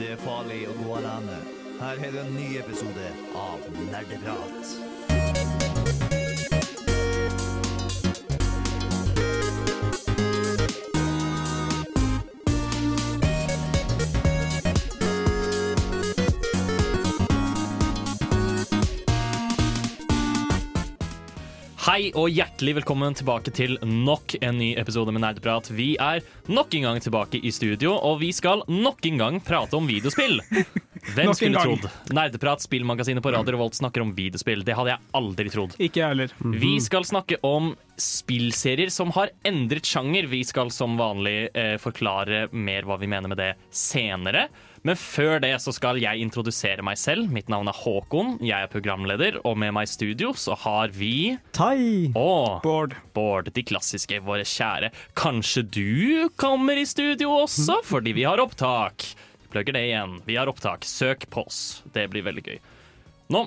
Det 0.00 0.14
er 0.14 0.20
farlig 0.22 0.62
å 0.64 0.74
gå 0.78 0.94
alene. 0.96 1.34
Her 1.76 2.00
er 2.00 2.14
det 2.14 2.22
en 2.22 2.32
ny 2.32 2.46
episode 2.56 3.10
av 3.36 3.66
Nerdeprat. 3.90 5.69
Hei 22.00 22.14
og 22.16 22.30
hjertelig 22.32 22.72
velkommen 22.78 23.12
tilbake 23.12 23.52
til 23.52 23.74
nok 23.84 24.32
en 24.40 24.56
ny 24.56 24.70
episode 24.80 25.12
med 25.12 25.20
Nerdeprat. 25.20 25.66
Vi 25.68 25.98
er 26.00 26.22
nok 26.48 26.72
en 26.78 26.86
gang 26.86 27.00
tilbake 27.04 27.36
i 27.44 27.50
studio, 27.52 27.90
og 27.92 28.22
vi 28.22 28.30
skal 28.32 28.62
nok 28.72 29.04
en 29.04 29.20
gang 29.20 29.36
prate 29.44 29.76
om 29.76 29.84
videospill. 29.84 30.38
Hvem 31.18 31.34
skulle 31.36 31.60
trodd? 31.60 31.84
Nerdeprat, 32.16 32.64
spillmagasinet 32.64 33.20
på 33.20 33.34
Radio 33.34 33.52
Revolt, 33.52 33.76
snakker 33.76 34.06
om 34.06 34.14
videospill. 34.16 34.64
Det 34.64 34.78
hadde 34.78 34.94
jeg 34.94 35.10
aldri 35.20 35.52
trodd. 35.52 35.76
Ikke 35.76 36.08
heller. 36.08 36.32
Vi 36.40 36.72
skal 36.80 37.04
snakke 37.04 37.36
om 37.44 37.74
spillserier 38.00 38.88
som 38.88 39.12
har 39.18 39.34
endret 39.44 39.84
sjanger. 39.84 40.32
Vi 40.32 40.40
skal 40.48 40.72
som 40.72 40.96
vanlig 40.96 41.50
eh, 41.52 41.74
forklare 41.84 42.46
mer 42.56 42.88
hva 42.88 42.96
vi 43.02 43.12
mener 43.12 43.28
med 43.28 43.44
det 43.44 43.52
senere. 43.68 44.48
Men 44.86 44.96
før 44.96 45.42
det 45.44 45.52
så 45.60 45.74
skal 45.76 45.98
jeg 46.00 46.22
introdusere 46.24 46.80
meg 46.84 46.96
selv. 46.96 47.28
Mitt 47.28 47.50
navn 47.52 47.68
er 47.68 47.76
Håkon. 47.76 48.38
Jeg 48.40 48.64
er 48.64 48.70
programleder, 48.72 49.36
og 49.44 49.58
med 49.60 49.74
meg 49.76 49.84
i 49.84 49.92
studio 49.92 50.30
så 50.32 50.56
har 50.62 50.94
vi 50.96 51.36
Tai! 51.56 52.08
og 52.16 52.62
Bård. 52.64 52.96
Bård, 53.16 53.50
de 53.52 53.64
klassiske, 53.68 54.22
våre 54.24 54.46
kjære. 54.48 54.88
Kanskje 55.20 55.66
du 55.68 56.30
kommer 56.40 56.80
i 56.80 56.86
studio 56.88 57.28
også, 57.42 57.82
fordi 57.84 58.14
vi 58.16 58.24
har 58.24 58.40
opptak. 58.40 59.04
Plugger 59.52 59.76
det 59.76 59.84
igjen. 59.90 60.20
Vi 60.24 60.38
har 60.40 60.48
opptak. 60.48 60.86
Søk 60.88 61.28
på 61.30 61.44
oss. 61.44 61.82
Det 61.92 62.06
blir 62.12 62.24
veldig 62.24 62.46
gøy. 62.46 62.60
Nå 63.36 63.44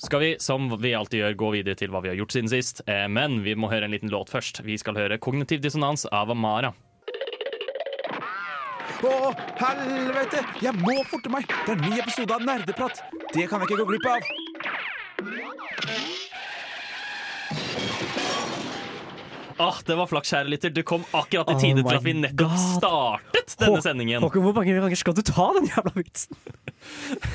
skal 0.00 0.20
vi, 0.20 0.30
som 0.42 0.66
vi 0.80 0.94
alltid 0.96 1.20
gjør, 1.20 1.36
gå 1.38 1.50
videre 1.54 1.78
til 1.78 1.92
hva 1.92 2.00
vi 2.04 2.10
har 2.10 2.18
gjort 2.18 2.34
siden 2.34 2.50
sist. 2.50 2.80
Eh, 2.88 3.04
Men 3.08 3.42
vi 3.44 3.54
må 3.54 3.68
høre 3.70 3.84
en 3.86 3.94
liten 3.94 4.10
låt 4.12 4.32
først. 4.32 4.62
Vi 4.64 4.78
skal 4.80 4.96
høre 4.96 5.18
'Kognitiv 5.18 5.60
dissonans' 5.60 6.06
av 6.10 6.30
Amara. 6.30 6.72
Å, 9.04 9.32
helvete! 9.60 10.42
Jeg 10.62 10.74
må 10.80 10.96
forte 11.10 11.32
meg! 11.32 11.48
Det 11.66 11.74
er 11.74 11.78
en 11.78 11.86
ny 11.90 12.02
episode 12.02 12.36
av 12.36 12.46
Nerdeprat. 12.46 13.02
Det 13.34 13.48
kan 13.50 13.64
jeg 13.64 13.70
ikke 13.70 13.80
gå 13.82 13.90
glipp 13.94 14.10
av. 14.14 14.20
Åh, 19.58 19.78
det 19.86 19.96
var 19.98 20.08
flaks, 20.10 20.32
kjære 20.32 20.50
lytter. 20.50 20.72
Du 20.74 20.82
kom 20.86 21.04
akkurat 21.14 21.50
i 21.52 21.54
Oh 21.54 21.60
tide 21.60 21.84
oh 21.84 21.88
til 21.88 21.98
at 22.00 22.06
vi 22.06 22.14
nettopp 22.18 22.54
God. 22.54 22.64
startet 22.80 23.54
denne 23.60 23.78
Hå- 23.78 23.84
sendingen. 23.84 24.24
Håkon, 24.24 24.42
hvor 24.42 24.56
mange 24.56 24.74
ganger 24.74 24.98
skal 24.98 25.14
du 25.14 25.22
ta 25.22 25.50
den 25.58 25.68
jævla 25.70 25.94
vitsen? 25.98 26.36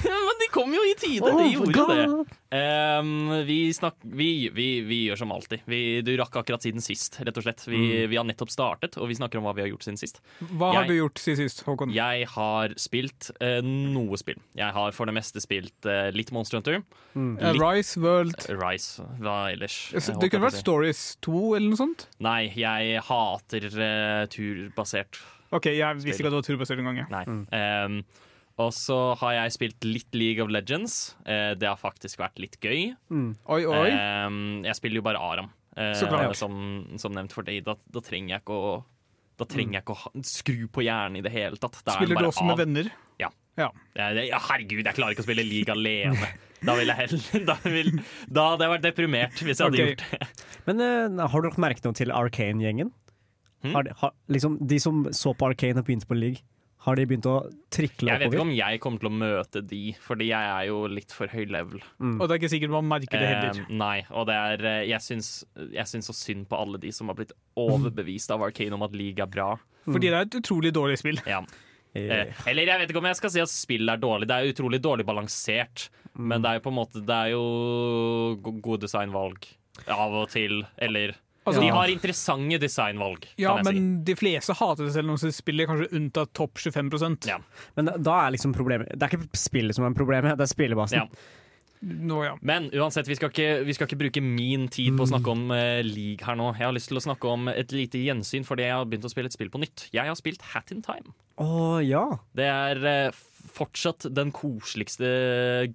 Ja, 0.05 0.13
men 0.13 0.37
de 0.37 0.47
kom 0.53 0.73
jo 0.73 0.81
i 0.85 0.93
tide. 0.99 1.25
Oh 1.25 1.39
de 1.39 1.47
gjorde 1.49 1.73
jo 1.73 1.85
det. 1.89 2.03
God. 2.05 2.33
Ehm, 2.53 3.31
vi, 3.47 3.57
snak 3.73 3.95
vi, 4.01 4.49
vi, 4.53 4.67
vi 4.85 4.99
gjør 5.07 5.23
som 5.23 5.31
alltid. 5.33 5.63
Vi, 5.69 5.79
du 6.05 6.11
rakk 6.19 6.37
akkurat 6.41 6.61
siden 6.65 6.83
sist, 6.85 7.17
rett 7.25 7.37
og 7.37 7.45
slett. 7.45 7.63
Vi, 7.69 7.79
vi 8.09 8.17
har 8.19 8.27
nettopp 8.27 8.51
startet, 8.53 8.97
og 8.97 9.09
vi 9.09 9.17
snakker 9.17 9.41
om 9.41 9.47
hva 9.47 9.55
vi 9.57 9.63
har 9.65 9.71
gjort 9.71 9.87
siden 9.87 9.97
sist. 10.01 10.21
Hva 10.53 10.71
har 10.75 10.89
du 10.89 10.95
gjort 10.97 11.21
siden 11.21 11.41
sist, 11.43 11.63
Håkon? 11.65 11.93
Jeg 11.93 12.27
har 12.33 12.73
spilt 12.81 13.31
uh, 13.41 13.59
noe 13.65 14.17
spill. 14.21 14.37
Jeg 14.57 14.75
har 14.75 14.93
for 14.97 15.09
det 15.09 15.17
meste 15.17 15.41
spilt 15.43 15.89
uh, 15.89 16.09
litt 16.13 16.33
Monster 16.35 16.59
Hunter. 16.59 16.81
Mm. 17.13 17.33
litt 17.41 17.61
Rise 17.61 18.01
World 18.01 18.49
Rise. 18.53 19.05
Hva 19.21 19.39
ellers? 19.53 19.79
Det 19.93 20.29
kunne 20.29 20.49
vært. 20.49 20.61
Stories 20.61 21.03
2 21.25 21.43
eller 21.57 21.69
noe 21.73 21.79
sånt. 21.79 22.08
Nei, 22.25 22.49
jeg 22.59 23.03
hater 23.07 23.67
uh, 23.79 24.23
turbasert. 24.31 25.21
OK, 25.55 25.69
jeg 25.73 25.99
visste 26.01 26.19
ikke 26.19 26.27
at 26.29 26.35
det 26.35 26.41
var 26.41 26.47
turbasert 26.49 26.81
engang. 26.81 26.99
jeg. 26.99 27.09
Nei. 27.13 27.23
Ehm, 27.55 28.01
og 28.59 28.73
så 28.75 28.97
har 29.21 29.37
jeg 29.37 29.55
spilt 29.55 29.87
litt 29.87 30.17
League 30.19 30.43
of 30.43 30.51
Legends. 30.51 31.15
Uh, 31.23 31.55
det 31.57 31.69
har 31.69 31.79
faktisk 31.79 32.19
vært 32.21 32.41
litt 32.43 32.59
gøy. 32.59 32.91
Oi, 33.09 33.61
oi. 33.63 33.87
Um, 33.95 34.59
jeg 34.67 34.77
spiller 34.77 34.99
jo 34.99 35.07
bare 35.07 35.23
Aram, 35.23 35.49
uh, 35.79 35.93
Så 35.97 36.11
som, 36.37 36.59
som 36.99 37.15
nevnt 37.15 37.33
for 37.33 37.47
deg. 37.47 37.63
Da, 37.65 37.77
da 37.87 38.03
trenger 38.03 38.35
jeg 38.35 38.43
ikke 38.45 38.59
å 38.59 38.79
da 39.39 39.45
trenger 39.47 39.77
jeg 39.77 39.85
ikke 39.85 39.95
å 39.95 40.21
skru 40.27 40.65
på 40.67 40.83
hjernen 40.83 41.21
i 41.21 41.23
det 41.23 41.31
hele 41.31 41.55
tatt. 41.55 41.77
Da 41.85 41.93
er 41.93 42.01
den 42.01 42.09
Spiller 42.09 42.25
du 42.25 42.27
også 42.27 42.43
av. 42.43 42.49
med 42.49 42.59
venner? 42.59 42.89
Ja. 43.21 43.29
Ja. 43.59 43.69
Ja, 43.95 44.39
herregud, 44.49 44.83
jeg 44.83 44.95
klarer 44.97 45.15
ikke 45.15 45.23
å 45.23 45.27
spille 45.27 45.45
league 45.47 45.71
alene. 45.71 46.27
Da 46.59 46.75
ville 46.75 46.91
jeg 46.95 47.07
heller 47.13 47.45
da, 47.49 47.55
vil, 47.63 47.91
da 48.27 48.45
hadde 48.51 48.65
jeg 48.67 48.73
vært 48.73 48.85
deprimert 48.87 49.43
hvis 49.45 49.61
jeg 49.61 49.69
hadde 49.69 49.79
Ok. 49.79 49.93
gjort 49.93 50.03
det. 50.03 50.38
Men 50.69 50.83
uh, 50.85 51.25
har 51.25 51.41
du 51.41 51.49
lagt 51.49 51.61
merke 51.61 51.83
noe 51.85 51.97
til 51.97 52.13
Arcane-gjengen? 52.13 52.93
Hmm? 53.65 53.73
Har 53.75 53.87
de, 53.87 53.97
har, 53.99 54.15
liksom, 54.31 54.55
de 54.69 54.79
som 54.79 55.03
så 55.15 55.33
på 55.35 55.49
Arcane 55.49 55.81
og 55.81 55.87
begynte 55.89 56.07
på 56.07 56.15
League, 56.15 56.45
har 56.85 56.95
de 56.95 57.03
begynt 57.09 57.25
å 57.27 57.33
trikle 57.75 58.07
Jeg 58.07 58.21
vet 58.21 58.31
ikke 58.31 58.43
om 58.45 58.53
jeg 58.55 58.79
kommer 58.79 59.01
til 59.01 59.09
å 59.09 59.17
møte 59.19 59.61
de, 59.67 59.81
fordi 59.99 60.29
jeg 60.29 60.51
er 60.53 60.67
jo 60.69 60.77
litt 60.87 61.11
for 61.11 61.27
høy 61.27 61.43
level. 61.51 61.81
Og 61.99 62.21
det 62.23 62.29
er 62.29 62.39
ikke 62.39 62.51
sikkert 62.53 62.71
man 62.77 62.87
merker 62.87 63.19
det 63.19 63.31
heller. 63.33 63.59
Eh, 63.65 63.73
nei, 63.81 63.97
og 64.15 64.29
det 64.29 64.37
er 64.37 64.63
eh, 64.63 64.83
Jeg 64.87 65.03
syns, 65.03 65.31
jeg 65.73 65.91
syns 65.91 66.07
så 66.07 66.15
synd 66.15 66.47
på 66.47 66.55
alle 66.55 66.79
de 66.79 66.93
som 66.95 67.11
har 67.11 67.19
blitt 67.19 67.35
overbevist 67.59 68.31
av 68.31 68.47
Arcane 68.47 68.79
om 68.79 68.87
at 68.87 68.95
league 68.95 69.19
er 69.19 69.27
bra. 69.27 69.51
Fordi 69.89 70.07
det 70.07 70.15
er 70.15 70.29
et 70.29 70.39
utrolig 70.39 70.71
dårlig 70.75 71.01
spill. 71.01 71.19
Ja. 71.27 71.43
Eh, 71.43 71.59
Eh, 71.97 72.41
eller 72.45 72.69
jeg 72.69 72.81
vet 72.83 72.91
ikke 72.91 73.01
om 73.01 73.07
jeg 73.09 73.17
skal 73.17 73.31
si 73.33 73.41
at 73.41 73.51
spill 73.51 73.89
er 73.89 74.01
dårlig. 74.01 74.27
Det 74.29 74.35
er 74.35 74.51
utrolig 74.53 74.79
dårlig 74.83 75.05
balansert. 75.07 75.89
Men 76.13 76.43
det 76.43 76.51
er 76.51 76.59
jo 76.59 76.63
på 76.65 76.71
en 76.71 76.75
måte 76.75 77.01
Det 77.05 77.15
er 77.15 77.29
jo 77.31 77.43
gode 78.43 78.81
designvalg 78.83 79.45
av 79.87 80.13
og 80.23 80.29
til. 80.33 80.63
Eller 80.77 81.15
Altså, 81.49 81.61
De 81.63 81.69
har 81.73 81.89
interessante 81.89 82.59
designvalg, 82.61 83.25
Ja, 83.39 83.55
men 83.55 83.65
si. 83.65 83.73
men 83.73 84.03
de 84.05 84.15
fleste 84.19 84.53
hater 84.53 84.85
det 84.85 84.93
selv 84.93 85.09
når 85.09 85.23
de 85.23 85.31
spiller, 85.33 85.65
kanskje 85.69 85.89
unntatt 85.97 86.33
topp 86.37 86.59
25 86.59 87.25
Ja. 87.25 87.39
Men 87.75 87.89
da 87.97 88.27
er 88.27 88.35
liksom 88.35 88.53
problemet 88.53 88.91
Det 88.91 89.01
er 89.01 89.17
ikke 89.17 89.39
spillet 89.39 89.73
som 89.73 89.87
er 89.87 89.95
problemet, 89.97 90.37
det 90.37 90.45
er 90.45 90.51
spillebasen. 90.53 90.99
Ja. 90.99 91.07
Nå, 91.81 92.17
ja. 92.25 92.33
Men 92.43 92.67
uansett, 92.75 93.07
vi 93.07 93.15
skal, 93.15 93.31
ikke, 93.31 93.63
vi 93.63 93.73
skal 93.73 93.87
ikke 93.87 93.99
bruke 94.01 94.21
min 94.21 94.67
tid 94.67 94.97
på 94.99 95.05
å 95.05 95.09
snakke 95.13 95.31
om 95.31 95.45
uh, 95.53 95.79
league 95.87 96.25
her 96.27 96.35
nå. 96.35 96.49
Jeg 96.59 96.67
har 96.67 96.75
lyst 96.75 96.91
til 96.91 96.99
å 96.99 97.03
snakke 97.05 97.31
om 97.31 97.47
et 97.53 97.71
lite 97.71 98.01
gjensyn 98.03 98.43
fordi 98.43 98.65
jeg 98.67 98.75
har 98.75 98.89
begynt 98.89 99.07
å 99.07 99.11
spille 99.13 99.31
et 99.31 99.37
spill 99.37 99.51
på 99.53 99.61
nytt. 99.63 99.85
Jeg 99.95 100.03
har 100.11 100.19
spilt 100.19 100.43
Hat 100.51 100.73
in 100.75 100.83
Time. 100.83 101.15
Oh, 101.39 101.79
ja. 101.79 102.03
Det 102.35 102.49
er 102.51 102.83
eh, 102.83 103.21
fortsatt 103.59 104.07
den 104.15 104.31
koseligste, 104.35 105.09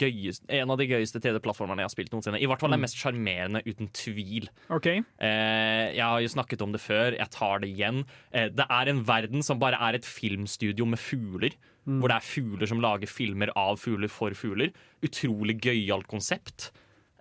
gøyeste, 0.00 0.49
en 0.59 0.72
av 0.72 0.81
de 0.81 0.89
gøyeste 0.91 1.21
3D-plattformene 1.22 1.84
jeg 1.84 1.91
har 1.91 1.95
spilt 1.95 2.15
noensinne. 2.15 2.41
I 2.43 2.49
hvert 2.50 2.65
fall 2.65 2.75
den 2.75 2.83
mest 2.84 2.99
sjarmerende, 3.00 3.62
uten 3.69 3.91
tvil. 3.97 4.49
Okay. 4.72 5.05
Eh, 5.22 5.94
jeg 5.97 6.05
har 6.05 6.25
jo 6.25 6.33
snakket 6.34 6.65
om 6.65 6.75
det 6.75 6.83
før, 6.84 7.19
jeg 7.19 7.34
tar 7.34 7.62
det 7.62 7.71
igjen. 7.75 8.03
Eh, 8.33 8.50
det 8.55 8.67
er 8.67 8.91
en 8.91 9.05
verden 9.06 9.44
som 9.47 9.62
bare 9.62 9.81
er 9.89 10.00
et 10.00 10.09
filmstudio 10.09 10.89
med 10.89 11.03
fugler. 11.03 11.56
Hvor 11.84 12.09
det 12.09 12.17
er 12.17 12.25
fugler 12.25 12.69
som 12.71 12.81
lager 12.81 13.11
filmer 13.11 13.50
av 13.61 13.77
fugler 13.77 14.09
for 14.09 14.33
fugler. 14.39 14.71
Utrolig 15.05 15.59
gøyalt 15.61 16.09
konsept. 16.09 16.71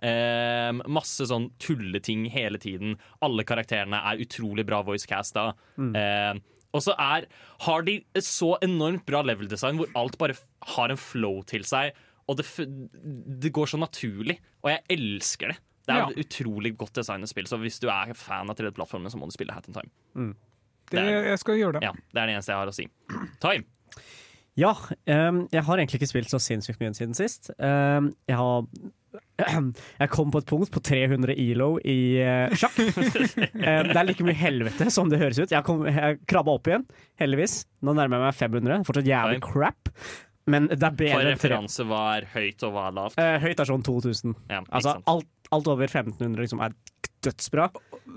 Eh, 0.04 0.70
masse 0.92 1.24
sånn 1.28 1.50
tulleting 1.62 2.26
hele 2.32 2.60
tiden. 2.60 2.96
Alle 3.24 3.44
karakterene 3.48 4.00
er 4.10 4.24
utrolig 4.24 4.66
bra 4.68 4.82
voicecasta. 4.84 5.50
Eh, 6.00 6.40
og 6.74 6.82
så 6.82 6.94
er, 6.98 7.26
har 7.64 7.84
de 7.86 8.00
så 8.20 8.56
enormt 8.66 9.04
bra 9.06 9.22
level 9.22 9.46
design 9.48 9.78
hvor 9.78 9.92
alt 9.96 10.18
bare 10.18 10.34
har 10.74 10.90
en 10.92 10.98
flow 11.00 11.40
til 11.46 11.62
seg. 11.64 11.94
Og 12.28 12.38
det, 12.40 12.44
det 13.44 13.52
går 13.54 13.70
så 13.70 13.78
naturlig. 13.78 14.38
Og 14.64 14.70
jeg 14.72 14.82
elsker 14.96 15.52
det. 15.54 15.58
Det 15.84 15.92
er 15.94 15.98
Ja. 16.00 16.08
et 16.08 16.22
utrolig 16.24 16.72
godt 16.80 16.94
designet 16.96 17.28
spill, 17.28 17.44
så 17.46 17.58
hvis 17.60 17.78
du 17.78 17.86
er 17.92 18.14
fan 18.16 18.48
av 18.50 18.56
3D-plattformene, 18.56 19.10
så 19.12 19.18
må 19.20 19.26
du 19.28 19.34
spille 19.36 19.52
Hat 19.52 19.68
in 19.68 19.74
Time. 19.76 19.90
Det, 20.88 20.96
Det 20.96 21.00
er- 21.04 21.28
jeg 21.30 21.38
skal 21.38 21.54
gjøre 21.60 21.72
det. 21.78 21.82
Ja, 21.82 21.92
Det 21.92 22.20
er 22.22 22.26
det 22.26 22.34
eneste 22.36 22.52
jeg 22.52 22.58
har 22.58 22.66
å 22.66 22.74
si. 22.74 22.88
Time. 23.40 23.64
Ja, 24.60 24.74
ehm, 25.10 25.44
jeg 25.50 25.64
har 25.66 25.80
egentlig 25.80 25.98
ikke 26.02 26.10
spilt 26.12 26.30
så 26.30 26.38
sinnssykt 26.42 26.82
mye 26.82 26.94
siden 26.94 27.16
sist. 27.18 27.50
Ehm, 27.58 28.12
jeg 28.30 28.38
har 28.38 28.66
Jeg 30.00 30.10
kom 30.10 30.30
på 30.34 30.40
et 30.42 30.46
punkt 30.50 30.70
på 30.74 30.80
300 30.82 31.34
ELO 31.38 31.76
i 31.86 32.18
eh, 32.22 32.54
sjakk. 32.58 32.76
Ehm, 32.84 33.90
det 33.90 33.96
er 33.98 34.06
like 34.06 34.26
mye 34.26 34.36
helvete 34.38 34.88
som 34.94 35.10
det 35.10 35.18
høres 35.22 35.38
ut. 35.42 35.50
Jeg, 35.54 35.62
kom, 35.66 35.84
jeg 35.90 36.20
krabba 36.30 36.54
opp 36.58 36.70
igjen, 36.70 36.86
heldigvis. 37.22 37.60
Nå 37.86 37.94
nærmer 37.98 38.20
jeg 38.20 38.26
meg 38.28 38.38
500. 38.38 38.86
Fortsatt 38.88 39.10
jævlig 39.10 39.42
crap. 39.46 39.90
Men 40.50 40.66
det 40.68 40.82
er 40.82 40.96
bedre 40.98 41.16
For 41.16 41.30
referanse, 41.30 41.84
hva 41.88 42.00
er 42.18 42.26
høyt 42.34 42.64
og 42.66 42.74
hva 42.74 42.88
er 42.90 42.96
lavt? 42.98 43.20
Eh, 43.22 43.36
Høyt 43.40 43.62
er 43.62 43.68
sånn 43.70 43.84
2000. 43.86 44.34
Ja, 44.52 44.60
Altså 44.68 44.98
alt, 45.08 45.30
alt 45.56 45.70
over 45.72 45.86
1500 45.88 46.42
liksom 46.44 46.60
er 46.66 46.74
dødsbra. 47.24 47.70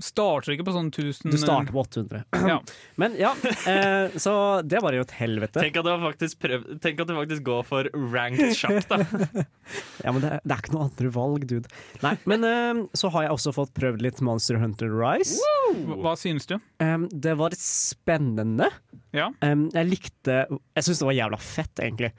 Starter 0.04 0.54
ikke 0.54 0.66
på 0.68 0.74
sånn 0.76 0.90
1000 0.92 1.32
Du 1.32 1.38
starter 1.40 1.74
på 1.74 1.82
800. 1.84 2.24
Ja. 2.50 2.58
Men 3.02 3.16
ja, 3.20 3.32
eh, 3.70 4.16
så 4.20 4.34
det 4.64 4.82
var 4.84 4.96
jo 4.96 5.06
et 5.06 5.14
helvete. 5.18 5.64
Tenk 5.64 5.80
at, 5.80 5.88
du 5.88 6.06
faktisk 6.06 6.42
prøv, 6.44 6.66
tenk 6.84 7.02
at 7.04 7.10
du 7.10 7.16
faktisk 7.18 7.46
går 7.48 7.64
for 7.68 7.90
ranked 8.14 8.56
sjakk, 8.58 8.84
da. 8.92 9.02
Ja, 10.06 10.14
men 10.14 10.22
det, 10.24 10.30
det 10.48 10.54
er 10.54 10.62
ikke 10.62 10.72
noe 10.78 10.86
andre 10.88 11.10
valg, 11.12 11.44
dude. 11.50 11.72
Nei, 12.00 12.14
men 12.30 12.46
eh, 12.48 12.84
så 12.96 13.12
har 13.12 13.26
jeg 13.26 13.36
også 13.36 13.52
fått 13.58 13.74
prøvd 13.76 14.04
litt 14.06 14.22
Monster 14.24 14.60
Hunter 14.62 14.92
Rise. 14.94 15.42
Hva, 15.88 15.98
hva 16.06 16.14
synes 16.20 16.48
du? 16.48 16.56
Um, 16.84 17.08
det 17.12 17.36
var 17.40 17.56
spennende. 17.60 18.70
Ja. 19.16 19.32
Um, 19.44 19.68
jeg 19.74 19.90
likte 19.90 20.44
Jeg 20.48 20.86
syns 20.86 21.02
det 21.02 21.10
var 21.10 21.18
jævla 21.18 21.40
fett, 21.42 21.84
egentlig. 21.84 22.14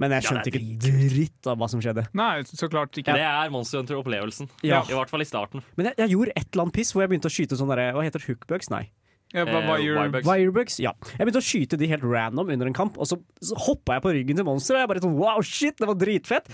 Men 0.00 0.14
jeg 0.16 0.24
skjønte 0.24 0.48
det 0.48 0.54
er 0.54 0.62
ikke 0.62 1.10
dritt 1.12 1.48
av 1.52 1.58
hva 1.60 1.68
som 1.68 1.82
skjedde. 1.84 2.06
Nei, 2.16 2.30
så 2.48 2.68
klart 2.72 2.96
ikke. 2.96 3.12
Det 3.12 3.26
er 3.28 3.50
Monster 3.52 3.82
Hunter-opplevelsen. 3.82 4.48
Ja. 4.64 4.80
I 4.88 4.96
hvert 4.96 5.10
fall 5.12 5.20
i 5.20 5.28
starten. 5.28 5.62
Men 5.76 5.90
jeg, 5.90 5.98
jeg 6.00 6.14
gjorde 6.14 6.32
et 6.36 6.48
eller 6.48 6.64
annet 6.66 6.74
piss 6.80 6.92
hvor 6.94 7.04
jeg 7.04 7.12
begynte 7.12 7.28
å 7.28 7.34
skyte 7.36 7.58
sånne 7.60 7.76
Hva 7.92 8.04
heter 8.06 8.24
hookbugs? 8.30 8.70
Nei. 8.72 8.86
Ja, 9.32 9.46
Eh, 9.48 9.64
Wirebugs. 9.64 10.26
Wirebugs, 10.28 10.74
ja. 10.82 10.90
Jeg 11.16 11.24
begynte 11.24 11.40
å 11.40 11.44
skyte 11.44 11.78
de 11.80 11.86
helt 11.88 12.02
random 12.04 12.50
under 12.52 12.68
en 12.68 12.74
kamp, 12.76 12.98
og 13.00 13.08
så, 13.08 13.16
så 13.40 13.56
hoppa 13.64 13.94
jeg 13.96 14.02
på 14.04 14.10
ryggen 14.12 14.36
til 14.36 14.44
monsteret. 14.44 14.76
Og 14.76 14.82
jeg 14.82 14.90
bare 14.90 15.02
sånn, 15.06 15.14
wow, 15.16 15.40
shit, 15.40 15.78
det 15.80 15.88
var 15.88 15.96
dritfett! 15.96 16.50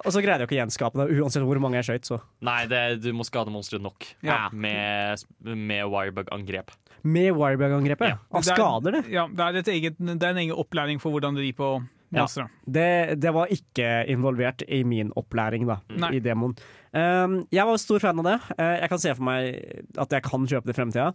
Og 0.00 0.08
så 0.08 0.22
greide 0.24 0.40
jeg 0.40 0.48
ikke 0.48 0.56
å 0.56 0.60
gjenskape 0.62 1.02
det, 1.02 1.18
uansett 1.20 1.44
hvor 1.44 1.60
mange 1.60 1.82
jeg 1.82 1.88
skøyt. 1.90 2.08
Nei, 2.48 2.62
det, 2.70 2.80
du 3.04 3.10
må 3.12 3.26
skade 3.28 3.52
monsteret 3.52 3.84
nok 3.84 4.08
Ja. 4.24 4.48
med, 4.56 5.20
med 5.44 5.84
wirebug-angrep. 5.92 6.72
Med 7.04 7.34
Wirebug-angrepet. 7.36 8.14
Ja. 8.14 8.18
Han 8.32 8.40
er- 8.40 8.48
skader 8.56 8.96
det. 8.96 9.02
Ja, 9.12 9.26
det 9.28 9.44
er, 9.44 9.60
et 9.60 9.68
eget, 9.74 9.98
det 10.00 10.22
er 10.24 10.32
en 10.32 10.40
egen 10.46 10.56
opplæring 10.56 11.02
for 11.04 11.12
hvordan 11.12 11.36
de 11.36 11.52
på 11.52 11.74
Ja. 12.12 12.26
det. 12.66 13.20
Det 13.20 13.32
var 13.34 13.48
ikke 13.48 14.04
involvert 14.12 14.62
i 14.68 14.82
min 14.84 15.10
opplæring, 15.16 15.66
da, 15.66 15.78
Nei. 15.88 16.12
i 16.16 16.20
demoen. 16.20 16.52
Um, 16.92 17.46
jeg 17.50 17.64
var 17.66 17.76
stor 17.82 17.98
fan 17.98 18.18
av 18.20 18.24
det. 18.24 18.36
Uh, 18.58 18.76
jeg 18.82 18.88
kan 18.92 18.98
se 19.02 19.14
for 19.14 19.24
meg 19.24 19.88
at 19.98 20.10
jeg 20.10 20.22
kan 20.22 20.46
kjøpe 20.46 20.66
det 20.66 20.76
i 20.76 20.78
fremtida. 20.82 21.08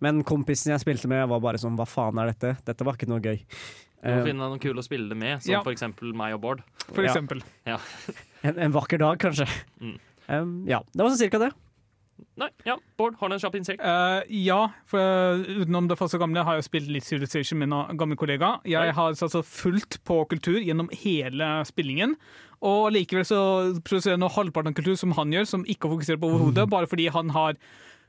Men 0.00 0.22
kompisen 0.22 0.70
jeg 0.72 0.80
spilte 0.80 1.08
med, 1.10 1.26
var 1.28 1.40
bare 1.42 1.58
sånn 1.58 1.74
Hva 1.76 1.84
faen 1.90 2.18
er 2.22 2.30
dette? 2.30 2.54
Dette 2.64 2.84
var 2.86 2.94
ikke 2.94 3.08
noe 3.10 3.20
gøy. 3.20 3.40
Du 3.98 4.08
må 4.08 4.20
Um, 4.20 4.26
finne 4.28 4.46
noe 4.46 4.58
kule 4.62 4.78
å 4.78 4.84
spille 4.86 5.08
det 5.10 5.16
med, 5.18 5.42
som 5.42 5.50
Ja. 5.56 5.60
for 5.66 5.72
eksempel 5.74 6.12
meg 6.14 6.32
og 6.36 6.40
Bård. 6.40 6.60
For 6.94 7.02
Ja. 7.02 7.10
eksempel. 7.10 7.42
en, 8.44 8.58
en 8.58 8.72
vakker 8.72 8.98
dag, 9.02 9.18
kanskje. 9.18 9.48
Mm. 9.82 9.96
Um, 10.28 10.52
ja, 10.68 10.78
det 10.94 11.02
var 11.02 11.10
sånn 11.10 11.18
cirka 11.18 11.40
det. 11.42 11.50
Nei, 12.38 12.48
ja, 12.66 12.76
Bård, 12.98 13.16
har 13.18 13.30
du 13.30 13.34
en 13.34 13.42
kjapp 13.42 13.56
innsikt? 13.58 13.82
Uh, 13.82 14.20
ja, 14.30 14.60
for 14.86 15.02
eh, 15.02 15.62
utenom 15.62 15.88
det 15.90 15.98
faste 15.98 16.20
gamle 16.22 16.44
har 16.46 16.58
jeg 16.58 16.68
spilt 16.68 16.90
litt 16.94 17.06
Civilization 17.06 17.58
med 17.58 17.72
en 17.74 17.98
gammel 17.98 18.18
kollega. 18.20 18.56
Jeg 18.68 18.94
har 18.94 19.14
altså 19.14 19.42
fulgt 19.42 20.00
på 20.06 20.20
kultur 20.30 20.60
gjennom 20.60 20.90
hele 21.02 21.50
spillingen. 21.68 22.16
Og 22.64 22.90
likevel 22.94 23.26
så 23.26 23.40
produserer 23.86 24.16
jeg 24.16 24.22
nå 24.22 24.30
halvparten 24.34 24.72
av 24.72 24.78
kultur 24.78 24.98
som 24.98 25.14
han 25.18 25.34
gjør, 25.34 25.46
som 25.50 25.66
ikke 25.66 25.90
fokuserer 25.92 26.20
på 26.22 26.30
overhodet, 26.30 26.66
bare 26.70 26.90
fordi 26.90 27.08
han 27.14 27.30
har 27.34 27.58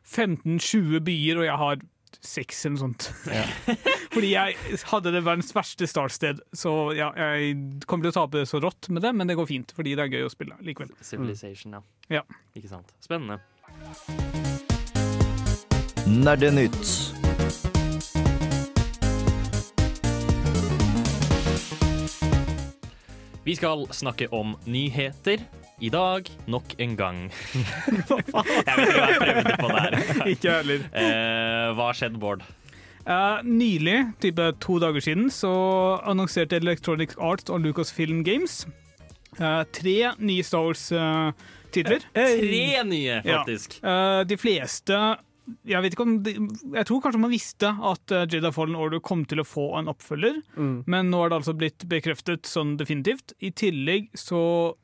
15-20 0.10 1.04
byer, 1.06 1.42
og 1.42 1.50
jeg 1.50 1.58
har 1.64 1.82
seks 2.26 2.64
eller 2.66 2.76
noe 2.76 2.82
sånt. 2.82 3.10
fordi 4.16 4.32
jeg 4.34 4.80
hadde 4.90 5.14
det 5.14 5.22
verdens 5.26 5.54
verste 5.56 5.88
startsted, 5.90 6.42
så 6.58 6.74
ja, 6.98 7.12
jeg 7.18 7.54
kommer 7.86 8.08
til 8.08 8.14
å 8.14 8.18
tape 8.24 8.44
så 8.50 8.62
rått 8.64 8.90
med 8.94 9.06
det, 9.06 9.14
men 9.16 9.30
det 9.30 9.38
går 9.40 9.50
fint, 9.50 9.74
fordi 9.78 9.94
det 9.98 10.08
er 10.08 10.18
gøy 10.18 10.28
å 10.28 10.34
spille 10.34 10.58
likevel. 10.66 10.92
Civilization, 11.06 11.78
ja. 11.78 11.86
Ja. 12.20 12.26
Ikke 12.58 12.72
sant. 12.72 12.94
Spennende. 13.06 13.40
Nerdenytt. 16.10 17.14
Vi 23.44 23.56
skal 23.56 23.88
snakke 23.92 24.28
om 24.34 24.56
nyheter 24.66 25.42
i 25.82 25.90
dag, 25.90 26.28
nok 26.48 26.74
en 26.78 26.96
gang. 26.98 27.22
jeg 27.54 27.96
vet 27.96 28.90
ikke 28.90 29.00
hva 29.00 29.08
jeg 29.10 29.22
prøvde 29.24 29.56
på 29.62 29.70
der. 29.74 29.98
Ikke 30.34 30.58
heller. 30.60 30.84
Eh, 30.92 31.70
hva 31.74 31.88
har 31.88 31.98
skjedd, 31.98 32.20
Bård? 32.22 32.44
Eh, 33.10 33.40
nylig, 33.48 33.98
type 34.22 34.52
to 34.62 34.78
dager 34.84 35.02
siden, 35.02 35.32
så 35.34 35.54
annonserte 36.06 36.60
Electronic 36.60 37.16
Arts 37.18 37.50
og 37.50 37.64
Lucasfilm 37.64 38.22
Games 38.28 38.68
eh, 39.38 39.64
tre 39.76 39.96
nye 40.20 40.44
Star 40.44 40.66
Wars-titler. 40.66 42.06
Tre 42.14 42.84
nye, 42.90 43.22
faktisk. 43.26 43.80
de 44.30 44.38
fleste 44.42 45.00
jeg 45.66 45.82
vet 45.82 45.96
ikke 45.96 46.04
om 46.06 46.12
de, 46.22 46.34
Jeg 46.76 46.86
tror 46.86 47.00
kanskje 47.02 47.20
man 47.24 47.32
visste 47.34 47.70
at 47.74 48.12
uh, 48.14 48.26
Jedi 48.30 48.52
Fallen 48.54 48.76
Order 48.78 49.00
kom 49.02 49.24
til 49.26 49.40
å 49.42 49.46
få 49.48 49.64
en 49.80 49.88
oppfølger, 49.90 50.36
Mm. 50.56 50.84
men 50.86 51.10
nå 51.10 51.24
er 51.26 51.30
det 51.32 51.40
altså 51.40 51.56
blitt 51.58 51.86
bekreftet 51.90 52.46
sånn 52.46 52.76
definitivt. 52.78 53.34
I 53.42 53.50
tillegg 53.50 54.12
så 54.14 54.76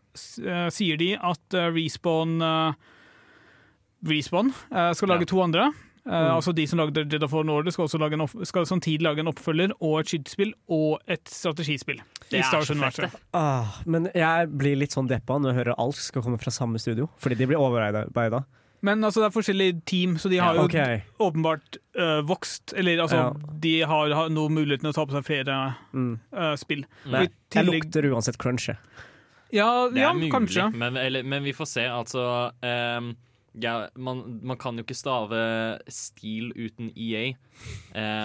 eh, 0.41 0.69
sier 0.73 0.97
de 0.97 1.11
at 1.21 1.53
uh, 1.53 1.67
Respawn 1.75 2.41
eh, 2.41 2.73
Respawn 4.09 4.49
eh, 4.71 4.91
skal 4.97 5.09
lage 5.13 5.27
Ja. 5.27 5.31
to 5.35 5.41
andre. 5.45 5.67
Eh, 6.05 6.11
Mm. 6.11 6.35
Altså 6.35 6.53
De 6.53 6.67
som 6.67 6.77
lagde 6.79 7.01
Jedi 7.09 7.27
Fallen 7.27 7.49
Order, 7.49 7.71
skal, 7.71 7.85
også 7.87 7.97
lage 7.99 8.13
en 8.13 8.21
opp, 8.21 8.35
skal 8.45 8.65
samtidig 8.65 9.01
lage 9.01 9.19
en 9.23 9.27
oppfølger 9.31 9.71
og 9.81 9.99
et 9.99 10.07
skytespill 10.11 10.53
og 10.69 10.99
et 11.07 11.23
strategispill. 11.25 12.01
Det 12.29 12.37
i 12.37 12.43
er 12.43 12.43
Star 12.43 12.91
fett, 12.91 13.15
Ah, 13.33 13.79
men 13.85 14.09
jeg 14.13 14.49
blir 14.55 14.75
litt 14.77 14.91
sånn 14.93 15.07
deppa 15.09 15.39
når 15.41 15.49
jeg 15.53 15.65
hører 15.65 15.79
alt 15.79 15.95
skal 15.95 16.21
komme 16.21 16.37
fra 16.39 16.51
samme 16.51 16.77
studio, 16.79 17.09
fordi 17.17 17.35
de 17.37 17.47
blir 17.47 17.57
overarbeida. 17.57 18.43
Men 18.85 19.01
altså, 19.01 19.23
det 19.23 19.31
er 19.31 19.33
forskjellige 19.41 19.81
team, 19.89 20.17
så 20.21 20.29
de 20.29 20.37
har 20.37 20.53
jo 20.53 20.65
OK. 20.67 20.75
åpenbart 21.17 21.77
uh, 21.97 22.21
vokst. 22.21 22.73
Eller 22.77 22.99
altså, 23.01 23.15
Ja. 23.15 23.33
de 23.59 23.81
har, 23.81 24.13
har 24.13 24.29
nå 24.29 24.47
muligheten 24.49 24.85
til 24.85 24.91
å 24.91 24.93
ta 24.93 25.05
på 25.09 25.15
seg 25.17 25.25
flere 25.25 25.75
Mm. 25.91 26.19
uh, 26.37 26.55
spill. 26.55 26.85
Nei, 27.09 27.23
I 27.23 27.29
Jeg 27.55 27.65
lukter 27.65 28.03
uansett 28.13 28.37
crunch. 28.37 28.67
jeg. 28.67 28.77
Ja, 29.51 29.89
Det 29.89 30.03
er 30.03 30.13
mulig, 30.13 30.29
kanskje. 30.31 30.71
Men, 30.75 30.97
eller, 30.97 31.23
men 31.23 31.43
vi 31.43 31.51
får 31.53 31.65
se. 31.67 31.81
Altså 31.87 32.51
ehm, 32.61 33.15
ja, 33.61 33.87
man, 33.95 34.39
man 34.43 34.57
kan 34.57 34.75
jo 34.77 34.83
ikke 34.83 34.95
stave 34.97 35.79
stil 35.87 36.51
uten 36.55 36.91
EA, 36.95 37.33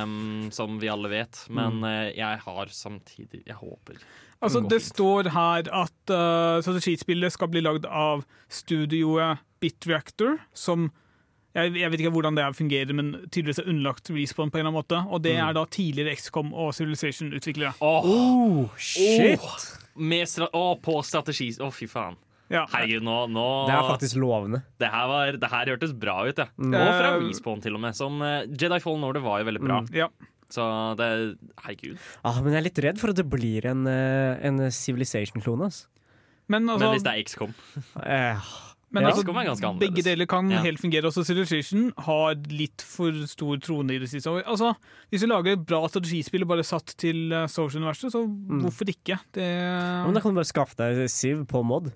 um, 0.02 0.48
som 0.52 0.78
vi 0.82 0.88
alle 0.90 1.08
vet. 1.12 1.44
Men 1.50 1.80
Mm. 1.80 1.84
eh, 1.84 2.12
jeg 2.16 2.38
har 2.44 2.66
samtidig 2.66 3.42
Jeg 3.46 3.56
håper. 3.56 3.96
Altså, 4.42 4.60
det 4.68 4.80
fint. 4.80 4.94
står 4.96 5.28
her 5.30 5.68
at 5.72 6.10
uh, 6.10 6.60
strategispillet 6.64 7.32
skal 7.32 7.48
bli 7.48 7.60
lagd 7.60 7.84
av 7.86 8.24
studioet 8.48 9.38
Bitreactor, 9.60 10.38
som 10.54 10.90
jeg, 11.54 11.74
jeg 11.74 11.90
vet 11.90 12.00
ikke 12.00 12.12
hvordan 12.14 12.36
det 12.38 12.44
fungerer, 12.56 12.92
men 12.94 13.12
tydeligvis 13.28 13.58
er 13.58 13.68
underlagt 13.68 14.08
Respawn 14.14 14.50
på 14.50 14.58
en 14.58 14.66
eller 14.66 14.70
annen 14.70 14.80
måte. 14.84 15.00
Og 15.12 15.22
det 15.22 15.34
Mm. 15.36 15.48
er 15.48 15.52
da 15.58 15.64
tidligere 15.66 16.14
XCOM 16.16 16.52
og 16.54 16.72
Civilization-utviklere. 16.74 17.74
Åh, 17.80 18.06
Oh, 18.06 18.68
shit! 18.78 19.40
Åh, 19.42 19.58
med 19.96 20.28
stra 20.28 20.46
å, 20.54 20.80
på 20.80 21.02
strategi 21.04 21.50
Å, 21.60 21.70
fy 21.74 21.86
faen. 21.86 22.16
Ja. 22.50 22.64
Herregud, 22.72 23.04
nå, 23.06 23.16
nå 23.30 23.44
Det 23.68 23.74
er 23.76 23.84
faktisk 23.88 24.16
lovende. 24.18 24.62
det, 24.82 24.88
her 24.90 25.06
var, 25.06 25.36
det 25.38 25.50
her 25.52 25.66
hørtes 25.70 25.92
bra 25.94 26.16
ut, 26.26 26.36
ja. 26.42 26.48
Mm. 26.58 26.74
Og 26.74 26.88
fra 26.98 27.12
Eh, 27.14 27.28
Respawn, 27.28 27.60
til 27.62 27.74
og 27.78 27.80
med. 27.84 27.94
Som 27.94 28.20
eh, 28.26 28.42
Jedi 28.50 28.80
Fallen 28.82 29.04
Order 29.06 29.22
var 29.22 29.38
jo 29.44 29.50
veldig 29.52 29.62
bra. 29.62 29.80
Ja. 29.94 30.08
Så 30.50 30.64
det 30.98 31.10
Herregud. 31.62 31.98
Ah, 32.26 32.40
men 32.42 32.52
jeg 32.56 32.58
er 32.58 32.66
litt 32.66 32.82
redd 32.82 32.98
for 32.98 33.10
at 33.14 33.20
det 33.20 33.28
blir 33.30 33.66
en, 33.70 33.86
eh, 33.86 34.40
en 34.48 34.58
Civilization-klone. 34.74 35.70
Men 36.50 36.66
altså, 36.68 36.82
Men 36.82 36.96
hvis 36.96 37.06
det 37.06 37.12
er 37.14 37.22
XCOM 37.22 37.54
Eh, 38.02 38.50
Men 38.90 39.04
Ja. 39.04 39.10
altså, 39.12 39.22
XCOM 39.22 39.36
er 39.38 39.44
ganske 39.46 39.62
annerledes. 39.68 39.86
begge 39.94 40.02
deler 40.02 40.26
kan 40.26 40.50
Ja. 40.50 40.62
helt 40.64 40.80
fungere. 40.82 41.06
Også 41.06 41.22
Civilization 41.24 41.92
har 41.96 42.34
litt 42.50 42.82
for 42.82 43.12
stor 43.30 43.56
trone 43.62 43.94
i 43.94 43.98
det 44.02 44.08
siste. 44.10 44.26
Altså, 44.44 44.74
hvis 45.12 45.20
du 45.22 45.28
lager 45.30 45.54
bra 45.64 45.86
strategispill 45.86 46.42
og 46.42 46.48
bare 46.48 46.64
satt 46.66 46.96
til 46.98 47.30
uh, 47.32 47.46
Social-universet, 47.46 48.10
så 48.10 48.26
hvorfor 48.26 48.90
ikke? 48.90 49.20
Det, 49.32 49.46
ja, 49.46 50.02
men 50.04 50.12
da 50.14 50.20
kan 50.20 50.34
du 50.34 50.40
bare 50.42 50.50
skaffe 50.50 50.74
deg 50.74 51.06
Siv 51.08 51.46
på 51.46 51.62
mod. 51.64 51.92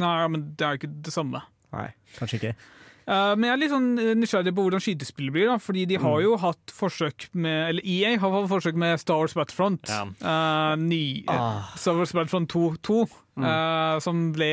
Nei, 0.00 0.28
men 0.32 0.46
det 0.56 0.64
er 0.66 0.76
jo 0.76 0.80
ikke 0.82 0.94
det 1.08 1.12
samme. 1.14 1.42
Nei, 1.72 1.88
kanskje 2.18 2.38
ikke. 2.40 2.54
Uh, 3.02 3.32
men 3.34 3.48
jeg 3.48 3.52
er 3.52 3.58
litt 3.58 3.72
sånn 3.72 3.88
eh, 3.98 4.12
nysgjerrig 4.14 4.52
på 4.54 4.62
hvordan 4.62 4.82
skytespillet 4.84 5.34
blir. 5.34 5.48
da 5.50 5.56
Fordi 5.58 5.82
de 5.90 5.96
har 5.98 6.20
jo 6.22 6.36
hatt 6.38 6.70
forsøk 6.70 7.24
med 7.34 7.56
Eller 7.72 7.82
EA 7.82 8.12
har 8.22 8.30
hatt 8.36 8.46
forsøk 8.52 8.78
med 8.78 9.00
Star 9.02 9.18
Wars 9.18 9.34
Battlefront. 9.34 9.90
Ja. 9.90 10.04
Uh, 10.22 10.76
ny, 10.78 11.24
eh, 11.26 11.34
Ah. 11.34 11.72
Star 11.76 11.98
Wars 11.98 12.14
Battlefront 12.14 12.48
2, 12.54 12.76
2 12.86 13.00
eh, 13.42 13.98
som 14.04 14.22
ble 14.36 14.52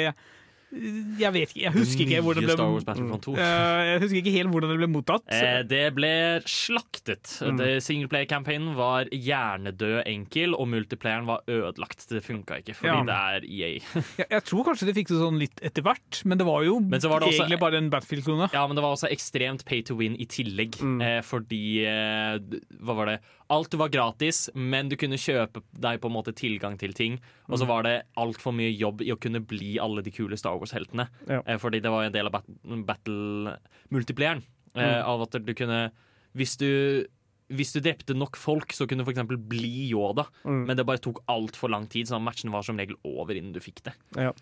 Jeg 0.70 1.34
vet 1.34 1.50
ikke, 1.50 1.62
jeg 1.64 1.74
husker 1.74 2.04
ikke 2.06 2.22
hvordan 2.22 2.46
det 2.46 2.54
Star 2.54 2.70
Wars 2.70 2.84
Battlefront 2.86 3.24
2. 3.26 3.32
Eh, 3.42 3.80
Jeg 3.90 4.02
husker 4.04 4.20
ikke 4.22 4.34
helt 4.36 4.52
hvordan 4.54 4.70
det 4.70 4.78
ble 4.78 4.90
mottatt. 4.94 5.24
Eh, 5.34 5.62
det 5.66 5.82
ble 5.98 6.12
slaktet. 6.46 7.32
Mm. 7.42 7.58
Singleplayer-campaignen 7.82 8.76
var 8.78 9.10
hjernedød 9.10 10.04
enkel, 10.06 10.54
og 10.54 10.70
multiplayeren 10.70 11.26
var 11.30 11.42
ødelagt. 11.50 12.06
Det 12.12 12.22
funka 12.26 12.60
ikke, 12.62 12.76
fordi 12.78 12.94
Ja. 12.94 13.02
det 13.10 13.18
er 13.18 13.50
EA. 13.50 13.72
Jeg, 14.20 14.28
jeg 14.30 14.44
tror 14.46 14.64
kanskje 14.70 14.86
de 14.90 14.94
fikk 15.00 15.10
det 15.10 15.18
sånn 15.24 15.40
litt 15.42 15.60
etter 15.66 15.82
hvert, 15.86 16.22
men 16.26 16.38
det 16.38 16.46
var 16.46 16.64
jo 16.68 16.80
Men 16.80 17.02
så 17.02 17.10
var 17.10 17.20
det 17.26 17.30
også- 17.32 17.44
egentlig 17.48 17.60
bare 17.66 17.78
en 17.82 17.90
Battlefield-klone. 17.90 18.52
Ja, 18.54 18.68
men 18.68 18.76
det 18.78 18.84
var 18.86 18.94
også 18.96 19.10
ekstremt 19.10 19.66
pay 19.66 19.82
to 19.82 19.96
win 19.96 20.16
i 20.20 20.26
tillegg. 20.30 20.78
mm. 20.78 21.24
fordi 21.26 21.82
eh, 21.86 22.38
Hva 22.84 22.96
var 22.96 23.06
det? 23.08 23.20
Alt 23.50 23.74
var 23.82 23.90
gratis, 23.90 24.44
men 24.54 24.92
du 24.92 24.96
kunne 25.00 25.18
kjøpe 25.18 25.64
deg 25.74 26.02
på 26.02 26.10
en 26.10 26.16
måte 26.16 26.36
tilgang 26.38 26.76
til 26.78 26.94
ting. 26.94 27.18
Og 27.50 27.58
så 27.62 27.66
var 27.70 27.86
det 27.88 27.96
altfor 28.20 28.54
mye 28.54 28.70
jobb 28.70 29.02
i 29.02 29.10
å 29.14 29.18
kunne 29.22 29.42
bli 29.42 29.78
alle 29.82 30.04
de 30.06 30.14
kule 30.14 30.38
Star 30.38 30.60
Wars-heltene. 30.62 31.08
Ja. 31.26 31.42
Eh, 31.46 31.58
fordi 31.62 31.82
det 31.82 31.90
var 31.94 32.06
en 32.06 32.14
del 32.14 32.30
av 32.30 32.44
battle-multiplieren. 32.90 34.46
Mm. 34.78 35.02
av 35.02 35.24
at 35.26 35.34
du 35.42 35.54
kunne 35.58 35.90
Hvis 36.38 36.54
du 36.62 37.08
hvis 37.50 37.74
du 37.74 37.80
drepte 37.82 38.14
nok 38.14 38.38
folk, 38.38 38.74
så 38.78 38.86
kunne 38.86 39.02
du 39.02 39.10
f.eks. 39.10 39.26
bli 39.50 39.90
Yoda. 39.90 40.28
Mm. 40.46 40.68
Men 40.68 40.78
det 40.78 40.86
bare 40.86 41.02
tok 41.02 41.24
altfor 41.34 41.72
lang 41.74 41.88
tid, 41.90 42.06
så 42.06 42.20
matchen 42.22 42.54
var 42.54 42.62
som 42.62 42.78
regel 42.78 42.94
over 43.02 43.34
innen 43.34 43.56
du 43.56 43.62
fikk 43.64 43.82
det. 43.88 43.96
Ja. 44.14 44.34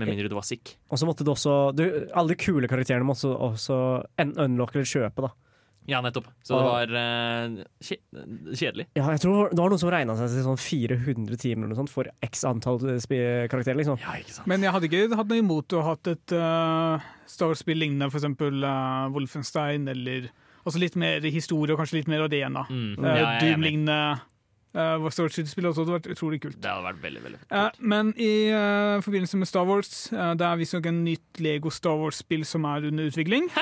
Med 0.00 0.08
mindre 0.08 0.30
du 0.30 0.36
var 0.38 0.46
sick. 0.46 0.76
Og 0.88 1.00
så 1.00 1.08
måtte 1.08 1.26
du 1.26 1.32
også 1.34 1.74
du, 1.76 1.82
Alle 2.14 2.32
de 2.32 2.38
kule 2.40 2.70
karakterene 2.70 3.04
måtte 3.04 3.28
også 3.28 3.76
un 4.22 4.32
unlocke 4.40 4.78
eller 4.78 4.88
kjøpe, 4.88 5.26
da. 5.26 5.32
Ja, 5.90 5.98
nettopp. 6.04 6.28
Så 6.46 6.54
det 6.54 6.66
var 6.68 6.92
uh, 6.94 7.56
kjedelig. 8.54 8.84
Ja, 8.94 9.08
jeg 9.10 9.20
tror 9.24 9.48
Det 9.50 9.58
var 9.58 9.72
noen 9.72 9.80
som 9.82 9.90
regna 9.90 10.14
seg 10.18 10.30
til 10.30 10.44
sånn 10.46 10.60
400 10.62 11.38
timer 11.42 11.64
eller 11.66 11.72
noe 11.74 11.80
sånt 11.82 11.90
for 11.92 12.06
x 12.22 12.44
antall 12.46 12.78
spi- 13.02 13.48
karakterer. 13.50 13.80
liksom 13.80 13.98
Ja, 14.02 14.14
ikke 14.20 14.36
sant. 14.36 14.46
Men 14.50 14.62
jeg 14.62 14.72
hadde 14.76 14.88
ikke 14.90 15.18
hatt 15.18 15.32
noe 15.32 15.42
imot 15.42 15.74
å 15.74 15.82
ha 15.82 15.94
hatt 15.96 16.12
et 16.14 16.34
uh, 16.38 17.02
Star 17.26 17.50
Wars-spill 17.50 17.80
lignende 17.82 18.06
f.eks. 18.12 18.28
Uh, 18.30 19.10
Wolfenstein, 19.16 19.88
eller 19.90 20.30
også 20.62 20.78
litt 20.78 20.94
mer 21.00 21.24
historie 21.26 21.74
og 21.74 21.80
kanskje 21.82 21.98
litt 22.00 22.10
mer 22.12 22.28
arena. 22.28 22.62
Mm. 22.70 22.92
Uh, 23.02 23.08
Ja. 23.18 23.32
Doom-lignende 23.42 23.98
Uh, 24.72 25.08
Star 25.12 25.26
Wars-skytespill 25.26 25.68
hadde 25.68 25.84
vært 25.92 26.08
utrolig 26.14 26.40
kult. 26.42 26.56
Det 26.62 26.70
hadde 26.70 26.86
vært 26.86 27.02
veldig, 27.02 27.22
veldig 27.26 27.40
kult. 27.42 27.52
Uh, 27.52 27.84
men 27.92 28.12
i 28.16 28.32
uh, 28.48 29.02
forbindelse 29.04 29.40
med 29.40 29.50
Star 29.50 29.66
Wars, 29.68 29.92
uh, 30.14 30.32
det 30.38 30.46
er 30.48 30.60
visstnok 30.60 30.88
en 30.88 31.02
nytt 31.04 31.42
Lego 31.44 31.72
Star 31.74 31.98
Wars-spill 32.00 32.46
som 32.48 32.64
er 32.70 32.88
under 32.90 33.12
utvikling. 33.12 33.50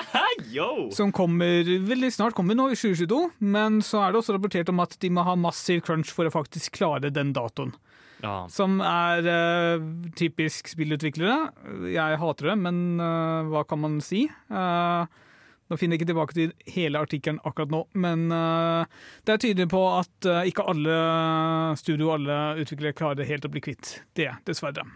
Som 0.96 1.10
kommer 1.12 1.66
veldig 1.84 2.08
snart, 2.14 2.34
kommer 2.34 2.56
nå 2.56 2.70
i 2.72 2.78
2022. 2.78 3.18
Men 3.52 3.80
så 3.84 4.00
er 4.04 4.12
det 4.12 4.20
også 4.22 4.34
rapportert 4.34 4.70
om 4.72 4.80
at 4.82 4.96
de 5.02 5.10
må 5.12 5.24
ha 5.26 5.34
massiv 5.38 5.82
crunch 5.84 6.10
for 6.14 6.26
å 6.26 6.32
faktisk 6.32 6.78
klare 6.78 7.12
den 7.12 7.34
datoen. 7.36 7.74
Ja. 8.24 8.44
Som 8.52 8.80
er 8.84 9.24
uh, 9.24 9.88
typisk 10.18 10.68
spillutviklere. 10.70 11.50
Jeg 11.92 12.20
hater 12.20 12.52
det, 12.52 12.56
men 12.60 13.00
eh, 13.00 13.50
hva 13.50 13.64
kan 13.68 13.80
man 13.80 13.98
si? 14.04 14.26
Eh, 14.28 15.20
nå 15.70 15.78
finner 15.78 15.94
jeg 15.94 16.02
ikke 16.02 16.10
tilbake 16.10 16.36
til 16.36 16.54
hele 16.74 17.02
artikkelen 17.02 17.38
akkurat 17.46 17.70
nå, 17.70 17.84
men 18.02 18.26
eh, 18.34 18.96
det 19.26 19.34
er 19.34 19.44
tydelig 19.44 19.68
på 19.70 19.82
at 19.94 20.26
eh, 20.28 20.48
ikke 20.50 20.66
alle 20.72 20.96
studio 21.78 22.10
og 22.10 22.16
alle 22.18 22.40
utviklere 22.64 22.96
klarer 22.98 23.28
helt 23.28 23.46
å 23.46 23.52
bli 23.52 23.62
kvitt 23.64 24.00
det, 24.18 24.32
dessverre. 24.48 24.86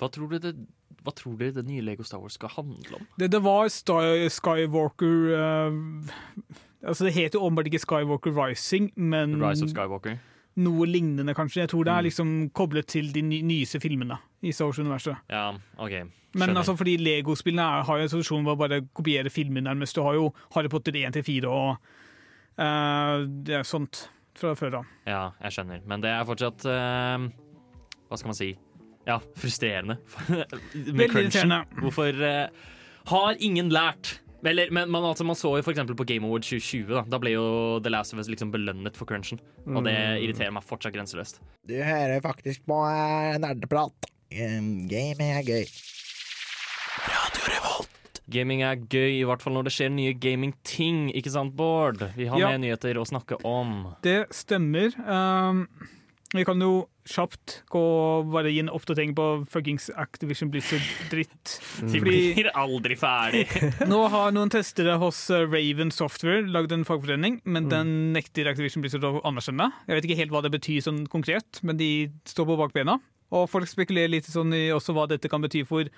Hva 0.00 0.10
tror 0.12 0.32
du 0.32 0.40
det 0.40 0.56
hva 1.04 1.12
tror 1.12 1.34
dere 1.36 1.52
det 1.58 1.66
nye 1.68 1.82
Lego 1.84 2.00
Star 2.06 2.22
Wars 2.22 2.38
skal 2.38 2.48
handle 2.54 2.96
om? 2.96 3.08
Det, 3.20 3.28
det 3.34 3.40
var 3.44 3.68
Star 3.68 4.22
Skywalker 4.32 5.18
uh, 5.36 6.54
Altså 6.80 7.04
Det 7.04 7.12
heter 7.12 7.36
jo 7.36 7.44
åpenbart 7.44 7.68
ikke 7.68 7.82
Skywalker 7.82 8.32
Rising, 8.32 8.88
men 8.96 9.36
Rise 9.42 9.66
of 9.66 9.72
Skywalker? 9.72 10.16
Noe 10.56 10.86
lignende, 10.86 11.34
kanskje. 11.34 11.64
Jeg 11.64 11.68
tror 11.72 11.84
det 11.84 11.92
Mm. 11.92 11.98
er 11.98 12.02
liksom 12.08 12.50
koblet 12.54 12.86
til 12.86 13.12
de 13.12 13.22
ny 13.22 13.40
nyeste 13.42 13.80
filmene 13.82 14.18
i 14.42 14.52
Star 14.52 14.66
Wars-universet. 14.66 15.16
Ja, 15.30 15.52
OK. 15.78 15.92
Men 16.34 16.56
altså 16.56 16.76
fordi 16.76 16.96
Lego-spillene 16.98 17.84
har 17.84 17.96
jo 17.98 18.02
en 18.02 18.08
situasjon 18.08 18.42
hvor 18.44 18.54
å 18.56 18.58
bare 18.58 18.80
kopiere 18.94 19.30
filmer, 19.30 19.62
nærmest. 19.62 19.94
Du 19.94 20.02
har 20.02 20.14
jo 20.14 20.32
Harry 20.54 20.68
Potter 20.68 20.92
1 20.92 21.12
til 21.12 21.22
4 21.22 21.48
og 21.48 21.76
uh, 22.58 23.24
det 23.44 23.54
er 23.60 23.62
sånt 23.62 24.08
fra 24.34 24.54
før 24.54 24.80
av. 24.80 24.84
Ja, 25.06 25.30
jeg 25.42 25.52
skjønner. 25.52 25.80
Men 25.86 26.00
det 26.00 26.10
er 26.10 26.24
fortsatt 26.26 26.64
uh, 26.66 27.28
Hva 28.08 28.18
skal 28.18 28.28
man 28.32 28.34
si? 28.38 28.56
Ja, 29.06 29.18
frustrerende. 29.36 29.98
Veldig 30.74 31.08
irriterende. 31.10 31.64
Hvorfor 31.78 32.14
uh, 32.24 32.48
har 33.12 33.36
ingen 33.38 33.68
lært? 33.70 34.18
Eller, 34.44 34.68
men 34.70 34.90
man, 34.92 35.04
altså, 35.08 35.24
man 35.24 35.36
så 35.38 35.54
jo 35.56 35.62
eksempel 35.72 35.96
på 35.96 36.04
Game 36.06 36.26
Award 36.28 36.44
2020. 36.44 36.90
Da, 36.92 37.02
da 37.08 37.18
ble 37.22 37.32
jo 37.32 37.44
The 37.84 37.90
Last 37.94 38.12
of 38.12 38.20
Us 38.20 38.28
liksom 38.28 38.50
belønnet 38.52 38.96
for 38.98 39.08
crunchen. 39.08 39.40
Og 39.66 39.84
det 39.86 39.94
irriterer 40.20 40.52
meg 40.52 40.66
fortsatt 40.68 40.92
grenseløst. 40.94 41.40
Du 41.66 41.74
hører 41.80 42.20
faktisk 42.24 42.66
på 42.68 42.76
eh, 42.90 43.38
nerdeprat. 43.40 44.10
Um, 44.34 44.86
Gaming 44.90 45.30
er 45.38 45.46
gøy. 45.46 45.64
Radio 47.08 47.48
Revolt. 47.54 47.90
Gaming 48.34 48.62
er 48.64 48.78
gøy, 48.80 49.18
i 49.20 49.24
hvert 49.28 49.42
fall 49.44 49.52
når 49.56 49.66
det 49.68 49.74
skjer 49.76 49.90
nye 49.92 50.14
gaming-ting. 50.16 51.08
Ikke 51.16 51.32
sant, 51.34 51.52
Bård? 51.58 52.00
Vi 52.16 52.26
har 52.30 52.40
Ja. 52.40 52.50
med 52.54 52.64
nyheter 52.64 52.96
å 53.00 53.04
snakke 53.08 53.36
om. 53.44 53.94
Det 54.04 54.26
stemmer. 54.32 54.92
Um, 55.04 55.66
vi 56.34 56.44
kan 56.48 56.60
jo 56.60 56.86
kjapt 57.08 57.58
gå 57.72 57.80
og 57.80 58.30
bare 58.32 58.52
gi 58.52 58.62
en 58.62 58.70
oppdatering 58.72 59.12
på 59.16 59.26
fuckings 59.50 59.90
Activision 60.00 60.50
Blizzard-dritt. 60.52 61.56
De 61.92 62.00
blir 62.02 62.48
aldri 62.56 62.96
ferdig. 62.98 63.44
nå 63.92 64.00
har 64.12 64.32
noen 64.34 64.52
testere 64.52 64.96
hos 65.02 65.26
uh, 65.32 65.44
Raven 65.44 65.92
Software 65.94 66.44
lagd 66.48 66.72
en 66.72 66.86
fagforening, 66.88 67.40
men 67.44 67.68
den 67.72 67.94
nekter 68.16 68.48
Activision 68.50 68.84
Blizzard 68.84 69.04
å 69.08 69.18
anerkjenne. 69.28 69.70
Jeg 69.88 69.98
vet 69.98 70.08
ikke 70.08 70.20
helt 70.22 70.34
hva 70.34 70.44
det 70.44 70.54
betyr 70.56 70.84
sånn 70.84 71.04
konkret, 71.12 71.60
men 71.62 71.80
de 71.80 71.90
står 72.28 72.48
på 72.48 72.60
bakbena. 72.60 72.98
Og 73.34 73.48
folk 73.50 73.68
spekulerer 73.68 74.12
litt 74.12 74.28
sånn 74.30 74.54
i 74.56 74.68
også 74.72 74.94
hva 74.96 75.08
dette 75.10 75.28
kan 75.32 75.42
bety 75.44 75.64
for 75.68 75.88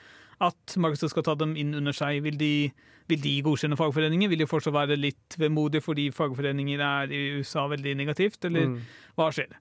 at 0.45 0.77
Microsoft 0.77 1.15
skal 1.15 1.25
ta 1.27 1.35
dem 1.39 1.55
inn 1.59 1.75
under 1.77 1.95
seg. 1.97 2.19
Vil 2.25 2.39
de, 2.41 2.71
vil 3.11 3.23
de 3.23 3.35
godkjenne 3.45 3.79
fagforeninger? 3.79 4.31
Vil 4.33 4.43
de 4.43 4.49
fortsatt 4.51 4.75
være 4.77 4.99
litt 5.01 5.39
vemodige 5.41 5.85
fordi 5.85 6.09
fagforeninger 6.15 6.83
er 6.83 7.15
i 7.15 7.23
USA 7.39 7.67
veldig 7.73 7.95
negativt, 8.03 8.43
eller 8.49 8.77
hva 9.17 9.31
skjer? 9.35 9.55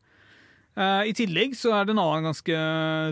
Eh, 0.76 1.10
I 1.10 1.14
tillegg 1.16 1.56
så 1.56 1.72
er 1.78 1.86
det 1.88 1.96
en 1.96 2.02
annen 2.04 2.28
ganske, 2.30 2.64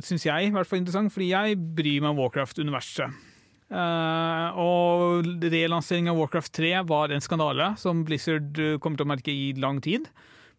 syns 0.04 0.26
jeg, 0.28 0.50
i 0.50 0.56
hvert 0.56 0.68
fall 0.68 0.82
interessant, 0.82 1.14
fordi 1.16 1.32
jeg 1.32 1.60
bryr 1.78 2.04
meg 2.04 2.12
om 2.12 2.20
Warcraft-universet. 2.24 3.30
Uh, 3.74 4.54
og 4.60 5.30
relansering 5.50 6.06
av 6.12 6.20
Warcraft 6.20 6.52
3 6.60 6.74
var 6.86 7.10
en 7.10 7.24
skandale 7.24 7.72
som 7.82 8.04
Blizzard 8.06 8.60
eh, 8.62 8.76
kommer 8.78 9.00
til 9.00 9.08
å 9.08 9.10
merke 9.10 9.34
i 9.34 9.48
lang 9.58 9.80
tid. 9.82 10.06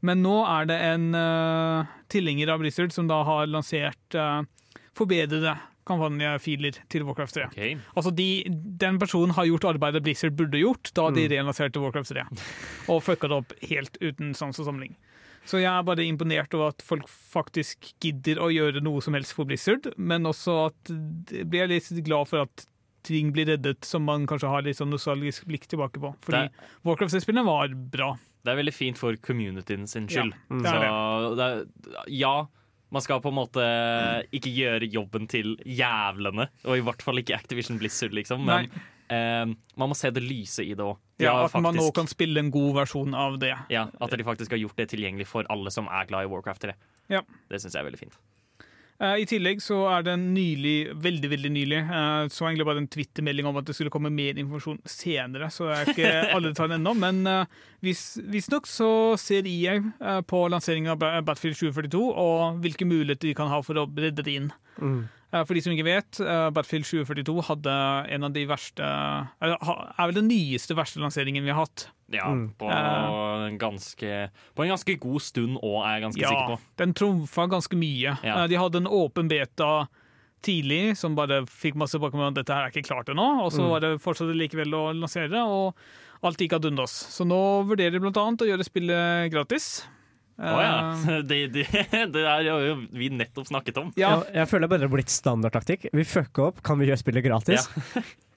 Men 0.04 0.24
nå 0.24 0.40
er 0.48 0.66
det 0.66 0.78
en 0.88 1.04
uh, 1.14 1.92
tilhenger 2.10 2.50
av 2.50 2.64
Blizzard 2.64 2.90
som 2.96 3.06
da 3.06 3.20
har 3.28 3.46
lansert 3.52 4.18
uh, 4.18 4.42
forbedrede 4.98 5.54
kampanjefiler 5.86 6.80
til 6.90 7.06
Warcraft 7.06 7.38
3. 7.38 7.46
Okay. 7.52 7.78
Altså 7.94 8.10
de, 8.16 8.28
Den 8.82 8.98
personen 8.98 9.36
har 9.36 9.46
gjort 9.46 9.68
arbeidet 9.74 10.02
Blizzard 10.02 10.34
burde 10.34 10.58
gjort 10.58 10.90
da 10.96 11.10
de 11.14 11.28
relanserte 11.30 11.82
Warcraft 11.84 12.16
3. 12.16 12.26
Og 12.90 13.02
fucka 13.04 13.30
det 13.30 13.42
opp 13.44 13.54
helt 13.68 14.00
uten 14.02 14.34
sans 14.34 14.58
og 14.58 14.72
samling. 14.72 14.96
Så 15.44 15.60
jeg 15.60 15.68
er 15.68 15.82
bare 15.84 16.04
imponert 16.08 16.54
over 16.56 16.72
at 16.72 16.82
folk 16.82 17.08
faktisk 17.08 17.90
gidder 18.00 18.38
å 18.40 18.48
gjøre 18.52 18.80
noe 18.84 19.02
som 19.04 19.12
helst 19.16 19.34
for 19.36 19.44
Blizzard, 19.48 19.90
men 20.00 20.24
også 20.30 20.54
at 20.70 20.92
jeg 21.34 21.48
blir 21.52 21.68
litt 21.68 21.90
glad 22.06 22.30
for 22.30 22.46
at 22.46 22.64
ting 23.04 23.28
blir 23.36 23.50
reddet 23.52 23.84
som 23.84 24.06
man 24.08 24.24
kanskje 24.26 24.48
har 24.48 24.62
litt 24.64 24.78
sånn 24.78 24.88
nostalgisk 24.88 25.44
blikk 25.44 25.66
tilbake 25.68 26.00
på. 26.00 26.14
Fordi 26.24 26.46
Det- 26.48 26.70
Warcraft-spillene 26.88 27.44
var 27.44 27.68
bra. 27.68 28.14
Det 28.44 28.52
er 28.52 28.56
veldig 28.62 28.72
fint 28.74 28.96
for 28.98 29.12
communityen 29.16 29.86
sin 29.88 30.06
skyld. 30.08 30.32
Ja, 30.50 30.56
det 30.56 30.66
er 30.66 30.80
Så 31.28 31.36
det 31.36 31.44
er, 31.44 32.04
ja, 32.08 32.46
man 32.90 33.02
skal 33.02 33.20
på 33.20 33.28
en 33.28 33.36
måte 33.36 33.60
ikke 34.32 34.52
gjøre 34.54 34.90
jobben 34.90 35.28
til 35.28 35.56
jævlene, 35.66 36.48
og 36.64 36.76
i 36.78 36.80
hvert 36.80 37.02
fall 37.02 37.16
ikke 37.20 37.36
Activision 37.36 37.78
Blizzard, 37.78 38.12
liksom. 38.12 38.44
Men 38.46 38.70
eh, 39.14 39.54
man 39.80 39.90
må 39.92 39.96
se 39.98 40.10
det 40.14 40.22
lyse 40.24 40.64
i 40.66 40.74
det 40.74 40.84
òg. 40.84 40.98
Ja, 41.22 41.36
at 41.46 41.54
man 41.62 41.78
nå 41.78 41.86
kan 41.94 42.08
spille 42.10 42.42
en 42.42 42.50
god 42.54 42.74
versjon 42.80 43.14
av 43.14 43.38
det. 43.38 43.54
ja, 43.70 43.86
at 44.02 44.10
de 44.18 44.26
faktisk 44.26 44.50
har 44.56 44.58
gjort 44.58 44.76
det 44.80 44.90
tilgjengelig 44.90 45.28
for 45.30 45.46
alle 45.52 45.70
som 45.70 45.86
er 45.86 46.10
glad 46.10 46.26
i 46.26 46.30
Warcraft 46.32 46.66
3. 46.66 46.78
Ja. 47.14 47.22
Det 47.50 47.62
syns 47.62 47.76
jeg 47.76 47.84
er 47.84 47.90
veldig 47.92 48.02
fint. 48.06 48.18
Eh, 49.02 49.16
I 49.24 49.26
tillegg 49.26 49.58
så 49.62 49.80
er 49.90 50.04
det 50.06 50.12
nylig, 50.22 50.92
veldig 51.02 51.30
veldig 51.32 51.50
nylig, 51.50 51.80
eh, 51.82 52.26
så 52.30 52.46
egentlig 52.46 52.66
bare 52.68 52.78
en 52.82 52.90
Twitter-melding 52.90 53.46
om 53.50 53.56
at 53.58 53.66
det 53.66 53.74
skulle 53.74 53.90
komme 53.90 54.12
mer 54.14 54.38
informasjon 54.38 54.78
senere, 54.86 55.48
så 55.50 55.66
det 55.66 55.78
er 55.80 55.90
ikke 55.94 56.12
alle 56.36 56.52
detaljer 56.52 56.78
ennå. 56.78 56.92
Men 57.02 57.24
eh, 57.26 57.58
visstnok 57.82 58.70
så 58.70 58.90
ser 59.18 59.50
EA 59.50 59.80
eh, 59.80 60.20
på 60.22 60.44
lanseringen 60.52 60.94
av 60.94 61.02
Battlefield 61.02 61.58
2042 61.58 62.04
og 62.06 62.62
hvilke 62.62 62.86
muligheter 62.86 63.32
de 63.32 63.34
kan 63.38 63.50
ha 63.50 63.58
for 63.66 63.82
å 63.82 63.88
redde 63.90 64.22
det 64.22 64.38
inn. 64.38 64.52
Eh, 64.78 65.02
For 65.42 65.54
de 65.54 65.60
som 65.64 65.72
ikke 65.74 65.84
vet, 65.88 66.20
eh, 66.22 66.50
Battlefield 66.54 66.86
2042 66.86 67.42
hadde 67.48 67.74
en 68.14 68.24
av 68.28 68.32
de 68.32 68.44
verste 68.46 68.84
eller, 69.42 69.56
Er 69.98 70.06
vel 70.06 70.14
den 70.20 70.28
nyeste 70.30 70.76
verste 70.78 71.02
lanseringen 71.02 71.42
vi 71.42 71.50
har 71.50 71.64
hatt. 71.66 71.88
Ja, 72.14 72.28
på, 72.30 72.68
Eh. 72.70 73.48
en 73.48 73.58
ganske, 73.58 74.30
på 74.54 74.62
en 74.62 74.70
ganske 74.70 74.98
god 75.00 75.20
stund 75.22 75.58
òg, 75.58 75.80
er 75.82 75.98
jeg 75.98 76.02
ganske 76.04 76.20
sikker 76.22 76.48
Ja, 76.48 76.54
på. 76.54 76.60
den 76.76 76.94
trumfa 76.94 77.48
ganske 77.50 77.74
mye. 77.76 78.18
Ja. 78.22 78.44
Eh, 78.44 78.46
De 78.48 78.56
hadde 78.56 78.76
en 78.76 78.86
åpen 78.86 79.28
beta 79.28 79.88
tidlig 80.44 80.96
som 80.96 81.14
bare 81.16 81.42
fikk 81.48 81.74
masse 81.74 81.96
tilbakemelding 81.96 82.28
om 82.28 82.34
at 82.36 82.44
dette 82.44 82.54
her 82.54 82.66
er 82.66 82.70
ikke 82.70 82.86
klart 82.86 83.08
ennå, 83.08 83.42
og 83.46 83.50
så 83.50 83.66
var 83.68 83.80
det 83.80 83.98
fortsatt 84.04 84.28
likevel 84.36 84.70
å 84.76 84.92
lansere 84.94 85.40
og 85.42 85.74
alt 86.22 86.38
gikk 86.38 86.52
ad 86.54 86.64
undas. 86.68 86.92
Så 87.10 87.24
nå 87.26 87.64
vurderer 87.66 87.98
de 87.98 88.06
annet 88.06 88.44
å 88.44 88.48
gjøre 88.48 88.64
spillet 88.64 89.32
gratis. 89.32 89.86
Å 90.38 90.58
ja. 90.58 90.74
Eh, 91.14 91.22
Det, 91.30 91.38
det, 91.54 91.64
det 92.12 92.24
er 92.26 92.42
jo 92.48 92.74
vi 92.90 93.08
nettopp 93.14 93.46
snakket 93.46 93.76
om. 93.78 93.92
ja, 93.96 94.16
Jeg, 94.24 94.34
jeg 94.40 94.48
føler 94.50 94.68
bare 94.72 94.82
det 94.82 94.88
har 94.90 94.94
blitt 94.96 95.12
standardtaktikk. 95.14 95.88
Vi 95.94 96.04
fucker 96.04 96.48
opp, 96.50 96.62
kan 96.66 96.78
vi 96.80 96.88
gjøre 96.90 96.98
spillet 97.04 97.24
gratis? 97.26 97.68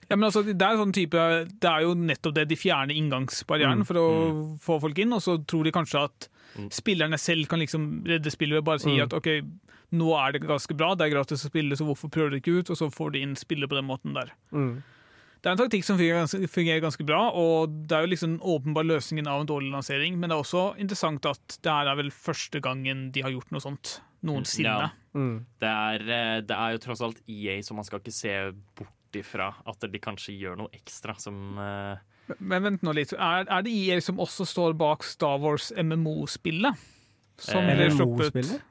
ja, 0.08 0.16
men 0.16 0.28
altså, 0.30 0.44
det 0.46 0.62
er 0.62 0.78
sånn 0.80 0.94
type 0.96 1.24
Det 1.58 1.68
er 1.72 1.82
jo 1.88 1.96
nettopp 1.98 2.36
det. 2.38 2.46
De 2.52 2.56
fjerner 2.60 2.94
inngangsbarrieren 2.96 3.82
for 3.88 3.98
å 4.02 4.08
få 4.62 4.78
folk 4.86 5.00
inn, 5.04 5.14
og 5.18 5.24
så 5.26 5.40
tror 5.46 5.66
de 5.70 5.76
kanskje 5.76 6.06
at 6.10 6.30
Mm. 6.58 6.70
spillerne 6.74 7.18
selv 7.20 7.46
kan 7.52 7.60
liksom 7.60 7.84
redde 8.08 8.32
spillet 8.34 8.56
ved 8.56 8.64
bare 8.66 8.80
å 8.80 8.82
si 8.82 8.94
Mm. 8.96 9.02
at 9.04 9.14
OK, 9.14 9.28
nå 9.94 10.08
er 10.18 10.32
det 10.32 10.40
ganske 10.48 10.74
bra, 10.80 10.96
det 10.96 11.06
er 11.06 11.12
gratis 11.14 11.44
å 11.46 11.50
spille, 11.52 11.76
så 11.78 11.86
hvorfor 11.86 12.10
prøver 12.10 12.32
de 12.34 12.40
ikke 12.40 12.56
ut? 12.64 12.70
Og 12.72 12.78
så 12.80 12.88
får 12.90 13.12
de 13.14 13.20
inn 13.22 13.36
spillet 13.38 13.70
på 13.70 13.76
den 13.78 13.86
måten 13.86 14.16
der. 14.16 14.32
Mm. 14.56 14.80
Det 15.42 15.50
er 15.50 15.54
en 15.54 15.60
taktikk 15.62 15.86
som 15.86 15.98
fungerer 16.00 16.24
ganske, 16.24 16.50
fungerer 16.50 16.82
ganske 16.84 17.06
bra, 17.08 17.20
og 17.38 17.70
det 17.88 17.96
er 17.98 18.06
jo 18.06 18.12
liksom 18.14 18.38
åpenbar 18.42 18.88
løsningen 18.88 19.30
av 19.30 19.44
en 19.44 19.50
dårlig 19.50 19.70
lansering, 19.74 20.18
men 20.18 20.30
det 20.32 20.36
er 20.38 20.44
også 20.44 20.64
interessant 20.82 21.26
at 21.30 21.58
det 21.64 21.72
her 21.74 21.92
er 21.92 22.00
vel 22.00 22.12
første 22.12 22.62
gangen 22.64 23.08
de 23.16 23.24
har 23.26 23.34
gjort 23.36 23.54
noe 23.54 23.64
sånt 23.64 24.00
noensinne. 24.26 24.76
Ja. 24.88 24.90
Mm. 25.18 25.46
Det 25.62 25.70
er, 25.72 26.06
eh, 26.18 26.36
det 26.46 26.58
er 26.58 26.76
jo 26.76 26.84
tross 26.88 27.04
alt 27.06 27.22
EA, 27.30 27.60
så 27.66 27.78
man 27.78 27.86
skal 27.88 28.02
ikke 28.02 28.16
se 28.16 28.34
bort 28.78 29.18
ifra 29.18 29.52
at 29.66 29.86
de 29.88 30.02
kanskje 30.04 30.36
gjør 30.38 30.58
noe 30.60 30.74
ekstra 30.76 31.16
som 31.22 31.58
uh... 31.58 31.96
Men 32.44 32.66
vent 32.66 32.82
nå 32.84 32.92
litt, 32.98 33.14
er, 33.16 33.46
er 33.48 33.64
det 33.64 33.72
EA 33.72 34.02
som 34.04 34.20
også 34.20 34.46
står 34.46 34.74
bak 34.78 35.06
Star 35.08 35.38
Wars 35.40 35.70
MMO-spillet? 35.80 36.76
Som 37.40 37.64
Eh, 37.70 37.78
ble 37.78 37.92
sluppet 37.94 38.34
MMO-spillet? 38.34 38.66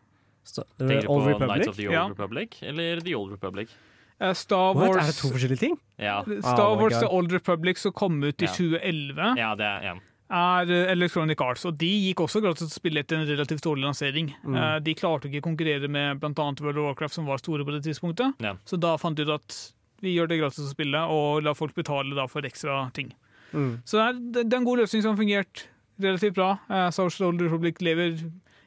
Tenker 0.78 1.02
du 1.02 1.08
på 1.08 1.16
Knights 1.23 1.46
Nights 1.49 1.68
of 1.73 1.78
the 1.78 1.87
Old 1.88 1.94
Ja. 1.96 2.04
Republic 2.11 2.58
eller 2.62 3.00
The 3.00 3.14
Old 3.16 3.32
Republic? 3.32 3.73
Eh, 4.20 4.32
Star 4.35 4.75
What? 4.75 4.88
Wars 4.88 4.96
Er 5.02 5.12
det 5.12 5.16
to 5.20 5.28
forskjellige 5.35 5.61
ting? 5.61 5.75
Ja, 6.00 6.23
Star 6.40 6.70
Oh 6.70 6.78
Wars 6.80 6.94
The 6.99 7.08
Old 7.08 7.32
Republic 7.32 7.78
som 7.82 7.92
kom 7.92 8.23
ut 8.25 8.40
i 8.42 8.46
Ja. 8.46 8.52
2011, 8.52 9.35
ja 9.37 9.54
det 9.54 9.66
er 9.66 9.82
ja. 9.85 9.94
er 10.30 10.70
eh, 10.73 10.92
Electronic 10.92 11.40
Arts, 11.44 11.64
og 11.68 11.76
de 11.78 11.87
gikk 12.08 12.23
også 12.25 12.40
gratis 12.42 12.70
å 12.70 12.73
spille 12.80 13.00
etter 13.04 13.16
en 13.20 13.26
relativt 13.28 13.62
dårlig 13.62 13.85
lansering. 13.85 14.32
Mm. 14.44 14.56
Eh, 14.56 14.78
De 14.80 14.94
klarte 14.94 15.28
ikke 15.28 15.42
å 15.44 15.49
konkurrere 15.50 15.88
med 15.88 16.18
bl.a. 16.20 16.32
World 16.35 16.78
of 16.78 16.85
Warcraft, 16.88 17.14
som 17.14 17.26
var 17.26 17.38
store 17.38 17.64
på 17.64 17.73
det 17.76 17.82
tidspunktet. 17.85 18.35
Ja. 18.40 18.56
Så 18.64 18.80
da 18.80 18.96
fant 18.96 19.16
de 19.16 19.23
ut 19.28 19.35
at 19.37 19.73
vi 20.02 20.14
gjør 20.16 20.28
det 20.28 20.40
gratis 20.40 20.64
å 20.64 20.73
spille, 20.73 20.99
og 21.08 21.42
la 21.44 21.52
folk 21.54 21.75
betale 21.75 22.14
da 22.16 22.26
for 22.26 22.42
ekstra 22.44 22.90
ting. 22.92 23.12
Mm. 23.52 23.80
Så 23.85 23.96
det 24.00 24.04
er, 24.08 24.44
det 24.44 24.52
er 24.52 24.58
en 24.58 24.64
god 24.66 24.78
løsning 24.82 25.02
som 25.04 25.14
har 25.14 25.20
fungert 25.23 25.66
relativt 26.00 26.35
bra. 26.37 26.58
Eh, 26.68 26.88
Star 26.90 27.04
Wars 27.08 27.16
The 27.20 27.25
Old 27.28 27.40
Republic 27.40 27.80
lever 27.80 28.18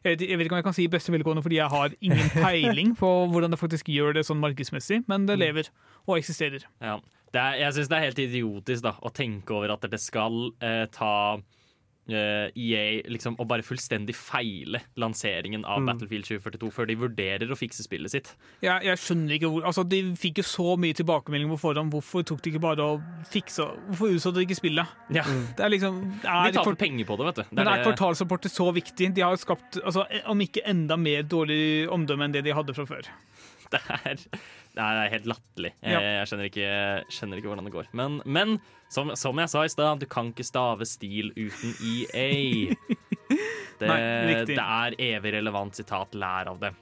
Jeg 0.04 0.16
vet, 0.16 0.22
jeg 0.30 0.40
vet 0.40 0.48
ikke 0.48 0.56
om 0.56 0.62
jeg 0.62 0.68
kan 0.70 0.76
si 0.78 0.88
beste 0.92 1.12
velgående, 1.12 1.44
fordi 1.44 1.60
jeg 1.60 1.72
har 1.74 1.96
ingen 2.00 2.30
peiling 2.46 2.96
på 3.00 3.10
hvordan 3.32 3.52
det 3.52 3.60
faktisk 3.60 3.90
gjør 3.92 4.16
det 4.16 4.26
sånn 4.28 4.40
markedsmessig, 4.40 5.02
men 5.12 5.28
det 5.28 5.40
lever 5.42 5.72
og 6.08 6.18
eksisterer. 6.18 6.64
Ja. 6.80 7.00
Det 7.30 7.42
er, 7.42 7.58
jeg 7.62 7.76
syns 7.76 7.90
det 7.92 7.98
er 7.98 8.06
helt 8.08 8.22
idiotisk 8.24 8.86
da, 8.88 8.96
å 9.06 9.12
tenke 9.14 9.54
over 9.54 9.76
at 9.76 9.84
det 9.92 10.00
skal 10.02 10.48
eh, 10.66 10.86
ta 10.96 11.14
EA 12.12 13.02
liksom, 13.12 13.36
og 13.40 13.48
bare 13.52 13.66
fullstendig 13.66 14.16
feile 14.18 14.82
lanseringen 15.00 15.66
av 15.66 15.84
Battlefield 15.88 16.26
2042 16.28 16.72
før 16.74 16.90
de 16.90 16.96
vurderer 17.00 17.52
å 17.54 17.58
fikse 17.60 17.84
spillet 17.86 18.12
sitt. 18.14 18.32
Jeg, 18.66 18.84
jeg 18.88 18.98
skjønner 19.04 19.36
ikke 19.38 19.52
hvor, 19.54 19.66
altså 19.70 19.84
De 19.88 20.02
fikk 20.20 20.42
jo 20.42 20.48
så 20.48 20.76
mye 20.80 20.98
tilbakemelding 20.98 21.52
på 21.54 21.60
forhånd. 21.62 21.92
Hvorfor 21.94 22.26
tok 22.28 22.42
de 22.46 22.54
ikke 22.54 22.64
bare 22.64 22.86
å 22.86 22.98
fikse 23.30 23.66
Hvorfor 23.90 24.16
utsatte 24.16 24.40
de 24.40 24.48
ikke 24.48 24.60
spillet? 24.60 24.96
Ja. 25.16 25.24
Det 25.58 25.66
er 25.66 25.74
liksom 25.74 26.00
det 26.10 26.22
De 26.24 26.28
er, 26.34 26.54
taper 26.56 26.72
kvart- 26.74 26.84
penger 26.86 27.06
på 27.10 27.18
det, 27.20 27.30
vet 27.30 27.42
du. 27.42 27.44
Det 27.50 27.58
men 27.60 27.68
er 27.68 27.80
er 27.80 27.86
kvartalsrapporter 27.88 28.52
så 28.54 28.70
viktig? 28.76 29.14
De 29.16 29.22
har 29.26 29.36
skapt, 29.40 29.80
altså, 29.84 30.06
om 30.30 30.42
ikke 30.46 30.66
enda 30.70 30.98
mer 31.00 31.24
dårlig 31.24 31.88
omdømme 31.92 32.26
enn 32.30 32.36
det 32.36 32.44
de 32.48 32.56
hadde 32.56 32.76
fra 32.78 32.86
før. 32.90 33.10
det 33.74 33.80
er, 33.84 34.20
det 34.76 34.86
er 34.86 35.14
helt 35.14 35.30
latterlig. 35.30 35.72
Jeg, 35.84 36.02
jeg 36.04 36.30
skjønner, 36.30 36.50
ikke, 36.50 36.74
skjønner 37.14 37.42
ikke 37.42 37.52
hvordan 37.52 37.70
det 37.70 37.74
går. 37.76 37.90
Men, 37.98 38.20
men 38.26 38.58
som, 38.92 39.14
som 39.20 39.40
jeg 39.42 39.52
sa 39.52 39.64
i 39.66 39.72
stad, 39.72 40.02
du 40.02 40.08
kan 40.10 40.34
ikke 40.34 40.48
stave 40.48 40.88
stil 40.90 41.34
uten 41.38 41.76
EA. 41.94 42.30
Det, 43.80 43.88
Nei, 43.88 44.34
det 44.44 44.58
er 44.60 44.96
evig 45.00 45.32
relevant 45.38 45.78
sitat. 45.78 46.12
Lær 46.20 46.50
av 46.52 46.58
det. 46.60 46.74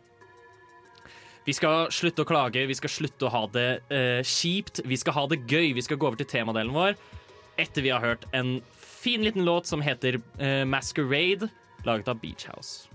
Vi 1.46 1.54
skal 1.54 1.92
slutte 1.94 2.24
å 2.24 2.28
klage, 2.28 2.64
vi 2.66 2.74
skal 2.74 2.90
slutte 2.90 3.28
å 3.28 3.30
ha 3.36 3.42
det 3.54 3.68
eh, 3.94 4.24
kjipt. 4.26 4.82
Vi 4.82 4.98
skal 4.98 5.14
ha 5.14 5.28
det 5.30 5.44
gøy. 5.46 5.76
Vi 5.78 5.84
skal 5.86 6.00
gå 6.02 6.10
over 6.10 6.18
til 6.18 6.26
temadelen 6.32 6.74
vår 6.74 6.98
etter 7.58 7.82
vi 7.82 7.90
har 7.94 8.04
hørt 8.04 8.26
en 8.38 8.62
fin 8.78 9.24
liten 9.26 9.46
låt 9.46 9.66
som 9.66 9.82
heter 9.82 10.20
eh, 10.40 10.66
Masquerade, 10.66 11.50
laget 11.86 12.08
av 12.08 12.20
Beach 12.22 12.46
House. 12.50 12.90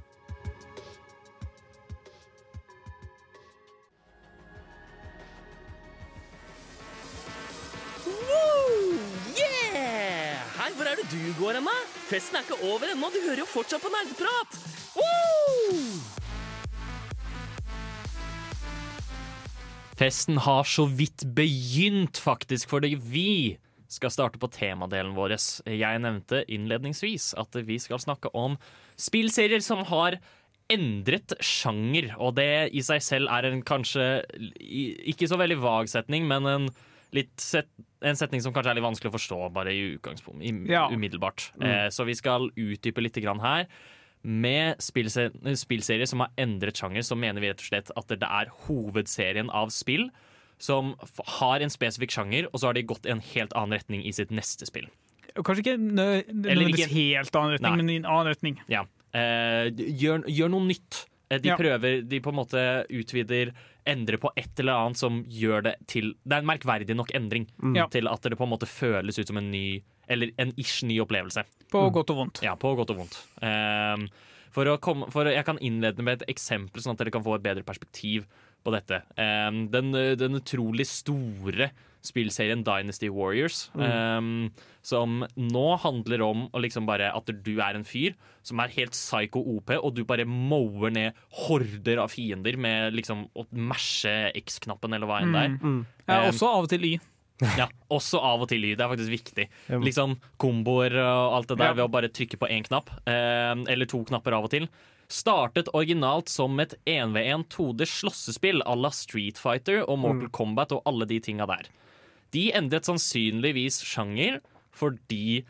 Yeah! 10.72 10.78
Hvor 10.78 10.88
er 10.88 10.96
det 10.96 11.10
du 11.10 11.32
går 11.38 11.58
hen? 11.58 11.68
Festen 12.08 12.36
er 12.36 12.44
ikke 12.44 12.64
over 12.64 12.88
ennå, 12.92 13.10
du 13.12 13.20
hører 13.26 13.42
jo 13.42 13.48
fortsatt 13.48 13.82
på 13.82 13.90
nerdeprat! 13.92 14.56
Festen 19.98 20.38
har 20.42 20.64
så 20.64 20.86
vidt 20.88 21.24
begynt, 21.36 22.18
faktisk, 22.18 22.68
fordi 22.70 22.96
vi 22.96 23.58
skal 23.92 24.10
starte 24.10 24.40
på 24.40 24.48
temadelen 24.48 25.14
vår. 25.14 25.36
Jeg 25.68 26.00
nevnte 26.02 26.44
innledningsvis 26.48 27.34
at 27.38 27.54
vi 27.66 27.78
skal 27.78 28.00
snakke 28.00 28.32
om 28.34 28.56
spillserier 28.96 29.60
som 29.60 29.84
har 29.90 30.18
endret 30.72 31.34
sjanger, 31.44 32.14
og 32.16 32.38
det 32.38 32.72
i 32.72 32.80
seg 32.82 33.02
selv 33.04 33.28
er 33.30 33.50
en 33.50 33.60
kanskje 33.66 34.24
ikke 35.12 35.28
så 35.28 35.36
veldig 35.36 35.60
vag 35.60 35.90
setning, 35.92 36.24
men 36.30 36.48
en, 36.48 36.70
set, 37.36 37.68
en 38.02 38.16
setning 38.16 38.40
som 38.42 38.52
kanskje 38.54 38.70
er 38.72 38.74
litt 38.78 38.84
vanskelig 38.86 39.10
å 39.12 39.16
forstå 39.18 39.52
bare 39.52 39.72
i 39.72 39.96
utgangspunktet. 39.96 40.68
Ja. 40.68 40.88
umiddelbart. 40.90 41.50
Eh, 41.62 41.88
så 41.92 42.04
vi 42.08 42.14
skal 42.14 42.50
utdype 42.56 43.02
litt 43.02 43.14
grann 43.22 43.40
her. 43.40 43.66
Med 44.24 44.78
spillse- 44.78 45.32
spillserier 45.58 46.06
som 46.06 46.20
har 46.20 46.30
endret 46.38 46.74
sjanger, 46.78 47.02
så 47.02 47.16
mener 47.18 47.40
vi 47.40 47.48
rett 47.50 47.58
og 47.60 47.66
slett 47.68 47.90
at 47.96 48.06
det 48.08 48.22
er 48.22 48.46
hovedserien 48.68 49.50
av 49.50 49.68
spill 49.70 50.10
som 50.62 50.94
har 51.40 51.60
en 51.60 51.68
spesifikk 51.70 52.10
sjanger, 52.14 52.46
og 52.52 52.60
så 52.60 52.66
har 52.70 52.74
de 52.74 52.84
gått 52.86 53.04
i 53.06 53.10
en 53.10 53.20
helt 53.32 53.52
annen 53.58 53.74
retning 53.80 54.04
i 54.06 54.12
sitt 54.12 54.30
neste 54.30 54.64
spill. 54.68 54.86
Kanskje 55.34 55.64
ikke 55.64 55.78
nø- 55.80 56.26
nødvendigvis 56.28 56.86
helt 56.92 57.34
annen 57.34 57.56
retning, 57.56 57.72
Nei. 57.72 57.76
men 57.82 57.90
i 57.90 57.96
en 57.96 58.04
annen 58.06 58.28
retning. 58.32 58.58
Ja. 58.68 58.84
Eh, 59.12 59.70
gjør, 59.74 60.22
gjør 60.28 60.50
noe 60.54 60.66
nytt. 60.68 61.06
De 61.32 61.38
De 61.40 61.48
Ja. 61.48 61.56
prøver, 61.56 62.06
de 62.06 62.20
på 62.20 62.28
en 62.28 62.36
måte 62.36 62.86
utvider, 62.92 63.52
endrer 63.88 64.20
på 64.22 64.30
et 64.38 64.60
eller 64.62 64.78
annet 64.78 65.00
som 65.00 65.22
gjør 65.30 65.64
det 65.66 65.74
til 65.90 66.12
Det 66.22 66.36
er 66.36 66.42
en 66.42 66.50
merkverdig 66.50 66.96
nok 66.96 67.12
endring 67.16 67.48
mm. 67.58 67.78
til 67.92 68.10
at 68.10 68.28
det 68.28 68.38
på 68.38 68.46
en 68.46 68.52
måte 68.52 68.68
føles 68.70 69.18
ut 69.18 69.28
som 69.28 69.40
en 69.40 69.50
ny 69.52 69.82
Eller 70.10 70.32
en 70.42 70.52
ish 70.60 70.84
ny 70.84 70.98
opplevelse. 71.02 71.44
På 71.72 71.86
godt 71.94 72.10
og 72.12 72.18
vondt. 72.18 72.42
Ja, 72.44 72.56
på 72.58 72.74
godt 72.76 72.90
og 72.92 73.02
vondt. 73.02 73.18
Um, 73.40 74.08
for 74.52 74.68
å 74.68 74.76
komme, 74.82 75.08
for 75.14 75.30
Jeg 75.30 75.46
kan 75.46 75.60
innlede 75.64 76.04
med 76.04 76.20
et 76.20 76.34
eksempel, 76.34 76.82
sånn 76.82 76.96
at 76.96 77.00
dere 77.00 77.14
kan 77.14 77.24
få 77.24 77.38
et 77.38 77.44
bedre 77.44 77.64
perspektiv 77.64 78.26
på 78.62 78.74
dette. 78.74 78.98
Um, 79.16 79.64
den, 79.72 79.94
den 80.20 80.36
utrolig 80.38 80.86
store 80.90 81.70
spillserien 82.02 82.64
Dynasty 82.66 83.08
Warriors, 83.08 83.68
ehm, 83.78 84.50
som 84.82 85.20
nå 85.38 85.66
handler 85.78 86.22
om 86.26 86.48
å 86.50 86.60
liksom 86.62 86.86
bare 86.88 87.12
at 87.14 87.30
du 87.44 87.52
er 87.62 87.78
en 87.78 87.84
fyr 87.86 88.16
som 88.42 88.58
er 88.58 88.72
helt 88.74 88.92
psycho 88.96 89.38
OP, 89.54 89.70
og 89.78 89.94
du 89.94 90.02
bare 90.04 90.26
mower 90.26 90.90
ned 90.90 91.14
horder 91.46 92.02
av 92.02 92.10
fiender 92.10 92.56
med 92.58 92.92
liksom 92.98 93.28
å 93.38 93.46
mashe 93.54 94.32
X-knappen 94.42 94.92
eller 94.98 95.06
hva 95.06 95.22
enn 95.22 95.32
det 95.32 95.46
er. 95.46 95.56
Ja, 96.08 96.20
Um, 96.22 96.28
også 96.32 96.48
av 96.50 96.64
og 96.66 96.70
til 96.74 96.84
Y. 96.84 97.00
Ja, 97.58 97.66
også 97.90 98.20
av 98.22 98.42
og 98.44 98.48
til 98.50 98.60
lyd. 98.62 98.76
Det 98.78 98.84
er 98.84 98.90
faktisk 98.92 99.10
viktig. 99.10 99.44
Liksom 99.82 100.12
komboer 100.38 100.94
og 101.00 101.36
alt 101.38 101.48
det 101.50 101.56
der 101.58 101.72
ved 101.74 101.84
å 101.86 101.90
bare 101.90 102.10
trykke 102.12 102.38
på 102.38 102.46
én 102.50 102.62
knapp, 102.66 102.90
eh, 103.06 103.54
eller 103.72 103.88
to 103.90 104.02
knapper 104.06 104.36
av 104.36 104.46
og 104.46 104.52
til. 104.52 104.68
Startet 105.10 105.68
originalt 105.74 106.30
som 106.30 106.54
et 106.62 106.74
1v1 106.88 107.48
2D 107.50 107.84
slåssespill 107.88 108.62
à 108.62 108.76
la 108.78 108.90
Street 108.94 109.38
Fighter 109.38 109.82
og 109.88 109.98
Mortal 109.98 110.30
Kombat 110.30 110.72
og 110.72 110.82
alle 110.86 111.04
de 111.10 111.18
tinga 111.20 111.46
der. 111.50 111.66
De 112.32 112.48
endret 112.56 112.88
sannsynligvis 112.88 113.82
sjanger 113.84 114.40
fordi 114.72 115.42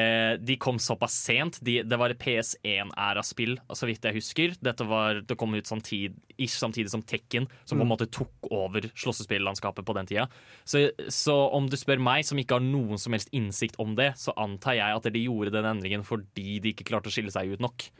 eh, 0.00 0.38
de 0.40 0.56
kom 0.56 0.78
såpass 0.80 1.18
sent. 1.26 1.58
De, 1.64 1.80
det 1.84 1.98
var 2.00 2.12
et 2.12 2.20
PS1-æra-spill, 2.22 3.58
så 3.76 3.88
vidt 3.88 4.06
jeg 4.08 4.16
husker. 4.16 4.56
Dette 4.64 4.86
var, 4.88 5.20
det 5.26 5.36
kom 5.40 5.52
ut 5.56 5.68
samtid, 5.68 6.16
samtidig 6.48 6.92
som 6.94 7.04
Tekken, 7.04 7.48
som 7.68 7.76
på 7.76 7.84
en 7.84 7.92
måte 7.92 8.08
tok 8.08 8.48
over 8.48 8.88
slåssespillandskapet 8.94 9.84
på 9.84 9.96
den 9.98 10.08
tida. 10.08 10.26
Så, 10.64 10.86
så 11.12 11.36
om 11.52 11.68
du 11.68 11.76
spør 11.76 12.00
meg, 12.00 12.24
som 12.28 12.40
ikke 12.40 12.56
har 12.56 12.64
noen 12.64 13.00
som 13.00 13.16
helst 13.16 13.32
innsikt 13.36 13.76
om 13.82 13.92
det, 13.98 14.14
så 14.20 14.32
antar 14.40 14.78
jeg 14.80 14.96
at 14.96 15.12
de 15.12 15.26
gjorde 15.26 15.52
den 15.58 15.68
endringen 15.74 16.06
fordi 16.06 16.58
de 16.64 16.72
ikke 16.72 16.88
klarte 16.88 17.12
å 17.12 17.14
skille 17.14 17.34
seg 17.34 17.52
ut 17.52 17.64
nok. 17.68 17.90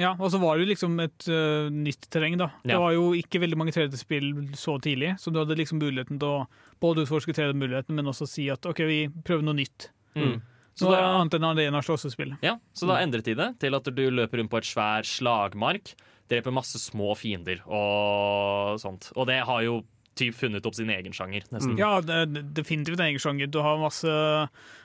Ja, 0.00 0.14
og 0.18 0.30
så 0.32 0.38
var 0.40 0.56
det 0.56 0.64
jo 0.64 0.70
liksom 0.72 0.94
et 1.04 1.26
uh, 1.28 1.68
nytt 1.68 2.06
terreng, 2.08 2.38
da. 2.40 2.46
Det 2.64 2.78
var 2.80 2.94
jo 2.96 3.10
ikke 3.18 3.40
veldig 3.42 3.58
mange 3.60 3.74
3D-spill 3.76 4.30
så 4.56 4.78
tidlig, 4.80 5.18
så 5.20 5.32
du 5.32 5.40
hadde 5.42 5.58
liksom 5.58 5.82
muligheten 5.82 6.18
til 6.22 6.28
å 6.28 6.46
både 6.80 7.04
utforske 7.04 7.34
3D-muligheten, 7.36 7.92
men 7.98 8.08
også 8.08 8.26
si 8.30 8.46
at 8.52 8.64
OK, 8.66 8.80
vi 8.88 9.02
prøver 9.26 9.44
noe 9.44 9.58
nytt. 9.58 9.90
Mm. 10.16 10.38
Så 10.72 10.86
Så 10.86 10.90
det 10.90 10.96
er 10.98 11.02
da- 11.04 11.18
annet 11.20 11.34
enn 11.36 11.44
arena 11.44 11.82
slåssespill. 11.84 12.32
Ja, 12.40 12.56
så 12.72 12.88
da 12.88 12.96
endret 13.04 13.24
de 13.28 13.34
det 13.36 13.50
til 13.60 13.74
at 13.76 13.84
du 13.84 14.04
løper 14.10 14.40
rundt 14.40 14.50
på 14.50 14.56
et 14.62 14.64
svær 14.64 15.04
slagmark, 15.04 15.92
dreper 16.32 16.54
masse 16.56 16.80
små 16.80 17.12
fiender 17.14 17.60
og 17.68 18.80
sånt. 18.80 19.10
Og 19.16 19.26
det 19.28 19.42
har 19.44 19.60
jo 19.66 19.82
typ 20.14 20.34
funnet 20.36 20.66
opp 20.68 20.74
sin 20.76 20.90
egen 20.92 21.12
sjanger, 21.16 21.42
nesten. 21.52 21.78
Ja, 21.80 22.00
definitivt 22.02 22.98
en 23.00 23.06
egen 23.06 23.18
sjanger. 23.22 23.48
Du 23.50 23.60
har 23.64 23.78
masse 23.80 24.12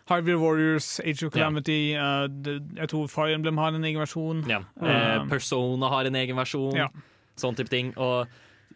Harvey 0.08 0.36
Warriors, 0.40 1.00
Age 1.04 1.24
of 1.28 1.34
Calamity, 1.34 1.94
øh, 2.00 2.28
det- 2.44 2.62
jeg 2.78 2.88
tror 2.90 3.08
Fire 3.10 3.34
Emblem 3.36 3.58
har 3.58 3.74
en 3.76 3.84
egen 3.84 4.00
versjon. 4.00 4.46
Ja. 4.48 4.60
Uh, 4.80 5.28
Persona 5.28 5.90
har 5.90 6.06
en 6.06 6.16
egen 6.16 6.36
versjon, 6.36 6.76
Ja. 6.76 6.88
sånn 7.36 7.56
type 7.58 7.70
ting. 7.70 7.94
Og 7.98 8.28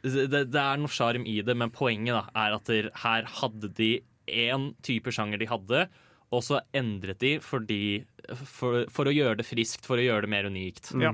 det, 0.04 0.30
det 0.52 0.56
er 0.56 0.78
noe 0.78 0.88
sjarm 0.92 1.26
i 1.26 1.42
det, 1.42 1.56
men 1.56 1.70
poenget 1.72 2.08
da, 2.14 2.26
er 2.36 2.54
at 2.56 2.66
der, 2.66 2.90
her 2.96 3.24
hadde 3.24 3.74
de 3.74 4.02
én 4.28 4.74
type 4.84 5.08
sjanger 5.12 5.40
de 5.40 5.46
hadde, 5.46 5.88
og 6.32 6.42
så 6.44 6.62
endret 6.74 7.20
de 7.20 7.40
fordi, 7.40 8.06
for, 8.46 8.86
for 8.90 9.06
å 9.06 9.14
gjøre 9.14 9.38
det 9.38 9.46
friskt, 9.46 9.86
for 9.86 9.98
å 9.98 10.04
gjøre 10.06 10.22
det 10.22 10.30
mer 10.30 10.44
unikt. 10.46 10.92
Ja. 11.00 11.12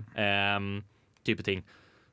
Um, 0.58 0.84
type 1.26 1.44
ting. 1.44 1.64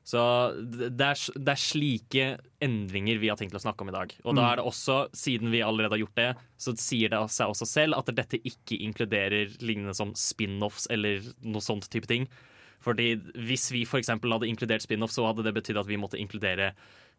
Så 0.05 0.21
det 0.53 1.01
er, 1.01 1.21
det 1.33 1.53
er 1.55 1.57
slike 1.57 2.25
endringer 2.61 3.17
vi 3.17 3.29
har 3.31 3.39
tenkt 3.39 3.55
å 3.57 3.61
snakke 3.63 3.81
om 3.81 3.89
i 3.89 3.95
dag. 3.95 4.11
Og 4.21 4.35
da 4.37 4.51
er 4.51 4.59
det 4.59 4.65
også, 4.69 4.99
siden 5.17 5.49
vi 5.49 5.63
allerede 5.65 5.97
har 5.97 6.03
gjort 6.03 6.19
det, 6.19 6.27
så 6.61 6.75
sier 6.77 7.09
det 7.09 7.21
seg 7.33 7.49
også 7.49 7.65
selv 7.65 7.97
at 7.97 8.11
dette 8.13 8.37
ikke 8.37 8.77
inkluderer 8.85 9.55
lignende 9.65 9.95
som 9.97 10.13
spin-offs 10.13 10.85
eller 10.93 11.25
noe 11.41 11.65
sånt 11.65 11.89
type 11.89 12.09
ting. 12.11 12.29
Fordi 12.85 13.15
hvis 13.47 13.71
vi 13.73 13.81
eksempel 13.97 14.35
hadde 14.35 14.49
inkludert 14.51 14.85
spin-off, 14.85 15.15
så 15.15 15.25
hadde 15.25 15.47
det 15.47 15.55
betydd 15.57 15.81
at 15.81 15.89
vi 15.89 15.97
måtte 15.97 16.21
inkludere 16.21 16.69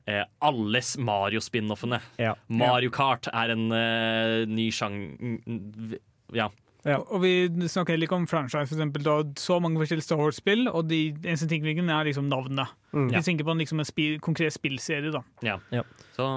eh, 0.06 0.22
alle 0.46 0.82
Mario-spin-offene. 1.10 1.98
Ja. 2.22 2.36
Mario 2.46 2.92
Kart 2.94 3.26
er 3.32 3.56
en 3.56 3.66
eh, 3.74 4.44
ny 4.46 4.68
sjang... 4.70 5.00
Ja. 6.34 6.52
Ja. 6.86 7.00
Og 7.02 7.22
vi 7.24 7.32
snakker 7.66 7.94
heller 7.94 8.06
ikke 8.06 8.18
om 8.18 8.28
franchise, 8.30 8.68
for 8.70 8.76
eksempel. 8.78 9.02
Da, 9.06 9.16
så 9.40 9.58
mange 9.62 9.80
forskjellige 9.82 10.06
Star 10.06 10.20
Wars-spill, 10.20 10.68
og 10.70 10.86
de 10.90 11.00
eneste 11.24 11.48
tingene 11.50 11.92
er 11.92 12.08
liksom 12.08 12.28
navnet. 12.30 12.70
Mm. 12.92 13.10
Vi 13.10 13.22
tenker 13.26 13.48
på 13.48 13.56
en, 13.56 13.62
liksom 13.62 13.82
en 13.82 13.88
spil, 13.88 14.20
konkret 14.22 14.54
spillserie, 14.54 15.10
da. 15.14 15.24
ja. 15.42 15.58
Ja. 15.74 15.82
Så 16.16 16.28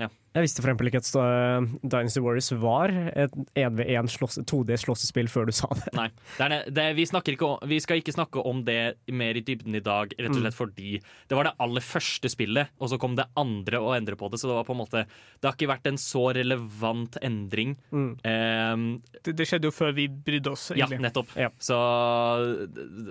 ja. 0.00 0.08
Jeg 0.38 0.46
visste 0.46 0.62
for 0.62 0.70
eksempel 0.70 0.88
ikke 0.92 1.00
at 1.02 1.10
uh, 1.18 1.66
Dynasty 1.82 2.22
Warriors 2.22 2.50
var 2.62 2.92
et 2.94 3.34
1v1 3.58 4.08
slåss- 4.14 4.38
2D-slåssespill 4.46 5.28
før 5.32 5.48
du 5.50 5.54
sa 5.58 5.66
det. 5.74 5.90
Nei. 5.98 6.08
Det 6.38 6.46
er, 6.46 6.54
det, 6.78 6.84
vi, 6.98 7.06
snakker 7.10 7.34
ikke 7.34 7.48
om, 7.48 7.68
vi 7.68 7.80
skal 7.82 7.98
ikke 8.00 8.14
snakke 8.14 8.44
om 8.46 8.62
det 8.66 8.78
mer 9.10 9.36
i 9.38 9.42
dybden 9.44 9.74
i 9.78 9.82
dag, 9.84 10.14
rett 10.18 10.30
og 10.32 10.38
slett 10.40 10.54
Mm. 10.54 10.58
fordi 10.62 10.92
det 11.28 11.36
var 11.36 11.48
det 11.50 11.54
aller 11.60 11.84
første 11.84 12.30
spillet, 12.32 12.70
og 12.80 12.88
så 12.92 12.98
kom 13.02 13.16
det 13.18 13.26
andre 13.36 13.80
å 13.82 13.90
endre 13.96 14.16
på 14.16 14.30
det. 14.32 14.38
Så 14.40 14.48
det 14.48 14.54
var 14.56 14.64
på 14.68 14.72
en 14.76 14.80
måte 14.80 15.02
Det 15.08 15.48
har 15.50 15.56
ikke 15.58 15.68
vært 15.70 15.86
en 15.90 15.98
så 16.00 16.22
relevant 16.34 17.18
endring. 17.22 17.74
Mm. 17.92 18.08
Um, 18.24 18.86
Det, 19.24 19.34
det 19.36 19.46
skjedde 19.50 19.68
jo 19.68 19.74
før 19.74 19.92
vi 19.96 20.06
brydde 20.08 20.52
oss, 20.54 20.68
ja, 20.78 20.86
nettopp. 20.88 21.34
Ja. 21.36 21.50
Så, 21.58 21.76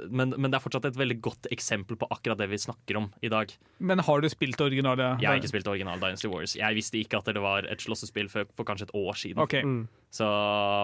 men, 0.09 0.33
men 0.37 0.51
det 0.51 0.57
er 0.59 0.63
fortsatt 0.63 0.87
et 0.89 0.97
veldig 0.99 1.17
godt 1.25 1.47
eksempel 1.53 1.97
på 1.99 2.07
akkurat 2.13 2.39
det 2.39 2.47
vi 2.51 2.59
snakker 2.61 2.99
om 3.01 3.09
i 3.25 3.29
dag. 3.31 3.51
Men 3.79 4.01
har 4.05 4.21
du 4.23 4.29
spilt 4.31 4.61
originale? 4.63 5.13
Jeg 5.21 5.29
har 5.29 5.39
ikke 5.41 5.51
spilt 5.51 5.69
original 5.71 5.99
Dynasty 6.01 6.29
Warriors. 6.31 6.55
Jeg 6.57 6.77
visste 6.77 6.99
ikke 7.01 7.16
at 7.19 7.29
det 7.33 7.43
var 7.43 7.67
et 7.69 7.83
slåssespill 7.83 8.29
for, 8.31 8.49
for 8.57 8.67
kanskje 8.67 8.89
et 8.89 8.95
år 8.97 9.19
siden. 9.19 9.43
Okay. 9.43 9.63
Mm. 9.65 9.85
Så, 10.13 10.27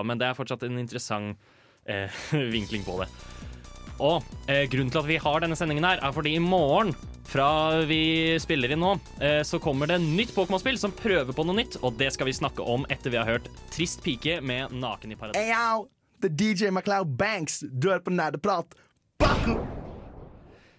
men 0.07 0.21
det 0.21 0.29
er 0.29 0.37
fortsatt 0.37 0.65
en 0.67 0.81
interessant 0.81 1.37
eh, 1.85 2.23
vinkling 2.55 2.85
på 2.87 2.99
det. 3.01 3.09
Og 4.01 4.23
eh, 4.49 4.65
grunnen 4.71 4.91
til 4.91 5.03
at 5.03 5.09
vi 5.09 5.19
har 5.21 5.43
denne 5.43 5.57
sendingen 5.57 5.85
her, 5.85 6.01
er 6.01 6.13
fordi 6.15 6.35
i 6.35 6.41
morgen, 6.41 6.93
fra 7.29 7.83
vi 7.87 8.35
spiller 8.41 8.73
inn 8.73 8.81
nå, 8.83 8.95
eh, 9.23 9.41
så 9.47 9.61
kommer 9.63 9.89
det 9.89 10.01
nytt 10.03 10.33
Pokémon-spill 10.35 10.79
som 10.81 10.95
prøver 10.97 11.33
på 11.35 11.45
noe 11.47 11.57
nytt, 11.61 11.77
og 11.85 11.97
det 12.01 12.11
skal 12.15 12.29
vi 12.29 12.35
snakke 12.35 12.65
om 12.65 12.87
etter 12.93 13.13
vi 13.13 13.21
har 13.21 13.29
hørt 13.29 13.49
Trist 13.73 14.03
pike 14.05 14.39
med 14.41 14.73
Naken 14.75 15.13
i 15.13 15.19
paradis. 15.19 15.39
Hey 15.39 15.53
yo, 15.53 15.85
det 16.23 16.33
er 16.33 16.37
DJ 16.41 16.73
MacLeod 16.73 17.15
Banks. 17.19 17.61
Du 17.69 17.91
hører 17.91 18.03
på 18.03 18.13
Nerdeprat. 18.15 18.75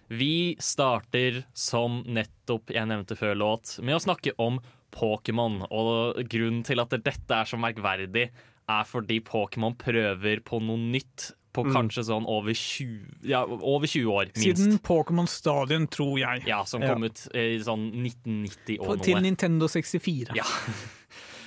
Vi 0.07 0.55
starter, 0.61 1.41
som 1.57 2.03
nettopp 2.05 2.69
jeg 2.75 2.85
nevnte 2.91 3.17
før 3.17 3.33
låt, 3.39 3.79
med 3.81 3.97
å 3.97 4.03
snakke 4.03 4.35
om 4.37 4.59
Pokémon. 4.95 5.61
Og 5.69 6.19
grunnen 6.31 6.63
til 6.67 6.81
at 6.83 6.89
dette 6.95 7.29
er 7.35 7.49
så 7.49 7.59
merkverdig, 7.61 8.29
er 8.65 8.85
fordi 8.89 9.19
Pokémon 9.21 9.75
prøver 9.77 10.39
på 10.47 10.61
noe 10.63 10.79
nytt 10.81 11.33
på 11.55 11.63
kanskje 11.71 12.03
sånn 12.09 12.25
over 12.27 12.51
20, 12.51 12.95
ja, 13.31 13.39
over 13.47 13.87
20 13.87 14.09
år, 14.11 14.31
minst. 14.35 14.59
Siden 14.59 14.79
Pokémon 14.83 15.27
Stadion, 15.31 15.85
tror 15.87 16.17
jeg. 16.19 16.43
Ja, 16.49 16.63
som 16.67 16.81
Ja. 16.83 16.89
kom 16.93 17.05
ut 17.07 17.21
eh, 17.33 17.53
i 17.55 17.59
sånn 17.63 17.85
1990 17.95 18.77
På, 18.81 18.89
noe. 18.95 19.03
til. 19.05 19.21
Nintendo 19.23 19.69
64. 19.71 20.35
Ja. 20.35 20.43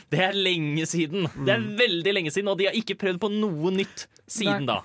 Det 0.09 0.23
er 0.25 0.33
lenge 0.33 0.87
siden. 0.89 1.27
Det 1.45 1.53
er 1.53 1.61
veldig 1.77 2.13
lenge 2.17 2.31
siden, 2.33 2.49
og 2.49 2.57
de 2.57 2.65
har 2.71 2.73
ikke 2.79 2.95
prøvd 2.97 3.19
på 3.21 3.29
noe 3.29 3.71
nytt 3.77 4.07
siden 4.25 4.65
da. 4.71 4.79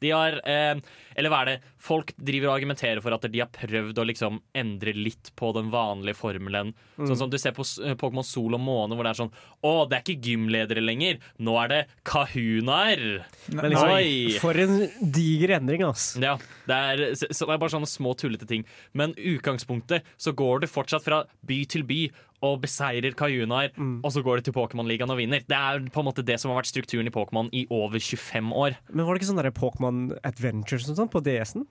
De 0.00 0.10
har 0.14 0.38
eh, 0.48 0.78
Eller 1.16 1.32
hva 1.32 1.42
er 1.44 1.50
det? 1.50 1.56
Folk 1.80 2.12
driver 2.16 2.50
og 2.50 2.54
argumenterer 2.58 3.00
for 3.04 3.14
at 3.16 3.24
de 3.28 3.40
har 3.42 3.50
prøvd 3.52 3.98
å 4.00 4.06
liksom 4.08 4.40
endre 4.56 4.94
litt 4.96 5.30
på 5.36 5.50
den 5.56 5.70
vanlige 5.72 6.18
formelen. 6.18 6.72
Sånn 6.96 7.18
som 7.18 7.30
du 7.32 7.38
ser 7.40 7.54
på 7.56 7.64
Pokémon 8.00 8.26
Sol 8.26 8.56
og 8.56 8.62
Måne, 8.64 8.96
hvor 8.96 9.06
det 9.06 9.14
er 9.14 9.20
sånn 9.22 9.32
Å, 9.64 9.72
det 9.88 9.98
er 9.98 10.04
ikke 10.04 10.30
gymledere 10.30 10.84
lenger. 10.84 11.20
Nå 11.40 11.56
er 11.62 11.72
det 11.72 11.80
kahunaer. 12.08 13.04
Men 13.52 13.72
liksom, 13.72 13.94
Oi. 13.96 14.38
for 14.40 14.60
en 14.60 14.76
diger 15.00 15.56
endring, 15.58 15.84
ass. 15.88 16.14
Ja, 16.20 16.36
det 16.68 16.80
er, 16.92 17.04
så 17.18 17.28
så 17.30 17.48
det 17.48 17.56
er 17.56 17.62
bare 17.62 17.72
sånne 17.72 17.88
små 17.90 18.14
tullete 18.18 18.48
ting. 18.48 18.66
Men 18.96 19.14
utgangspunktet 19.16 20.08
så 20.20 20.34
går 20.36 20.64
det 20.64 20.72
fortsatt 20.72 21.04
fra 21.06 21.22
by 21.46 21.62
til 21.70 21.84
by 21.88 22.02
og 22.46 22.60
beseirer 22.62 23.12
Kayunaer, 23.16 23.74
og 23.76 24.12
så 24.14 24.22
går 24.24 24.40
det 24.40 24.48
til 24.48 24.56
Pokémon-ligaen 24.56 25.12
og 25.12 25.18
vinner. 25.20 25.42
Det 25.44 25.56
er 25.56 25.82
på 25.92 26.00
en 26.00 26.08
måte 26.08 26.24
det 26.24 26.38
som 26.40 26.52
har 26.52 26.62
vært 26.62 26.70
strukturen 26.72 27.10
i 27.10 27.12
Pokémon 27.12 27.50
i 27.52 27.66
over 27.70 27.98
25 28.00 28.52
år. 28.56 28.78
Men 28.92 29.04
var 29.04 29.14
det 29.14 29.22
ikke 29.22 29.32
sånn 29.32 29.52
Pokémon 29.56 30.00
Adventures 30.24 30.88
og 30.88 30.96
sånt 30.96 31.12
på 31.12 31.20
DS-en? 31.26 31.66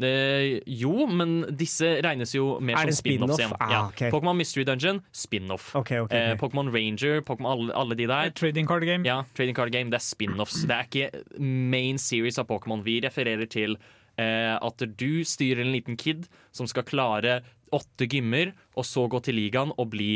Eh, 0.00 0.60
jo, 0.70 1.04
men 1.10 1.42
disse 1.58 1.98
regnes 2.04 2.32
jo 2.32 2.54
mer 2.64 2.78
Er 2.78 2.92
som 2.92 3.02
spin-off? 3.02 3.34
spin-offs 3.34 3.42
igjen. 3.42 3.54
Ah, 3.60 3.72
ja. 3.72 3.80
okay. 3.90 4.10
Pokémon 4.14 4.38
Mystery 4.38 4.64
Dungeon, 4.64 5.02
spin-off. 5.12 5.74
Okay, 5.76 5.98
okay, 6.00 6.16
ok. 6.16 6.32
Eh, 6.32 6.36
Pokémon 6.40 6.70
Ranger, 6.72 7.20
Pokémon 7.20 7.50
alle, 7.52 7.74
alle 7.76 7.98
de 7.98 8.06
der. 8.08 8.30
Trading 8.30 8.66
card 8.66 8.86
game. 8.88 9.04
Ja, 9.04 9.24
Trading 9.34 9.54
Card 9.54 9.72
Game, 9.72 9.90
det 9.90 10.00
er 10.00 10.06
spin-offs. 10.06 10.62
Det 10.64 10.76
er 10.76 10.88
ikke 10.88 11.40
main 11.42 11.98
series 11.98 12.38
av 12.40 12.48
Pokémon. 12.48 12.84
Vi 12.86 13.00
refererer 13.04 13.50
til 13.50 13.76
eh, 14.16 14.56
at 14.56 14.86
du 14.96 15.24
styrer 15.26 15.66
en 15.66 15.74
liten 15.74 15.98
kid 16.00 16.30
som 16.52 16.70
skal 16.70 16.86
klare 16.88 17.40
åtte 17.76 18.08
gymmer, 18.10 18.54
og 18.76 18.86
så 18.86 19.06
gå 19.10 19.20
til 19.24 19.38
ligaen 19.38 19.74
og 19.76 19.90
bli 19.94 20.12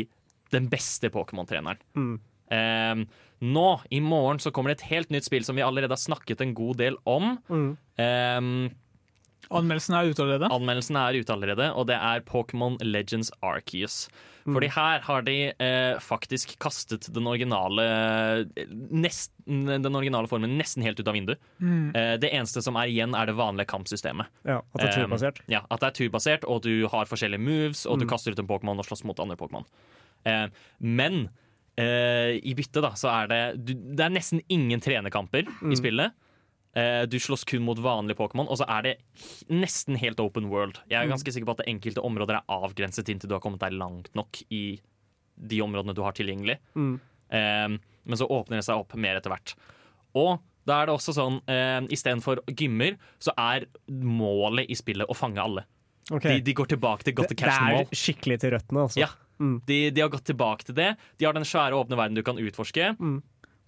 den 0.53 0.69
beste 0.71 1.11
Pokémon-treneren. 1.13 1.81
Mm. 1.97 2.15
Eh, 2.55 3.03
nå, 3.45 3.67
i 3.91 3.99
morgen, 4.03 4.39
så 4.39 4.51
kommer 4.53 4.71
det 4.71 4.79
et 4.79 4.89
helt 4.91 5.13
nytt 5.13 5.27
spill 5.27 5.45
som 5.47 5.57
vi 5.57 5.65
allerede 5.65 5.95
har 5.95 6.01
snakket 6.01 6.43
en 6.43 6.55
god 6.57 6.81
del 6.83 6.99
om. 7.09 7.37
Mm. 7.49 7.69
Eh, 7.99 8.41
Anmeldelsen 9.51 9.95
er 9.97 10.09
ute 10.11 10.23
allerede. 10.23 10.49
Anmeldelsen 10.51 10.95
er 10.97 11.19
ute 11.19 11.33
allerede, 11.33 11.67
og 11.75 11.87
det 11.87 11.95
er 11.97 12.21
Pokémon 12.21 12.77
Legends 12.83 13.31
Arceus. 13.43 14.07
Mm. 14.45 14.53
Fordi 14.53 14.67
her 14.75 14.99
har 15.01 15.21
de 15.25 15.35
eh, 15.57 15.97
faktisk 15.99 16.57
kastet 16.61 17.07
den 17.13 17.25
originale 17.25 17.85
nesten, 18.93 19.65
Den 19.81 19.95
originale 19.97 20.27
formen 20.29 20.53
nesten 20.59 20.83
helt 20.85 20.99
ut 20.99 21.07
av 21.09 21.15
vinduet. 21.17 21.39
Mm. 21.61 21.95
Eh, 21.95 22.13
det 22.21 22.31
eneste 22.33 22.61
som 22.65 22.77
er 22.77 22.89
igjen, 22.91 23.15
er 23.17 23.25
det 23.29 23.35
vanlige 23.37 23.69
kampsystemet. 23.71 24.29
Ja, 24.45 24.59
at 24.61 24.81
det 24.81 24.89
er 24.89 24.99
Um, 25.03 25.09
turbasert. 25.09 25.41
Ja, 25.51 25.61
At 25.69 25.79
det 25.81 25.87
er 25.91 25.97
turbasert, 25.99 26.45
og 26.47 26.61
du 26.65 26.87
har 26.87 27.05
forskjellige 27.05 27.41
moves, 27.41 27.85
og 27.85 27.99
du 27.99 28.05
Mm. 28.05 28.09
kaster 28.09 28.31
ut 28.31 28.39
en 28.39 28.47
Pokémon 28.47 28.77
og 28.79 28.85
slåss 28.85 29.03
mot 29.05 29.19
andre 29.19 29.35
Pokémon. 29.35 29.65
Eh, 30.25 30.47
men 30.79 31.29
eh, 31.77 32.39
i 32.41 32.53
bytte 32.55 32.81
da, 32.81 32.91
så 32.95 33.09
er 33.11 33.27
det 33.27 33.65
du, 33.65 33.73
Det 33.73 33.99
er 34.05 34.09
nesten 34.09 34.41
ingen 34.49 34.79
trenerkamper 34.79 35.43
Mm. 35.61 35.71
i 35.71 35.75
spillet. 35.75 36.11
Eh, 36.75 37.05
du 37.07 37.15
slåss 37.19 37.45
kun 37.47 37.63
mot 37.63 37.79
vanlige 37.79 38.17
Pokémon, 38.19 38.49
og 38.51 38.57
så 38.59 38.65
er 38.67 38.81
det 38.83 38.93
nesten 39.49 39.95
helt 40.01 40.19
open 40.19 40.49
world. 40.51 40.81
Jeg 40.89 40.99
er 40.99 41.05
Mm. 41.07 41.13
ganske 41.15 41.31
sikker 41.31 41.45
på 41.47 41.51
at 41.57 41.61
det 41.63 41.67
enkelte 41.71 42.03
områder 42.03 42.35
er 42.41 42.43
avgrenset 42.51 43.07
inntil 43.09 43.29
du 43.29 43.35
har 43.35 43.39
kommet 43.41 43.59
deg 43.63 43.71
langt 43.73 44.09
nok 44.15 44.41
i 44.51 44.79
de 45.39 45.61
områdene 45.61 45.95
du 45.95 46.01
har 46.03 46.11
tilgjengelig. 46.11 46.57
Mm. 46.75 46.99
Eh, 47.31 47.77
men 48.05 48.17
så 48.19 48.27
åpner 48.27 48.57
det 48.59 48.65
seg 48.67 48.75
opp 48.77 48.93
mer 48.95 49.15
etter 49.15 49.31
hvert. 49.31 49.55
Og 50.15 50.39
da 50.65 50.81
er 50.81 50.85
det 50.87 50.95
også 50.95 51.13
sånn 51.15 51.41
eh, 51.47 51.81
istedenfor 51.93 52.39
gymmer, 52.55 52.97
så 53.19 53.31
er 53.37 53.65
målet 53.89 54.69
i 54.69 54.75
spillet 54.75 55.07
å 55.07 55.15
fange 55.15 55.39
alle. 55.41 55.63
Okay. 56.11 56.35
De, 56.37 56.41
de 56.41 56.53
går 56.53 56.67
tilbake 56.75 57.03
til 57.03 57.13
got 57.17 57.27
to 57.29 57.33
det, 57.33 57.37
det 57.37 57.43
catch 57.45 57.57
them 57.57 57.75
all. 57.79 57.85
er 57.87 57.95
skikkelig 57.97 58.39
til 58.43 58.51
røttene, 58.53 58.83
altså. 58.85 58.99
Ja. 58.99 59.07
Mm. 59.39 59.55
De, 59.67 59.89
de 59.91 60.01
har 60.01 60.09
gått 60.13 60.23
tilbake 60.29 60.63
til 60.63 60.75
det. 60.77 60.91
De 61.19 61.25
har 61.25 61.33
den 61.35 61.43
svære, 61.43 61.75
åpne 61.75 61.97
verden 61.99 62.15
du 62.15 62.21
kan 62.23 62.37
utforske. 62.39 62.93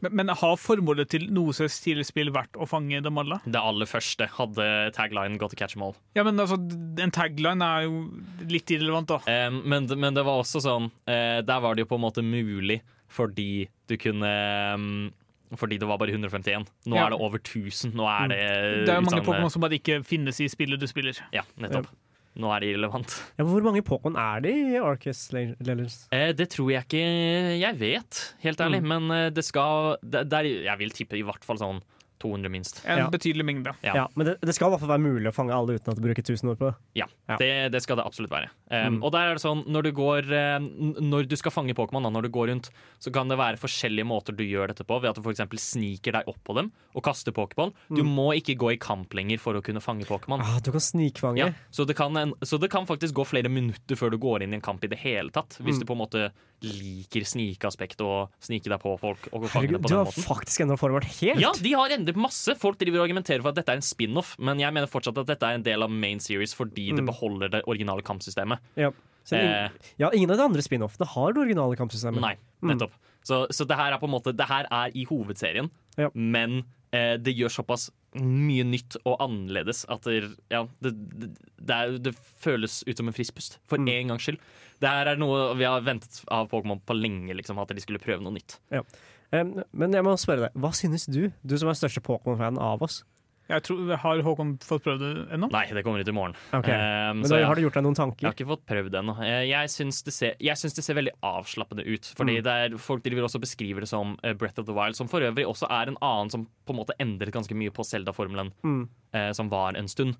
Men, 0.03 0.13
men 0.19 0.29
har 0.29 0.57
formålet 0.61 1.09
til 1.09 1.25
noe 1.33 1.53
så 1.57 1.65
tidligere 1.65 2.05
spill 2.05 2.29
vært 2.35 2.57
å 2.59 2.67
fange 2.69 2.99
dem 3.01 3.17
alle? 3.17 3.39
Det 3.49 3.57
aller 3.57 3.89
første 3.89 4.27
hadde 4.37 4.67
tagline 4.93 5.39
'Got 5.41 5.55
to 5.55 5.57
catch 5.57 5.73
them 5.73 5.87
all'. 5.87 5.95
Ja, 6.15 6.23
men 6.27 6.37
altså, 6.39 6.59
En 7.01 7.11
tagline 7.11 7.61
er 7.65 7.87
jo 7.87 8.03
litt 8.45 8.69
irrelevant, 8.69 9.09
da. 9.09 9.47
Um, 9.47 9.61
men, 9.65 9.87
men 9.97 10.13
det 10.13 10.25
var 10.27 10.41
også 10.43 10.61
sånn 10.61 10.91
uh, 11.09 11.39
Der 11.41 11.59
var 11.63 11.75
det 11.75 11.85
jo 11.85 11.91
på 11.93 11.97
en 11.97 12.05
måte 12.05 12.21
mulig 12.25 12.81
fordi 13.07 13.69
du 13.87 13.95
kunne 13.95 14.27
um, 14.75 15.13
fordi 15.55 15.77
det 15.79 15.87
var 15.87 15.97
bare 15.97 16.11
151. 16.11 16.65
Nå 16.91 16.95
Ja. 16.97 17.05
er 17.05 17.13
det 17.15 17.19
over 17.23 17.39
1000. 17.39 17.93
Nå 17.95 18.03
er 18.03 18.27
det 18.27 18.39
Det 18.85 18.91
er 18.91 18.99
jo 18.99 19.05
mange 19.07 19.23
Pokémon 19.23 19.49
som 19.49 19.61
bare 19.63 19.79
ikke 19.79 20.01
finnes 20.03 20.41
i 20.43 20.49
spillet 20.51 20.79
du 20.79 20.85
spiller. 20.87 21.15
Ja, 21.31 21.43
nettopp. 21.57 21.87
Nå 22.37 22.51
er 22.53 22.61
det 22.61 22.71
irrelevant. 22.71 23.13
Ja, 23.39 23.45
hvor 23.47 23.63
mange 23.65 23.81
Pokémon 23.85 24.17
er 24.21 24.41
det 24.45 24.53
i 24.53 24.77
Arcus 24.77 25.27
Legends? 25.33 26.03
Eh, 26.13 26.29
det 26.37 26.51
tror 26.53 26.69
jeg 26.73 26.85
ikke 26.85 27.03
jeg 27.57 27.79
vet, 27.79 28.19
helt 28.43 28.61
ærlig. 28.61 28.81
Men 28.85 29.09
eh, 29.13 29.29
det 29.33 29.45
skal 29.47 29.97
det, 30.03 30.27
det 30.29 30.41
er, 30.43 30.49
Jeg 30.69 30.81
vil 30.83 30.93
tippe 30.93 31.17
i 31.17 31.25
hvert 31.25 31.47
fall 31.47 31.59
sånn 31.61 31.81
200 32.19 32.49
minst. 32.49 32.81
En 32.85 32.97
Ja. 32.97 33.09
betydelig 33.09 33.45
mengde. 33.45 33.75
Ja. 33.83 33.93
Ja. 33.95 34.07
Men 34.15 34.25
det, 34.27 34.35
det 34.41 34.55
skal 34.55 34.67
i 34.67 34.71
hvert 34.75 34.79
fall 34.81 34.89
være 34.95 35.03
mulig 35.05 35.27
å 35.29 35.33
fange 35.35 35.53
alle 35.53 35.75
uten 35.77 35.91
at 35.91 35.95
du 35.99 36.01
bruker 36.01 36.23
1000 36.23 36.49
ord 36.49 36.57
på 36.59 36.65
det. 36.71 36.75
Ja, 36.95 37.05
Ja. 37.29 37.35
Det, 37.37 37.71
det 37.73 37.81
skal 37.83 37.97
det 37.97 38.05
absolutt 38.05 38.31
være. 38.31 38.49
Um, 38.71 38.97
Mm. 38.97 39.03
Og 39.03 39.11
der 39.11 39.27
er 39.29 39.33
det 39.35 39.41
sånn, 39.43 39.65
når 39.67 39.83
du 39.83 39.91
går 39.91 40.31
eh, 40.31 40.59
Når 41.01 41.27
du 41.27 41.35
skal 41.35 41.51
fange 41.51 41.73
Pokémon, 41.75 42.03
da, 42.03 42.09
når 42.09 42.23
du 42.23 42.29
går 42.29 42.47
rundt, 42.49 42.69
så 42.99 43.11
kan 43.13 43.27
det 43.27 43.37
være 43.37 43.57
forskjellige 43.59 44.05
måter 44.07 44.35
du 44.35 44.43
gjør 44.43 44.67
dette 44.71 44.83
på, 44.87 44.99
ved 45.01 45.09
at 45.11 45.15
du 45.15 45.21
f.eks. 45.21 45.43
sniker 45.61 46.11
deg 46.13 46.23
opp 46.27 46.39
på 46.43 46.55
dem 46.55 46.71
og 46.95 47.03
kaster 47.03 47.31
Pokémon. 47.31 47.73
Du 47.89 48.03
må 48.03 48.31
ikke 48.35 48.55
gå 48.57 48.73
i 48.73 48.77
kamp 48.77 49.13
lenger 49.13 49.37
for 49.39 49.53
å 49.53 49.61
kunne 49.61 49.79
fange 49.83 50.05
Pokémon. 50.07 50.39
Ah, 50.41 50.59
du 50.63 50.71
kan 50.71 50.79
snikfange. 50.81 51.37
Ja, 51.37 51.51
så, 51.69 51.85
det 51.85 51.95
kan 51.95 52.15
en, 52.17 52.33
så 52.41 52.57
det 52.59 52.69
kan 52.71 52.85
faktisk 52.87 53.13
gå 53.13 53.25
flere 53.27 53.49
minutter 53.49 53.95
før 53.95 54.09
du 54.11 54.17
går 54.17 54.43
inn 54.43 54.53
i 54.53 54.57
en 54.57 54.61
kamp 54.65 54.83
i 54.83 54.87
det 54.87 54.97
hele 54.99 55.29
tatt. 55.29 55.59
Hvis 55.61 55.77
Mm. 55.77 55.79
du 55.79 55.85
på 55.85 55.93
en 55.93 56.01
måte 56.07 56.31
liker 56.63 57.21
snikeaspektet 57.27 58.01
og 58.01 58.31
snike 58.41 58.65
deg 58.71 58.79
på 58.81 58.95
folk 58.99 59.27
og 59.31 59.45
fange 59.45 59.67
dem 59.69 59.77
Herregud, 59.77 59.81
på 59.83 59.87
du 59.87 59.93
den 59.93 59.97
har 59.99 60.05
måten. 60.09 60.25
faktisk 60.25 60.63
endra 60.65 60.77
formet 60.79 61.05
helt! 61.19 61.39
Ja, 61.43 61.51
de 61.53 61.73
har 61.77 61.89
endret 62.07 62.15
masse. 62.23 62.55
Folk 62.57 62.77
driver 62.79 63.01
og 63.03 63.09
argumenterer 63.09 63.41
for 63.43 63.49
at 63.49 63.55
dette 63.59 63.69
er 63.75 63.81
en 63.81 63.85
spin-off, 63.85 64.35
men 64.39 64.57
jeg 64.63 64.73
mener 64.73 64.87
fortsatt 64.87 65.17
at 65.19 65.27
dette 65.27 65.43
er 65.43 65.55
en 65.59 65.63
del 65.67 65.83
av 65.83 65.91
main 65.91 66.19
series 66.19 66.53
fordi 66.55 66.89
det 66.95 67.03
Mm. 67.03 67.11
beholder 67.11 67.49
det 67.51 67.63
originale 67.67 68.01
kampsystemet. 68.01 68.59
Ja. 68.75 68.91
Så 69.27 69.35
ingen, 69.35 69.65
Eh, 69.65 69.69
ja, 69.99 70.09
ingen 70.13 70.31
av 70.31 70.37
de 70.37 70.43
andre 70.43 70.61
spin-offene 70.61 71.05
har 71.07 71.33
det 71.33 71.41
originale 71.43 71.75
kampsystemet. 71.75 72.21
nei, 72.21 72.35
Mm. 72.63 72.71
nettopp. 72.77 72.91
Så, 73.23 73.45
så 73.51 73.67
det 73.67 73.75
her 73.75 73.91
er 73.91 73.97
på 73.99 74.05
en 74.07 74.11
måte 74.15 74.31
Det 74.35 74.47
her 74.47 74.65
er 74.71 74.89
i 74.95 75.03
hovedserien, 75.05 75.69
Ja. 75.97 76.09
men 76.15 76.63
eh, 76.93 77.17
det 77.17 77.35
gjør 77.35 77.51
såpass 77.51 77.89
mye 78.15 78.63
nytt 78.63 78.95
og 79.05 79.19
annerledes 79.19 79.85
at 79.89 80.01
det, 80.03 80.37
ja, 80.49 80.65
det, 80.81 80.93
det, 81.19 81.29
det, 81.59 81.69
er, 81.75 81.97
det 81.99 82.15
føles 82.41 82.83
ut 82.87 82.95
som 82.97 83.07
en 83.09 83.13
frisk 83.13 83.35
pust. 83.35 83.57
For 83.67 83.77
Mm. 83.77 83.89
en 83.89 84.07
gangs 84.07 84.23
skyld. 84.23 84.39
Det 84.79 84.87
her 84.89 85.07
er 85.07 85.15
noe 85.17 85.53
vi 85.55 85.65
har 85.65 85.81
ventet 85.81 86.23
av 86.31 86.47
Pokémon 86.49 86.79
på 86.85 86.95
lenge, 86.95 87.35
liksom, 87.35 87.59
at 87.59 87.67
de 87.67 87.81
skulle 87.81 87.99
prøve 87.99 88.21
noe 88.21 88.31
nytt. 88.31 88.59
Um, 88.71 88.83
men 89.31 89.91
jeg 89.93 90.03
må 90.07 90.13
spørre 90.17 90.47
deg, 90.47 90.53
hva 90.61 90.71
synes 90.73 91.05
du, 91.11 91.31
du 91.43 91.57
som 91.57 91.69
er 91.69 91.73
største 91.79 91.99
Pokémon-fan 92.05 92.57
av 92.57 92.81
oss? 92.81 93.03
Jeg 93.47 93.63
tror, 93.63 93.95
Har 93.95 94.19
Håkon 94.25 94.57
fått 94.59 94.83
prøvd 94.83 94.99
det 94.99 95.09
ennå? 95.31 95.47
Nei, 95.53 95.61
det 95.71 95.79
kommer 95.85 96.01
ut 96.03 96.07
i 96.11 96.11
morgen. 96.11 96.33
Okay. 96.51 96.75
Um, 96.75 97.21
Men 97.21 97.29
så 97.29 97.37
da 97.37 97.39
ja. 97.39 97.47
har 97.47 97.55
du 97.55 97.61
gjort 97.63 97.77
deg 97.79 97.83
noen 97.85 97.95
tanker? 97.95 98.25
Jeg 98.25 98.27
har 98.27 98.35
ikke 98.35 98.47
fått 98.49 98.65
prøvd 98.67 98.89
det 98.91 98.99
ennå. 98.99 99.13
Eh, 99.23 99.43
Jeg 99.47 99.69
syns 99.71 100.01
det, 100.03 100.13
ser- 100.13 100.35
jeg 100.43 100.59
syns 100.59 100.75
det 100.75 100.83
ser 100.83 100.97
veldig 100.99 101.13
avslappende 101.23 101.85
ut. 101.87 102.09
Fordi 102.19 102.35
Mm. 102.39 102.43
det 102.43 102.55
er, 102.73 102.77
Folk 102.77 103.03
driver 103.03 103.23
også 103.23 103.35
og 103.39 103.45
beskriver 103.47 103.79
det 103.79 103.87
som 103.87 104.17
eh, 104.21 104.33
Breath 104.33 104.59
of 104.59 104.65
the 104.67 104.73
Wild, 104.75 104.95
som 104.99 105.07
for 105.07 105.21
øvrig 105.23 105.47
også 105.47 105.63
er 105.71 105.87
en 105.87 105.97
annen 106.01 106.29
som 106.29 106.43
på 106.67 106.75
en 106.75 106.79
måte 106.83 106.91
endret 106.99 107.31
ganske 107.31 107.55
mye 107.55 107.71
på 107.71 107.85
Zelda-formelen, 107.87 108.51
Mm. 108.67 108.89
uh, 109.15 109.31
som 109.31 109.47
var 109.49 109.77
en 109.77 109.87
stund. 109.87 110.17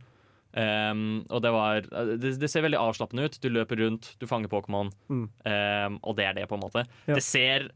Um, 0.56 1.26
og 1.30 1.42
det 1.44 1.52
var 1.52 1.82
det, 2.18 2.40
det 2.40 2.50
ser 2.50 2.64
veldig 2.64 2.80
avslappende 2.80 3.26
ut. 3.28 3.38
Du 3.44 3.50
løper 3.50 3.76
rundt, 3.78 4.16
du 4.20 4.26
fanger 4.26 4.48
Pokémon, 4.48 4.90
Mm. 5.12 5.30
um, 5.46 6.00
og 6.02 6.16
det 6.16 6.26
er 6.26 6.34
det, 6.34 6.48
på 6.48 6.56
en 6.56 6.62
måte. 6.64 6.86
Ja. 7.06 7.14
Det 7.16 7.24
ser 7.24 7.68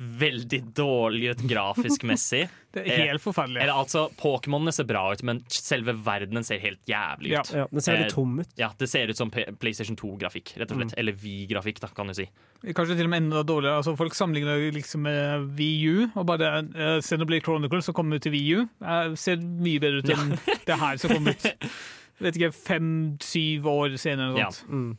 veldig 0.00 0.58
dårlig 0.74 1.30
ut 1.34 1.42
grafisk 1.50 2.02
messig. 2.08 2.46
Det 2.72 2.84
er 2.86 3.00
helt 3.10 3.20
forferdelig. 3.24 3.58
Eller 3.64 3.74
altså, 3.74 4.04
Pokémonene 4.16 4.70
ser 4.72 4.86
bra 4.86 5.02
ut, 5.12 5.22
men 5.26 5.40
selve 5.50 5.90
verdenen 6.06 6.44
ser 6.46 6.60
helt 6.62 6.78
jævlig 6.88 7.32
ut. 7.34 7.50
Ja. 7.52 7.58
Ja, 7.58 7.64
den 7.72 7.82
ser 7.84 7.98
litt 7.98 8.12
tom 8.14 8.36
ut. 8.40 8.52
Ja, 8.56 8.68
Det 8.78 8.86
ser 8.88 9.10
ut 9.10 9.18
som 9.18 9.30
PlayStation 9.34 9.96
2-grafikk, 9.98 10.52
rett 10.56 10.70
og 10.70 10.78
Mm. 10.78 10.84
slett. 10.88 10.98
Eller 11.02 11.12
Vi-grafikk, 11.18 11.80
da, 11.82 11.88
kan 11.88 12.06
du 12.06 12.14
si. 12.14 12.28
Kanskje 12.64 12.94
til 12.96 13.08
og 13.08 13.10
med 13.10 13.24
enda 13.24 13.42
dårligere. 13.42 13.80
Altså, 13.82 13.96
folk 13.98 14.14
sammenligner 14.14 14.70
liksom 14.72 15.02
med 15.02 15.48
VU 15.58 16.06
og 16.14 16.26
bare 16.30 16.52
uh, 16.62 17.00
Xenoblade 17.02 17.42
Chronicles 17.42 17.84
som 17.90 17.94
kom 17.98 18.12
ut 18.14 18.22
til 18.22 18.32
VU. 18.38 18.68
Uh, 18.80 19.14
ser 19.18 19.36
mye 19.42 19.82
bedre 19.82 19.98
ut 20.04 20.14
enn 20.14 20.36
det 20.70 20.78
her 20.78 20.96
som 21.02 21.10
kom 21.16 21.26
ut 21.26 21.44
vet 22.22 22.36
ikke, 22.36 22.52
fem-syv 22.54 23.66
år 23.66 23.98
senere. 23.98 24.30
eller 24.30 24.38
Ja. 24.38 24.48
noe 24.48 24.52
sånt. 24.52 24.70
Mm. 24.70 24.96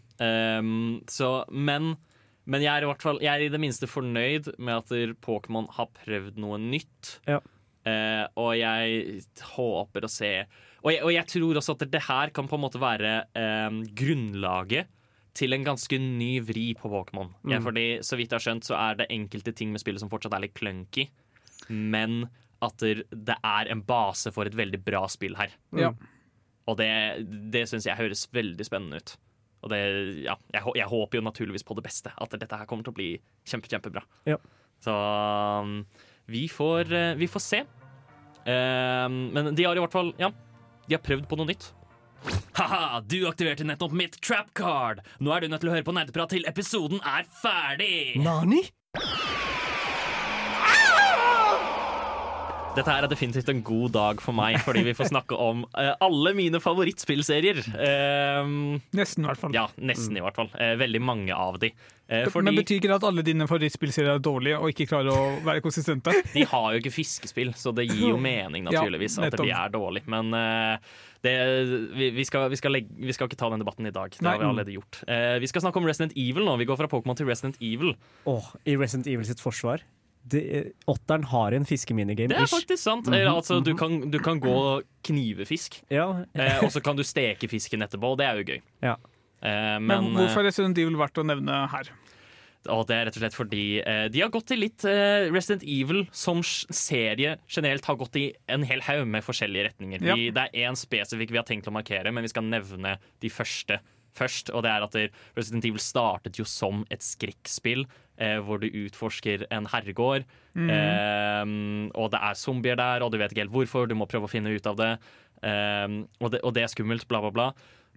Um, 0.60 1.02
så, 1.08 1.46
men, 1.50 1.96
men 2.52 2.62
jeg 2.66 2.72
er 2.74 2.84
i 2.84 2.90
hvert 2.90 3.04
fall 3.06 3.20
Jeg 3.24 3.32
er 3.32 3.46
i 3.46 3.52
det 3.54 3.60
minste 3.64 3.88
fornøyd 3.88 4.52
med 4.60 4.82
at 4.82 4.92
Pokémon 5.24 5.70
har 5.78 5.88
prøvd 6.02 6.38
noe 6.44 6.60
nytt. 6.62 7.16
Ja. 7.30 7.40
Eh, 7.88 8.26
og 8.38 8.52
jeg 8.60 9.22
håper 9.56 10.06
å 10.06 10.10
se 10.12 10.34
og 10.84 10.90
jeg, 10.92 11.02
og 11.06 11.12
jeg 11.14 11.26
tror 11.30 11.58
også 11.62 11.74
at 11.78 11.84
det 11.94 12.02
her 12.08 12.32
kan 12.34 12.48
på 12.50 12.58
en 12.58 12.62
måte 12.64 12.80
være 12.82 13.14
eh, 13.38 13.76
grunnlaget 13.98 14.90
til 15.38 15.54
en 15.56 15.64
ganske 15.64 15.98
ny 16.02 16.32
vri 16.44 16.72
på 16.76 16.90
Pokémon. 16.92 17.30
Ja, 17.48 17.60
Mm. 17.60 17.64
fordi 17.70 17.86
så 18.04 18.18
vidt 18.18 18.32
jeg 18.34 18.40
har 18.40 18.46
skjønt, 18.48 18.66
så 18.68 18.76
er 18.76 18.96
det 19.00 19.08
enkelte 19.14 19.54
ting 19.56 19.72
med 19.72 19.80
spillet 19.80 20.02
som 20.02 20.10
fortsatt 20.10 20.34
er 20.36 20.42
litt 20.44 20.56
clunky, 20.58 21.06
men 21.70 22.26
at 22.62 22.78
det 22.82 23.38
er 23.44 23.70
en 23.72 23.82
base 23.82 24.32
for 24.34 24.46
et 24.50 24.58
veldig 24.58 24.82
bra 24.84 25.06
spill 25.08 25.36
her. 25.40 25.54
Ja. 25.78 25.94
Og 26.68 26.78
det, 26.78 26.90
det 27.54 27.64
syns 27.70 27.86
jeg 27.88 27.98
høres 27.98 28.26
veldig 28.34 28.66
spennende 28.68 29.00
ut. 29.02 29.16
Og 29.62 29.70
det, 29.74 29.82
ja, 30.26 30.36
jeg, 30.54 30.74
jeg 30.80 30.90
håper 30.90 31.20
jo 31.20 31.26
naturligvis 31.26 31.66
på 31.68 31.78
det 31.78 31.86
beste. 31.86 32.14
At 32.18 32.34
dette 32.34 32.58
her 32.58 32.70
kommer 32.70 32.86
til 32.86 32.94
å 32.94 32.98
bli 32.98 33.12
kjempe, 33.48 33.70
kjempebra. 33.70 34.04
Ja. 34.30 34.40
Så 34.82 34.96
um, 34.96 35.76
vi 36.32 36.48
får, 36.50 36.90
eh, 36.98 37.14
vi 37.20 37.30
får 37.30 37.44
se. 37.46 37.62
Um, 38.42 39.30
men 39.36 39.52
de 39.54 39.68
har 39.68 39.78
i 39.78 39.82
hvert 39.84 39.94
fall 39.94 40.08
Ja, 40.18 40.32
de 40.88 40.96
har 40.96 41.04
prøvd 41.06 41.28
på 41.30 41.38
noe 41.38 41.52
nytt. 41.52 41.68
Ha-ha, 42.58 43.02
du 43.06 43.20
aktiverte 43.30 43.66
nettopp 43.66 43.94
mitt 43.98 44.18
trap 44.22 44.52
card. 44.58 45.02
Nå 45.22 45.34
er 45.34 45.44
du 45.46 45.52
nødt 45.52 45.64
til 45.64 45.72
å 45.72 45.76
høre 45.76 45.86
på 45.86 45.96
nerdeprat 45.96 46.34
til 46.34 46.46
episoden 46.50 47.02
er 47.06 47.26
ferdig. 47.42 48.18
Nani? 48.22 48.66
Dette 52.72 52.88
her 52.88 53.04
er 53.04 53.12
definitivt 53.12 53.50
en 53.52 53.62
god 53.68 53.92
dag 53.92 54.22
for 54.24 54.36
meg, 54.36 54.56
fordi 54.64 54.86
vi 54.86 54.94
får 54.96 55.10
snakke 55.10 55.36
om 55.36 55.66
uh, 55.76 55.92
alle 56.00 56.32
mine 56.38 56.62
favorittspillserier. 56.64 57.60
Uh, 57.68 58.78
Nesten, 58.96 59.26
i 59.26 59.28
hvert 59.28 59.42
fall. 59.42 59.56
ja, 59.56 59.66
nesten 59.76 60.16
i 60.16 60.24
hvert 60.24 60.38
fall. 60.40 60.48
Uh, 60.56 60.78
veldig 60.80 61.02
mange 61.04 61.36
av 61.36 61.60
de. 61.60 61.74
Fordi, 62.12 62.44
Men 62.44 62.58
betyr 62.60 62.82
ikke 62.82 62.90
det 62.90 62.96
at 62.98 63.06
alle 63.08 63.24
dine 63.24 63.46
favorittspillserier 63.48 64.18
er 64.18 64.24
dårlige 64.24 64.58
og 64.60 64.74
ikke 64.74 64.88
klarer 64.90 65.12
å 65.16 65.28
være 65.46 65.62
konsistente? 65.64 66.12
de 66.36 66.44
har 66.44 66.66
jo 66.74 66.82
ikke 66.82 66.92
fiskespill, 66.92 67.54
så 67.56 67.72
det 67.76 67.86
gir 67.88 68.10
jo 68.10 68.18
mening, 68.20 68.66
naturligvis, 68.68 69.16
Ja, 69.16 69.30
at 69.30 69.38
de 69.40 69.54
er 69.56 69.72
dårlige. 69.72 70.12
Men 70.12 70.36
eh, 70.36 70.92
det, 71.24 71.38
vi, 71.96 72.10
vi, 72.18 72.26
skal, 72.28 72.50
vi, 72.52 72.60
skal 72.60 72.76
legge, 72.76 72.92
vi 73.00 73.16
skal 73.16 73.32
ikke 73.32 73.40
ta 73.40 73.48
den 73.54 73.64
debatten 73.64 73.88
i 73.88 73.94
dag. 73.96 74.12
Det 74.12 74.28
Nei. 74.28 74.36
har 74.36 74.44
vi 74.44 74.50
allerede 74.50 74.76
gjort. 74.76 75.00
Eh, 75.08 75.38
vi 75.40 75.48
skal 75.54 75.64
snakke 75.64 75.80
om 75.80 75.88
Resident 75.88 76.12
Evil 76.20 76.44
nå. 76.50 76.58
Vi 76.60 76.68
går 76.68 76.82
fra 76.84 76.92
Pokémon 76.92 77.16
til 77.16 77.32
Resident 77.32 77.56
Evil. 77.64 77.96
Åh, 78.28 78.52
I 78.68 78.76
Resident 78.76 79.08
Evil 79.08 79.32
sitt 79.32 79.44
forsvar 79.44 79.88
Åtteren 80.88 81.24
har 81.32 81.52
en 81.58 81.66
fiskeminigame. 81.68 82.30
Det 82.32 82.38
er 82.44 82.50
faktisk 82.52 82.82
sant. 82.84 83.08
Eh, 83.12 83.26
altså, 83.28 83.60
du, 83.64 83.74
kan, 83.76 84.00
du 84.12 84.20
kan 84.24 84.40
gå 84.40 84.52
og 84.54 84.84
knive 85.08 85.46
fisk, 85.50 85.82
Ja. 85.92 86.26
eh, 86.36 86.60
og 86.64 86.72
så 86.72 86.82
kan 86.86 86.96
du 86.96 87.04
steke 87.04 87.50
fisken 87.52 87.82
etterpå, 87.82 88.14
og 88.14 88.22
det 88.22 88.28
er 88.30 88.40
jo 88.42 88.46
gøy. 88.54 88.62
Ja. 88.86 88.96
Eh, 89.42 89.80
Men, 89.82 89.88
men 89.88 90.14
hvorfor 90.20 90.40
eh, 90.42 90.46
er 90.46 90.52
Resident 90.52 90.78
Evil 90.78 91.00
verdt 91.02 91.18
å 91.18 91.26
nevne 91.26 91.64
her? 91.74 91.90
Og 92.70 92.84
det 92.86 92.94
er 92.94 93.08
rett 93.08 93.16
og 93.18 93.24
slett 93.24 93.34
fordi 93.34 93.62
eh, 93.82 94.04
de 94.14 94.20
har 94.22 94.30
gått 94.30 94.46
til 94.52 94.60
litt 94.62 94.84
eh, 94.86 95.32
Resident 95.34 95.64
Evil 95.66 96.04
som 96.14 96.44
serie 96.46 97.40
generelt 97.50 97.88
har 97.90 97.98
gått 97.98 98.20
i 98.22 98.28
en 98.54 98.62
hel 98.70 98.84
haug 98.86 99.08
med 99.10 99.26
forskjellige 99.26 99.72
retninger. 99.72 100.04
Ja. 100.06 100.14
Vi, 100.20 100.28
det 100.36 100.44
er 100.52 100.68
én 100.70 100.78
spesifikk 100.78 101.34
vi 101.34 101.40
har 101.42 101.48
tenkt 101.50 101.66
å 101.66 101.74
markere, 101.74 102.14
men 102.14 102.22
vi 102.22 102.30
skal 102.30 102.46
nevne 102.46 103.00
de 103.26 103.32
første 103.34 103.80
først. 104.18 104.52
Og 104.56 104.66
det 104.66 104.72
er 104.72 104.86
at 104.86 104.98
Resident 105.38 105.68
Evil 105.68 105.82
startet 105.82 106.40
jo 106.40 106.46
som 106.48 106.86
et 106.94 107.04
skrekkspill 107.06 107.86
eh, 108.22 108.40
hvor 108.46 108.62
du 108.62 108.70
utforsker 108.70 109.46
en 109.54 109.70
herregård. 109.72 110.26
Eh, 110.56 111.44
og 111.96 112.12
det 112.14 112.22
er 112.22 112.40
zombier 112.40 112.80
der, 112.80 113.06
og 113.06 113.14
du 113.14 113.20
vet 113.22 113.34
ikke 113.34 113.46
helt 113.46 113.56
hvorfor. 113.56 113.90
Du 113.90 113.98
må 113.98 114.10
prøve 114.10 114.30
å 114.30 114.32
finne 114.32 114.54
ut 114.54 114.70
av 114.70 114.80
det. 114.80 114.92
Eh, 115.42 116.02
og, 116.22 116.34
det 116.34 116.42
og 116.46 116.56
det 116.58 116.66
er 116.66 116.74
skummelt, 116.74 117.08
bla, 117.12 117.24
bla, 117.26 117.36
bla. 117.36 117.52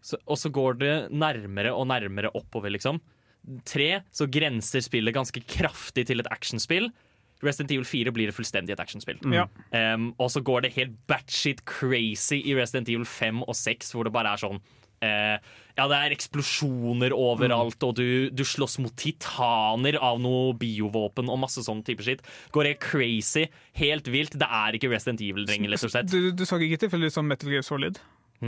Så, 0.05 0.21
og 0.29 0.37
så 0.37 0.53
går 0.53 0.79
det 0.83 0.95
nærmere 1.17 1.73
og 1.73 1.89
nærmere 1.89 2.33
oppover, 2.37 2.73
liksom. 2.75 3.01
Tre 3.69 3.89
så 4.13 4.29
grenser 4.33 4.85
spillet 4.85 5.17
ganske 5.17 5.41
kraftig 5.49 6.07
til 6.09 6.21
et 6.23 6.31
actionspill. 6.33 6.91
Resident 7.45 7.75
Evil 7.75 7.85
4 7.85 8.13
blir 8.15 8.31
det 8.31 8.37
fullstendig 8.37 8.73
et 8.73 8.81
actionspill. 8.81 9.19
Ja. 9.33 9.45
Um, 9.73 10.13
og 10.23 10.31
så 10.33 10.41
går 10.45 10.65
det 10.65 10.75
helt 10.79 10.95
batshit 11.11 11.65
crazy 11.69 12.41
i 12.41 12.55
Resident 12.57 12.89
Evil 12.89 13.05
5 13.09 13.43
og 13.45 13.57
6, 13.59 13.93
hvor 13.93 14.09
det 14.09 14.15
bare 14.15 14.33
er 14.33 14.41
sånn 14.41 14.61
eh, 15.05 15.37
Ja, 15.75 15.89
det 15.91 15.97
er 15.99 16.13
eksplosjoner 16.15 17.15
overalt, 17.17 17.83
og 17.83 17.97
du, 17.99 18.31
du 18.31 18.45
slåss 18.47 18.77
mot 18.79 18.95
titaner 18.95 19.99
av 19.99 20.21
noe 20.23 20.53
biovåpen 20.59 21.31
og 21.33 21.41
masse 21.43 21.65
sånn 21.67 21.83
type 21.87 22.05
skitt. 22.07 22.23
Går 22.55 22.71
helt 22.71 22.83
crazy, 22.85 23.49
helt 23.81 24.11
vilt. 24.13 24.39
Det 24.39 24.47
er 24.47 24.79
ikke 24.79 24.93
Resident 24.93 25.25
Evil 25.27 25.49
lenger, 25.51 25.75
rett 25.75 25.89
og 25.89 25.95
slett. 25.97 26.13
Du, 26.15 26.31
du 26.31 26.47
så 26.47 26.61
ikke 26.63 26.85
tilfeldigvis 26.87 27.19
som 27.19 27.27
Metal 27.27 27.51
Gear 27.51 27.67
Solid? 27.67 27.99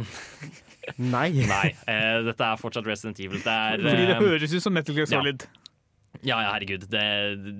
Nei. 1.16 1.28
Nei, 1.50 1.68
eh, 1.90 2.20
dette 2.28 2.46
er 2.46 2.60
fortsatt 2.62 2.86
Resident 2.86 3.18
Evil. 3.18 3.42
Det 3.42 3.52
er 3.52 3.82
Fordi 3.82 4.06
det 4.06 4.14
eh, 4.14 4.22
høres 4.22 4.54
ut 4.54 4.62
som 4.62 4.76
Metal 4.78 4.94
Gear. 4.94 5.10
Solid. 5.10 5.48
Ja, 5.50 5.65
ja, 6.22 6.38
herregud. 6.52 6.86
Det, 6.90 7.02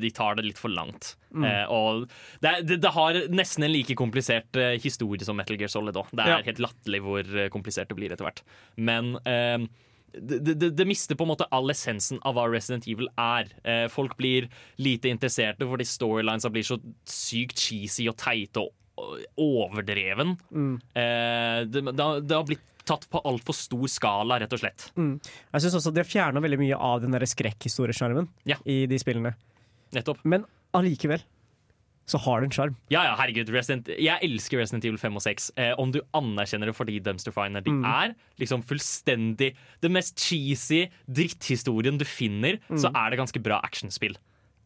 de 0.01 0.11
tar 0.11 0.37
det 0.39 0.45
litt 0.47 0.59
for 0.61 0.73
langt. 0.73 1.17
Eh, 1.37 1.65
og 1.69 2.07
det, 2.41 2.53
det, 2.69 2.79
det 2.81 2.93
har 2.95 3.19
nesten 3.29 3.65
en 3.67 3.73
like 3.75 3.95
komplisert 3.99 4.57
eh, 4.57 4.79
historie 4.81 5.25
som 5.27 5.37
Metal 5.37 5.59
Gear 5.61 5.69
Solid 5.69 5.97
òg. 6.01 6.09
Det 6.13 6.25
er 6.25 6.31
Ja. 6.39 6.43
helt 6.47 6.63
latterlig 6.65 7.03
hvor 7.05 7.21
eh, 7.37 7.49
komplisert 7.53 7.89
det 7.93 7.97
blir 7.99 8.13
etter 8.15 8.25
hvert. 8.29 8.41
Men 8.77 9.17
eh, 9.27 9.67
det, 10.17 10.55
det, 10.57 10.71
det 10.79 10.87
mister 10.89 11.19
på 11.19 11.27
en 11.27 11.33
måte 11.35 11.45
all 11.53 11.69
essensen 11.75 12.19
av 12.25 12.39
hva 12.39 12.47
Resident 12.49 12.87
Evil 12.89 13.11
er. 13.21 13.51
Eh, 13.69 13.85
folk 13.93 14.17
blir 14.17 14.47
lite 14.81 15.11
interesserte 15.13 15.69
fordi 15.69 15.85
storylinesa 15.85 16.49
blir 16.55 16.65
så 16.65 16.79
sykt 17.05 17.61
cheesy 17.61 18.07
og 18.09 18.17
teite 18.23 18.65
og 18.65 18.73
overdreven. 19.37 20.37
Eh, 20.97 21.67
det, 21.69 21.83
det, 21.85 22.07
det 22.25 22.37
har 22.39 22.47
blitt 22.49 22.65
tatt 22.87 23.07
på 23.11 23.21
altfor 23.27 23.57
stor 23.59 23.87
skala, 23.91 24.39
rett 24.43 24.53
og 24.57 24.61
slett. 24.63 24.89
Jeg 24.97 25.61
synes 25.65 25.75
også 25.81 25.93
De 25.95 26.03
har 26.05 26.09
fjerna 26.09 26.41
veldig 26.45 26.59
mye 26.63 26.77
av 26.79 27.01
den 27.03 27.15
der 27.17 27.27
skrekkhistorieskjermen 27.27 28.29
Ja. 28.49 28.57
i 28.65 28.85
de 28.87 28.99
spillene. 29.03 29.35
Nettopp. 29.95 30.23
Men 30.25 30.45
allikevel 30.75 31.23
så 32.07 32.21
har 32.23 32.41
det 32.41 32.47
en 32.47 32.55
sjarm. 32.55 32.75
Ja, 32.89 33.01
ja, 33.03 33.17
herregud. 33.19 33.49
Resident, 33.51 33.89
jeg 33.91 34.23
elsker 34.23 34.61
Resident 34.61 34.85
Evil 34.87 34.99
5 35.03 35.17
og 35.19 35.23
6. 35.25 35.49
Eh, 35.59 35.73
om 35.83 35.91
du 35.91 35.99
anerkjenner 36.15 36.71
det 36.71 36.77
fordi 36.79 37.01
Dumpster 37.03 37.35
Finer 37.35 37.65
de 37.67 37.73
er 37.83 38.15
liksom 38.39 38.63
fullstendig 38.63 39.57
Det 39.83 39.91
mest 39.91 40.15
cheesy 40.17 40.85
dritthistorien 41.11 41.99
du 41.99 42.05
finner, 42.07 42.61
så 42.79 42.93
er 42.95 43.11
det 43.11 43.19
ganske 43.19 43.43
bra 43.43 43.59
actionspill. 43.67 44.15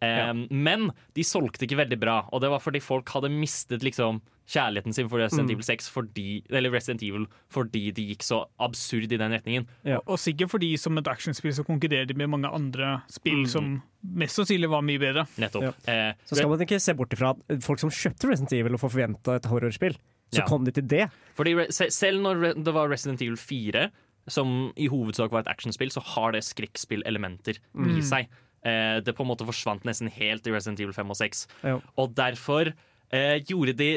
Eh, 0.02 0.32
Men 0.50 0.90
de 1.14 1.22
solgte 1.22 1.66
ikke 1.66 1.76
veldig 1.76 1.98
bra, 2.00 2.28
og 2.32 2.40
det 2.40 2.48
var 2.50 2.58
fordi 2.60 2.80
folk 2.80 3.08
hadde 3.12 3.28
mistet 3.30 3.82
liksom 3.84 4.20
kjærligheten 4.50 4.92
sin 4.96 5.08
for 5.08 5.20
Resident 5.20 5.50
Evil 5.52 5.62
6 5.62 5.88
fordi, 5.94 6.42
eller 6.50 6.72
Resident 6.74 7.02
Evil 7.06 7.26
fordi 7.54 7.92
de 7.94 8.02
gikk 8.08 8.24
så 8.26 8.40
absurd 8.58 9.12
i 9.12 9.16
den 9.20 9.30
retningen. 9.30 9.66
Ja. 9.86 10.00
Og 10.08 10.18
sikkert 10.18 10.50
fordi 10.50 10.72
som 10.80 10.98
et 10.98 11.06
actionspill 11.06 11.52
så 11.54 11.62
konkurrerer 11.68 12.08
de 12.08 12.14
med 12.18 12.30
mange 12.32 12.50
andre 12.50 13.02
spill 13.12 13.44
som 13.46 13.76
mest 14.02 14.34
sannsynlig 14.40 14.68
var 14.72 14.82
mye 14.82 14.98
bedre. 14.98 15.26
Nettopp. 15.38 15.86
Eh, 15.86 16.14
Så 16.26 16.34
skal 16.40 16.48
man 16.50 16.58
ikke 16.66 16.80
se 16.80 16.94
bort 16.98 17.10
ifra 17.14 17.30
at 17.36 17.62
folk 17.62 17.78
som 17.78 17.90
kjøpte 17.90 18.26
Resident 18.32 18.52
Evil 18.58 18.74
og 18.74 18.80
får 18.80 18.90
forventa 18.96 19.36
et 19.36 19.44
horrorspill, 19.52 19.94
så 20.32 20.40
Ja. 20.42 20.46
kom 20.46 20.64
de 20.64 20.72
til 20.72 20.86
det. 20.88 21.10
Fordi 21.36 21.54
Selv 21.70 22.20
når 22.22 22.54
det 22.64 22.74
var 22.74 22.88
Resident 22.88 23.20
Evil 23.22 23.36
4, 23.36 23.90
som 24.28 24.72
i 24.76 24.86
hovedsak 24.88 25.30
var 25.30 25.40
et 25.40 25.48
actionspill, 25.48 25.90
så 25.90 26.02
har 26.02 26.32
det 26.32 26.42
skrekkspillelementer 26.42 27.58
i 27.98 28.00
seg. 28.02 28.26
Eh, 28.66 29.00
det 29.04 29.16
på 29.16 29.24
en 29.24 29.30
måte 29.30 29.46
forsvant 29.48 29.86
nesten 29.88 30.10
helt 30.12 30.46
i 30.46 30.52
Resident 30.52 30.80
Evil 30.82 30.96
5 30.96 31.12
og 31.14 31.18
6. 31.20 31.46
Ja. 31.64 31.78
Og 32.00 32.12
derfor 32.18 32.68
eh, 32.68 33.38
gjorde 33.48 33.72
de 33.78 33.88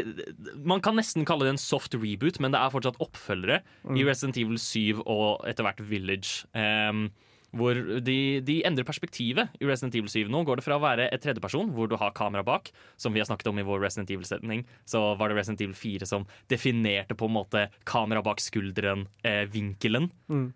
Man 0.63 0.84
kan 0.84 0.95
nesten 0.95 1.28
kalle 1.28 1.47
det 1.47 1.56
en 1.58 1.62
soft 1.62 1.97
reboot, 1.97 2.39
men 2.39 2.56
det 2.56 2.62
er 2.62 2.73
fortsatt 2.73 3.02
oppfølgere 3.04 3.60
i 3.91 4.08
Resident 4.08 4.39
Evil 4.39 4.60
7 4.62 5.04
og 5.04 5.43
etter 5.49 5.67
hvert 5.67 5.84
Village. 5.89 6.47
Um, 6.56 7.10
hvor 7.53 7.77
de, 8.01 8.17
de 8.45 8.55
endrer 8.65 8.85
perspektivet 8.87 9.53
i 9.61 9.67
Resident 9.69 9.95
Evil 9.97 10.09
7. 10.09 10.27
Nå 10.33 10.43
går 10.47 10.59
det 10.59 10.65
fra 10.65 10.77
å 10.79 10.83
være 10.83 11.07
et 11.13 11.21
tredjeperson, 11.23 11.69
hvor 11.75 11.89
du 11.91 11.95
har 12.01 12.13
kamera 12.17 12.43
bak, 12.45 12.71
som 12.97 13.13
vi 13.13 13.21
har 13.21 13.29
snakket 13.29 13.51
om 13.51 13.61
i 13.61 13.65
vår 13.67 13.83
Resident 13.85 14.09
Evil-setning, 14.13 14.65
så 14.89 15.03
var 15.19 15.29
det 15.29 15.37
Resident 15.37 15.61
Evil 15.61 15.77
4 15.77 16.09
som 16.09 16.25
definerte 16.51 17.17
på 17.19 17.29
en 17.29 17.35
måte 17.37 17.67
kamera 17.89 18.23
bak 18.25 18.41
skulderen-vinkelen. 18.41 20.09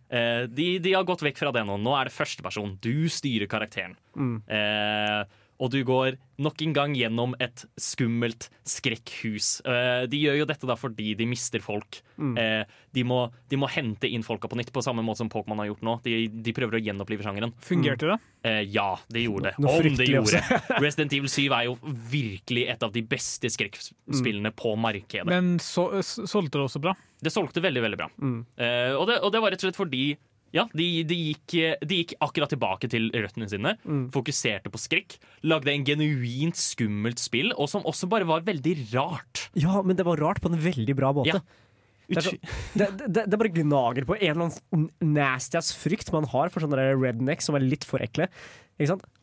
Eh, 0.09 0.43
de, 0.49 0.69
de 0.83 0.93
har 0.97 1.05
gått 1.07 1.25
vekk 1.25 1.37
fra 1.43 1.53
det 1.55 1.65
nå. 1.69 1.77
Nå 1.81 1.93
er 1.99 2.09
det 2.09 2.15
førsteperson. 2.17 2.77
Du 2.81 3.07
styrer 3.13 3.49
karakteren. 3.51 3.97
Eh, 4.49 5.21
og 5.57 5.71
du 5.73 5.79
går 5.85 6.17
nok 6.43 6.61
en 6.61 6.73
gang 6.75 6.93
gjennom 6.97 7.33
et 7.41 7.63
skummelt 7.81 8.49
skrekkhus. 8.67 9.59
Eh, 9.65 10.03
de 10.09 10.19
gjør 10.21 10.41
jo 10.41 10.47
dette 10.49 10.69
da 10.69 10.75
fordi 10.77 11.15
de 11.17 11.25
mister 11.29 11.63
folk. 11.63 11.99
Eh, 12.17 12.61
de, 12.93 13.05
må, 13.07 13.23
de 13.49 13.59
må 13.59 13.69
hente 13.73 14.09
inn 14.09 14.25
folka 14.25 14.49
på 14.51 14.59
nytt, 14.59 14.71
på 14.73 14.83
samme 14.85 15.05
måte 15.05 15.23
som 15.23 15.31
Pokémon 15.33 15.57
har 15.63 15.71
gjort 15.71 15.85
nå. 15.87 15.97
De, 16.05 16.15
de 16.29 16.53
prøver 16.55 16.77
å 16.77 16.83
gjenopplive 16.83 17.25
sjangeren. 17.25 17.55
Fungerte 17.65 18.11
det? 18.11 18.19
Eh, 18.47 18.61
ja, 18.69 18.91
det 19.13 19.25
gjorde 19.25 19.49
det. 19.49 19.55
Om 19.65 19.97
det 19.97 20.09
gjorde. 20.11 20.43
Resident 20.85 21.17
Evil 21.17 21.33
7 21.33 21.41
er 21.47 21.67
jo 21.71 21.77
virkelig 22.11 22.67
et 22.75 22.85
av 22.85 22.93
de 22.93 23.03
beste 23.15 23.49
skrekkspillene 23.53 24.53
på 24.57 24.75
markedet. 24.77 25.25
Men 25.29 25.57
så, 25.63 25.89
solgte 26.05 26.59
det 26.59 26.67
også 26.67 26.83
bra? 26.83 26.93
Det 27.17 27.33
solgte 27.33 27.63
veldig, 27.65 27.81
veldig 27.87 27.97
bra. 27.97 28.11
Eh, 28.13 28.93
og, 28.93 29.07
det, 29.09 29.21
og 29.25 29.33
det 29.33 29.41
var 29.41 29.53
rett 29.53 29.63
og 29.63 29.71
slett 29.71 29.79
fordi 29.79 30.05
ja, 30.55 30.63
de, 30.77 30.87
de, 31.07 31.17
gikk, 31.31 31.55
de 31.89 31.99
gikk 32.01 32.13
akkurat 32.23 32.51
tilbake 32.53 32.89
til 32.91 33.09
røttene 33.13 33.49
sine. 33.51 33.75
Fokuserte 34.13 34.71
på 34.73 34.79
skrekk. 34.81 35.17
Lagde 35.47 35.73
en 35.73 35.85
genuint 35.87 36.57
skummelt 36.59 37.19
spill, 37.21 37.51
og 37.57 37.69
som 37.71 37.85
også 37.89 38.09
bare 38.11 38.27
var 38.29 38.45
veldig 38.47 38.75
rart. 38.93 39.47
Ja, 39.59 39.81
men 39.83 39.99
det 39.99 40.05
var 40.07 40.21
rart 40.23 40.41
på 40.43 40.51
en 40.51 40.59
veldig 40.63 40.95
bra 40.97 41.11
måte. 41.17 41.39
Ja. 41.39 41.63
Det, 42.07 42.21
så, 42.23 42.31
det, 42.79 42.85
det, 43.03 43.25
det 43.27 43.35
bare 43.35 43.51
gnager 43.51 44.05
på 44.07 44.15
en 44.15 44.29
eller 44.29 44.45
annen 44.47 44.85
nasty 45.03 45.57
ass 45.59 45.73
frykt 45.75 46.07
man 46.15 46.23
har 46.31 46.47
for 46.53 46.63
sånne 46.63 46.85
rednecks 46.95 47.49
som 47.49 47.57
er 47.59 47.65
litt 47.67 47.83
for 47.83 47.99
ekle. 48.03 48.29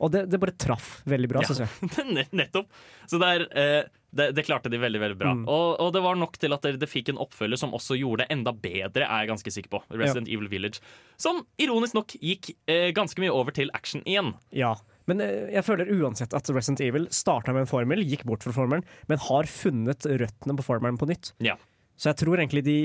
Og 0.03 0.11
det, 0.13 0.27
det 0.29 0.41
bare 0.43 0.53
traff 0.59 0.99
veldig 1.09 1.31
bra, 1.31 1.45
Ja. 1.45 1.49
syns 1.49 1.63
jeg. 1.65 2.27
Nettopp. 2.43 2.69
Så 3.09 3.21
det, 3.23 3.31
er, 3.39 3.47
eh, 3.57 4.03
det, 4.15 4.31
det 4.37 4.45
klarte 4.47 4.71
de 4.73 4.81
veldig 4.81 5.01
veldig 5.03 5.19
bra. 5.21 5.35
Og, 5.43 5.69
og 5.83 5.93
det 5.95 6.03
var 6.05 6.19
nok 6.19 6.39
til 6.41 6.55
at 6.57 6.65
det, 6.67 6.77
det 6.83 6.89
fikk 6.91 7.13
en 7.13 7.21
oppfølger 7.23 7.61
som 7.61 7.75
også 7.77 7.99
gjorde 7.99 8.25
det 8.25 8.37
enda 8.37 8.55
bedre, 8.55 9.07
er 9.07 9.25
jeg 9.25 9.33
ganske 9.33 9.55
sikker 9.57 9.73
på. 9.75 9.83
Resident 9.95 10.31
Evil 10.31 10.51
Village. 10.53 10.83
Som 11.21 11.43
ironisk 11.61 11.99
nok 11.99 12.17
gikk 12.21 12.55
eh, 12.71 12.91
ganske 12.97 13.21
mye 13.23 13.35
over 13.35 13.55
til 13.57 13.73
action 13.77 14.05
igjen. 14.07 14.33
Ja. 14.55 14.75
Men 15.11 15.21
eh, 15.25 15.51
jeg 15.57 15.67
føler 15.67 15.91
uansett 15.99 16.35
at 16.37 16.51
Resident 16.55 16.83
Evil 16.87 17.09
starta 17.15 17.55
med 17.55 17.67
en 17.67 17.71
formel, 17.71 18.05
gikk 18.07 18.25
bort 18.29 18.47
fra 18.47 18.55
formelen, 18.57 18.87
men 19.11 19.23
har 19.27 19.51
funnet 19.51 20.09
røttene 20.09 20.59
på 20.59 20.67
formelen 20.67 21.01
på 21.01 21.11
nytt. 21.11 21.35
Ja. 21.45 21.59
Så 21.95 22.11
jeg 22.11 22.25
tror 22.25 22.41
egentlig 22.41 22.65
de 22.67 22.79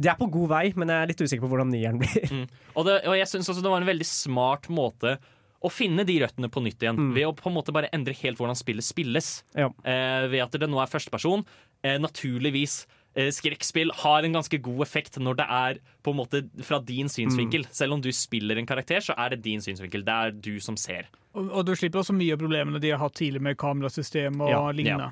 De 0.00 0.08
er 0.08 0.16
på 0.16 0.30
god 0.32 0.48
vei, 0.48 0.62
men 0.80 0.88
jeg 0.88 1.04
er 1.04 1.10
litt 1.10 1.20
usikker 1.20 1.44
på 1.44 1.50
hvordan 1.52 1.68
nieren 1.74 2.00
blir. 2.00 2.46
Og, 2.72 2.86
det, 2.86 3.02
og 3.04 3.18
jeg 3.18 3.28
syns 3.28 3.50
også 3.52 3.64
det 3.64 3.72
var 3.72 3.82
en 3.82 3.90
veldig 3.90 4.06
smart 4.08 4.70
måte 4.72 5.18
å 5.60 5.70
finne 5.72 6.06
de 6.08 6.16
røttene 6.22 6.48
på 6.52 6.62
nytt 6.64 6.80
igjen. 6.80 7.10
Ved 7.16 7.28
å 7.28 7.34
på 7.36 7.50
en 7.50 7.56
måte 7.58 7.74
bare 7.74 7.90
endre 7.92 8.14
helt 8.22 8.40
hvordan 8.40 8.56
spillet 8.58 8.86
spilles. 8.86 9.28
Ja. 9.52 9.68
Eh, 9.84 10.28
ved 10.32 10.46
at 10.46 10.56
det 10.56 10.70
nå 10.70 10.80
er 10.80 10.90
førsteperson. 10.90 11.44
Eh, 11.84 11.98
naturligvis. 12.00 12.86
Eh, 13.18 13.28
skrekkspill 13.34 13.90
har 14.04 14.24
en 14.24 14.36
ganske 14.38 14.60
god 14.62 14.84
effekt 14.86 15.18
når 15.18 15.40
det 15.40 15.46
er 15.50 15.80
på 16.06 16.14
en 16.14 16.20
måte 16.20 16.42
fra 16.64 16.78
din 16.78 17.10
synsvinkel. 17.10 17.66
Selv 17.74 17.96
om 17.98 18.04
du 18.04 18.08
spiller 18.14 18.56
en 18.60 18.68
karakter, 18.68 19.02
så 19.04 19.16
er 19.18 19.34
det 19.34 19.42
din 19.44 19.60
synsvinkel. 19.60 20.04
Det 20.06 20.16
er 20.16 20.30
du 20.32 20.54
som 20.62 20.78
ser. 20.80 21.10
Og, 21.34 21.50
og 21.50 21.66
du 21.66 21.74
slipper 21.76 22.00
også 22.04 22.16
mye 22.16 22.36
av 22.36 22.42
problemene 22.42 22.80
de 22.82 22.94
har 22.94 23.02
hatt 23.02 23.18
tidligere 23.18 23.50
med 23.50 23.58
kamerasystem 23.60 24.40
og 24.40 24.52
Ja, 24.54 24.62
lignende. 24.74 25.10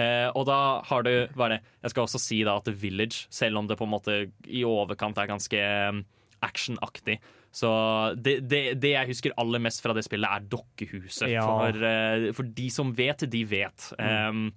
Eh, 0.00 0.28
og 0.32 0.46
da 0.48 0.80
har 0.86 1.04
du 1.04 1.12
hva 1.36 1.48
er 1.48 1.56
det? 1.56 1.60
Jeg 1.84 1.92
skal 1.92 2.06
også 2.06 2.20
si 2.22 2.40
da 2.46 2.56
at 2.56 2.64
The 2.66 2.74
Village, 2.74 3.26
selv 3.34 3.60
om 3.60 3.68
det 3.68 3.76
på 3.78 3.84
en 3.86 3.92
måte 3.92 4.16
i 4.48 4.64
overkant 4.64 5.18
er 5.20 5.28
ganske 5.30 5.60
eh, 5.60 6.00
actionaktig 6.46 7.18
Så 7.52 7.68
det, 8.14 8.36
det, 8.46 8.62
det 8.78 8.92
jeg 8.94 9.10
husker 9.10 9.34
aller 9.40 9.58
mest 9.62 9.82
fra 9.82 9.94
det 9.96 10.04
spillet, 10.06 10.30
er 10.30 10.44
Dokkehuset. 10.52 11.28
Ja. 11.32 11.44
For, 11.48 11.84
eh, 11.88 12.30
for 12.36 12.46
de 12.56 12.68
som 12.70 12.92
vet, 12.94 13.26
de 13.30 13.44
vet. 13.50 13.92
Um, 13.98 14.50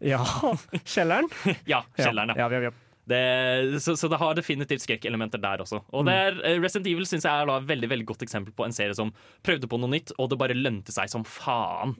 Ja. 0.00 0.20
Kjelleren? 0.86 1.26
ja, 1.66 1.82
kjelleren, 1.98 2.30
ja. 2.36 2.46
Ja, 2.46 2.52
ja, 2.54 2.68
ja. 2.68 2.76
Det, 3.08 3.80
så, 3.80 3.94
så 3.96 4.08
det 4.12 4.18
har 4.20 4.34
definitivt 4.36 4.82
skrekkelementer 4.84 5.40
der 5.40 5.62
også. 5.64 5.78
Og 5.96 6.04
det 6.04 6.12
er, 6.12 6.34
eh, 6.44 6.58
Resident 6.60 6.90
Evil 6.90 7.06
synes 7.08 7.24
jeg 7.24 7.32
er 7.32 7.48
et 7.54 7.68
veldig 7.70 7.88
veldig 7.88 8.06
godt 8.10 8.24
eksempel 8.26 8.52
på 8.52 8.66
en 8.66 8.74
serie 8.76 8.92
som 8.96 9.10
prøvde 9.46 9.68
på 9.70 9.78
noe 9.80 9.88
nytt, 9.94 10.12
og 10.20 10.28
det 10.28 10.38
bare 10.40 10.56
lønte 10.58 10.92
seg 10.92 11.08
som 11.12 11.24
faen. 11.24 11.94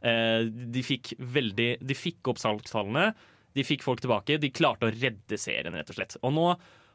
Eh, 0.00 0.46
de 0.72 0.84
fikk 0.86 1.12
veldig 1.20 1.68
De 1.84 1.96
fikk 1.98 2.32
opp 2.32 2.40
salgstallene, 2.40 3.10
de 3.56 3.64
fikk 3.68 3.84
folk 3.84 4.00
tilbake. 4.04 4.40
De 4.40 4.50
klarte 4.52 4.88
å 4.88 4.94
redde 4.96 5.36
serien, 5.40 5.76
rett 5.76 5.92
og 5.92 5.98
slett. 6.00 6.16
Og 6.24 6.32
nå 6.36 6.46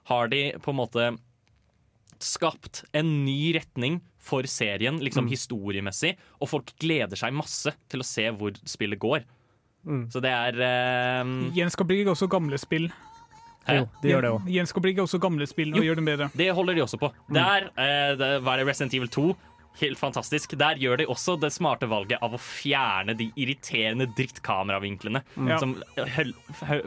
har 0.10 0.34
de 0.34 0.42
på 0.62 0.74
en 0.74 0.80
måte 0.82 1.08
skapt 2.26 2.84
en 2.98 3.14
ny 3.26 3.54
retning 3.58 4.00
for 4.22 4.46
serien, 4.50 5.00
liksom 5.02 5.30
historiemessig, 5.32 6.16
og 6.40 6.52
folk 6.52 6.74
gleder 6.82 7.18
seg 7.18 7.34
masse 7.34 7.74
til 7.90 8.04
å 8.04 8.08
se 8.08 8.28
hvor 8.38 8.58
spillet 8.70 9.02
går. 9.02 9.26
Så 10.14 10.22
det 10.22 10.30
er 10.30 10.60
eh, 10.62 11.32
Gjenskaplegger 11.58 12.12
også 12.14 12.28
gamle 12.30 12.60
spill. 12.62 12.92
Hæ? 13.66 13.80
Jo, 13.80 13.86
de 14.02 14.12
gjør 14.12 14.26
det 14.26 14.34
òg. 14.36 14.50
Gjenskaplegger 14.50 15.06
også 15.06 15.20
gamle 15.22 15.48
spill 15.50 15.74
og 15.74 15.80
Jo. 15.82 15.88
gjør 15.90 16.02
dem 16.02 16.10
bedre. 16.10 16.28
Det 16.38 16.50
holder 16.54 16.78
de 16.78 16.84
også 16.86 17.00
på. 17.02 17.10
Der, 17.34 17.72
eh, 17.74 18.12
det, 18.18 18.30
er 18.38 18.46
det, 18.46 18.68
Resident 18.68 18.94
Evil 18.98 19.10
2, 19.10 19.26
helt 19.82 20.00
fantastisk. 20.00 20.54
Der 20.60 20.78
gjør 20.82 21.02
de 21.02 21.10
også 21.10 21.36
det 21.42 21.52
smarte 21.54 21.90
valget 21.90 22.22
av 22.22 22.38
å 22.38 22.42
fjerne 22.42 23.16
de 23.18 23.32
irriterende 23.36 24.10
drittkameravinklene 24.18 25.24
mm. 25.34 25.52
som 25.62 25.76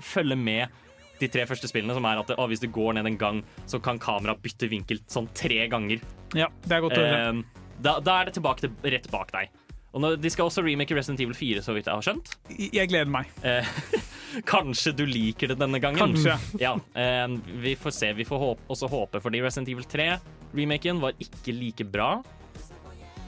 følger 0.03 0.39
med 0.39 0.83
de 1.21 1.29
tre 1.31 1.45
første 1.49 1.71
spillene, 1.71 1.95
som 1.97 2.07
er 2.09 2.23
at 2.23 2.33
å, 2.35 2.47
hvis 2.51 2.63
du 2.63 2.69
går 2.73 2.97
ned 2.99 3.11
en 3.13 3.19
gang, 3.21 3.43
så 3.71 3.81
kan 3.83 4.01
kamera 4.03 4.37
bytte 4.41 4.71
vinkel 4.71 5.03
sånn 5.11 5.29
tre 5.37 5.67
ganger. 5.73 6.03
Ja, 6.35 6.51
det 6.67 6.79
er 6.79 6.83
godt 6.85 6.99
å 6.99 7.05
høre. 7.05 7.21
Eh, 7.29 7.69
da, 7.85 7.99
da 8.03 8.21
er 8.21 8.29
det 8.29 8.39
tilbake 8.39 8.67
til 8.67 8.95
rett 8.95 9.11
bak 9.13 9.33
deg. 9.35 9.53
Og 9.95 10.03
nå, 10.03 10.11
De 10.19 10.31
skal 10.33 10.49
også 10.49 10.65
remake 10.67 10.95
Resident 10.97 11.23
Evil 11.23 11.37
4, 11.39 11.63
så 11.63 11.75
vidt 11.77 11.87
jeg 11.87 11.95
har 11.95 12.03
skjønt. 12.03 12.33
Jeg 12.59 12.91
gleder 12.91 13.11
meg. 13.15 13.31
Eh, 13.47 13.69
kanskje 14.55 14.95
du 14.99 15.05
liker 15.07 15.53
det 15.53 15.59
denne 15.61 15.79
gangen. 15.83 16.01
Kanskje. 16.03 16.35
Ja, 16.63 16.75
eh, 16.99 17.29
Vi 17.63 17.77
får 17.79 17.95
se. 17.95 18.11
Vi 18.19 18.27
får 18.27 18.43
håpe, 18.43 18.67
også 18.75 18.91
håpe, 18.91 19.23
fordi 19.23 19.43
Resident 19.45 19.71
Evil 19.71 19.87
3-remaken 19.87 21.03
var 21.05 21.15
ikke 21.23 21.55
like 21.55 21.87
bra. 21.87 22.17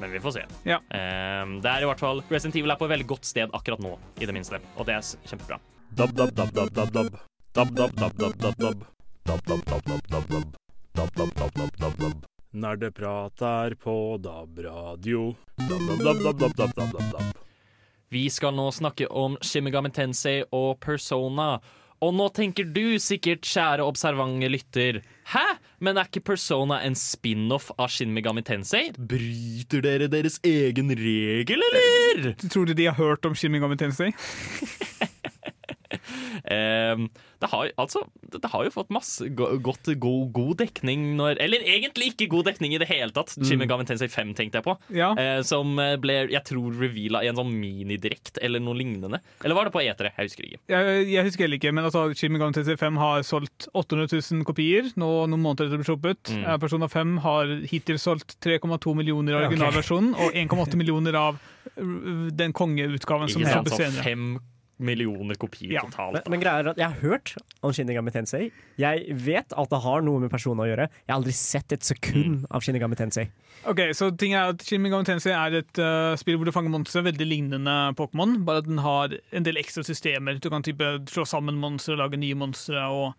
Men 0.00 0.12
vi 0.12 0.20
får 0.20 0.40
se. 0.40 0.42
Ja. 0.66 0.80
Eh, 0.90 1.54
det 1.62 1.70
er 1.70 1.86
i 1.86 1.88
hvert 1.88 2.02
fall 2.02 2.24
Resident 2.26 2.58
Evil 2.58 2.74
er 2.74 2.82
på 2.82 2.90
et 2.90 2.96
veldig 2.96 3.08
godt 3.14 3.30
sted 3.30 3.54
akkurat 3.56 3.86
nå, 3.86 3.94
i 4.18 4.26
det 4.26 4.34
minste. 4.34 4.60
Og 4.74 4.90
det 4.90 4.98
er 4.98 5.14
kjempebra. 5.30 5.62
Dab, 5.96 6.12
dab, 6.18 6.34
dab, 6.34 7.14
når 12.52 12.76
det 12.76 12.90
prater 12.92 13.76
på 13.80 13.94
DAB-radio. 14.20 15.22
Vi 18.12 18.24
skal 18.28 18.52
nå 18.58 18.66
snakke 18.76 19.08
om 19.08 19.38
Shimigami 19.40 19.88
Tensei 19.88 20.42
og 20.52 20.76
Persona. 20.84 21.56
Og 22.04 22.12
nå 22.12 22.28
tenker 22.36 22.68
du 22.76 22.98
sikkert, 23.00 23.48
kjære 23.48 23.88
observante 23.88 24.52
lytter, 24.52 25.00
hæ? 25.32 25.46
Men 25.80 25.96
er 25.96 26.10
ikke 26.10 26.26
Persona 26.28 26.82
en 26.84 26.92
spin-off 26.92 27.70
av 27.80 27.88
Shin 27.88 28.12
Megami 28.12 28.44
Tensei? 28.44 28.90
Bryter 29.00 29.80
dere 29.80 30.12
deres 30.12 30.36
egen 30.44 30.92
regel, 30.92 31.64
eller? 31.72 32.34
Tror 32.52 32.68
Du 32.68 32.76
de 32.76 32.90
har 32.90 33.00
hørt 33.00 33.24
om 33.24 33.32
Shin 33.32 33.56
Megami 33.56 33.80
Tensei? 33.80 34.12
Ehm, 36.52 37.08
det, 37.40 37.48
har, 37.52 37.70
altså, 37.80 38.02
det 38.32 38.50
har 38.52 38.66
jo 38.66 38.72
fått 38.74 38.92
masse 38.94 39.28
godt, 39.36 39.90
god, 40.00 40.30
god 40.34 40.54
dekning 40.62 41.08
når 41.18 41.40
Eller 41.42 41.64
egentlig 41.64 42.12
ikke 42.12 42.28
god 42.32 42.48
dekning 42.50 42.76
i 42.76 42.80
det 42.80 42.88
hele 42.90 43.12
tatt. 43.14 43.34
Mm. 43.36 43.46
Jimmy 43.48 43.68
Gavin 43.70 43.88
Tensei 43.88 44.08
5 44.12 44.34
tenkte 44.38 44.60
jeg 44.60 44.66
på. 44.66 44.76
Ja. 44.96 45.12
Eh, 45.20 45.40
som 45.46 45.76
eh, 45.82 45.96
ble, 46.00 46.18
jeg 46.32 46.42
tror, 46.48 46.74
reveala 46.80 47.22
i 47.24 47.30
en 47.30 47.38
sånn 47.38 47.52
minidirekt 47.52 48.40
eller 48.44 48.62
noe 48.62 48.78
lignende. 48.78 49.20
Eller 49.44 49.58
var 49.58 49.68
det 49.68 49.74
på 49.76 49.84
etere? 49.84 50.12
Jeg 50.16 50.30
husker 50.30 50.48
ikke. 50.48 50.62
Jeg, 50.72 51.06
jeg 51.12 51.28
husker 51.28 51.46
heller 51.46 51.60
ikke, 51.60 51.74
men 51.76 51.88
altså, 51.88 52.06
Jimmy 52.16 52.40
Gavin 52.42 52.56
Tensei 52.56 52.78
5 52.80 53.00
har 53.02 53.26
solgt 53.26 53.68
800 53.72 54.10
000 54.16 54.48
kopier 54.48 54.90
nå 54.96 55.12
noen 55.26 55.42
måneder 55.42 55.68
etter 55.68 55.76
det 55.76 55.84
ble 55.84 55.90
sluppet. 55.90 56.32
Mm. 56.32 56.42
Eh, 56.44 56.58
Persona 56.62 56.90
5 56.92 57.16
har 57.26 57.54
hittil 57.70 58.00
solgt 58.02 58.38
3,2 58.44 58.96
millioner 58.98 59.38
av 59.38 59.48
originalversjonen 59.48 60.14
okay. 60.16 60.46
og 60.46 60.66
1,8 60.66 60.80
millioner 60.80 61.20
av 61.20 61.40
den 61.76 62.52
kongeutgaven 62.56 63.28
som 63.28 63.42
så 63.42 63.62
senere. 63.74 64.04
fem 64.06 64.28
millioner 64.78 65.34
kopier 65.40 65.72
Ja. 65.72 65.82
totalt. 65.86 66.12
Men, 66.18 66.22
men 66.34 66.40
greia 66.42 66.60
er 66.60 66.68
at 66.72 66.80
jeg 66.80 66.90
har 66.92 67.00
hørt 67.00 67.32
om 67.64 67.72
Shinigami 67.72 68.12
Tensei. 68.12 68.50
Jeg 68.76 69.06
vet 69.24 69.54
at 69.56 69.70
det 69.72 69.80
har 69.82 70.02
noe 70.04 70.20
med 70.20 70.30
personer 70.30 70.66
å 70.66 70.68
gjøre. 70.68 70.88
Jeg 71.06 71.08
har 71.12 71.16
aldri 71.20 71.32
sett 71.32 71.72
et 71.72 71.86
sekund 71.86 72.44
av 72.50 72.60
Shinigami 72.64 72.98
Tensei. 72.98 73.28
Ok, 73.66 73.80
så 73.96 74.10
ting 74.20 74.34
er 74.36 74.52
at 74.52 74.60
Shinigami 74.66 75.08
Tensei 75.08 75.32
er 75.32 75.60
et 75.62 75.80
uh, 75.80 76.12
spill 76.20 76.36
hvor 76.36 76.44
du 76.48 76.52
fanger 76.52 76.74
monstre, 76.74 77.02
veldig 77.06 77.26
lignende 77.26 77.76
Pokémon, 77.96 78.36
bare 78.44 78.60
at 78.62 78.68
den 78.68 78.82
har 78.84 79.16
en 79.32 79.48
del 79.48 79.56
ekstra 79.62 79.84
systemer. 79.86 80.36
Du 80.42 80.50
kan 80.52 80.62
type 80.66 80.92
slå 81.08 81.24
sammen 81.24 81.56
monstre, 81.62 81.96
lage 81.96 82.20
nye 82.20 82.36
monstre 82.36 82.84
og 82.92 83.14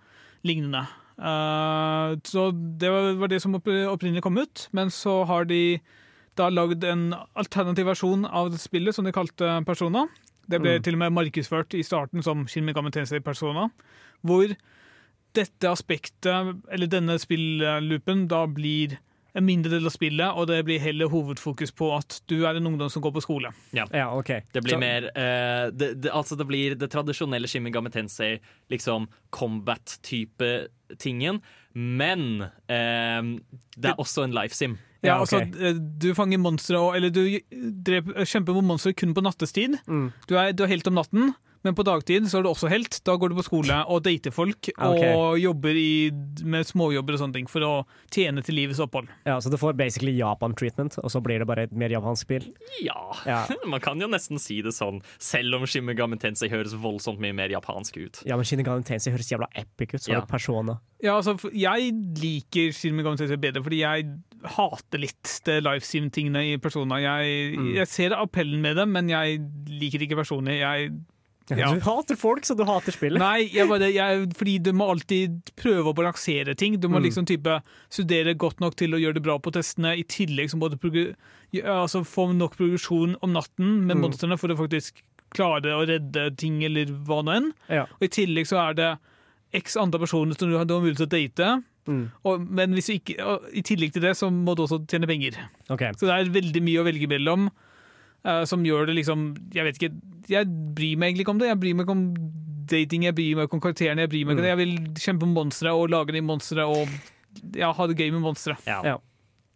lignende. 0.46 0.86
Uh, 1.18 2.14
så 2.30 2.52
det 2.54 2.92
var, 2.94 3.16
var 3.18 3.34
det 3.34 3.42
som 3.42 3.58
opp, 3.58 3.66
opprinnelig 3.66 4.22
kom 4.22 4.38
ut, 4.38 4.68
men 4.78 4.94
så 4.94 5.24
har 5.26 5.50
de 5.50 5.80
da 6.38 6.52
lagd 6.54 6.84
en 6.86 7.10
alternativ 7.34 7.88
versjon 7.90 8.28
av 8.30 8.54
spillet 8.62 8.94
som 8.94 9.08
de 9.08 9.14
kalte 9.16 9.56
Persona. 9.66 10.06
Det 10.50 10.62
ble 10.64 10.78
til 10.80 10.94
og 10.96 11.00
med 11.00 11.14
markedsført 11.14 11.74
i 11.76 11.84
starten 11.84 12.24
som 12.24 12.46
Shin 12.48 12.66
Megami 12.66 12.92
Tensei 12.92 13.20
Persona, 13.20 13.70
hvor 14.24 14.54
dette 15.36 15.70
aspektet, 15.70 16.56
eller 16.72 16.88
denne 16.88 17.18
spilloopen, 17.20 18.28
da 18.32 18.46
blir 18.48 18.98
en 19.38 19.46
mindre 19.46 19.70
del 19.70 19.86
av 19.86 19.92
spillet, 19.94 20.34
og 20.34 20.48
det 20.50 20.64
blir 20.66 20.80
heller 20.82 21.12
hovedfokus 21.12 21.70
på 21.78 21.92
at 21.98 22.22
du 22.32 22.40
er 22.48 22.56
en 22.58 22.66
ungdom 22.72 22.90
som 22.90 23.04
går 23.04 23.12
på 23.14 23.22
skole. 23.22 23.52
Ja. 23.76 23.84
Ja, 23.94 24.08
ok. 24.18 24.32
Det 24.52 24.64
blir 24.64 24.74
Så- 24.74 24.80
mer 24.80 25.04
uh, 25.14 25.70
det, 25.70 26.02
det, 26.02 26.10
Altså 26.12 26.36
det 26.36 26.48
blir 26.48 26.74
det 26.76 26.90
tradisjonelle 26.90 27.46
Shin 27.48 27.62
Megami 27.64 27.92
Tensei, 27.94 28.40
liksom 28.72 29.08
combat-type 29.30 30.68
tingen. 30.98 31.42
Men 31.78 32.48
eh, 32.74 33.34
det 33.78 33.92
er 33.92 34.00
også 34.02 34.26
en 34.26 34.36
life 34.36 34.58
sim. 34.58 34.78
Ja, 35.06 35.20
altså, 35.22 35.44
eh, 35.46 35.78
du 35.78 36.10
fanger 36.18 36.42
monstre, 36.42 36.80
eller 36.98 37.12
du 37.14 37.22
dreper, 37.86 38.26
kjemper 38.26 38.58
mot 38.58 38.66
monstre 38.74 38.96
kun 38.98 39.14
på 39.14 39.22
nattestid. 39.22 39.78
Mm. 39.86 40.08
Du, 40.30 40.34
er, 40.40 40.56
du 40.58 40.66
er 40.66 40.72
helt 40.74 40.90
om 40.90 40.98
natten, 40.98 41.36
men 41.64 41.76
på 41.76 41.84
dagtid 41.88 42.28
så 42.30 42.40
er 42.40 42.44
du 42.44 42.50
også 42.50 42.70
helt. 42.70 43.00
Da 43.04 43.16
går 43.18 43.30
du 43.30 43.36
på 43.36 43.46
skole 43.48 43.78
og 43.88 44.04
dater 44.04 44.32
folk 44.32 44.70
Ja, 44.70 44.90
ok. 44.92 45.04
og 45.18 45.40
jobber 45.40 45.76
i, 45.78 46.12
med 46.44 46.66
småjobber 46.68 47.14
og 47.18 47.20
sånne 47.24 47.34
ting 47.34 47.48
for 47.48 47.62
å 47.66 47.72
tjene 48.14 48.44
til 48.46 48.56
livets 48.56 48.80
opphold. 48.84 49.08
Ja, 49.26 49.38
så 49.40 49.50
du 49.50 49.58
får 49.58 49.74
basically 49.78 50.14
Japan-treatment, 50.18 50.98
og 51.04 51.10
så 51.12 51.22
blir 51.24 51.40
det 51.40 51.48
bare 51.48 51.64
et 51.68 51.72
mer 51.74 51.90
japansk 51.90 52.28
spill. 52.28 52.46
Ja, 52.84 53.14
Ja. 53.26 53.46
man 53.68 53.80
kan 53.84 54.00
jo 54.00 54.08
nesten 54.08 54.40
si 54.40 54.62
det 54.62 54.74
sånn, 54.74 55.02
selv 55.20 55.56
om 55.56 55.66
Shin 55.66 55.86
Megami 55.86 56.18
Tensei 56.20 56.50
høres 56.50 56.74
voldsomt 56.78 57.20
mye 57.20 57.34
mer 57.36 57.50
japansk 57.50 57.98
ut. 57.98 58.22
Ja, 58.26 58.36
men 58.38 58.46
Shinigami 58.46 58.84
Tensei 58.88 59.12
høres 59.14 59.32
jævla 59.32 59.48
epic 59.56 59.94
ut. 59.96 60.02
Så 60.02 60.12
Ja. 60.12 60.18
er 60.18 60.22
det 60.26 60.30
Persona. 60.30 60.80
Ja, 61.02 61.18
altså, 61.20 61.36
Jeg 61.54 61.94
liker 62.22 62.72
Shin 62.74 62.96
Megami 62.98 63.18
Tensei 63.18 63.38
bedre, 63.38 63.62
fordi 63.64 63.80
jeg 63.84 64.08
hater 64.44 65.00
litt 65.02 65.42
det 65.46 65.64
livesim-tingene 65.66 66.54
i 66.54 66.58
Persona. 66.58 67.00
Jeg, 67.02 67.58
Mm. 67.58 67.74
jeg 67.76 67.88
ser 67.88 68.10
appellen 68.16 68.62
med 68.62 68.76
dem, 68.78 68.92
men 68.92 69.10
jeg 69.10 69.40
liker 69.68 70.00
det 70.00 70.10
ikke 70.10 70.22
personlig. 70.24 70.60
Jeg 70.60 70.92
Ja. 71.56 71.70
Du 71.74 71.80
hater 71.80 72.18
folk, 72.20 72.44
så 72.44 72.56
du 72.60 72.66
hater 72.68 72.92
spillet. 72.92 73.22
Nei, 73.22 73.48
jeg 73.54 73.70
bare, 73.70 73.88
jeg, 73.94 74.26
fordi 74.36 74.58
du 74.66 74.74
må 74.76 74.90
alltid 74.92 75.54
prøve 75.56 75.94
å 75.94 75.96
balansere 75.96 76.56
ting. 76.60 76.80
Du 76.80 76.90
må 76.90 77.00
Mm. 77.00 77.06
liksom 77.08 77.26
type 77.26 77.62
studere 77.90 78.34
godt 78.36 78.60
nok 78.60 78.76
til 78.76 78.92
å 78.92 79.00
gjøre 79.00 79.14
det 79.16 79.24
bra 79.24 79.38
på 79.40 79.54
testene, 79.56 79.96
i 79.98 80.04
tillegg 80.04 80.50
som 80.52 80.60
både 80.60 80.76
ja, 81.54 81.84
altså 81.84 82.04
få 82.04 82.34
nok 82.36 82.58
progresjon 82.58 83.16
om 83.22 83.32
natten 83.32 83.86
med 83.88 83.96
Mm. 83.96 84.02
monstrene 84.04 84.38
for 84.38 84.50
å 84.50 84.58
faktisk 84.58 85.02
klare 85.34 85.72
å 85.76 85.88
redde 85.88 86.36
ting 86.38 86.64
eller 86.64 86.86
hva 86.86 87.24
nå 87.24 87.32
enn. 87.38 87.54
Ja. 87.70 87.84
Og 87.84 88.04
i 88.04 88.08
tillegg 88.08 88.48
så 88.48 88.70
er 88.70 88.74
det 88.74 88.98
x 89.54 89.78
antall 89.78 90.02
personer 90.02 90.38
som 90.38 90.50
du 90.50 90.58
har, 90.58 90.66
mulighet 90.66 90.98
til 90.98 91.08
å 91.08 91.16
date. 91.16 91.64
Mm. 91.88 92.12
Og, 92.26 92.42
men 92.52 92.74
ikke, 92.76 93.16
og, 93.24 93.46
i 93.54 93.62
tillegg 93.62 93.94
til 93.94 94.02
det 94.04 94.16
så 94.20 94.30
må 94.30 94.56
du 94.56 94.64
også 94.66 94.82
tjene 94.88 95.08
penger. 95.08 95.38
Okay. 95.70 95.94
Så 95.94 96.08
det 96.08 96.16
er 96.18 96.34
veldig 96.42 96.62
mye 96.62 96.82
å 96.84 96.88
velge 96.88 97.08
mellom. 97.08 97.50
Eh, 98.28 98.44
som 98.50 98.64
gjør 98.68 98.90
det 98.92 98.96
liksom 99.00 99.24
Jeg 99.56 99.64
vet 99.70 99.80
ikke, 99.80 99.94
jeg 100.30 100.46
bryr 100.76 100.98
meg 101.00 101.10
egentlig 101.14 101.24
ikke 101.26 101.34
om 101.36 101.40
det. 101.42 101.48
Jeg 101.54 101.60
bryr 101.64 101.76
meg 101.80 101.86
ikke 101.88 101.96
om 101.98 102.06
dating, 102.68 103.04
jeg 103.08 103.16
bryr 103.16 103.36
meg 103.40 103.48
ikke 103.48 103.56
om 103.58 103.62
karakterene. 103.64 104.04
Jeg 104.04 104.12
bryr 104.12 104.26
meg 104.28 104.36
ikke 104.36 104.42
om 104.42 104.46
det. 104.46 104.54
Jeg 104.54 104.62
vil 104.64 105.04
kjempe 105.08 105.26
med 105.30 105.38
monstre 105.40 105.72
og 105.74 105.90
lage 105.94 106.12
de 106.18 106.22
monstre 106.22 106.66
og 106.68 106.90
ja, 107.56 107.70
ha 107.72 107.88
det 107.88 107.96
gøy 108.02 108.12
med 108.12 108.26
monstre. 108.26 108.58
Ja. 108.68 108.82
Ja. 108.84 108.98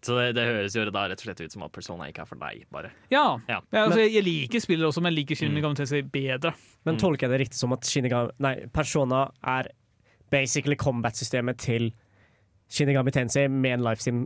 Så 0.02 0.16
det, 0.18 0.32
det 0.34 0.46
høres 0.48 0.74
jo 0.74 0.82
da 0.90 1.04
rett 1.12 1.20
og 1.22 1.28
slett 1.28 1.42
ut 1.46 1.54
som 1.54 1.62
at 1.68 1.72
Persona 1.76 2.08
ikke 2.10 2.24
er 2.24 2.30
for 2.32 2.40
deg, 2.42 2.64
bare. 2.74 2.90
Ja. 3.12 3.38
Ja. 3.52 3.60
Ja, 3.70 3.84
altså, 3.84 4.00
jeg, 4.02 4.16
jeg 4.16 4.24
liker 4.26 4.64
spillet 4.64 4.88
også, 4.88 5.02
men 5.04 5.12
jeg 5.14 5.20
liker 5.20 5.38
Shinigami 5.38 5.76
Mm. 5.76 5.78
Tensei 5.78 6.02
bedre. 6.02 6.54
Men 6.88 6.96
Mm. 6.96 7.00
tolker 7.04 7.28
jeg 7.28 7.34
det 7.36 7.40
riktig 7.44 7.60
som 7.60 7.74
at 7.76 7.86
Shinigami, 7.86 8.32
nei, 8.42 8.56
Persona 8.74 9.28
er 9.44 9.70
basically 10.32 10.76
combat-systemet 10.80 11.58
til 11.62 11.92
Shinigami 12.72 13.12
Tensei 13.14 13.48
med 13.52 13.74
en 13.78 13.84
lifesim 13.86 14.24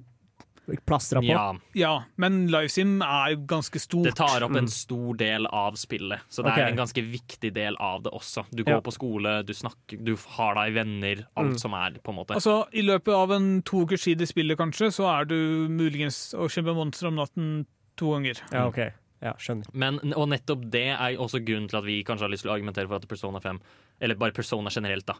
plastra 0.86 1.22
på? 1.22 1.28
Ja, 1.28 1.54
Ja, 1.74 2.04
men 2.18 2.48
Livesim 2.48 3.02
er 3.02 3.36
jo 3.36 3.46
ganske 3.46 3.80
stort. 3.80 4.04
det 4.06 4.16
tar 4.16 4.44
opp 4.44 4.52
Mm. 4.52 4.58
en 4.58 4.68
stor 4.68 5.14
del 5.18 5.48
av 5.48 5.74
spillet, 5.76 6.20
så 6.30 6.44
det 6.44 6.52
okay. 6.54 6.64
er 6.64 6.68
en 6.72 6.78
ganske 6.78 7.02
viktig 7.12 7.54
del 7.54 7.76
av 7.80 8.04
det 8.04 8.12
også. 8.12 8.46
Du 8.54 8.64
går 8.64 8.76
Ja. 8.76 8.82
på 8.82 8.92
skole, 8.94 9.46
du 9.46 9.54
snakker, 9.54 10.04
du 10.04 10.16
har 10.16 10.56
deg 10.56 10.74
venner, 10.74 11.26
alt 11.38 11.52
Mm. 11.54 11.60
som 11.60 11.74
er, 11.74 11.92
på 12.04 12.10
en 12.10 12.16
måte. 12.16 12.34
Altså, 12.36 12.68
I 12.74 12.82
løpet 12.82 13.14
av 13.14 13.32
en 13.32 13.62
to 13.62 13.86
ukers 13.86 14.04
tid 14.04 14.22
i 14.22 14.26
spillet, 14.26 14.58
kanskje, 14.58 14.88
så 14.92 15.22
er 15.22 15.26
du 15.26 15.68
muligens 15.70 16.34
å 16.34 16.48
kjempe 16.50 16.74
monstre 16.76 17.08
om 17.08 17.16
natten 17.16 17.66
to 17.98 18.12
ganger. 18.12 18.42
Ja, 18.52 18.68
ok. 18.68 18.92
Ja, 19.22 19.32
skjønner. 19.40 19.66
Men, 19.74 19.96
og 20.14 20.28
nettopp 20.30 20.70
det 20.70 20.90
er 21.00 21.16
også 21.18 21.40
grunnen 21.44 21.68
til 21.70 21.78
at 21.80 21.86
vi 21.86 22.04
kanskje 22.04 22.20
har 22.22 22.30
lyst 22.30 22.44
til 22.44 22.52
å 22.52 22.60
argumentere 22.60 22.88
for 22.88 22.96
at 22.98 23.08
Persona 23.08 23.40
5, 23.40 23.60
eller 24.02 24.16
bare 24.16 24.32
Persona 24.34 24.70
generelt, 24.70 25.06
da, 25.06 25.14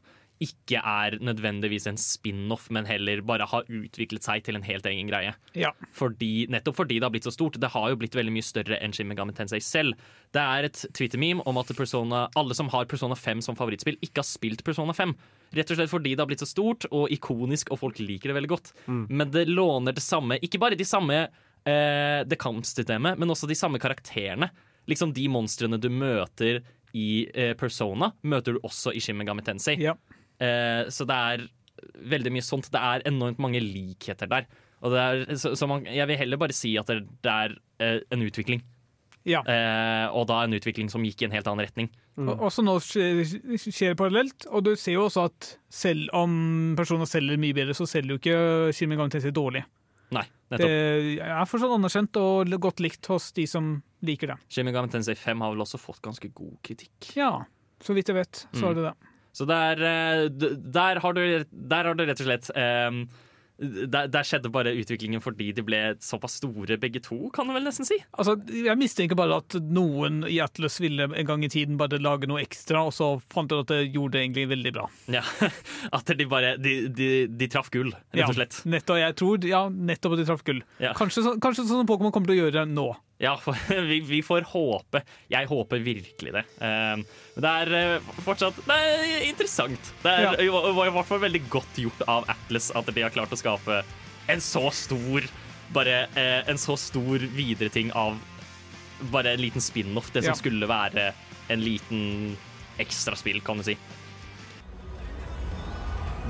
ikke 0.44 0.82
er 0.82 1.16
nødvendigvis 1.24 1.88
en 1.88 1.98
spin-off, 2.00 2.68
men 2.74 2.88
heller 2.90 3.22
bare 3.26 3.48
har 3.48 3.70
utviklet 3.72 4.26
seg 4.26 4.44
til 4.44 4.58
en 4.58 4.66
helt 4.68 4.86
egen 4.90 5.08
greie. 5.08 5.32
Ja. 5.56 5.72
Fordi, 5.96 6.48
nettopp 6.52 6.82
fordi 6.82 6.98
det 7.00 7.08
har 7.08 7.14
blitt 7.14 7.28
så 7.28 7.34
stort. 7.34 7.60
Det 7.62 7.72
har 7.72 7.92
jo 7.92 8.00
blitt 8.02 8.18
veldig 8.18 8.34
mye 8.36 8.46
større 8.46 8.80
enn 8.84 8.96
Shin 8.96 9.08
Megami 9.08 9.36
Tensei 9.38 9.62
selv. 9.64 9.96
Det 10.36 10.44
er 10.44 10.68
et 10.68 10.84
Twitter-meme 10.98 11.46
om 11.48 11.62
at 11.62 11.72
Persona, 11.78 12.26
alle 12.36 12.58
som 12.58 12.70
har 12.74 12.90
Persona 12.92 13.16
5 13.16 13.46
som 13.48 13.58
favorittspill, 13.60 14.00
ikke 14.04 14.20
har 14.20 14.28
spilt 14.28 14.66
Persona 14.68 14.96
5. 14.98 15.16
Rett 15.56 15.72
og 15.72 15.80
slett 15.80 15.94
fordi 15.94 16.16
det 16.16 16.24
har 16.24 16.30
blitt 16.30 16.44
så 16.44 16.50
stort 16.50 16.88
og 16.92 17.08
ikonisk, 17.16 17.72
og 17.72 17.80
folk 17.86 18.04
liker 18.04 18.32
det 18.32 18.40
veldig 18.42 18.52
godt. 18.52 18.74
Men 19.08 19.32
det 19.32 19.48
låner 19.48 19.96
det 19.96 20.04
samme, 20.04 20.40
ikke 20.44 20.60
bare 20.62 20.80
de 20.80 20.88
samme 20.88 21.22
eh, 21.24 22.22
det 22.28 22.40
kampsystemet, 22.42 23.20
men 23.20 23.32
også 23.32 23.48
de 23.48 23.58
samme 23.58 23.80
karakterene. 23.80 24.52
Liksom 24.86 25.16
de 25.16 25.30
monstrene 25.32 25.80
du 25.82 25.88
møter 25.90 26.60
i 26.96 27.26
eh, 27.34 27.54
Persona, 27.60 28.12
møter 28.24 28.56
du 28.56 28.64
også 28.64 28.94
i 28.96 29.02
Shin 29.04 29.18
Megami 29.20 29.44
Tensei. 29.46 29.78
Ja. 29.82 29.96
Eh, 30.40 30.86
så 30.92 31.06
det 31.08 31.16
er 31.16 31.46
veldig 32.12 32.32
mye 32.36 32.44
sånt. 32.46 32.70
Det 32.74 32.82
er 32.82 33.04
enormt 33.10 33.40
mange 33.42 33.62
likheter 33.64 34.28
der. 34.32 34.48
Og 34.86 34.92
det 34.94 35.02
er, 35.02 35.36
så, 35.40 35.54
så 35.58 35.68
man, 35.70 35.86
jeg 35.88 36.06
vil 36.08 36.18
heller 36.20 36.38
bare 36.42 36.54
si 36.56 36.76
at 36.78 36.88
det, 36.92 37.02
det 37.26 37.32
er 37.32 37.56
eh, 37.82 38.00
en 38.14 38.26
utvikling. 38.26 38.62
Ja. 39.26 39.40
Eh, 39.50 40.08
og 40.14 40.28
da 40.30 40.44
en 40.46 40.54
utvikling 40.54 40.90
som 40.94 41.02
gikk 41.08 41.24
i 41.24 41.26
en 41.30 41.34
helt 41.34 41.48
annen 41.50 41.66
retning. 41.66 41.88
Og 42.22 42.44
Også 42.48 42.62
nå 42.64 42.76
skjer, 42.84 43.24
skjer 43.58 43.96
parallelt, 44.00 44.46
og 44.54 44.62
du 44.68 44.76
ser 44.80 44.94
jo 45.00 45.08
også 45.08 45.26
at 45.32 45.48
selv 45.74 46.14
om 46.16 46.76
personer 46.78 47.10
selger 47.10 47.40
mye 47.42 47.56
bedre, 47.58 47.74
så 47.76 47.88
selger 47.90 48.14
jo 48.16 48.20
ikke 48.22 48.38
Shin 48.78 48.92
Megami 48.92 49.12
Tensei 49.12 49.34
dårlig. 49.36 49.66
Nei, 50.16 50.22
nettopp. 50.54 50.70
Det 50.70 51.26
er 51.26 51.50
fortsatt 51.50 51.74
anerkjent 51.76 52.20
og 52.22 52.54
godt 52.62 52.84
likt 52.86 53.10
hos 53.10 53.32
de 53.36 53.48
som 53.50 53.74
liker 54.06 54.32
det. 54.32 54.38
Shin 54.54 54.70
Megami 54.70 54.94
Tensei 54.94 55.18
5 55.18 55.42
har 55.44 55.56
vel 55.56 55.66
også 55.66 55.82
fått 55.82 56.00
ganske 56.06 56.30
god 56.38 56.54
kritikk. 56.64 57.10
Ja, 57.18 57.32
så 57.84 57.98
vidt 57.98 58.14
jeg 58.14 58.20
vet, 58.22 58.46
så 58.54 58.62
Mm. 58.62 58.70
er 58.70 58.78
det 58.78 58.86
det. 58.92 58.96
Så 59.36 59.48
der, 59.50 59.82
eh, 59.84 60.26
der, 60.32 61.04
har, 61.04 61.14
du, 61.14 61.46
der 61.52 61.90
har 61.90 61.96
du 61.98 62.06
rett 62.08 62.22
og 62.24 62.30
slett 62.30 62.52
um, 62.56 63.06
der, 63.58 64.10
der 64.12 64.26
skjedde 64.28 64.50
bare 64.52 64.74
utviklingen 64.76 65.22
fordi 65.24 65.50
de 65.56 65.64
ble 65.64 65.80
såpass 66.04 66.38
store 66.42 66.76
begge 66.82 67.00
to, 67.04 67.30
kan 67.36 67.48
du 67.48 67.56
vel 67.56 67.64
nesten 67.68 67.88
si. 67.88 67.98
Altså, 68.20 68.36
jeg 68.52 68.76
mistenker 68.80 69.16
bare 69.16 69.40
at 69.40 69.56
noen 69.64 70.24
i 70.28 70.42
Atlas 70.44 70.76
ville 70.84 71.08
en 71.08 71.30
gang 71.30 71.46
i 71.46 71.52
tiden 71.52 71.80
bare 71.80 72.02
lage 72.04 72.28
noe 72.28 72.44
ekstra, 72.44 72.84
og 72.84 72.94
så 72.96 73.14
fant 73.32 73.52
de 73.52 73.62
at 73.64 73.72
det 73.72 73.80
gjorde 73.96 74.18
det 74.18 74.26
egentlig 74.26 74.48
veldig 74.52 74.76
bra. 74.76 74.90
Ja, 75.20 75.24
At 75.96 76.10
de 76.18 76.26
bare 76.30 76.56
De, 76.60 76.74
de, 76.92 77.10
de 77.32 77.48
traff 77.52 77.70
gull, 77.72 77.94
rett 78.16 78.28
og 78.28 78.38
slett. 78.38 78.60
Ja, 78.64 78.72
nettopp, 78.76 79.00
jeg 79.00 79.18
tror, 79.22 79.48
ja, 79.48 79.62
nettopp 79.70 80.16
at 80.16 80.22
de 80.22 80.28
traff 80.28 80.44
gull. 80.48 80.62
Ja. 80.84 80.92
Kanskje, 80.98 81.38
kanskje 81.44 81.68
sånn 81.70 81.88
Pokémon 81.88 82.14
kommer 82.16 82.32
til 82.32 82.40
å 82.40 82.46
gjøre 82.46 82.66
nå. 82.70 82.90
Ja, 83.24 83.38
for, 83.40 83.56
vi, 83.90 84.02
vi 84.04 84.20
får 84.26 84.44
håpe. 84.52 85.02
Jeg 85.32 85.48
håper 85.48 85.80
virkelig 85.80 86.34
det. 86.36 86.44
Um, 86.60 87.06
men 87.36 87.46
det 87.46 87.52
er 87.62 87.74
eh, 87.80 88.10
fortsatt 88.26 88.58
Det 88.68 88.76
er 88.76 89.24
interessant. 89.30 89.92
Det 90.04 90.12
er, 90.12 90.36
Ja. 90.44 90.52
var, 90.52 90.90
i 90.90 90.94
hvert 90.98 91.08
fall 91.08 91.22
veldig 91.24 91.44
godt 91.54 91.80
gjort 91.80 92.04
av 92.12 92.28
Atlas 92.34 92.72
at 92.76 92.92
de 92.92 93.06
har 93.06 93.14
klart 93.16 93.32
å 93.32 93.40
skape 93.40 93.82
en 94.32 94.42
så 94.44 94.66
stor 94.74 95.24
Bare 95.74 96.04
eh, 96.14 96.42
en 96.52 96.60
så 96.62 96.76
stor 96.78 97.24
videre 97.34 97.72
ting 97.74 97.90
av 97.98 98.20
bare 99.12 99.34
en 99.36 99.42
liten 99.42 99.62
spin-off. 99.64 100.12
Det 100.14 100.22
som 100.24 100.36
Ja. 100.36 100.40
skulle 100.40 100.68
være 100.70 101.10
en 101.52 101.62
liten 101.64 102.36
ekstraspill, 102.80 103.42
kan 103.44 103.58
du 103.58 103.64
si. 103.64 103.78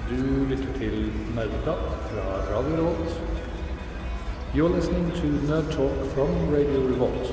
Du 0.10 0.16
lytter 0.50 0.72
til 0.80 0.96
Nerdeprat 1.36 1.86
fra 2.12 2.26
Radio 2.52 2.78
Revolt. 2.80 3.35
You're 4.56 4.72
listening 4.72 5.10
to 5.20 5.28
Nerd 5.50 5.68
Talk 5.76 5.96
from 6.14 6.32
Radio 6.54 6.86
Revolt. 6.88 7.32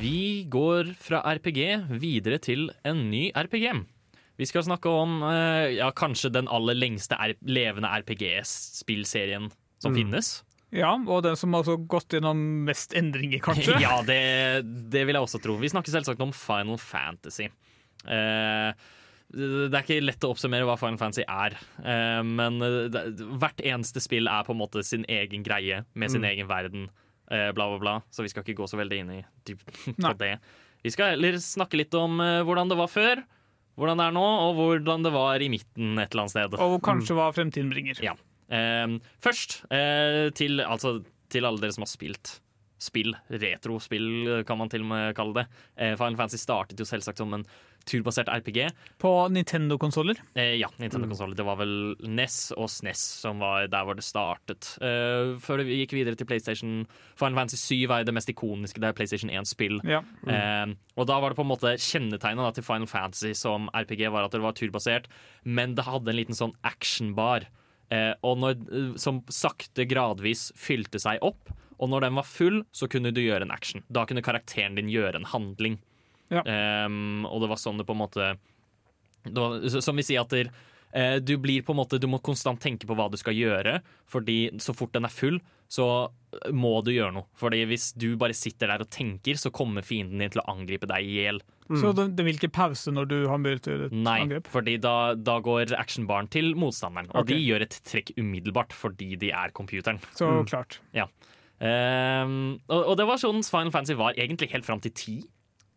Vi 0.00 0.44
går 0.52 0.90
fra 1.00 1.20
RPG 1.36 1.60
videre 2.00 2.38
til 2.44 2.68
en 2.88 3.06
ny 3.12 3.30
RPG. 3.36 3.66
Vi 4.40 4.48
skal 4.48 4.64
snakke 4.64 4.92
om 4.92 5.18
eh, 5.28 5.76
ja, 5.78 5.90
kanskje 5.96 6.30
den 6.32 6.48
aller 6.52 6.76
lengste 6.76 7.16
levende 7.44 7.88
RPG-spillserien 8.02 9.50
som 9.80 9.92
Mm. 9.92 9.98
finnes. 10.02 10.30
Ja, 10.72 10.92
og 10.94 11.24
den 11.24 11.34
som 11.36 11.52
har 11.52 11.64
altså 11.64 11.76
gått 11.90 12.14
gjennom 12.14 12.38
mest 12.68 12.92
endringer, 12.94 13.40
kanskje. 13.42 13.80
ja, 13.84 14.00
det, 14.06 14.20
det 14.92 15.02
vil 15.08 15.16
jeg 15.18 15.24
også 15.26 15.40
tro. 15.42 15.56
Vi 15.58 15.68
snakker 15.72 15.90
selvsagt 15.92 16.20
om 16.22 16.32
Final 16.36 16.78
Fantasy. 16.78 17.48
Eh, 18.06 18.72
det 19.30 19.70
er 19.74 19.82
ikke 19.84 20.00
lett 20.02 20.24
å 20.26 20.30
oppsummere 20.34 20.66
hva 20.66 20.74
Final 20.80 20.98
Fantasy 20.98 21.22
er, 21.28 21.54
eh, 21.84 22.22
men 22.26 22.58
hvert 23.38 23.60
eneste 23.62 24.02
spill 24.02 24.26
er 24.30 24.42
på 24.46 24.54
en 24.56 24.58
måte 24.62 24.82
sin 24.86 25.04
egen 25.08 25.44
greie 25.46 25.84
med 25.94 26.10
sin 26.10 26.22
Mm. 26.24 26.30
egen 26.32 26.48
verden, 26.50 26.88
eh, 27.30 27.52
bla, 27.52 27.68
bla, 27.70 27.78
bla. 27.78 27.94
Så 28.10 28.22
vi 28.26 28.28
skal 28.32 28.42
ikke 28.42 28.56
gå 28.58 28.66
så 28.68 28.76
veldig 28.80 28.98
inn 29.04 29.10
i 29.18 29.24
dybden 29.46 29.94
på 30.02 30.18
det. 30.18 30.32
Vi 30.82 30.90
skal 30.90 31.12
heller 31.14 31.38
snakke 31.38 31.76
litt 31.78 31.94
om 31.94 32.18
eh, 32.20 32.40
hvordan 32.42 32.68
det 32.72 32.76
var 32.80 32.88
før, 32.90 33.22
hvordan 33.78 33.96
det 34.02 34.06
er 34.10 34.16
nå, 34.18 34.26
og 34.48 34.56
hvordan 34.58 35.02
det 35.06 35.12
var 35.14 35.40
i 35.40 35.48
midten 35.52 35.98
et 35.98 36.10
eller 36.10 36.26
annet 36.26 36.34
sted. 36.34 36.58
Og 36.60 36.80
kanskje 36.82 37.14
hva 37.16 37.30
fremtiden 37.32 37.70
bringer. 37.70 38.02
Ja. 38.02 38.16
Eh, 38.50 38.98
først 39.22 39.60
eh, 39.70 40.30
til, 40.34 40.58
altså, 40.60 41.04
til 41.30 41.46
alle 41.46 41.60
dere 41.62 41.72
som 41.76 41.86
har 41.86 41.92
spilt 41.92 42.40
spill, 42.80 43.12
retrospill 43.30 44.42
kan 44.48 44.56
man 44.58 44.70
til 44.72 44.80
og 44.82 44.88
med 44.88 45.14
kalle 45.14 45.34
det. 45.42 45.46
Eh, 45.76 45.94
Final 46.00 46.16
Fantasy 46.16 46.40
startet 46.40 46.80
jo 46.80 46.86
selvsagt 46.88 47.20
som 47.20 47.32
en 47.36 47.44
turbasert 47.88 48.28
RPG. 48.28 48.68
På 49.00 49.28
Nintendo-konsoller. 49.32 50.20
Eh, 50.34 50.56
ja, 50.60 50.68
Nintendo-konsoller. 50.80 51.36
Det 51.38 51.46
var 51.46 51.60
vel 51.60 51.74
NES 52.04 52.52
og 52.56 52.70
SNES 52.70 53.04
som 53.22 53.42
var 53.42 53.68
der 53.70 53.86
hvor 53.86 53.98
det 53.98 54.06
startet. 54.06 54.72
Eh, 54.84 55.36
før 55.42 55.64
vi 55.64 55.80
gikk 55.82 55.96
videre 55.98 56.18
til 56.18 56.28
PlayStation 56.28 56.82
Final 57.18 57.40
Fantasy 57.40 57.76
7 57.86 57.94
er 57.96 58.08
det 58.08 58.16
mest 58.16 58.32
ikoniske. 58.32 58.82
Det 58.82 58.90
er 58.90 58.96
PlayStation 58.96 59.32
1-spill. 59.32 59.80
Ja. 59.88 60.02
Eh, 60.26 60.74
og 60.96 61.08
da 61.10 61.20
var 61.22 61.32
det 61.32 61.40
på 61.40 61.46
en 61.46 61.52
måte 61.52 61.76
kjennetegnet 61.80 62.44
da, 62.44 62.52
til 62.56 62.66
Final 62.66 62.90
Fantasy 62.90 63.32
som 63.38 63.70
RPG 63.74 64.06
var 64.12 64.26
at 64.26 64.36
det 64.36 64.44
var 64.44 64.56
turbasert, 64.58 65.08
men 65.44 65.74
det 65.78 65.88
hadde 65.88 66.12
en 66.12 66.20
liten 66.20 66.38
sånn 66.38 66.56
actionbar. 66.66 67.48
Eh, 67.90 68.12
og 68.26 68.38
når, 68.38 68.60
eh, 68.70 68.92
som 69.00 69.22
sakte, 69.32 69.88
gradvis 69.90 70.50
fylte 70.58 71.00
seg 71.02 71.22
opp. 71.26 71.50
Og 71.80 71.88
når 71.88 72.04
den 72.06 72.18
var 72.18 72.28
full, 72.28 72.62
så 72.76 72.86
kunne 72.92 73.12
du 73.12 73.22
gjøre 73.22 73.46
en 73.46 73.54
action. 73.54 73.82
Da 73.90 74.04
kunne 74.04 74.22
karakteren 74.22 74.76
din 74.76 74.90
gjøre 74.92 75.16
en 75.16 75.30
handling. 75.32 75.78
Ja. 76.30 76.42
Um, 76.86 77.26
og 77.26 77.42
det 77.42 77.50
var 77.50 77.58
sånn 77.58 77.80
det 77.80 77.86
på 77.88 77.96
en 77.96 78.04
måte 78.04 78.26
det 79.26 79.34
var, 79.36 79.56
Som 79.82 79.98
vi 79.98 80.04
sier 80.06 80.22
at 80.22 80.30
der, 80.32 80.52
uh, 80.94 81.16
du 81.18 81.34
blir 81.42 81.64
på 81.66 81.74
en 81.74 81.80
måte 81.82 81.98
Du 82.00 82.06
må 82.08 82.20
konstant 82.24 82.60
tenke 82.62 82.86
på 82.86 82.94
hva 82.96 83.08
du 83.10 83.18
skal 83.20 83.34
gjøre, 83.36 83.80
Fordi 84.08 84.44
så 84.62 84.72
fort 84.76 84.94
den 84.94 85.08
er 85.08 85.12
full, 85.12 85.40
så 85.70 85.86
må 86.54 86.72
du 86.82 86.92
gjøre 86.94 87.14
noe. 87.14 87.28
Fordi 87.38 87.64
hvis 87.70 87.92
du 87.98 88.12
bare 88.18 88.34
sitter 88.34 88.72
der 88.72 88.82
og 88.82 88.90
tenker, 88.90 89.38
så 89.38 89.52
kommer 89.54 89.86
fienden 89.86 90.22
din 90.22 90.32
til 90.34 90.42
å 90.42 90.48
angripe 90.50 90.88
deg 90.90 91.06
i 91.06 91.18
hjel. 91.20 91.38
Så 91.78 91.92
det, 91.94 92.08
det 92.18 92.24
vil 92.26 92.38
ikke 92.40 92.50
pause 92.50 92.90
når 92.90 93.06
du 93.10 93.16
har 93.30 93.38
mulighet 93.38 93.66
til 93.68 93.84
et 93.86 93.94
Nei, 93.94 94.16
angrep? 94.24 94.48
fordi 94.50 94.74
da, 94.82 95.14
da 95.14 95.36
går 95.46 95.76
actionbaren 95.78 96.26
til 96.32 96.56
motstanderen. 96.58 97.10
Og 97.12 97.22
okay. 97.22 97.36
de 97.36 97.46
gjør 97.46 97.66
et 97.66 97.76
trekk 97.86 98.10
umiddelbart 98.18 98.74
fordi 98.74 99.12
de 99.20 99.30
er 99.30 99.54
computeren. 99.54 100.00
Så 100.18 100.32
klart. 100.50 100.80
Ja. 100.96 101.06
Um, 101.60 102.58
og, 102.72 102.80
og 102.80 102.94
det 102.98 103.06
var 103.06 103.20
sånn 103.20 103.44
Final 103.46 103.70
Fantasy 103.74 103.94
var 103.98 104.16
egentlig 104.18 104.48
helt 104.54 104.66
fram 104.66 104.80
til 104.82 104.94
ti, 104.96 105.16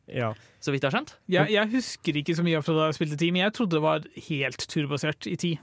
Ja. 0.08 0.34
så 0.60 0.74
vidt 0.74 0.84
jeg 0.84 0.92
har 0.92 0.98
skjønt. 0.98 1.14
Jeg, 1.32 1.52
jeg 1.54 1.72
husker 1.72 2.18
ikke 2.20 2.36
så 2.36 2.44
mye 2.46 2.62
fra 2.66 2.76
da 2.76 2.88
jeg 2.90 2.98
spilte 3.00 3.20
ti, 3.22 3.30
men 3.32 3.46
jeg 3.46 3.56
trodde 3.56 3.78
det 3.78 3.84
var 3.86 4.08
helt 4.28 4.66
turbasert 4.68 5.30
i 5.32 5.38
ti. 5.40 5.54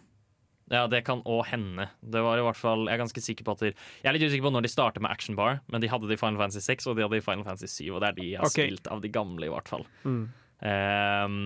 Ja, 0.70 0.84
det 0.86 1.02
kan 1.04 1.22
òg 1.26 1.48
hende. 1.50 1.88
Det 1.98 2.20
var 2.22 2.38
i 2.38 2.44
hvert 2.46 2.58
fall, 2.58 2.84
Jeg 2.86 2.94
er 2.94 3.02
ganske 3.02 3.22
sikker 3.24 3.46
på 3.46 3.56
at 3.56 3.62
de, 3.64 3.70
Jeg 4.04 4.06
er 4.06 4.14
litt 4.14 4.22
usikker 4.22 4.46
på 4.46 4.52
når 4.54 4.62
de 4.62 4.70
startet 4.70 5.02
med 5.02 5.10
Action 5.10 5.34
Bar, 5.34 5.58
men 5.66 5.82
de 5.82 5.90
hadde 5.90 6.06
det 6.06 6.14
i 6.14 6.20
Final 6.20 6.38
Fantasy 6.38 6.62
6 6.62 6.86
og 6.86 6.96
de 6.96 7.02
hadde 7.02 7.16
det 7.16 7.24
i 7.24 7.26
Final 7.26 7.42
Fantasy 7.44 7.82
7, 7.82 7.88
og 7.90 8.00
det 8.04 8.08
er 8.08 8.18
de 8.20 8.28
jeg 8.28 8.38
har 8.38 8.46
okay. 8.46 8.68
spilt 8.68 8.86
av 8.86 9.02
de 9.02 9.10
gamle, 9.10 9.48
i 9.48 9.50
hvert 9.50 9.72
fall. 9.72 9.82
Mm. 10.06 10.22
Um, 10.62 11.40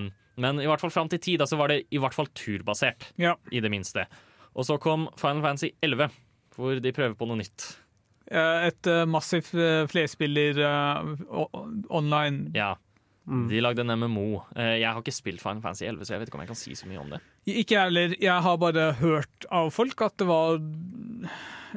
men 0.45 0.61
i 0.61 0.67
hvert 0.69 0.83
fall 0.83 0.93
fram 0.93 1.09
til 1.09 1.23
10 1.23 1.39
da, 1.41 1.49
så 1.49 1.57
var 1.57 1.73
det 1.73 1.85
i 1.95 2.01
hvert 2.03 2.17
fall 2.17 2.29
turbasert, 2.37 3.09
Ja. 3.17 3.37
i 3.51 3.65
det 3.65 3.73
minste. 3.73 4.05
Og 4.55 4.69
så 4.69 4.77
kom 4.83 5.09
Final 5.17 5.41
Fantasy 5.47 5.73
11, 5.83 6.11
hvor 6.59 6.79
de 6.83 6.93
prøver 6.95 7.17
på 7.17 7.27
noe 7.31 7.41
nytt. 7.41 7.71
Eh, 8.29 8.69
Et 8.69 8.87
uh, 8.93 9.05
massivt 9.09 9.53
uh, 9.57 9.85
flerspiller 9.91 10.61
uh, 10.61 11.15
online. 11.89 12.51
Ja. 12.55 12.75
De 13.25 13.61
lagde 13.65 13.81
en 13.81 13.95
MMO. 13.99 14.43
Eh, 14.55 14.75
jeg 14.83 14.89
har 14.93 15.01
ikke 15.01 15.15
spilt 15.17 15.41
Final 15.41 15.63
Fantasy 15.65 15.87
11, 15.89 16.05
så 16.05 16.13
jeg 16.13 16.21
vet 16.21 16.29
ikke 16.29 16.37
om 16.37 16.43
jeg 16.45 16.51
kan 16.51 16.59
si 16.61 16.75
så 16.77 16.89
mye 16.91 17.01
om 17.01 17.09
det. 17.15 17.21
Ikke 17.49 17.77
jeg 17.79 17.87
heller. 17.89 18.15
Jeg 18.21 18.43
har 18.45 18.59
bare 18.61 18.93
hørt 19.01 19.47
av 19.51 19.71
folk 19.73 20.03
at 20.05 20.17
det 20.21 20.27
var 20.29 20.59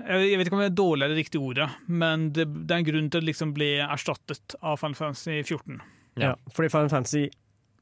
Jeg 0.08 0.38
vet 0.38 0.46
ikke 0.50 0.58
om 0.60 0.62
det 0.66 0.70
er 0.72 0.78
dårlig 0.78 1.06
eller 1.08 1.18
riktig 1.18 1.40
ordet, 1.42 1.70
men 1.88 2.28
det, 2.36 2.46
det 2.68 2.76
er 2.76 2.82
en 2.84 2.88
grunn 2.90 3.08
til 3.10 3.18
at 3.18 3.24
det 3.26 3.30
liksom 3.32 3.54
ble 3.56 3.70
erstattet 3.88 4.58
av 4.62 4.78
Final 4.82 4.98
Fantasy 5.00 5.40
14. 5.42 5.80
Ja. 6.20 6.24
Ja. 6.28 6.34
Fordi 6.54 6.70
Final 6.74 6.92
Fantasy 6.92 7.24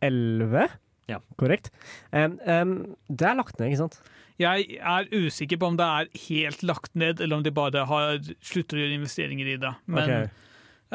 11, 0.05 0.68
Ja. 1.09 1.20
korrekt, 1.38 1.72
um, 2.13 2.38
um, 2.47 2.72
det 3.09 3.28
er 3.28 3.36
lagt 3.38 3.59
ned, 3.59 3.72
ikke 3.74 3.82
sant? 3.84 3.99
Jeg 4.41 4.80
er 4.82 5.05
usikker 5.13 5.59
på 5.61 5.68
om 5.72 5.78
det 5.80 5.86
er 5.86 6.09
helt 6.30 6.63
lagt 6.68 6.93
ned, 6.95 7.22
eller 7.22 7.38
om 7.38 7.43
de 7.45 7.51
bare 7.55 7.86
har 7.88 8.18
sluttet 8.43 8.76
å 8.76 8.82
gjøre 8.82 8.97
investeringer 8.97 9.51
i 9.53 9.59
det. 9.61 9.74
Men 9.88 10.03
Ok. 10.26 10.41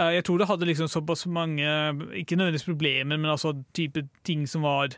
Eh, 0.00 0.10
jeg 0.16 0.26
tror 0.26 0.40
det 0.40 0.48
hadde 0.50 0.68
liksom 0.68 0.88
såpass 0.90 1.26
mange 1.30 1.64
Ikke 2.16 2.38
nødvendigvis 2.38 2.68
problemer, 2.68 3.16
men 3.16 3.30
altså 3.30 3.54
type 3.76 4.06
ting 4.26 4.46
som 4.48 4.66
var 4.66 4.96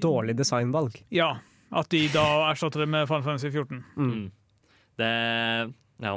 Dårlig 0.00 0.38
designvalg. 0.38 0.94
Ja. 1.12 1.34
At 1.76 1.90
de 1.92 2.06
da 2.08 2.24
erstatter 2.48 2.80
det 2.80 2.88
med 2.88 3.08
Final 3.08 3.24
Fantasy 3.26 3.50
14. 3.52 3.84
Mm. 3.96 4.30
Det 4.96 5.12
Ja. 6.00 6.14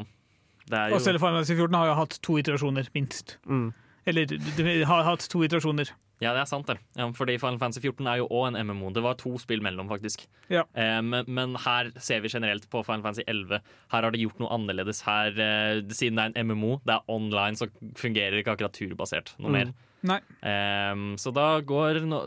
Det 0.70 0.78
er 0.78 0.90
jo 0.90 0.96
Og 0.96 1.02
selv 1.02 1.20
Final 1.20 1.42
Fantasy 1.42 1.58
14 1.58 1.76
har 1.76 1.90
jo 1.90 1.94
hatt 2.00 2.20
to 2.24 2.38
iterasjoner, 2.40 2.88
minst. 2.96 3.38
Mm. 3.46 3.74
Eller 4.06 4.26
de 4.26 4.86
har 4.86 5.04
hatt 5.04 5.28
to 5.30 5.44
iterasjoner. 5.44 5.92
Ja, 6.22 6.34
det 6.38 6.42
er 6.44 6.46
sant, 6.46 6.68
det. 6.70 6.78
Ja, 6.96 7.08
fordi 7.18 7.40
Final 7.42 7.58
Fantasy 7.58 7.82
14 7.82 8.06
er 8.08 8.18
jo 8.22 8.28
òg 8.30 8.52
en 8.56 8.68
MMO. 8.68 8.92
Det 8.94 9.02
var 9.02 9.16
to 9.18 9.32
spill 9.42 9.60
mellom, 9.66 9.88
faktisk. 9.90 10.28
Ja. 10.54 10.64
Eh, 10.78 11.00
men, 11.02 11.26
men 11.28 11.56
her 11.64 11.90
ser 11.98 12.22
vi 12.22 12.30
generelt 12.30 12.68
på 12.70 12.84
Final 12.86 13.02
Fantasy 13.02 13.24
11. 13.28 13.60
Her 13.92 14.02
har 14.06 14.12
de 14.14 14.20
gjort 14.22 14.38
noe 14.40 14.52
annerledes. 14.54 15.02
Her, 15.08 15.32
eh, 15.34 15.82
Siden 15.90 16.20
det 16.22 16.28
er 16.28 16.36
en 16.44 16.48
MMO, 16.52 16.76
det 16.86 16.94
er 16.94 17.08
online, 17.10 17.58
så 17.58 17.68
fungerer 17.98 18.32
det 18.38 18.44
ikke 18.46 18.54
akkurat 18.58 18.78
turbasert 18.78 19.34
noe 19.40 19.50
Mm. 19.50 19.58
mer. 19.58 19.74
Nei. 20.04 20.20
Ehm, 20.44 21.14
så 21.22 21.32
da 21.34 21.60
går 21.62 22.00
no, 22.10 22.24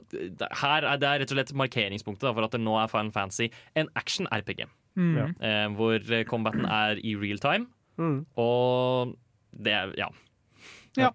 Her 0.60 0.84
er 0.84 0.96
det 0.98 1.08
er 1.08 1.18
rett 1.22 1.32
og 1.32 1.38
slett 1.38 1.52
markeringspunktet 1.58 2.20
da, 2.26 2.32
for 2.32 2.44
at 2.46 2.52
det 2.54 2.60
nå 2.62 2.74
er 2.82 2.86
Final 2.90 3.10
Fantasy 3.14 3.48
en 3.74 3.88
action-RPG. 3.98 4.66
Mm. 4.96 5.14
Ja. 5.16 5.26
eh, 5.42 5.68
hvor 5.74 5.96
eh, 6.12 6.22
combaten 6.24 6.66
er 6.70 6.98
i 7.02 7.14
real 7.14 7.38
time, 7.38 7.66
Mm. 7.98 8.26
og 8.36 9.16
det 9.56 9.72
er 9.72 9.92
Ja. 9.98 10.08
Ja. 10.96 11.10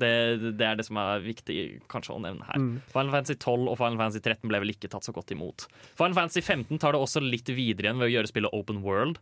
Det, 0.00 0.10
det 0.58 0.66
er 0.66 0.78
det 0.80 0.86
som 0.88 0.96
er 1.02 1.20
viktig 1.24 1.56
kanskje 1.92 2.14
å 2.16 2.22
nevne 2.24 2.46
her. 2.48 2.56
Mm. 2.62 2.72
Final 2.92 3.12
Fantasy 3.14 3.36
12 3.36 3.68
og 3.68 3.76
Final 3.80 3.98
Fantasy 4.00 4.22
13 4.24 4.48
ble 4.50 4.60
vel 4.64 4.72
ikke 4.74 4.90
tatt 4.92 5.06
så 5.06 5.12
godt 5.16 5.30
imot. 5.36 5.66
Final 6.00 6.16
Fantasy 6.18 6.40
15 6.42 6.80
tar 6.82 6.96
det 6.96 7.02
også 7.04 7.22
litt 7.24 7.48
videre 7.52 7.90
igjen 7.90 8.00
ved 8.02 8.08
å 8.08 8.14
gjøre 8.14 8.30
spillet 8.32 8.56
open 8.56 8.80
world, 8.86 9.20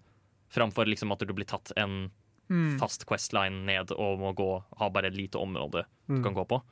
framfor 0.55 0.89
liksom 0.89 1.13
at 1.13 1.27
du 1.27 1.35
blir 1.35 1.49
tatt 1.51 1.75
en 1.77 2.09
Mm. 2.49 2.79
fast 2.81 3.03
questline 3.05 3.67
ned 3.69 3.91
og 3.93 4.15
må 4.23 4.31
gå, 4.33 4.45
ha 4.81 4.87
bare 4.89 5.11
et 5.11 5.17
lite 5.19 5.37
område 5.37 5.83
du 6.09 6.15
Mm. 6.15 6.23
kan 6.25 6.33
gå 6.33 6.47
på. 6.49 6.63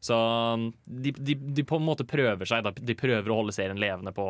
Så 0.00 0.14
um, 0.54 0.68
de, 0.86 1.10
de, 1.10 1.34
de 1.34 1.64
på 1.66 1.74
en 1.80 1.82
måte 1.88 2.04
prøver 2.06 2.46
seg. 2.46 2.62
Da. 2.62 2.70
De 2.70 2.94
prøver 2.94 3.26
å 3.32 3.40
holde 3.40 3.50
serien 3.56 3.74
levende 3.82 4.12
på 4.14 4.28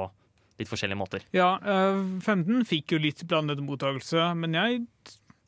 litt 0.58 0.70
forskjellige 0.70 0.96
måter. 0.96 1.20
Ja, 1.36 1.58
eh, 1.60 2.00
15 2.24 2.64
fikk 2.64 2.94
jo 2.96 3.02
litt 3.04 3.20
blandet 3.28 3.60
mottakelse, 3.60 4.30
men 4.38 4.54
jeg 4.56 4.86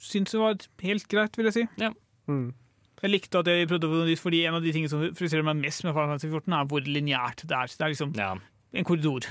syns 0.03 0.35
det 0.37 0.43
var 0.43 0.59
helt 0.83 1.09
greit, 1.09 1.37
vil 1.41 1.49
jeg 1.49 1.55
si. 1.57 1.65
Mm. 2.29 2.53
Jeg 3.03 3.11
likte 3.13 3.39
at 3.43 3.49
jeg 3.51 3.69
prøvde 3.69 3.89
å 3.93 4.05
nytt, 4.09 4.21
fordi 4.23 4.45
en 4.49 4.55
av 4.57 4.63
de 4.65 4.73
tingene 4.73 4.89
som 4.93 5.03
frustrerer 5.17 5.45
meg 5.45 5.59
mest 5.61 5.85
med 5.85 5.93
Final 5.93 6.15
Fantasy 6.15 6.31
14, 6.33 6.55
er 6.57 6.69
hvor 6.71 6.87
lineært 6.87 7.43
det 7.45 7.57
er. 7.59 7.67
Det 7.69 7.85
er 7.85 7.93
liksom 7.93 8.15
Ja. 8.17 8.31
en 8.75 8.85
korridor 8.89 9.27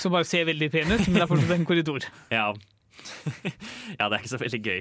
som 0.00 0.12
bare 0.12 0.24
ser 0.24 0.46
veldig 0.48 0.70
pen 0.72 0.88
ut, 0.92 1.02
men 1.08 1.18
det 1.18 1.22
er 1.22 1.28
fortsatt 1.28 1.50
en 1.58 1.66
korridor. 1.68 2.06
Ja, 2.32 2.52
ja 3.98 4.08
det 4.08 4.16
er 4.16 4.22
ikke 4.22 4.32
så 4.32 4.40
veldig 4.40 4.62
gøy. 4.64 4.80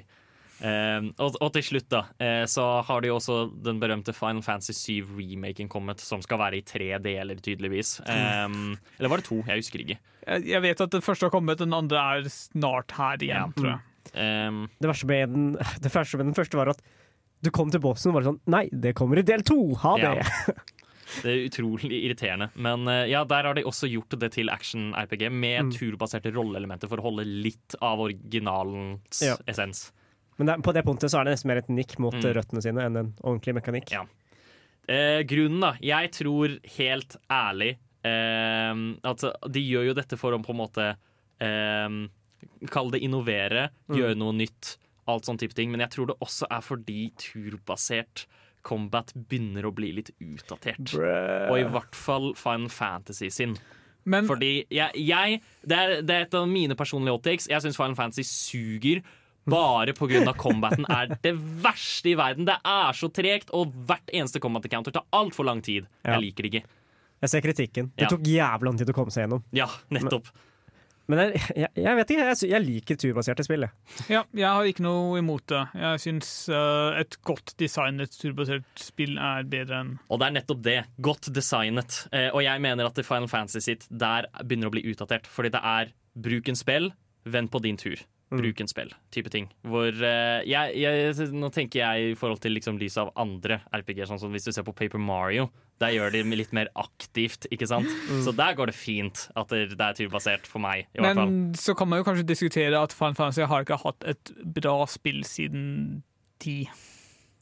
Uh, 0.56 1.10
og, 1.20 1.36
og 1.44 1.50
til 1.58 1.66
slutt, 1.68 1.90
da, 1.92 2.06
uh, 2.24 2.46
så 2.48 2.64
har 2.88 3.04
de 3.04 3.10
jo 3.10 3.18
også 3.18 3.36
den 3.66 3.82
berømte 3.82 4.14
Final 4.16 4.40
Fantasy 4.46 4.72
7-remaken 5.04 5.68
kommet, 5.70 6.00
som 6.00 6.22
skal 6.24 6.40
være 6.40 6.62
i 6.62 6.64
tre 6.66 6.88
deler, 7.04 7.42
tydeligvis. 7.44 7.98
Um, 8.08 8.78
eller 8.96 9.12
var 9.12 9.20
det 9.20 9.28
to? 9.28 9.42
Jeg 9.44 9.60
husker 9.60 9.84
ikke. 9.84 9.98
Jeg, 10.24 10.46
jeg 10.54 10.64
vet 10.64 10.86
at 10.88 10.96
den 10.96 11.04
første 11.04 11.28
har 11.28 11.34
kommet, 11.36 11.60
den 11.60 11.76
andre 11.76 12.00
er 12.00 12.30
snart 12.32 12.96
her 12.96 13.20
igjen, 13.20 13.52
Ja. 13.52 13.52
tror 13.60 13.74
jeg. 13.74 13.84
Um, 14.16 14.62
Det, 14.80 14.88
verste 14.88 15.08
med 15.12 15.34
den, 15.36 15.46
det 15.84 15.92
verste 15.92 16.22
med 16.22 16.30
den 16.32 16.38
første 16.40 16.62
var 16.62 16.72
at 16.72 16.80
du 17.46 17.52
kom 17.56 17.70
til 17.74 17.82
bossen 17.84 18.12
og 18.12 18.18
var 18.20 18.26
sånn 18.28 18.40
Nei, 18.52 18.66
det 18.74 18.96
kommer 18.98 19.22
i 19.22 19.26
del 19.28 19.44
to! 19.48 19.60
Ha 19.84 19.96
det! 20.02 20.16
Ja. 20.22 20.56
Det 21.22 21.30
er 21.32 21.44
utrolig 21.48 21.92
irriterende. 22.02 22.48
Men 22.60 22.88
eh, 22.92 23.06
ja, 23.12 23.22
der 23.30 23.46
har 23.48 23.56
de 23.56 23.62
også 23.70 23.88
gjort 23.88 24.16
det 24.20 24.32
til 24.36 24.50
action-RPG 24.52 25.30
med 25.32 25.68
Mm. 25.68 25.72
turbaserte 25.72 26.32
rolleelementer 26.34 26.90
for 26.92 27.00
å 27.00 27.06
holde 27.06 27.24
litt 27.24 27.76
av 27.80 28.02
originalens 28.04 29.22
Ja. 29.24 29.38
essens. 29.48 29.92
Men 30.38 30.48
der, 30.50 30.58
på 30.66 30.74
det 30.76 30.84
punktet 30.84 31.14
så 31.14 31.22
er 31.22 31.26
det 31.30 31.36
nesten 31.38 31.48
mer 31.54 31.62
et 31.62 31.70
nikk 31.72 31.94
mot 32.04 32.14
Mm. 32.18 32.26
eh, 32.26 32.34
røttene 32.36 32.62
sine 32.66 32.84
enn 32.84 32.98
en 32.98 33.14
ordentlig 33.24 33.54
mekanikk. 33.56 33.92
Ja. 33.94 34.04
Eh, 34.90 35.22
grunnen, 35.24 35.62
da. 35.62 35.74
Jeg 35.80 36.12
tror 36.12 36.58
helt 36.76 37.16
ærlig 37.32 37.78
eh, 38.04 38.74
at 39.06 39.24
de 39.52 39.62
gjør 39.64 39.88
jo 39.88 39.94
dette 39.94 40.18
for 40.18 40.34
å 40.36 40.42
på 40.44 40.52
en 40.52 40.58
måte 40.66 40.90
eh, 41.40 42.10
Kall 42.70 42.92
det 42.92 43.02
innovere, 43.02 43.70
Mm. 43.90 43.96
gjøre 43.98 44.18
noe 44.18 44.34
nytt, 44.34 44.76
alt 45.12 45.28
sånn 45.28 45.38
type 45.42 45.54
ting. 45.58 45.72
Men 45.74 45.84
jeg 45.86 45.94
tror 45.96 46.12
det 46.12 46.18
også 46.24 46.48
er 46.50 46.62
fordi 46.66 47.12
turbasert 47.22 48.26
combat 48.66 49.12
begynner 49.14 49.68
å 49.68 49.74
bli 49.76 49.92
litt 50.00 50.10
utdatert. 50.24 50.96
Og 50.98 51.58
i 51.60 51.66
hvert 51.70 51.98
fall 51.98 52.32
Final 52.40 52.72
Fantasy 52.74 53.30
sin. 53.30 53.54
Men 54.06 54.28
Fordi 54.30 54.66
jeg, 54.74 54.92
jeg 55.02 55.40
det, 55.66 55.78
er, 55.78 56.02
det 56.06 56.16
er 56.16 56.26
et 56.28 56.36
av 56.38 56.48
mine 56.50 56.76
personlige 56.78 57.16
hottakes. 57.18 57.48
Jeg 57.50 57.62
syns 57.64 57.78
Final 57.78 57.98
Fantasy 57.98 58.26
suger. 58.26 59.02
Bare 59.46 59.94
pga. 59.94 60.34
combaten 60.34 60.88
er 60.90 61.12
det 61.22 61.36
verste 61.62 62.10
i 62.10 62.16
verden. 62.18 62.48
Det 62.50 62.56
er 62.66 62.98
så 62.98 63.12
tregt, 63.14 63.52
og 63.54 63.74
hvert 63.86 64.10
eneste 64.10 64.42
combat 64.42 64.66
encounter 64.66 64.94
tar 64.96 65.06
altfor 65.14 65.46
lang 65.46 65.62
tid. 65.66 65.86
Ja. 66.02 66.16
Jeg 66.16 66.24
liker 66.32 66.46
det 66.48 66.52
ikke. 66.54 66.64
Jeg 67.22 67.30
ser 67.32 67.42
kritikken. 67.46 67.92
Det 67.96 68.06
Ja. 68.06 68.10
tok 68.10 68.26
jævlig 68.26 68.66
lang 68.70 68.78
tid 68.78 68.90
å 68.90 68.94
komme 68.98 69.14
seg 69.14 69.26
gjennom. 69.26 69.44
Ja, 69.54 69.68
nettopp. 69.94 70.30
Men 70.34 70.42
jeg, 71.14 71.42
jeg, 71.54 71.70
jeg 71.78 71.98
vet 72.00 72.12
ikke, 72.14 72.26
jeg, 72.32 72.50
jeg 72.50 72.64
liker 72.66 73.00
turbaserte 73.02 73.46
spill. 73.46 73.68
jeg. 73.68 74.06
ja, 74.10 74.24
jeg 74.34 74.48
har 74.48 74.70
ikke 74.70 74.86
noe 74.86 75.20
imot 75.22 75.46
det. 75.52 75.62
Jeg 75.78 76.02
syns 76.02 76.32
uh, 76.50 76.98
et 76.98 77.18
godt 77.28 77.54
designet 77.62 78.18
turbasert 78.18 78.66
spill 78.82 79.20
er 79.22 79.46
bedre 79.50 79.84
enn 79.84 79.94
Og 80.10 80.22
det 80.22 80.30
er 80.30 80.38
nettopp 80.40 80.66
det. 80.66 80.80
Godt 81.06 81.30
designet. 81.36 82.02
Uh, 82.10 82.32
og 82.34 82.42
jeg 82.46 82.64
mener 82.66 82.90
at 82.90 83.06
Final 83.06 83.30
Fantasy 83.30 83.62
sitt 83.70 83.88
der 83.90 84.30
begynner 84.42 84.72
å 84.72 84.76
bli 84.76 84.86
utdatert. 84.90 85.30
Fordi 85.30 85.54
det 85.54 85.62
er 85.62 85.94
bruk 86.16 86.50
en 86.50 86.58
spill, 86.58 86.92
vend 87.30 87.54
på 87.54 87.62
din 87.62 87.78
tur. 87.78 88.02
Bruken 88.34 88.68
spill, 88.68 88.90
type 89.14 89.30
ting. 89.30 89.46
Hvor 89.70 89.92
uh, 89.94 90.42
jeg, 90.48 90.74
jeg, 90.82 91.28
Nå 91.32 91.52
tenker 91.54 91.84
jeg 91.84 92.14
i 92.14 92.16
forhold 92.18 92.42
til 92.42 92.56
liksom 92.58 92.80
lyset 92.82 93.04
av 93.04 93.12
andre 93.22 93.60
RPG, 93.70 94.02
sånn 94.10 94.20
som 94.20 94.34
hvis 94.34 94.48
du 94.48 94.52
ser 94.56 94.66
på 94.66 94.74
Paper 94.76 94.98
Mario. 95.02 95.50
Der 95.84 95.92
gjør 95.92 96.14
de 96.16 96.22
litt 96.40 96.54
mer 96.56 96.70
aktivt, 96.80 97.46
ikke 97.52 97.68
sant? 97.68 97.90
Så 98.24 98.32
der 98.32 98.56
går 98.56 98.72
det 98.72 98.76
fint 98.80 99.26
at 99.36 99.50
det, 99.52 99.76
er 99.76 99.98
turbasert 99.98 100.48
for 100.48 100.64
meg, 100.64 100.86
i 100.96 101.02
hvert 101.04 101.18
fall. 101.20 101.28
Men 101.34 101.58
så 101.60 101.76
kan 101.76 101.90
man 101.92 102.00
jo 102.00 102.06
kanskje 102.08 102.24
diskutere 102.30 102.80
at 102.80 102.96
Fan 102.96 103.18
Fantasy 103.18 103.44
har 103.44 103.66
ikke 103.66 103.82
hatt 103.84 104.08
et 104.08 104.32
bra 104.56 104.78
spill 104.88 105.20
siden 105.28 105.66
ti. 106.40 106.62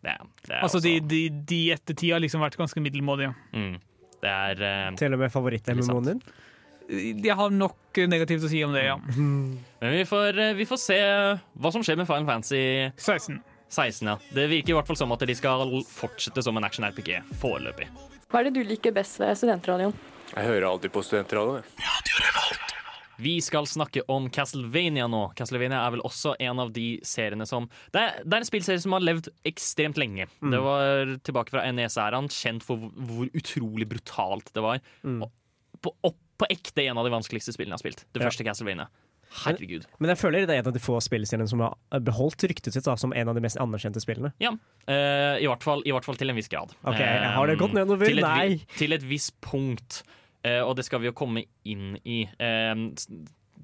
Det, 0.03 0.17
det 0.49 0.57
Altså 0.65 0.81
de, 0.81 0.95
også- 0.97 1.09
de, 1.13 1.21
de 1.53 1.59
etter 1.77 1.95
ti 2.01 2.09
har 2.09 2.19
liksom 2.25 2.41
vært 2.43 2.57
ganske 2.59 2.81
middelmådige. 2.83 3.35
mm, 3.53 3.77
det 4.25 4.33
er 4.33 4.65
uh, 4.65 4.95
Til 4.97 5.13
og 5.13 5.21
med 5.21 5.31
favoritt-MMO-en 5.31 6.09
din? 6.09 6.23
Jeg 6.93 7.37
har 7.39 7.53
nok 7.53 8.01
negativt 8.09 8.45
å 8.47 8.51
si 8.51 8.61
om 8.65 8.75
det, 8.75 8.85
ja. 8.87 8.97
Men 9.83 9.95
vi 9.97 10.05
får, 10.09 10.39
eh, 10.39 10.55
vi 10.57 10.67
får 10.69 10.81
se 10.81 10.99
hva 11.59 11.73
som 11.73 11.85
skjer 11.85 11.99
med 11.99 12.09
Final 12.09 12.29
Fantasy 12.29 12.63
16. 12.97 13.41
16. 13.73 14.07
Ja. 14.07 14.17
Det 14.33 14.47
virker 14.51 14.73
i 14.73 14.77
hvert 14.77 14.89
fall 14.89 14.99
som 14.99 15.13
at 15.15 15.25
de 15.25 15.35
skal 15.37 15.79
fortsette 15.89 16.43
som 16.45 16.57
en 16.59 16.67
action-RPG 16.67 17.15
foreløpig. 17.41 17.89
Hva 18.29 18.41
er 18.41 18.49
det 18.49 18.57
du 18.57 18.65
liker 18.65 18.93
best 18.95 19.19
ved 19.21 19.35
studentradioen? 19.37 19.95
Jeg 20.33 20.49
hører 20.49 20.69
alltid 20.71 20.93
på 20.93 21.03
studentradioen. 21.05 21.65
Vi 23.23 23.35
skal 23.45 23.67
snakke 23.69 24.01
om 24.09 24.25
Castlevania 24.33 25.05
nå. 25.07 25.27
Castlevania 25.37 25.83
er 25.83 25.93
vel 25.93 26.01
også 26.05 26.33
en 26.41 26.61
av 26.63 26.71
de 26.73 26.97
seriene 27.05 27.45
som 27.47 27.67
Det 27.93 28.01
er, 28.01 28.23
det 28.25 28.35
er 28.35 28.41
en 28.41 28.49
spillserie 28.49 28.81
som 28.81 28.95
har 28.97 29.05
levd 29.05 29.29
ekstremt 29.47 29.99
lenge. 30.01 30.25
Mm. 30.41 30.51
Det 30.55 30.61
var 30.65 31.13
tilbake 31.29 31.53
fra 31.53 31.63
NES-æraen, 31.69 32.31
kjent 32.33 32.65
for 32.65 32.81
hvor, 32.81 33.05
hvor 33.13 33.29
utrolig 33.37 33.87
brutalt 33.93 34.49
det 34.55 34.65
var. 34.65 34.81
Mm. 35.05 35.21
på, 35.83 35.93
opp, 36.09 36.19
på 36.43 36.51
ekte 36.53 36.85
en 36.85 36.99
av 36.99 37.07
de 37.07 37.13
vanskeligste 37.13 37.55
spillene 37.55 37.73
jeg 37.73 37.79
har 37.79 37.85
spilt. 37.85 38.05
Det. 38.11 38.21
Ja. 38.21 38.27
første 38.27 38.45
Castlevania. 38.47 38.89
Herregud. 39.33 39.85
Men 39.97 40.11
jeg 40.13 40.19
føler 40.21 40.45
det 40.45 40.55
er 40.55 40.61
en 40.61 40.69
av 40.69 40.75
de 40.75 40.81
få 40.81 40.99
spillseriene 41.01 41.47
som 41.49 41.63
har 41.63 42.03
beholdt 42.05 42.45
ryktet 42.49 42.75
sitt 42.75 42.85
da, 42.85 42.95
som 42.99 43.15
en 43.17 43.31
av 43.31 43.37
de 43.37 43.41
mest 43.43 43.57
anerkjente 43.61 44.01
spillene. 44.03 44.33
Ja, 44.43 44.51
uh, 44.53 45.39
i, 45.41 45.47
hvert 45.49 45.65
fall, 45.65 45.81
i 45.87 45.93
hvert 45.95 46.05
fall 46.05 46.19
til 46.19 46.29
en 46.29 46.37
viss 46.37 46.51
grad. 46.51 46.75
Ok, 46.85 46.99
har 46.99 47.49
det 47.49 47.57
gått 47.61 47.73
nedover? 47.77 48.09
Til 48.09 48.21
et, 48.21 48.27
Nei. 48.27 48.75
Til 48.77 48.93
et 48.97 49.07
visst 49.07 49.33
punkt. 49.43 50.03
uh, 50.45 50.61
og 50.67 50.75
det 50.77 50.85
skal 50.85 51.01
vi 51.01 51.09
jo 51.09 51.15
komme 51.17 51.47
inn 51.65 51.95
i. 52.03 52.23
Eh, 52.37 52.75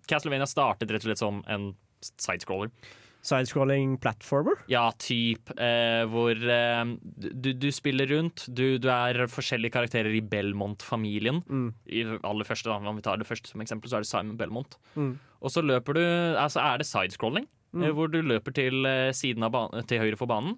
Castlevania 0.10 0.50
startet 0.50 0.90
rett 0.90 1.06
og 1.06 1.12
slett 1.12 1.22
som 1.22 1.44
en 1.52 1.72
sidescroller. 2.02 2.74
Sidescrolling 3.22 3.98
platformer? 4.00 4.56
Ja, 4.72 4.86
typ. 4.96 5.50
Eh, 5.60 6.06
hvor 6.08 6.32
eh, 6.40 6.94
du, 7.20 7.50
du 7.54 7.68
spiller 7.76 8.08
rundt. 8.14 8.46
Du, 8.56 8.78
du 8.80 8.88
er 8.90 9.26
forskjellige 9.28 9.74
karakterer 9.76 10.14
i 10.16 10.22
Belmont-familien. 10.24 11.42
Mm. 11.50 11.68
I 11.92 12.04
det 12.08 12.20
aller 12.24 12.48
første, 12.48 12.70
da, 12.72 12.78
Om 12.80 12.96
vi 12.96 13.04
tar 13.06 13.20
det 13.20 13.28
første 13.28 13.52
som 13.52 13.62
eksempel, 13.62 13.92
så 13.92 14.00
er 14.00 14.06
det 14.06 14.12
Simon 14.12 14.38
Belmont. 14.40 14.78
Mm. 14.96 15.18
Og 15.42 15.52
så 15.52 15.64
løper 15.64 16.00
du 16.00 16.02
Altså 16.40 16.64
er 16.64 16.78
det 16.84 16.88
sidescrolling, 16.90 17.48
Mm. 17.70 17.84
eh, 17.86 17.92
hvor 17.94 18.08
du 18.10 18.22
løper 18.26 18.50
til 18.52 18.84
eh, 18.90 19.12
til 19.14 20.00
høyre 20.02 20.18
for 20.18 20.26
banen. 20.26 20.56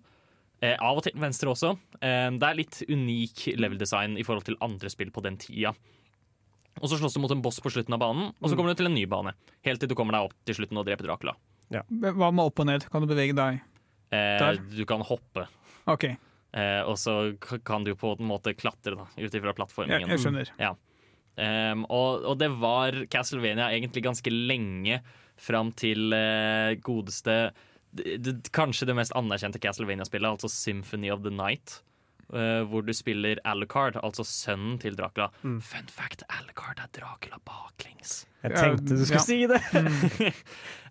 Eh, 0.64 0.78
av 0.80 0.96
og 0.96 1.04
til 1.04 1.12
venstre 1.20 1.50
også. 1.52 1.74
Eh, 2.00 2.30
det 2.38 2.44
er 2.48 2.56
litt 2.56 2.78
unik 2.88 3.58
level 3.60 3.78
design 3.82 4.16
i 4.16 4.24
forhold 4.24 4.46
til 4.48 4.56
andre 4.62 4.88
spill 4.90 5.10
på 5.12 5.22
den 5.26 5.36
tida. 5.36 5.74
Og 6.80 6.88
så 6.88 6.96
slåss 7.02 7.18
du 7.18 7.20
mot 7.20 7.32
en 7.36 7.42
boss 7.44 7.60
på 7.60 7.68
slutten 7.74 7.92
av 7.94 8.00
banen, 8.00 8.30
og 8.40 8.48
så 8.48 8.54
Mm. 8.54 8.58
kommer 8.58 8.70
du 8.72 8.76
til 8.80 8.86
en 8.88 8.94
ny 8.96 9.04
bane. 9.06 9.34
Helt 9.66 9.80
til 9.82 9.90
du 9.90 9.96
kommer 9.96 10.14
deg 10.14 10.30
opp 10.30 10.34
til 10.46 10.56
slutten 10.56 10.78
og 10.78 10.86
dreper 10.86 11.04
Dracula. 11.04 11.34
Men 11.90 12.14
Hva 12.20 12.32
med 12.36 12.46
opp 12.52 12.60
og 12.60 12.68
ned? 12.68 12.86
Kan 12.92 13.02
du 13.06 13.08
bevege 13.12 13.36
deg? 13.38 13.62
Eh, 14.12 14.38
Der. 14.42 14.58
du 14.76 14.84
kan 14.86 15.02
hoppe. 15.08 15.46
OK. 15.88 16.04
Eh, 16.54 16.82
og 16.84 16.98
så 17.00 17.14
kan 17.64 17.86
du 17.88 17.94
på 17.96 18.12
en 18.20 18.28
måte 18.28 18.52
klatre 18.60 18.98
da, 19.00 19.06
ut 19.18 19.32
ifra 19.40 19.54
plattformingen. 19.56 20.04
Jeg- 20.10 20.18
jeg 20.18 20.26
skjønner. 20.26 20.50
Ja. 20.60 20.74
Um, 21.42 21.86
og, 21.90 22.26
og 22.28 22.38
det 22.42 22.50
var 22.60 22.92
Castlevania 23.10 23.70
egentlig 23.72 24.04
ganske 24.04 24.30
lenge 24.30 25.00
fram 25.40 25.72
til 25.72 26.12
eh, 26.14 26.76
godeste 26.84 27.54
Kanskje 28.52 28.86
det 28.88 28.96
mest 28.96 29.12
anerkjente 29.20 29.60
Castlevania-spillet, 29.60 30.28
altså 30.30 30.48
Symphony 30.52 31.10
of 31.12 31.24
the 31.24 31.32
Night. 31.32 31.82
Uh, 32.32 32.64
hvor 32.64 32.86
du 32.88 32.94
spiller 32.96 33.40
Alucard, 33.44 33.98
altså 34.00 34.24
sønnen 34.24 34.78
til 34.80 34.96
Dracula. 34.96 35.28
Mm. 35.44 35.58
Fun 35.62 35.88
fact, 35.92 36.24
Alucard 36.32 36.80
er 36.80 36.88
Dracula 36.96 37.40
baklengs. 37.44 38.26
Jeg 38.44 38.56
tenkte 38.56 38.96
du 38.96 39.04
skulle 39.04 39.26
si 39.26 39.42
det. 39.52 39.60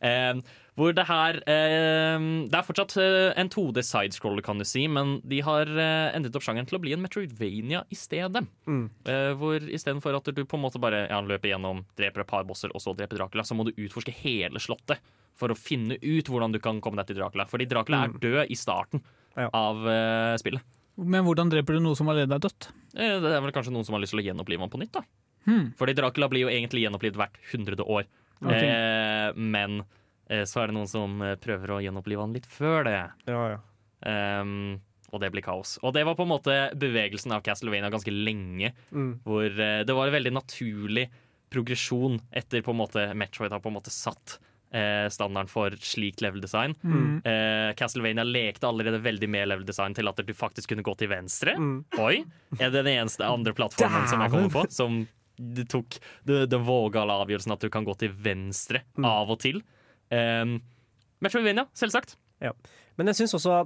Eh, 0.00 0.34
hvor 0.78 0.94
det 0.96 1.04
her 1.08 1.38
eh, 1.50 2.18
Det 2.50 2.56
er 2.56 2.66
fortsatt 2.66 2.94
eh, 3.02 3.32
en 3.40 3.50
2D 3.52 3.82
sidescroller, 3.84 4.42
kan 4.46 4.58
du 4.60 4.64
si, 4.68 4.86
men 4.88 5.16
de 5.28 5.40
har 5.46 5.66
eh, 5.70 6.10
endret 6.16 6.36
opp 6.38 6.44
sjangeren 6.46 6.68
til 6.70 6.78
å 6.78 6.82
bli 6.82 6.92
en 6.94 7.02
Metroidvania 7.04 7.82
i 7.90 7.98
stedet. 7.98 8.44
Mm. 8.70 8.84
Eh, 9.04 9.30
hvor 9.40 9.58
istedenfor 9.66 10.16
at 10.20 10.30
du 10.34 10.42
på 10.44 10.56
en 10.58 10.64
måte 10.64 10.80
bare 10.82 11.06
ja, 11.10 11.20
løper 11.24 11.52
gjennom, 11.52 11.82
dreper 11.98 12.24
et 12.24 12.30
par 12.30 12.46
bosser 12.48 12.72
og 12.74 12.82
så 12.84 12.94
dreper 12.96 13.20
Dracula, 13.20 13.44
så 13.46 13.56
må 13.58 13.66
du 13.68 13.72
utforske 13.76 14.14
hele 14.22 14.62
slottet 14.62 15.02
for 15.40 15.52
å 15.52 15.56
finne 15.56 15.96
ut 16.02 16.28
hvordan 16.28 16.52
du 16.52 16.58
kan 16.60 16.80
komme 16.84 17.00
deg 17.00 17.10
til 17.12 17.20
Dracula. 17.22 17.46
Fordi 17.48 17.66
Dracula 17.70 18.02
Mm. 18.06 18.14
er 18.14 18.20
død 18.26 18.50
i 18.52 18.56
starten 18.58 19.00
av 19.54 19.86
eh, 19.88 20.36
spillet. 20.40 20.62
Men 21.00 21.24
hvordan 21.24 21.48
dreper 21.48 21.78
du 21.78 21.80
noe 21.80 21.96
som 21.96 22.08
allerede 22.12 22.34
er 22.36 22.42
dødt? 22.44 22.66
Eh, 22.94 23.14
det 23.22 23.30
er 23.36 23.40
vel 23.40 23.52
kanskje 23.56 23.72
noen 23.72 23.86
som 23.88 23.94
har 23.96 24.02
lyst 24.02 24.12
til 24.12 24.20
å 24.20 24.26
gjenopplive 24.26 24.60
ham 24.60 24.72
på 24.72 24.80
nytt, 24.82 24.92
da. 24.98 25.04
Hmm. 25.46 25.70
Fordi 25.78 25.94
Dracula 25.96 26.28
blir 26.28 26.42
jo 26.44 26.50
egentlig 26.52 26.82
gjenopplivd 26.84 27.16
hvert 27.16 27.38
hundrede 27.54 27.86
år. 27.88 28.04
Okay. 28.42 28.68
Eh, 28.68 29.32
men 29.40 29.80
så 30.46 30.62
er 30.62 30.70
det 30.70 30.76
noen 30.78 30.90
som 30.90 31.18
eh, 31.26 31.36
prøver 31.42 31.74
å 31.76 31.80
gjenopplive 31.82 32.22
han 32.24 32.36
litt 32.36 32.46
før 32.46 32.84
det. 32.86 32.98
Ehm, 34.06 34.80
og 35.10 35.18
det 35.22 35.32
blir 35.34 35.42
kaos. 35.42 35.76
Og 35.82 35.94
det 35.96 36.04
var 36.06 36.14
på 36.18 36.22
en 36.26 36.30
måte 36.36 36.54
bevegelsen 36.78 37.32
av 37.34 37.42
Castlevania 37.46 37.90
ganske 37.90 38.12
lenge. 38.14 38.72
Mm. 38.94 39.10
Hvor 39.26 39.48
eh, 39.50 39.80
det 39.86 39.96
var 39.96 40.06
en 40.10 40.14
veldig 40.18 40.34
naturlig 40.36 41.08
progresjon 41.50 42.20
etter 42.30 42.62
på 42.62 42.70
en 42.70 42.78
måte 42.78 43.08
Metroid 43.18 43.50
har 43.50 43.62
på 43.64 43.72
en 43.72 43.74
måte 43.80 43.90
satt 43.90 44.36
eh, 44.70 45.08
standarden 45.10 45.50
for 45.50 45.74
slikt 45.82 46.22
level 46.22 46.44
design. 46.44 46.76
Mm. 46.86 47.16
Eh, 47.26 47.70
Castlevania 47.80 48.22
lekte 48.22 48.68
allerede 48.70 49.02
veldig 49.02 49.28
med 49.34 49.50
level 49.50 49.66
design 49.66 49.96
til 49.98 50.06
at 50.06 50.22
du 50.22 50.30
faktisk 50.36 50.70
kunne 50.70 50.86
gå 50.86 50.94
til 51.00 51.10
venstre. 51.10 51.56
Mm. 51.58 51.80
Oi! 51.98 52.20
Er 52.60 52.70
det 52.70 52.84
den 52.84 52.92
eneste 53.00 53.26
andre 53.26 53.56
plattformen 53.58 54.06
som 54.06 54.22
jeg 54.22 54.30
kommer 54.36 54.54
på? 54.54 54.64
Som 54.70 55.02
det 55.40 55.66
tok 55.72 55.96
det, 56.28 56.44
det 56.52 56.58
vågale 56.62 57.14
avgjørelsen 57.24 57.54
at 57.56 57.62
du 57.64 57.70
kan 57.72 57.86
gå 57.88 57.94
til 57.98 58.14
venstre 58.14 58.84
Mm. 59.00 59.06
av 59.08 59.30
og 59.32 59.38
til. 59.42 59.62
Um, 60.10 60.56
Metroidvania, 61.22 61.66
selvsagt. 61.76 62.16
Ja. 62.40 62.52
Men 62.98 63.06
jeg 63.10 63.20
syns 63.20 63.34
også 63.38 63.62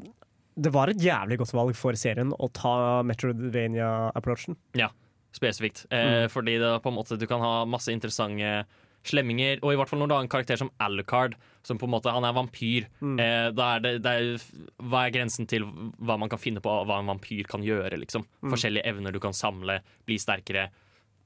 det 0.55 0.71
var 0.71 0.87
et 0.93 1.01
jævlig 1.03 1.39
godt 1.41 1.51
valg 1.57 1.75
for 1.75 1.97
serien 1.99 2.31
å 2.39 2.47
ta 2.55 3.03
Metrovania-approachen. 3.03 4.57
Ja, 4.79 4.91
spesifikt. 5.35 5.87
Eh, 5.91 6.25
Mm. 6.27 6.31
Fordi 6.31 6.59
det 6.59 6.83
på 6.83 6.89
en 6.93 6.95
måte 6.99 7.19
du 7.19 7.27
kan 7.27 7.41
ha 7.41 7.65
masse 7.65 7.89
interessante 7.91 8.67
slemminger, 9.05 9.59
og 9.63 9.73
i 9.73 9.77
hvert 9.77 9.89
fall 9.89 9.99
når 10.01 10.09
du 10.09 10.15
har 10.15 10.23
en 10.23 10.29
karakter 10.29 10.57
som 10.57 10.71
Alucard, 10.81 11.35
som 11.63 11.77
på 11.77 11.85
en 11.85 11.91
måte, 11.93 12.11
han 12.11 12.25
er 12.25 12.33
vampyr. 12.33 12.87
Mm. 13.03 13.19
Eh, 13.21 13.51
da 13.53 13.75
er 13.77 13.81
det, 13.81 14.03
det 14.03 14.13
er, 14.15 14.39
hva 14.81 15.07
er 15.07 15.11
grensen 15.13 15.47
til 15.47 15.63
hva 15.99 16.17
man 16.19 16.29
kan 16.33 16.39
finne 16.39 16.61
på 16.65 16.71
hva 16.87 17.01
en 17.01 17.07
vampyr 17.13 17.45
kan 17.47 17.63
gjøre? 17.63 17.99
liksom? 18.01 18.25
Mm. 18.43 18.51
Forskjellige 18.55 18.87
evner 18.87 19.13
du 19.13 19.21
kan 19.21 19.33
samle, 19.37 19.81
bli 20.07 20.17
sterkere. 20.17 20.71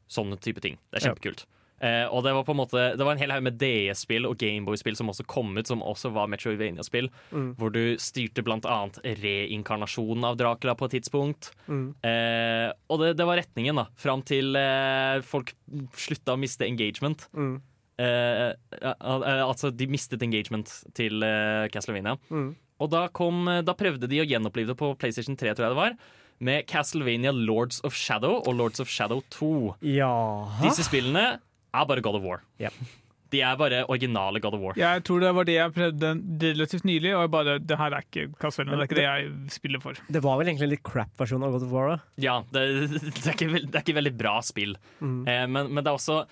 Sånne 0.09 0.41
type 0.41 0.61
ting. 0.61 0.79
Det 0.91 1.03
er 1.05 1.09
Ja. 1.11 1.15
Eh, 1.79 2.07
og 2.11 2.25
det 2.27 2.33
var 2.35 2.43
på 2.43 2.55
en 2.57 2.59
måte 2.59 2.81
Det 2.99 3.05
var 3.07 3.15
en 3.15 3.21
hel 3.21 3.31
haug 3.31 3.45
med 3.47 3.55
DS-spill 3.61 4.27
og 4.27 4.35
Gameboy-spill 4.41 4.97
som 4.99 5.13
også 5.13 5.27
kom 5.31 5.53
ut, 5.55 5.69
som 5.71 5.85
også 5.85 6.11
var 6.15 6.31
Metroidvania-spill. 6.33 7.11
Mm. 7.31 7.53
Hvor 7.61 7.73
du 7.75 7.83
styrte 8.03 8.43
blant 8.47 8.67
annet 8.69 8.99
reinkarnasjonen 9.23 10.27
av 10.27 10.39
Dracula 10.41 10.75
på 10.79 10.89
et 10.89 10.99
tidspunkt. 10.99 11.53
Mm. 11.71 11.89
Eh, 12.03 12.69
og 12.91 13.03
det, 13.05 13.15
det 13.21 13.29
var 13.29 13.39
retningen, 13.41 13.79
da. 13.79 13.89
Fram 13.99 14.25
til 14.27 14.59
eh, 14.59 15.23
folk 15.27 15.55
slutta 15.99 16.35
å 16.35 16.41
miste 16.41 16.67
engagement. 16.67 17.29
Mm. 17.33 17.59
Altså, 17.99 19.73
de 19.75 19.89
mistet 19.91 20.23
engagement 20.23 20.71
til 20.95 21.25
Castlevania. 21.75 22.15
Mm. 22.31 22.53
Og 22.79 22.91
da, 22.93 23.09
kom, 23.11 23.49
da 23.67 23.75
prøvde 23.75 24.07
de 24.07 24.21
å 24.23 24.27
gjenopplive 24.29 24.71
det 24.71 24.79
på 24.79 24.93
PlayStation 25.01 25.35
3, 25.39 25.57
tror 25.59 25.67
jeg 25.67 25.75
det 25.75 25.81
var. 25.81 25.97
Med 26.39 26.69
Castlevania 26.71 27.33
Lords 27.35 27.81
of 27.83 27.99
Shadow 27.99 28.39
og 28.39 28.55
Lords 28.55 28.79
of 28.79 28.91
Shadow 28.93 29.25
2. 29.35 29.51
Ja 29.83 30.15
Disse 30.63 30.87
spillene 30.87 31.41
er 31.81 31.87
bare 31.91 32.05
God 32.05 32.19
of 32.21 32.27
War. 32.27 32.43
Yep. 32.63 32.81
De 33.29 33.43
er 33.45 33.57
bare 33.61 33.83
originale 33.93 34.41
God 34.41 34.55
of 34.57 34.63
War. 34.65 34.77
Jeg 34.81 35.03
tror 35.05 35.21
det 35.21 35.31
var 35.37 35.45
det 35.45 35.57
jeg 35.59 35.73
prøvde 35.77 36.13
relativt 36.47 36.87
nylig, 36.89 37.11
og 37.13 37.27
jeg 37.27 37.33
bare 37.35 37.57
Det 37.61 37.77
her 37.77 37.93
er 37.99 38.07
ikke 38.07 38.25
Castlevania, 38.41 38.79
det 38.79 38.87
er 38.87 38.89
ikke 38.89 38.97
det 38.97 39.05
jeg 39.05 39.53
spiller 39.59 39.83
for. 39.85 40.01
Det 40.09 40.23
var 40.25 40.39
vel 40.41 40.49
egentlig 40.49 40.69
en 40.69 40.73
litt 40.73 40.85
crap-versjon 40.89 41.45
av 41.45 41.53
God 41.53 41.67
of 41.67 41.75
War. 41.75 41.91
da. 41.93 41.99
Ja, 42.25 42.39
det, 42.57 42.65
det, 43.05 43.27
er 43.27 43.35
ikke, 43.37 43.51
det 43.61 43.75
er 43.75 43.85
ikke 43.85 43.99
veldig 44.01 44.15
bra 44.17 44.39
spill. 44.47 44.79
Mm. 45.05 45.21
Eh, 45.29 45.45
men, 45.45 45.69
men 45.75 45.85
det 45.85 45.93
er 45.93 45.99
også 46.01 46.23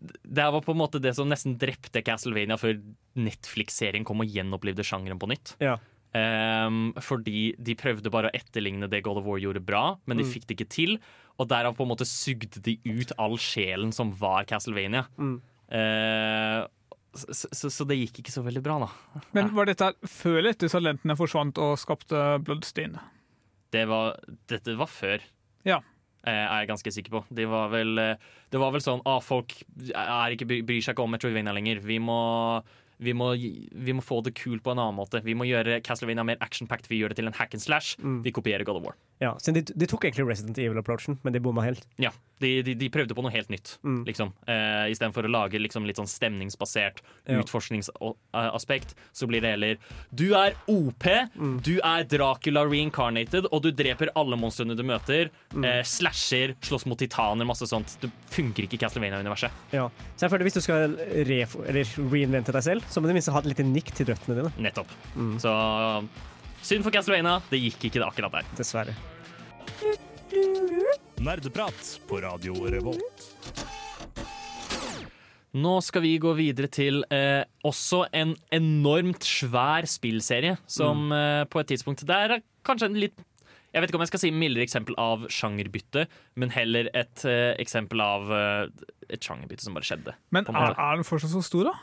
Det 0.00 0.48
var 0.56 0.64
på 0.64 0.72
en 0.72 0.80
måte 0.80 1.02
det 1.04 1.12
som 1.18 1.28
nesten 1.28 1.58
drepte 1.60 2.00
Castlevania 2.06 2.56
før 2.56 2.78
Netflix-serien 3.20 4.06
kom 4.08 4.24
og 4.24 4.32
gjenopplivde 4.32 4.86
sjangeren 4.86 5.20
på 5.20 5.28
nytt. 5.28 5.54
Ja. 5.60 5.76
Ehm, 6.14 6.92
fordi 6.98 7.54
de 7.62 7.74
prøvde 7.78 8.10
bare 8.10 8.30
å 8.30 8.34
etterligne 8.34 8.88
det 8.90 9.02
God 9.06 9.20
of 9.20 9.24
War 9.28 9.38
gjorde 9.38 9.62
bra, 9.64 9.96
men 10.06 10.16
de 10.18 10.24
Mm. 10.24 10.32
fikk 10.32 10.46
det 10.48 10.56
ikke 10.58 10.68
til. 10.68 10.98
Og 11.38 11.48
derav 11.48 11.76
på 11.76 11.82
en 11.86 11.88
måte 11.92 12.04
sugde 12.08 12.60
de 12.62 12.78
ut 12.84 13.12
all 13.18 13.36
sjelen 13.38 13.92
som 13.94 14.10
var 14.12 14.44
Castlevania. 14.44 15.06
Mm. 15.18 15.40
Uh, 15.70 16.66
så, 17.14 17.32
so, 17.34 17.48
so, 17.52 17.68
so 17.70 17.84
det 17.86 17.96
gikk 17.98 18.20
ikke 18.22 18.34
så 18.34 18.42
veldig 18.44 18.62
bra, 18.62 18.78
da. 18.84 19.20
Men 19.34 19.48
var 19.54 19.66
dette 19.70 19.92
før 20.06 20.38
eller 20.40 20.50
etter 20.54 20.68
talentene 20.70 21.16
forsvant 21.18 21.58
og 21.62 21.78
skapte 21.78 22.38
Bloodstein? 22.46 22.98
Det 23.72 23.86
var, 23.90 24.18
dette 24.50 24.76
var 24.78 24.86
før. 24.90 25.22
Ja. 25.64 25.80
eh, 26.26 26.32
er 26.44 26.60
jeg 26.66 26.68
ganske 26.68 26.92
sikker 26.92 27.10
på. 27.14 27.24
De 27.34 27.46
var 27.46 27.70
vel, 27.72 27.98
eh, 27.98 28.16
det 28.50 28.60
var 28.60 28.72
vel 28.74 28.80
sånn 28.84 29.00
ah, 29.06 29.20
folk 29.24 29.54
er 29.94 30.34
ikke, 30.36 30.46
bryr 30.66 30.82
seg 30.82 30.94
ikke 30.94 31.02
om 31.06 31.10
Metroidvania 31.14 31.54
lenger. 31.56 31.80
Vi 31.86 31.98
må, 32.02 32.62
vi 33.00 33.14
må, 33.16 33.32
vi 33.34 33.94
må 33.96 34.04
få 34.04 34.20
det 34.26 34.34
kult 34.38 34.62
på 34.64 34.74
en 34.74 34.80
annen 34.82 34.98
måte. 34.98 35.22
Vi 35.24 35.34
må 35.36 35.46
gjøre 35.48 35.80
Castlevania 35.84 36.24
mer 36.26 36.40
action-packed. 36.44 36.90
Vi 36.90 37.00
gjør 37.00 37.14
det 37.14 37.20
til 37.20 37.30
en 37.30 37.36
hack 37.36 37.56
and 37.56 37.64
slash. 37.64 37.96
Mm. 38.00 38.20
Vi 38.26 38.34
kopierer 38.36 38.66
God 38.68 38.82
of 38.82 38.88
War. 38.88 38.98
Ja, 39.24 39.34
så 39.40 39.54
de, 39.56 39.64
de 39.64 39.88
tok 39.88 40.04
egentlig 40.04 40.28
Resident 40.28 40.60
Evil-approachen, 40.60 41.18
men 41.24 41.36
de 41.36 41.42
bomma 41.44 41.64
helt. 41.64 41.86
Ja, 42.00 42.12
de, 42.40 42.62
de, 42.66 42.74
de 42.74 42.88
prøvde 42.90 43.14
på 43.14 43.22
noe 43.22 43.30
helt 43.34 43.48
nytt, 43.52 43.76
Mm. 43.84 44.04
liksom. 44.08 44.32
Eh, 44.48 44.90
Istedenfor 44.90 45.24
å 45.28 45.30
lage 45.30 45.60
liksom, 45.60 45.84
litt 45.86 45.96
sånn 46.00 46.08
stemningsbasert 46.08 47.00
Ja. 47.28 47.38
utforskningsaspekt, 47.42 48.94
så 49.12 49.26
blir 49.28 49.40
det 49.44 49.50
heller 49.54 49.76
Du 50.14 50.34
er 50.34 50.54
OP, 50.66 51.04
Mm. 51.36 51.60
du 51.62 51.78
er 51.84 52.04
Dracula 52.04 52.64
reincarnated, 52.64 53.46
og 53.52 53.62
du 53.62 53.70
dreper 53.72 54.08
alle 54.16 54.36
monstrene 54.36 54.74
du 54.76 54.82
møter. 54.82 55.30
Mm. 55.54 55.64
Eh, 55.64 55.82
slasher, 55.82 56.54
slåss 56.60 56.86
mot 56.86 56.98
titaner, 56.98 57.44
masse 57.46 57.66
sånt. 57.68 57.96
Det 58.00 58.10
funker 58.30 58.64
ikke 58.66 58.74
i 58.74 58.82
Castlevania-universet. 58.86 59.50
Ja. 59.72 59.88
Så 60.16 60.26
jeg 60.26 60.30
føler 60.30 60.44
Hvis 60.44 60.54
du 60.54 60.60
skal 60.60 60.96
reinvente 62.10 62.52
deg 62.52 62.62
selv, 62.62 62.82
så 62.90 63.00
må 63.00 63.06
du 63.08 63.12
minst 63.14 63.28
ha 63.28 63.38
et 63.38 63.44
lite 63.46 63.64
nikk 63.64 63.92
til 63.94 64.06
røttene 64.06 64.36
dine. 64.40 64.52
Nettopp. 64.58 64.88
Mm. 65.16 65.36
Så 65.38 66.08
synd 66.62 66.82
for 66.84 66.90
Castlevania. 66.90 67.42
Det 67.50 67.60
gikk 67.60 67.90
ikke 67.90 68.04
akkurat 68.06 68.32
der. 68.32 68.42
Dessverre. 68.56 68.94
Nerdeprat 71.20 72.00
på 72.08 72.20
Radio 72.22 72.54
Revolt. 72.72 73.24
Nå 75.60 75.72
skal 75.82 76.04
vi 76.04 76.12
gå 76.22 76.30
videre 76.38 76.68
til 76.70 77.00
eh, 77.10 77.42
også 77.66 78.04
en 78.14 78.36
enormt 78.54 79.26
svær 79.26 79.86
spillserie, 79.90 80.56
som 80.70 81.08
Mm. 81.10 81.12
eh, 81.16 81.44
på 81.50 81.60
et 81.60 81.66
tidspunkt 81.72 82.06
Der 82.06 82.36
er 82.36 82.42
kanskje 82.64 82.86
en 82.86 82.94
litt 83.00 83.18
Jeg 83.74 83.82
vet 83.82 83.90
ikke 83.90 83.98
om 83.98 84.02
jeg 84.06 84.08
skal 84.12 84.20
si 84.24 84.30
mildere 84.30 84.62
eksempel 84.66 84.94
av 84.98 85.26
sjangerbytte, 85.30 86.06
men 86.36 86.50
heller 86.50 86.88
et 86.94 87.24
eh, 87.24 87.54
eksempel 87.62 88.00
av 88.00 88.30
eh, 88.32 88.66
et 89.10 89.20
sjangerbytte 89.20 89.62
som 89.62 89.74
bare 89.74 89.84
skjedde. 89.86 90.14
Men 90.32 90.46
er, 90.50 90.74
er 90.74 90.96
den 90.96 91.04
fortsatt 91.06 91.30
så 91.30 91.42
stor, 91.42 91.64
da? 91.70 91.74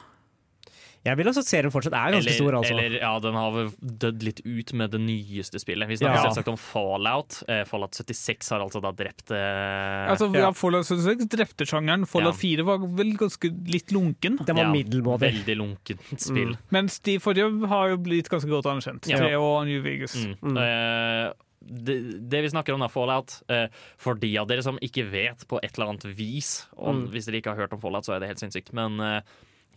Jeg 1.07 1.17
vil 1.19 1.29
også 1.31 1.41
at 1.45 1.49
serien 1.49 1.71
fortsatt 1.73 1.95
er 1.95 2.11
ganske 2.17 2.27
eller, 2.27 2.35
stor, 2.37 2.57
altså. 2.59 2.73
Eller 2.75 2.97
ja, 2.99 3.11
den 3.23 3.37
har 3.39 3.57
dødd 4.03 4.25
litt 4.27 4.41
ut 4.45 4.73
med 4.81 4.91
det 4.93 4.99
nyeste 5.05 5.61
spillet. 5.63 5.87
Vi 5.87 5.97
snakker 6.01 6.19
Ja. 6.19 6.25
selvsagt 6.27 6.51
om 6.51 6.57
Fallout. 6.59 7.39
Eh, 7.47 7.63
Fallout 7.69 7.95
76 7.95 8.49
har 8.53 8.65
altså 8.65 8.81
da 8.83 8.91
drept 8.91 9.31
eh, 9.31 10.11
Altså, 10.11 10.27
ja. 10.35 10.51
Fallout 10.57 10.85
76 10.89 11.25
drepte 11.31 11.65
sjangeren. 11.69 12.05
Fallout 12.09 12.35
Ja. 12.35 12.41
4 12.43 12.67
var 12.67 12.83
vel 12.99 13.15
ganske 13.17 13.51
litt 13.71 13.91
lunken. 13.95 14.37
Den 14.45 14.55
var 14.59 14.67
ja, 14.67 14.71
middelmådig. 14.75 15.31
Veldig 15.31 15.57
lunkent 15.63 16.19
spill. 16.19 16.53
Mm. 16.57 16.69
Mens 16.77 16.99
de 17.07 17.17
forrige 17.23 17.49
har 17.71 17.89
jo 17.95 17.97
blitt 17.97 18.29
ganske 18.29 18.49
godt 18.51 18.65
anerkjent. 18.69 19.07
Ja. 19.09 19.17
Tre 19.23 19.33
og 19.39 19.65
New 19.69 19.81
Vegas. 19.85 20.15
Mm. 20.41 20.57
Eh, 20.61 21.33
det, 21.67 21.95
det 22.31 22.41
vi 22.45 22.49
snakker 22.53 22.75
om, 22.77 22.83
er 22.85 22.91
Fallout. 22.93 23.41
Eh, 23.51 23.65
for 23.99 24.15
de 24.15 24.29
av 24.39 24.47
dere 24.47 24.63
som 24.63 24.77
ikke 24.83 25.03
vet 25.11 25.43
på 25.49 25.59
et 25.63 25.73
eller 25.75 25.89
annet 25.93 26.05
vis 26.15 26.65
om, 26.77 27.01
Mm. 27.05 27.09
Hvis 27.11 27.25
dere 27.27 27.41
ikke 27.41 27.51
har 27.55 27.63
hørt 27.65 27.73
om 27.75 27.81
Fallout, 27.81 28.05
så 28.07 28.15
er 28.15 28.19
det 28.23 28.29
helt 28.29 28.39
sinnssykt. 28.39 28.71
Men 28.73 28.99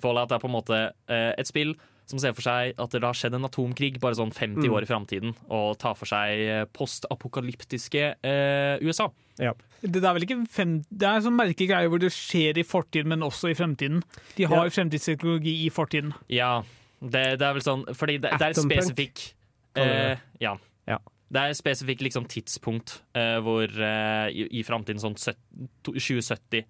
Fallout 0.00 0.32
er 0.32 0.38
på 0.42 0.48
en 0.50 0.54
måte 0.56 0.78
eh, 1.08 1.32
et 1.38 1.46
spill 1.48 1.74
som 2.10 2.18
ser 2.18 2.32
for 2.34 2.42
seg 2.42 2.72
at 2.82 2.90
det 2.90 3.04
har 3.04 3.14
skjedd 3.14 3.36
en 3.38 3.46
atomkrig 3.46 4.00
bare 4.02 4.16
sånn 4.18 4.32
50 4.34 4.64
Mm. 4.66 4.72
år 4.74 4.82
i 4.82 4.88
framtiden, 4.90 5.34
og 5.48 5.76
tar 5.78 5.94
for 5.94 6.10
seg 6.10 6.40
eh, 6.42 6.64
postapokalyptiske 6.74 8.02
eh, 8.26 8.78
USA. 8.82 9.06
Ja. 9.38 9.52
Det 9.80 10.02
er 10.02 10.12
vel 10.16 10.26
ikke 10.26 10.40
fem, 10.50 10.72
det 10.90 11.06
er 11.06 11.22
sånn 11.22 11.36
merkegreier 11.38 11.88
hvor 11.88 12.02
det 12.02 12.10
skjer 12.12 12.58
i 12.58 12.64
fortiden, 12.66 13.08
men 13.14 13.22
også 13.22 13.52
i 13.52 13.54
fremtiden. 13.54 14.02
De 14.36 14.44
har 14.50 14.64
Ja. 14.66 14.70
fremtidsteknologi 14.74 15.54
i 15.66 15.70
fortiden. 15.70 16.10
Ja, 16.28 16.62
det, 17.00 17.38
det 17.38 17.46
er 17.46 17.54
vel 17.56 17.62
sånn 17.64 17.86
Fordi 17.96 18.18
det, 18.20 18.34
det 18.36 18.42
er 18.42 18.50
et 18.50 18.58
spesifikk 18.60 19.22
eh. 19.76 20.18
Ja. 20.42 20.56
Ja. 20.90 20.98
Det 21.30 21.38
er 21.40 21.52
et 21.54 21.56
spesifikt 21.62 22.02
liksom, 22.02 22.26
tidspunkt 22.26 22.98
eh, 23.14 23.38
hvor 23.40 23.70
eh, 23.70 24.28
i, 24.34 24.48
i 24.58 24.62
framtiden, 24.66 24.98
sånn 25.00 25.14
2070-tid, 25.86 26.66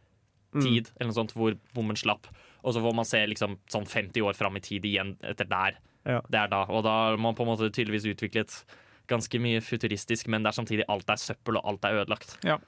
Mm. 0.53 0.67
eller 0.99 1.07
noe 1.11 1.15
sånt, 1.15 1.33
hvor 1.33 1.55
bommen 1.75 1.97
slapp. 1.97 2.27
Og 2.63 2.77
så 2.77 2.83
får 2.85 2.95
man 2.97 3.09
se 3.09 3.23
liksom, 3.33 3.59
sånn 3.71 3.89
50 3.89 4.27
år 4.27 4.39
fram 4.39 4.59
i 4.59 4.65
tid 4.65 4.87
igjen 4.89 5.17
etter 5.27 5.49
der. 5.51 5.81
Ja. 6.09 6.21
Det 6.29 6.39
er 6.41 6.53
da. 6.53 6.65
Og 6.69 6.85
da 6.87 6.97
har 7.07 7.21
man 7.21 7.37
på 7.37 7.45
en 7.45 7.53
måte 7.53 7.71
tydeligvis 7.73 8.09
utviklet 8.13 8.63
ganske 9.11 9.41
mye 9.43 9.61
futuristisk, 9.65 10.29
men 10.31 10.45
det 10.45 10.53
er 10.53 10.59
samtidig 10.61 10.87
alt 10.93 11.09
er 11.11 11.21
søppel 11.21 11.59
og 11.59 11.67
alt 11.67 11.87
er 11.89 12.01
ødelagt. 12.03 12.37
Ja. 12.47 12.59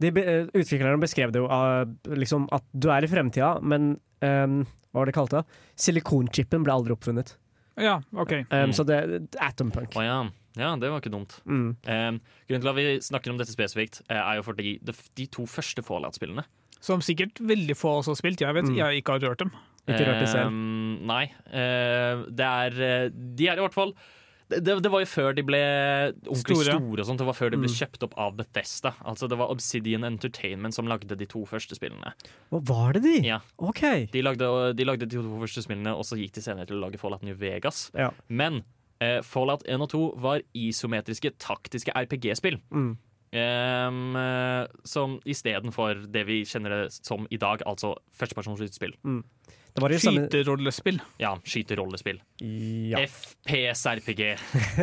De 0.00 0.12
be 0.14 0.22
eh, 0.22 0.50
utviklerne 0.54 1.00
beskrev 1.02 1.32
det 1.34 1.42
jo 1.42 1.48
uh, 1.50 1.82
liksom, 2.14 2.46
at 2.54 2.66
du 2.72 2.90
er 2.94 3.04
i 3.06 3.10
fremtida, 3.10 3.56
men 3.58 3.96
um, 4.22 4.60
hva 4.90 5.02
var 5.02 5.10
det 5.10 5.16
kalt? 5.16 5.34
da? 5.34 5.42
Silikonchipen 5.78 6.66
ble 6.66 6.76
aldri 6.76 6.94
oppfunnet. 6.94 7.34
Ja, 7.80 8.00
OK. 8.12 8.36
Um, 8.50 8.70
Mm. 8.70 8.76
Så 8.76 8.84
det 8.84 9.00
Atompunk. 9.40 9.94
Å 9.96 10.04
ja. 10.04 10.20
ja, 10.58 10.70
det 10.78 10.90
var 10.92 11.02
ikke 11.02 11.12
dumt. 11.14 11.38
Mm. 11.48 11.68
Um, 11.86 12.20
grunnen 12.46 12.64
til 12.64 12.72
at 12.72 12.78
vi 12.78 12.86
snakker 13.06 13.32
om 13.32 13.38
dette 13.40 13.54
spesifikt, 13.54 14.02
eh, 14.08 14.18
er 14.20 14.40
jo 14.40 14.46
fordi 14.46 14.76
de, 14.84 14.94
de 15.18 15.26
to 15.32 15.46
første 15.48 15.82
Fallout-spillene 15.86 16.44
Som 16.80 17.00
sikkert 17.04 17.36
veldig 17.44 17.76
få 17.76 17.98
også 18.00 18.14
har 18.14 18.20
spilt. 18.22 18.40
Jeg 18.40 18.54
vet 18.56 18.64
Mm. 18.70 18.76
jeg 18.76 19.02
ikke 19.04 19.12
har 19.18 19.20
rørt 19.28 19.38
dem. 19.44 19.50
Ikke 19.88 20.06
rørt 20.06 20.20
dem 20.20 20.26
selv. 20.26 20.46
Eh, 20.46 21.06
nei. 21.06 21.24
eh, 21.52 22.24
det 22.30 22.46
er 22.46 22.82
eh, 22.82 23.08
De 23.10 23.48
er 23.48 23.56
i 23.58 23.60
hvert 23.60 23.74
fall 23.74 23.94
det, 24.50 24.64
det 24.66 24.82
det 24.82 24.90
var 24.90 24.98
jo 25.04 25.06
før 25.06 25.34
de 25.34 25.42
ble 25.46 25.58
ordentlig 26.26 26.56
Store. 26.56 26.74
store. 26.74 27.00
og 27.00 27.06
sånt. 27.06 27.18
Det 27.22 27.26
var 27.28 27.34
før 27.38 27.50
de 27.52 27.56
ble 27.60 27.68
Mm. 27.68 27.76
kjøpt 27.78 28.02
opp 28.02 28.14
av 28.18 28.32
Bethesda. 28.36 28.94
Altså 29.06 29.28
Det 29.28 29.38
var 29.38 29.46
Obsidian 29.48 30.02
Entertainment 30.02 30.74
som 30.74 30.86
lagde 30.88 31.16
de 31.16 31.24
to 31.26 31.44
første 31.46 31.76
spillene. 31.78 32.12
Hva 32.50 32.60
var 32.66 32.92
det 32.94 33.02
de? 33.04 33.20
Ja, 33.28 33.38
OK. 33.60 34.10
De 34.10 34.22
lagde, 34.22 34.74
de 34.74 34.84
lagde 34.84 35.06
de 35.06 35.16
to 35.22 35.22
første 35.38 35.62
spillene, 35.62 35.94
og 35.94 36.02
så 36.04 36.18
gikk 36.18 36.32
de 36.32 36.40
senere 36.42 36.66
til 36.66 36.76
å 36.82 36.88
lage 36.90 36.98
Fallout 36.98 37.22
New 37.22 37.34
Vegas. 37.36 37.90
Ja. 37.94 38.10
Men 38.28 38.64
eh, 39.00 39.20
Fallout 39.22 39.62
1 39.68 39.80
og 39.82 39.88
2 39.90 40.16
var 40.20 40.40
isometriske, 40.52 41.30
taktiske 41.38 41.92
RPG-spill. 41.94 42.58
Mm. 42.72 42.96
Um, 43.30 44.16
som 44.82 45.20
istedenfor 45.22 46.00
det 46.10 46.24
vi 46.26 46.40
kjenner 46.42 46.72
det 46.74 46.86
som 46.96 47.28
i 47.30 47.38
dag, 47.38 47.62
altså 47.62 47.92
førstepersonsskytespill. 48.18 48.96
Mm. 49.06 49.20
var 49.78 49.94
Skyterollespill. 50.02 51.00
Ja, 51.22 51.38
skyterollespill. 51.44 52.22
Ja. 52.90 52.98
FPSRPG. 53.06 54.36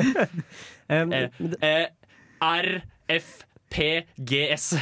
um, 0.08 0.32
Ehm, 0.88 1.12
Eh, 1.12 1.30
eh, 1.62 1.88
RFPGS. 3.10 4.76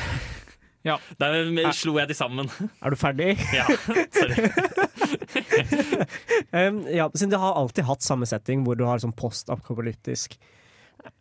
Ja. 0.85 0.99
Der 1.19 1.71
slo 1.73 1.97
jeg 1.97 2.07
de 2.07 2.13
sammen. 2.13 2.49
er 2.83 2.89
du 2.89 2.95
ferdig? 2.95 3.37
Ja, 3.53 3.65
sorry. 4.13 4.35
um, 6.53 6.87
ja, 6.93 7.09
siden 7.15 7.31
de 7.33 7.39
har 7.41 7.53
alltid 7.57 7.83
hatt 7.89 8.03
samme 8.05 8.25
setting, 8.29 8.63
hvor 8.65 8.75
du 8.77 8.85
har 8.85 8.99
sånn 9.01 9.15
postapokalyptisk 9.17 10.37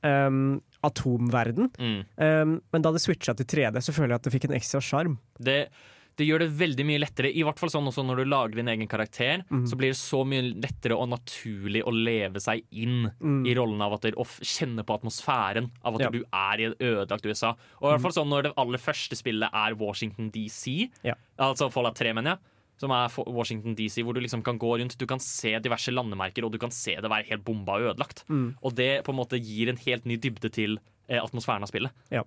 um, 0.03 0.61
atomverden. 0.85 1.70
Mm. 1.78 1.99
Um, 2.16 2.55
men 2.72 2.82
da 2.85 2.93
det 2.95 3.03
switcha 3.05 3.35
til 3.39 3.47
3D, 3.47 3.80
så 3.85 3.93
føler 3.97 4.14
jeg 4.14 4.22
at 4.22 4.28
det 4.28 4.32
fikk 4.37 4.49
en 4.51 4.57
ekstra 4.59 4.80
sjarm. 4.85 5.18
Det, 5.41 5.68
det 6.16 6.26
gjør 6.28 6.45
det 6.45 6.51
veldig 6.61 6.85
mye 6.87 7.01
lettere, 7.03 7.30
i 7.35 7.43
hvert 7.43 7.59
fall 7.59 7.72
sånn 7.72 7.89
også 7.91 8.05
når 8.07 8.20
du 8.22 8.24
lager 8.30 8.61
din 8.61 8.68
egen 8.70 8.87
karakter. 8.91 9.43
Mm. 9.51 9.64
Så 9.66 9.78
blir 9.80 9.91
det 9.95 9.99
så 9.99 10.20
mye 10.28 10.45
lettere 10.62 10.95
og 10.99 11.09
naturlig 11.11 11.82
å 11.82 11.91
leve 11.95 12.41
seg 12.45 12.62
inn 12.70 13.11
Mm. 13.20 13.43
i 13.49 13.55
rollen 13.57 13.80
av 13.82 13.95
at 13.97 14.03
du 14.03 14.12
og 14.20 14.26
kjenne 14.45 14.85
på 14.87 14.95
atmosfæren 15.01 15.70
av 15.85 15.95
at 15.97 16.01
Ja. 16.07 16.11
du 16.11 16.22
er 16.32 16.61
i 16.61 16.64
et 16.70 16.78
ødelagt 16.78 17.26
USA. 17.26 17.55
Og 17.80 17.89
i 17.89 17.93
hvert 17.95 18.03
fall 18.03 18.12
sånn 18.20 18.28
når 18.30 18.43
det 18.51 18.53
aller 18.57 18.78
første 18.78 19.16
spillet 19.16 19.51
er 19.53 19.74
Washington 19.74 20.30
DC, 20.30 20.91
Ja. 21.03 21.14
altså 21.39 21.70
Fallout 21.72 21.97
3, 21.97 22.12
mener 22.14 22.37
jeg. 22.37 22.39
Som 22.81 22.91
er 22.91 23.12
Washington 23.31 23.77
DC, 23.79 24.03
hvor 24.03 24.16
du 24.16 24.20
liksom 24.20 24.43
kan 24.43 24.59
gå 24.59 24.72
rundt, 24.81 24.97
du 24.99 25.07
kan 25.07 25.20
se 25.22 25.53
diverse 25.62 25.93
landemerker, 25.95 26.45
og 26.45 26.53
du 26.53 26.59
kan 26.59 26.72
se 26.75 26.97
det 27.01 27.11
være 27.11 27.29
helt 27.31 27.45
bomba 27.47 27.77
og 27.79 27.93
ødelagt. 27.93 28.25
Mm. 28.29 28.49
Og 28.62 28.75
det 28.75 29.05
på 29.07 29.14
en 29.14 29.20
måte 29.20 29.39
gir 29.39 29.70
en 29.70 29.79
helt 29.85 30.09
ny 30.11 30.16
dybde 30.18 30.51
til 30.51 30.79
eh, 31.09 31.20
atmosfæren 31.22 31.62
av 31.62 31.70
spillet. 31.70 31.95
Ja. 32.11 32.25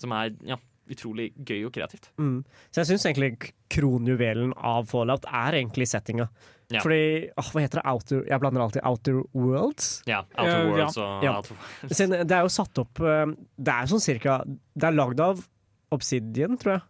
Som 0.00 0.14
er 0.16 0.32
ja, 0.48 0.56
utrolig 0.92 1.30
gøy 1.36 1.66
og 1.68 1.74
kreativt. 1.76 2.10
Mm. 2.16 2.40
Så 2.70 2.82
jeg 2.82 2.90
syns 2.92 3.06
egentlig 3.08 3.52
kronjuvelen 3.72 4.54
av 4.56 4.88
Fallout 4.90 5.26
er 5.28 5.58
egentlig 5.60 5.88
settinga. 5.90 6.28
Ja. 6.72 6.80
Fordi 6.82 7.28
åh, 7.38 7.50
Hva 7.52 7.62
heter 7.62 7.78
det? 7.78 7.86
Outer, 7.92 8.22
jeg 8.26 8.42
blander 8.42 8.64
alltid 8.64 8.82
Outer 8.88 9.20
Worlds. 9.36 9.90
Ja, 10.08 10.24
Outer 10.34 10.56
Ja, 10.56 10.64
Worlds 10.70 10.96
og 10.98 11.24
Ja. 11.26 11.36
Outer 11.36 11.54
Worlds. 11.60 12.00
det 12.26 12.34
er 12.34 12.42
jo 12.42 12.50
satt 12.50 12.80
opp 12.82 13.00
eh, 13.06 13.26
Det 13.54 13.74
er 13.76 13.86
sånn 13.92 14.02
cirka 14.02 14.40
Det 14.46 14.88
er 14.88 14.96
lagd 14.96 15.20
av 15.22 15.44
Obsidian, 15.94 16.56
tror 16.58 16.72
jeg. 16.78 16.82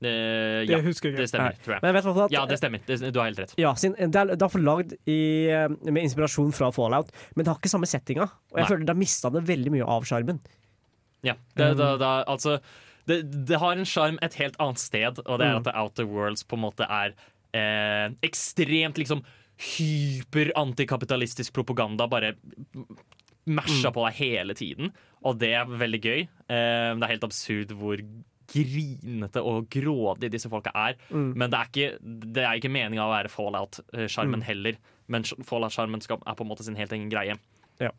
Eh, 0.00 0.62
Det 0.62 0.70
ja, 0.70 0.78
husker 0.80 1.10
jeg 1.10 1.16
det 1.18 1.28
stemmer, 1.28 1.50
Nei. 1.56 1.62
tror 1.64 1.74
jeg. 1.74 1.82
Men 1.82 1.94
vet 1.94 2.04
du 2.04 2.20
at 2.22 2.30
Ja, 2.30 2.44
det 2.46 2.58
stemmer. 2.60 2.80
Det, 2.86 2.98
du 3.12 3.18
har 3.18 3.26
helt 3.26 3.38
rett. 3.42 3.54
Ja, 3.58 3.72
sin, 3.74 3.94
det 3.98 4.14
er, 4.14 4.26
det 4.36 4.42
er 4.46 4.60
lagd 4.62 4.92
i, 5.10 5.48
eh, 5.50 5.68
med 5.90 6.04
inspirasjon 6.04 6.52
fra 6.54 6.70
Fallout, 6.70 7.10
men 7.34 7.44
det 7.44 7.50
har 7.50 7.58
ikke 7.58 7.72
samme 7.72 7.86
settinga. 7.90 8.22
Og 8.52 8.56
jeg 8.60 8.62
Nei. 8.62 8.68
føler 8.70 8.84
det 8.86 8.94
har 8.94 9.00
mista 9.00 9.30
det 9.34 9.42
veldig 9.48 9.70
mye 9.74 9.84
av 9.88 10.04
sjarmen. 10.04 10.38
Ja, 11.26 11.34
det, 11.56 11.72
Um, 11.72 11.76
da, 11.78 11.96
da, 11.98 12.12
altså, 12.30 12.60
det, 13.06 13.22
det 13.48 13.58
har 13.58 13.72
en 13.74 13.84
sjarm 13.84 14.18
et 14.22 14.34
helt 14.38 14.54
annet 14.60 14.78
sted, 14.78 15.18
og 15.26 15.38
det 15.40 15.46
er 15.48 15.58
Mm. 15.58 15.66
at 15.66 15.74
Outer 15.74 16.06
Worlds 16.06 16.44
på 16.44 16.54
en 16.54 16.62
måte 16.62 16.86
er 16.88 17.14
eh, 17.54 18.10
ekstremt 18.22 18.98
liksom 19.02 19.24
hyper-antikapitalistisk 19.58 21.52
propaganda. 21.52 22.06
Bare 22.08 22.34
masha 23.46 23.88
Mm. 23.90 23.94
på 23.94 24.04
deg 24.06 24.14
hele 24.14 24.54
tiden, 24.54 24.92
og 25.24 25.38
det 25.38 25.52
er 25.54 25.64
veldig 25.64 26.00
gøy. 26.02 26.20
Eh, 26.48 26.94
det 26.94 27.02
er 27.02 27.08
helt 27.08 27.24
absurd 27.24 27.68
hvor 27.72 27.96
grinete 28.48 29.42
og 29.44 29.68
grådige 29.72 30.30
disse 30.32 30.48
folka 30.52 30.72
er. 30.74 30.96
Mm. 31.12 31.32
Men 31.36 31.50
det 31.52 31.58
er 31.60 31.70
ikke, 31.72 31.88
det 32.34 32.44
er 32.44 32.58
ikke 32.60 32.72
meninga 32.72 33.04
å 33.06 33.12
være 33.12 33.32
Fallout-sjarmen 33.32 34.40
Mm. 34.40 34.46
heller. 34.48 34.78
Men 35.08 35.22
Fallout-sjarmen 35.24 36.00
er 36.02 36.34
på 36.34 36.44
en 36.44 36.48
måte 36.50 36.64
sin 36.64 36.76
helt 36.76 36.92
egen 36.92 37.10
greie. 37.12 37.36
Ja. 37.80 37.90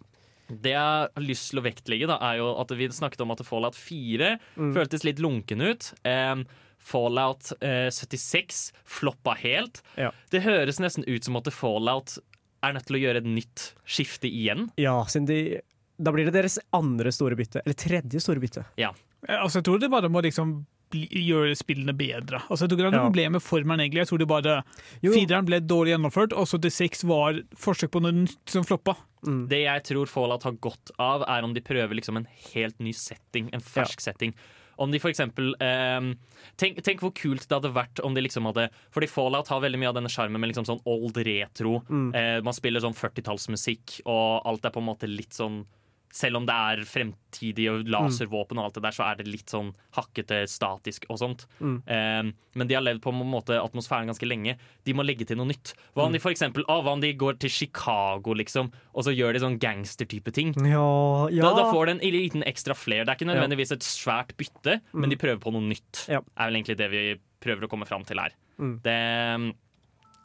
Det 0.49 0.71
jeg 0.73 0.79
har 0.81 1.21
lyst 1.21 1.51
til 1.51 1.59
å 1.61 1.63
vektlegge, 1.63 2.07
da, 2.09 2.17
er 2.31 2.37
jo 2.39 2.47
at 2.59 2.71
vi 2.73 2.87
snakket 2.89 3.21
om 3.21 3.31
at 3.31 3.43
Fallout 3.45 3.75
4 3.77 4.39
Mm. 4.57 4.73
føltes 4.73 5.03
litt 5.05 5.19
lunken 5.19 5.61
ut. 5.61 5.93
Um, 6.03 6.45
Fallout 6.79 7.51
uh, 7.61 7.89
76 7.91 8.71
floppa 8.87 9.35
helt. 9.37 9.81
Ja. 9.97 10.11
Det 10.31 10.41
høres 10.45 10.79
nesten 10.79 11.03
ut 11.07 11.23
som 11.27 11.35
at 11.37 11.49
Fallout 11.53 12.17
er 12.63 12.73
nødt 12.73 12.85
til 12.87 12.95
å 12.97 13.01
gjøre 13.03 13.17
et 13.21 13.27
nytt 13.27 13.73
skifte 13.85 14.27
igjen. 14.31 14.69
Ja, 14.77 15.03
siden 15.05 15.27
de 15.27 15.61
Da 16.01 16.11
blir 16.15 16.25
det 16.25 16.33
deres 16.33 16.57
andre 16.73 17.11
store 17.11 17.35
bytte. 17.35 17.59
Eller 17.65 17.75
tredje 17.75 18.21
store 18.23 18.39
bytte. 18.39 18.63
Ja. 18.79 18.93
Eh, 19.27 19.35
Altså, 19.43 19.59
jeg 19.59 19.63
tror 19.65 19.79
det 19.79 19.89
bare 19.91 20.09
må 20.09 20.21
liksom 20.23 20.65
gjøre 20.91 21.53
spillene 21.55 21.93
bedre. 21.93 22.39
Altså, 22.49 22.65
jeg 22.65 22.69
tror 22.71 22.77
ikke 22.79 22.85
det 22.85 22.87
er 22.87 22.97
noe 22.97 23.03
Ja. 23.03 23.09
problem 23.11 23.31
med 23.33 23.41
formelen, 23.45 23.79
egentlig. 23.83 24.01
Jeg 24.01 24.07
tror 24.07 24.17
det 24.17 24.27
bare 24.27 24.63
Jo. 25.03 25.11
Fireren 25.13 25.45
ble 25.45 25.59
dårlig 25.61 25.93
gjennomført, 25.93 26.33
og 26.33 26.47
76 26.47 27.03
var 27.03 27.33
forsøk 27.55 27.91
på 27.91 28.01
noe 28.01 28.11
nytt 28.11 28.49
som 28.49 28.63
floppa. 28.63 28.95
Det 29.21 29.65
jeg 29.67 29.83
tror 29.83 30.07
Fallout 30.07 30.43
har 30.43 30.53
godt 30.53 30.91
av, 30.97 31.21
er 31.27 31.43
om 31.43 31.53
de 31.53 31.61
prøver 31.61 31.93
liksom 31.93 32.17
en 32.17 32.27
helt 32.53 32.79
ny 32.79 32.91
setting. 32.93 33.49
En 33.53 33.59
fersk 33.59 33.99
setting. 34.01 34.33
Om 34.79 34.91
de 34.91 34.97
for 34.97 35.09
eksempel 35.11 35.53
eh, 35.59 36.15
tenk, 36.57 36.81
tenk 36.81 37.01
hvor 37.01 37.11
kult 37.13 37.45
det 37.45 37.51
hadde 37.61 37.73
vært 37.75 37.99
om 38.01 38.13
de 38.15 38.21
liksom 38.21 38.45
hadde 38.45 38.69
Fordi 38.91 39.07
Fallout 39.09 39.49
har 39.49 39.59
veldig 39.59 39.77
mye 39.77 39.89
av 39.89 39.95
denne 39.95 40.07
sjarmen 40.09 40.39
med 40.39 40.53
liksom 40.55 40.65
sånn 40.65 40.81
old 40.87 41.17
retro. 41.17 41.83
Eh, 42.15 42.39
man 42.41 42.53
spiller 42.53 42.79
sånn 42.79 42.95
40-tallsmusikk, 42.95 44.01
og 44.07 44.41
alt 44.47 44.63
er 44.65 44.71
på 44.71 44.79
en 44.79 44.87
måte 44.87 45.07
litt 45.07 45.33
sånn 45.35 45.65
selv 46.13 46.39
om 46.39 46.45
det 46.47 46.55
er 46.55 46.81
fremtidig 46.89 47.67
laservåpen 47.89 48.57
og 48.57 48.67
alt 48.67 48.77
det 48.79 48.83
der, 48.87 48.95
så 48.95 49.05
er 49.05 49.19
det 49.19 49.27
litt 49.29 49.51
sånn 49.51 49.69
hakkete, 49.97 50.41
statisk 50.49 51.05
og 51.09 51.19
sånt. 51.21 51.45
Mm. 51.61 51.75
Eh, 51.85 52.31
men 52.57 52.69
de 52.69 52.75
har 52.75 52.83
levd 52.83 53.03
på 53.03 53.13
en 53.13 53.21
måte 53.29 53.59
atmosfæren 53.61 54.09
ganske 54.09 54.27
lenge. 54.27 54.55
De 54.87 54.95
må 54.97 55.05
legge 55.05 55.27
til 55.29 55.37
noe 55.39 55.51
nytt. 55.51 55.75
Hva 55.93 56.07
om 56.07 56.15
de 56.15 56.21
for 56.23 56.33
eksempel, 56.33 56.65
å, 56.65 56.79
hva 56.85 56.97
om 56.97 57.03
de 57.03 57.13
går 57.13 57.37
til 57.43 57.53
Chicago, 57.53 58.33
liksom, 58.37 58.71
og 58.93 59.05
så 59.05 59.13
gjør 59.13 59.37
de 59.37 59.43
sånn 59.45 59.59
gangster-type 59.61 60.33
ting? 60.35 60.55
Ja, 60.65 61.29
ja. 61.29 61.45
Da, 61.45 61.53
da 61.61 61.69
får 61.69 61.91
de 61.91 61.97
en 61.97 62.03
liten 62.17 62.45
ekstra 62.49 62.77
flair. 62.77 63.05
Det 63.05 63.13
er 63.13 63.21
ikke 63.21 63.29
nødvendigvis 63.29 63.77
et 63.77 63.85
svært 63.85 64.33
bytte, 64.39 64.79
men 64.97 65.13
de 65.13 65.19
prøver 65.19 65.41
på 65.43 65.53
noe 65.53 65.69
nytt. 65.69 66.07
Ja. 66.09 66.23
er 66.35 66.49
vel 66.49 66.61
egentlig 66.61 66.79
det 66.81 66.91
vi 66.93 67.03
prøver 67.43 67.67
å 67.67 67.71
komme 67.71 67.87
fram 67.89 68.05
til 68.07 68.19
her. 68.19 68.33
Mm. 68.59 68.79
Det, 68.83 68.99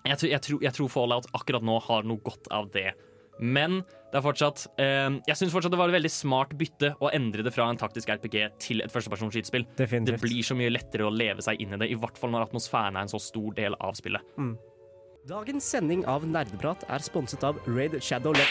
jeg, 0.09 0.18
tror, 0.20 0.30
jeg, 0.30 0.41
tror, 0.47 0.62
jeg 0.64 0.76
tror 0.78 0.95
Fallout 0.97 1.28
akkurat 1.37 1.64
nå 1.64 1.76
har 1.87 2.09
noe 2.09 2.24
godt 2.24 2.49
av 2.55 2.72
det. 2.74 2.95
Men 3.39 3.82
det 4.15 4.21
er 4.21 4.23
fortsatt 4.23 4.61
eh, 4.79 5.17
jeg 5.27 5.35
syns 5.41 5.51
fortsatt 5.51 5.73
det 5.75 5.79
var 5.81 5.91
et 5.91 5.97
veldig 5.97 6.11
smart 6.15 6.53
bytte 6.55 6.93
å 7.03 7.09
endre 7.17 7.43
det 7.43 7.51
fra 7.51 7.67
en 7.67 7.81
taktisk 7.81 8.12
RPG 8.15 8.37
til 8.62 8.85
et 8.85 8.93
førstepersonsskytespill. 8.95 9.65
Det 9.75 10.21
blir 10.23 10.47
så 10.47 10.55
mye 10.55 10.71
lettere 10.71 11.09
å 11.09 11.11
leve 11.11 11.43
seg 11.43 11.59
inn 11.59 11.75
i 11.75 11.81
det, 11.83 11.89
i 11.91 11.99
hvert 11.99 12.21
fall 12.21 12.31
når 12.31 12.47
atmosfæren 12.47 12.95
er 12.95 13.09
en 13.09 13.11
så 13.11 13.19
stor 13.19 13.51
del 13.59 13.75
av 13.83 13.99
spillet. 13.99 14.23
Dagens 15.27 15.67
sending 15.67 16.07
av 16.07 16.29
Nerdeprat 16.31 16.87
er 16.87 17.03
sponset 17.03 17.43
av 17.43 17.59
Raid 17.67 17.99
Shadow 17.99 18.39
Le... 18.39 18.47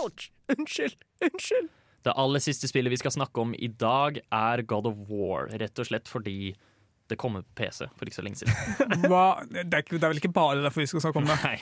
Ouch! 0.00 0.30
Unnskyld! 0.56 0.96
Unnskyld! 1.28 1.68
Det 2.02 2.16
aller 2.24 2.42
siste 2.42 2.72
spillet 2.72 2.96
vi 2.96 2.98
skal 3.04 3.12
snakke 3.14 3.44
om 3.44 3.52
i 3.52 3.68
dag, 3.68 4.16
er 4.32 4.64
God 4.64 4.88
of 4.88 5.04
War. 5.12 5.52
Rett 5.60 5.76
og 5.76 5.92
slett 5.92 6.08
fordi 6.08 6.54
det 7.12 7.18
kom 7.20 7.36
på 7.38 7.42
PC 7.58 7.86
for 7.98 8.08
ikke 8.08 8.18
så 8.18 8.24
lenge 8.24 8.40
siden. 8.40 8.54
Det, 9.52 9.62
er 9.62 9.82
ikke, 9.82 9.96
det 9.98 10.04
er 10.04 10.12
vel 10.12 10.20
ikke 10.20 10.32
bare 10.34 10.62
derfor 10.62 10.82
vi 10.82 10.88
skal 10.90 11.02
snakke 11.04 11.20
om 11.20 11.28
det. 11.28 11.36
Nei. 11.44 11.56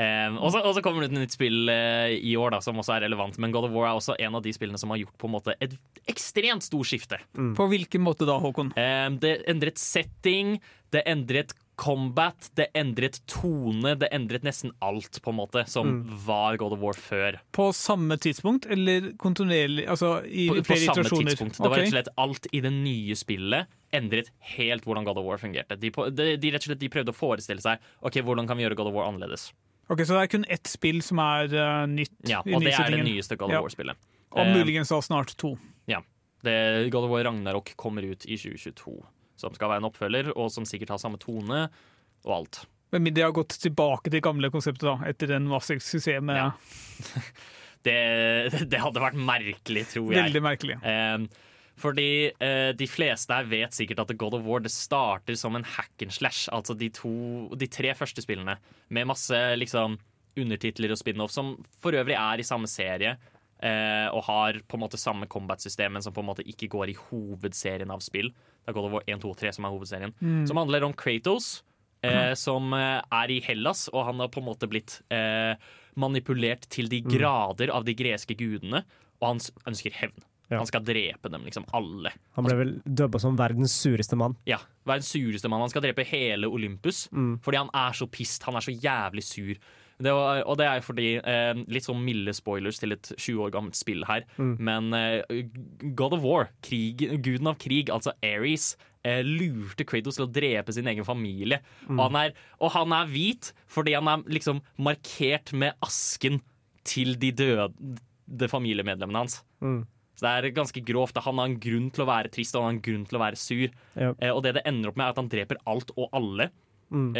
Eh, 0.00 0.36
og 0.38 0.52
så 0.52 0.82
kommer 0.84 1.02
det 1.02 1.10
ut 1.10 1.14
et 1.14 1.18
nytt 1.24 1.34
spill 1.34 1.70
eh, 1.72 2.14
i 2.16 2.34
år 2.38 2.54
da, 2.54 2.60
som 2.64 2.78
også 2.80 2.96
er 2.96 3.06
relevant, 3.06 3.38
men 3.42 3.54
God 3.54 3.68
of 3.68 3.74
War 3.74 3.88
er 3.90 3.98
også 3.98 4.16
en 4.20 4.36
av 4.38 4.44
de 4.44 4.52
spillene 4.54 4.80
som 4.80 4.92
har 4.92 5.00
gjort 5.02 5.16
på 5.20 5.28
en 5.28 5.34
måte 5.34 5.56
et 5.64 5.76
ekstremt 6.10 6.64
stort 6.66 6.90
skifte. 6.90 7.20
På 7.56 7.68
hvilken 7.70 8.04
måte 8.04 8.28
da, 8.28 8.38
Håkon? 8.42 8.72
Eh, 8.78 9.08
det 9.22 9.34
endret 9.50 9.80
setting, 9.80 10.58
det 10.94 11.04
endret 11.08 11.54
combat, 11.80 12.50
det 12.58 12.66
endret 12.76 13.22
tone, 13.30 13.94
det 13.96 14.10
endret 14.12 14.44
nesten 14.44 14.74
alt 14.84 15.16
på 15.24 15.32
en 15.32 15.38
måte 15.38 15.62
som 15.70 16.02
var 16.26 16.58
God 16.60 16.74
of 16.76 16.82
War 16.82 16.98
før. 16.98 17.38
På 17.56 17.70
samme 17.76 18.18
tidspunkt, 18.20 18.68
eller 18.68 19.14
kontinuerlig? 19.20 19.86
Altså 19.88 20.18
i 20.28 20.50
På, 20.50 20.60
på 20.66 20.76
samme 20.82 21.04
tidspunkt. 21.08 21.56
Det 21.56 21.70
var 21.70 21.80
rett 21.80 21.88
og 21.88 21.94
slett 21.94 22.12
alt 22.20 22.50
i 22.52 22.60
det 22.66 22.72
nye 22.74 23.16
spillet 23.16 23.70
endret 23.96 24.28
helt 24.54 24.84
hvordan 24.86 25.08
God 25.08 25.18
of 25.22 25.26
War 25.26 25.40
fungerte. 25.40 25.78
De, 25.80 25.90
de, 25.90 26.28
de, 26.36 26.52
rett 26.52 26.62
og 26.62 26.68
slett, 26.68 26.82
de 26.82 26.90
prøvde 26.92 27.14
å 27.14 27.16
forestille 27.16 27.64
seg 27.64 27.80
Ok, 28.06 28.20
hvordan 28.26 28.46
kan 28.46 28.58
vi 28.58 28.66
gjøre 28.66 28.78
God 28.78 28.92
of 28.92 28.98
War 28.98 29.08
annerledes. 29.10 29.48
Ok, 29.90 30.04
Så 30.04 30.14
det 30.14 30.20
er 30.22 30.32
kun 30.36 30.46
ett 30.52 30.70
spill 30.70 31.00
som 31.02 31.18
er 31.24 31.50
uh, 31.56 31.86
nytt? 31.90 32.14
Ja, 32.28 32.44
Og 32.44 32.62
det 32.62 32.76
er 32.76 32.92
det 32.94 33.02
nyeste 33.08 33.40
God 33.40 33.50
of 33.50 33.56
Ja. 33.56 33.62
War-spillet. 33.64 34.10
Og 34.30 34.44
Eh, 34.44 34.52
muligens 34.54 34.92
da 34.92 35.00
snart 35.02 35.34
to. 35.40 35.56
Ja. 35.90 36.04
Det, 36.44 36.90
God 36.92 37.08
of 37.08 37.10
War 37.10 37.24
Ragnarok 37.26 37.72
kommer 37.76 38.06
ut 38.06 38.28
i 38.28 38.36
2022. 38.38 39.00
Som 39.40 39.56
skal 39.56 39.72
være 39.72 39.82
en 39.84 39.88
oppfølger, 39.88 40.32
og 40.36 40.52
som 40.52 40.68
sikkert 40.68 40.94
har 40.94 41.00
samme 41.02 41.20
tone 41.22 41.64
og 42.26 42.34
alt. 42.36 42.64
Men 42.92 43.06
de 43.06 43.22
har 43.22 43.32
gått 43.34 43.54
tilbake 43.62 44.10
til 44.12 44.22
gamle 44.24 44.50
konseptet 44.52 44.88
da, 44.88 44.96
etter 45.08 45.30
den 45.36 45.48
massiv 45.50 45.82
suksess 45.84 46.22
med 46.24 46.42
Ja. 46.44 46.50
Det, 47.80 47.94
det 48.68 48.76
hadde 48.76 49.00
vært 49.00 49.14
merkelig, 49.16 49.86
tror 49.88 50.10
jeg. 50.12 50.26
Veldig 50.26 50.40
merkelig. 50.44 50.74
Eh, 50.84 51.22
fordi 51.80 52.10
eh, 52.28 52.72
de 52.76 52.88
fleste 52.90 53.32
her 53.32 53.48
vet 53.48 53.72
sikkert 53.72 54.02
at 54.04 54.12
God 54.20 54.36
of 54.36 54.44
War 54.44 54.60
det 54.60 54.72
starter 54.74 55.38
som 55.40 55.56
en 55.56 55.64
hack 55.64 56.04
and 56.04 56.12
slash. 56.12 56.48
Altså 56.52 56.76
de, 56.76 56.90
to, 56.92 57.12
de 57.56 57.70
tre 57.72 57.94
første 57.96 58.20
spillene 58.20 58.58
med 58.92 59.08
masse 59.08 59.40
liksom, 59.56 59.96
undertitler 60.36 60.92
og 60.92 61.00
spin-off, 61.00 61.32
som 61.32 61.54
for 61.80 61.96
øvrig 61.96 62.18
er 62.20 62.42
i 62.42 62.46
samme 62.46 62.68
serie. 62.68 63.16
Eh, 63.62 64.08
og 64.12 64.22
har 64.24 64.60
på 64.66 64.76
en 64.78 64.80
måte 64.84 64.98
samme 65.00 65.26
combat-system, 65.28 65.92
men 65.92 66.02
som 66.02 66.12
på 66.12 66.20
en 66.24 66.30
måte 66.30 66.44
ikke 66.46 66.68
går 66.72 66.90
i 66.92 66.96
hovedserien 67.10 67.90
av 67.90 68.00
spill. 68.04 68.30
Det 68.30 68.68
er 68.72 68.76
God 68.76 68.88
of 68.88 68.92
War 68.92 69.02
1, 69.06 69.20
2 69.20 69.30
og 69.30 69.36
3 69.40 69.52
som 69.56 69.64
er 69.68 69.74
hovedserien. 69.74 70.14
Mm. 70.20 70.46
Som 70.48 70.56
handler 70.56 70.84
om 70.84 70.92
Kratos, 70.94 71.62
eh, 72.02 72.32
som 72.34 72.72
eh, 72.72 73.00
er 73.12 73.30
i 73.30 73.40
Hellas, 73.44 73.88
og 73.92 74.04
han 74.06 74.18
har 74.20 74.28
på 74.32 74.40
en 74.40 74.48
måte 74.48 74.68
blitt 74.70 75.00
eh, 75.10 75.54
manipulert 75.96 76.68
til 76.70 76.88
de 76.88 77.02
Mm. 77.02 77.10
grader 77.18 77.70
av 77.74 77.84
de 77.84 77.94
greske 77.94 78.36
gudene, 78.36 78.84
og 79.20 79.26
han 79.28 79.40
ønsker 79.66 79.92
hevn. 79.92 80.22
Ja. 80.50 80.58
Han 80.58 80.66
skal 80.66 80.82
drepe 80.82 81.30
dem, 81.30 81.44
liksom 81.46 81.64
alle. 81.72 82.10
Han 82.34 82.44
ble 82.44 82.56
vel 82.58 82.70
dubba 82.84 83.20
som 83.20 83.36
verdens 83.38 83.70
sureste 83.70 84.16
mann. 84.18 84.34
Ja, 84.46 84.58
Verdens 84.84 85.12
sureste 85.12 85.48
mann. 85.48 85.60
Han 85.60 85.68
skal 85.70 85.82
drepe 85.82 86.02
hele 86.04 86.48
Olympus 86.50 87.08
Mm. 87.12 87.38
fordi 87.40 87.56
han 87.58 87.70
er 87.72 87.92
så 87.92 88.08
pissed. 88.10 88.42
Han 88.44 88.56
er 88.56 88.60
så 88.60 88.72
jævlig 88.74 89.22
sur. 89.22 89.54
Det 90.00 90.12
var, 90.16 90.42
og 90.48 90.56
det 90.60 90.66
er 90.66 90.84
fordi 90.84 91.08
eh, 91.18 91.62
Litt 91.70 91.86
sånn 91.86 92.00
milde 92.04 92.32
spoilers 92.36 92.80
til 92.80 92.96
et 92.96 93.10
20 93.16 93.42
år 93.46 93.54
gammelt 93.54 93.78
spill 93.78 94.04
her. 94.08 94.24
Mm. 94.40 94.54
Men 94.68 94.96
eh, 94.96 95.42
God 95.98 96.16
of 96.16 96.24
War, 96.24 96.48
krig, 96.64 97.04
guden 97.24 97.50
av 97.50 97.58
krig, 97.60 97.92
altså 97.92 98.14
Ares, 98.24 98.72
eh, 99.06 99.20
lurte 99.26 99.86
Kratos 99.88 100.18
til 100.18 100.26
å 100.26 100.32
drepe 100.32 100.74
sin 100.76 100.88
egen 100.90 101.06
familie. 101.06 101.60
Mm. 101.86 101.98
Og, 101.98 102.04
han 102.06 102.20
er, 102.22 102.34
og 102.60 102.74
han 102.76 102.96
er 102.96 103.12
hvit 103.12 103.52
fordi 103.70 103.96
han 103.98 104.10
er 104.10 104.24
liksom 104.30 104.62
markert 104.80 105.52
med 105.56 105.76
asken 105.84 106.40
til 106.88 107.14
de 107.20 107.32
døde 107.36 108.50
familiemedlemmene 108.50 109.24
hans. 109.24 109.40
Mm. 109.60 109.82
Så 110.16 110.26
det 110.26 110.32
er 110.32 110.56
ganske 110.56 110.82
grovt. 110.84 111.20
Han 111.24 111.40
har 111.40 111.48
en 111.48 111.60
grunn 111.60 111.86
til 111.94 112.04
å 112.04 112.10
være 112.10 112.32
trist 112.32 112.56
og 112.56 112.64
han 112.64 112.68
har 112.68 112.76
en 112.76 112.82
grunn 112.84 113.04
til 113.08 113.16
å 113.16 113.22
være 113.22 113.40
sur. 113.40 113.68
Ja. 113.96 114.10
Eh, 114.18 114.32
og 114.32 114.42
det 114.44 114.56
det 114.58 114.66
ender 114.68 114.90
opp 114.90 114.98
med, 115.00 115.06
er 115.06 115.14
at 115.14 115.20
han 115.22 115.30
dreper 115.32 115.60
alt 115.70 115.94
og 115.96 116.10
alle. 116.16 116.50
Mm. 116.90 117.12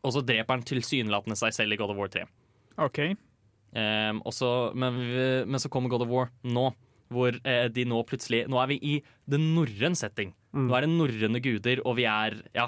Eh, 0.00 0.06
og 0.06 0.14
så 0.16 0.22
dreper 0.24 0.56
han 0.56 0.62
tilsynelatende 0.66 1.36
seg 1.36 1.52
selv 1.56 1.72
i 1.72 1.76
God 1.80 1.92
of 1.92 1.98
War 2.00 2.08
3. 2.08 2.24
OK. 2.80 3.00
Um, 3.70 4.18
også, 4.26 4.72
men, 4.74 4.96
men 5.46 5.60
så 5.62 5.68
kommer 5.70 5.90
God 5.92 6.02
of 6.02 6.08
War 6.10 6.30
nå, 6.42 6.70
hvor 7.14 7.36
uh, 7.44 7.66
de 7.70 7.84
nå 7.86 8.00
plutselig 8.08 8.40
Nå 8.50 8.58
er 8.58 8.66
vi 8.72 8.78
i 8.82 8.94
the 9.30 9.38
norrøn 9.38 9.94
setting. 9.98 10.32
Mm. 10.56 10.64
Nå 10.66 10.74
er 10.78 10.86
det 10.86 10.90
norrøne 10.90 11.42
guder, 11.44 11.82
og 11.86 11.96
vi 12.00 12.06
er 12.10 12.40
ja, 12.56 12.66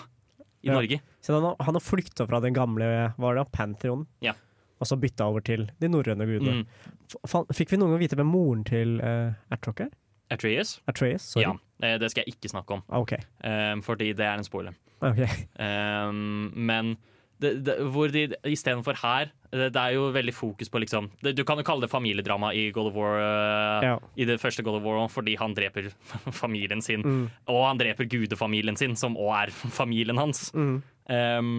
i 0.62 0.68
Ja. 0.70 0.76
Norge. 0.76 1.00
Så 1.22 1.34
han 1.34 1.42
har, 1.48 1.56
han 1.58 1.74
har 1.74 1.82
flykta 1.82 2.26
fra 2.30 2.38
den 2.44 2.54
gamle 2.54 2.86
var 3.18 3.34
det, 3.40 3.48
Pantheon, 3.54 4.04
Ja. 4.22 4.34
og 4.78 4.86
så 4.86 4.94
bytta 5.00 5.26
over 5.26 5.42
til 5.42 5.64
de 5.82 5.88
norrøne 5.90 6.26
gudene. 6.28 6.62
Mm. 6.62 7.50
Fikk 7.54 7.72
vi 7.74 7.80
noen 7.80 7.96
gang 7.96 8.02
vite 8.04 8.18
hvem 8.18 8.30
moren 8.30 8.62
til 8.68 9.00
uh, 9.02 9.34
Atrock 9.54 9.82
er? 9.88 9.90
Atreus? 10.32 10.76
Atreus? 10.88 11.22
Sorry. 11.34 11.44
Ja, 11.44 11.56
eh, 11.84 11.98
det 12.00 12.08
skal 12.12 12.22
jeg 12.24 12.36
ikke 12.38 12.48
snakke 12.54 12.78
om, 12.78 12.84
okay. 12.88 13.18
OK. 13.20 13.42
eh, 13.44 13.74
fordi 13.84 14.12
det 14.16 14.24
er 14.24 14.38
en 14.40 14.46
spoiler. 14.46 14.78
ok. 15.02 15.18
Um, 15.60 16.52
men 16.56 16.94
det, 17.42 17.50
det, 17.66 17.74
hvor 17.92 18.12
de 18.14 18.22
istedenfor 18.48 18.96
her 19.02 19.30
det, 19.52 19.68
det 19.74 19.80
er 19.82 19.96
jo 19.96 20.06
veldig 20.14 20.32
fokus 20.32 20.70
på 20.72 20.80
liksom 20.80 21.10
det, 21.20 21.34
Du 21.36 21.42
kan 21.48 21.58
jo 21.60 21.64
kalle 21.66 21.84
det 21.84 21.90
familiedrama 21.92 22.52
i 22.56 22.70
God 22.72 22.88
of 22.92 22.96
War 22.96 23.18
uh, 23.20 23.84
Ja. 23.84 23.96
I 24.16 24.24
det 24.30 24.38
første 24.40 24.64
God 24.64 24.78
of 24.80 24.86
War 24.86 25.02
fordi 25.12 25.34
han 25.40 25.52
dreper 25.58 25.90
familien 26.42 26.80
sin. 26.84 27.02
Mm. 27.04 27.26
Og 27.52 27.60
han 27.66 27.80
dreper 27.82 28.08
gudefamilien 28.08 28.78
sin, 28.80 28.96
som 28.96 29.18
òg 29.20 29.32
er 29.42 29.52
familien 29.80 30.16
hans. 30.22 30.46
Mm. 30.56 30.76
Um, 31.12 31.52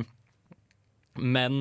men 1.22 1.60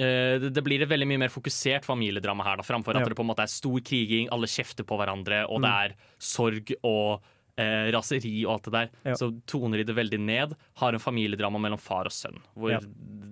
uh, 0.00 0.36
det, 0.48 0.62
blir 0.64 0.80
et 0.84 0.90
veldig 0.90 1.08
mye 1.10 1.20
mer 1.26 1.32
fokusert 1.34 1.84
familiedrama 1.88 2.46
her, 2.46 2.60
da, 2.62 2.66
framfor 2.66 2.96
at 2.96 3.04
Ja. 3.04 3.10
det 3.12 3.18
på 3.18 3.26
en 3.26 3.32
måte 3.32 3.44
er 3.44 3.52
stor 3.52 3.80
kriging, 3.84 4.30
alle 4.32 4.48
kjefter 4.48 4.86
på 4.88 4.96
hverandre, 5.00 5.44
og 5.50 5.60
Mm. 5.60 5.66
det 5.66 5.74
er 5.84 5.96
sorg 6.18 6.72
og 6.82 7.20
eh, 7.60 7.90
raseri 7.94 8.32
og 8.46 8.54
alt 8.56 8.68
det 8.70 8.72
der. 8.76 8.88
Ja. 9.10 9.18
Så 9.20 9.28
toner 9.50 9.82
de 9.82 9.86
det 9.90 9.96
veldig 9.98 10.20
ned. 10.24 10.56
Har 10.80 10.96
en 10.96 11.02
familiedrama 11.02 11.60
mellom 11.60 11.80
far 11.80 12.08
og 12.08 12.14
sønn, 12.16 12.40
hvor 12.56 12.72
Ja. 12.74 12.80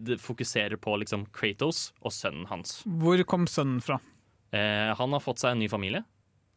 det 0.08 0.20
fokuserer 0.20 0.76
på 0.80 0.94
liksom 1.00 1.26
Kratos 1.32 1.88
og 2.02 2.12
sønnen 2.12 2.46
hans. 2.52 2.82
Hvor 2.86 3.20
kom 3.28 3.46
sønnen 3.50 3.80
fra? 3.84 3.98
Eh, 4.52 4.94
han 4.96 5.12
har 5.12 5.20
fått 5.24 5.40
seg 5.42 5.52
en 5.56 5.58
ny 5.64 5.68
familie. 5.68 6.04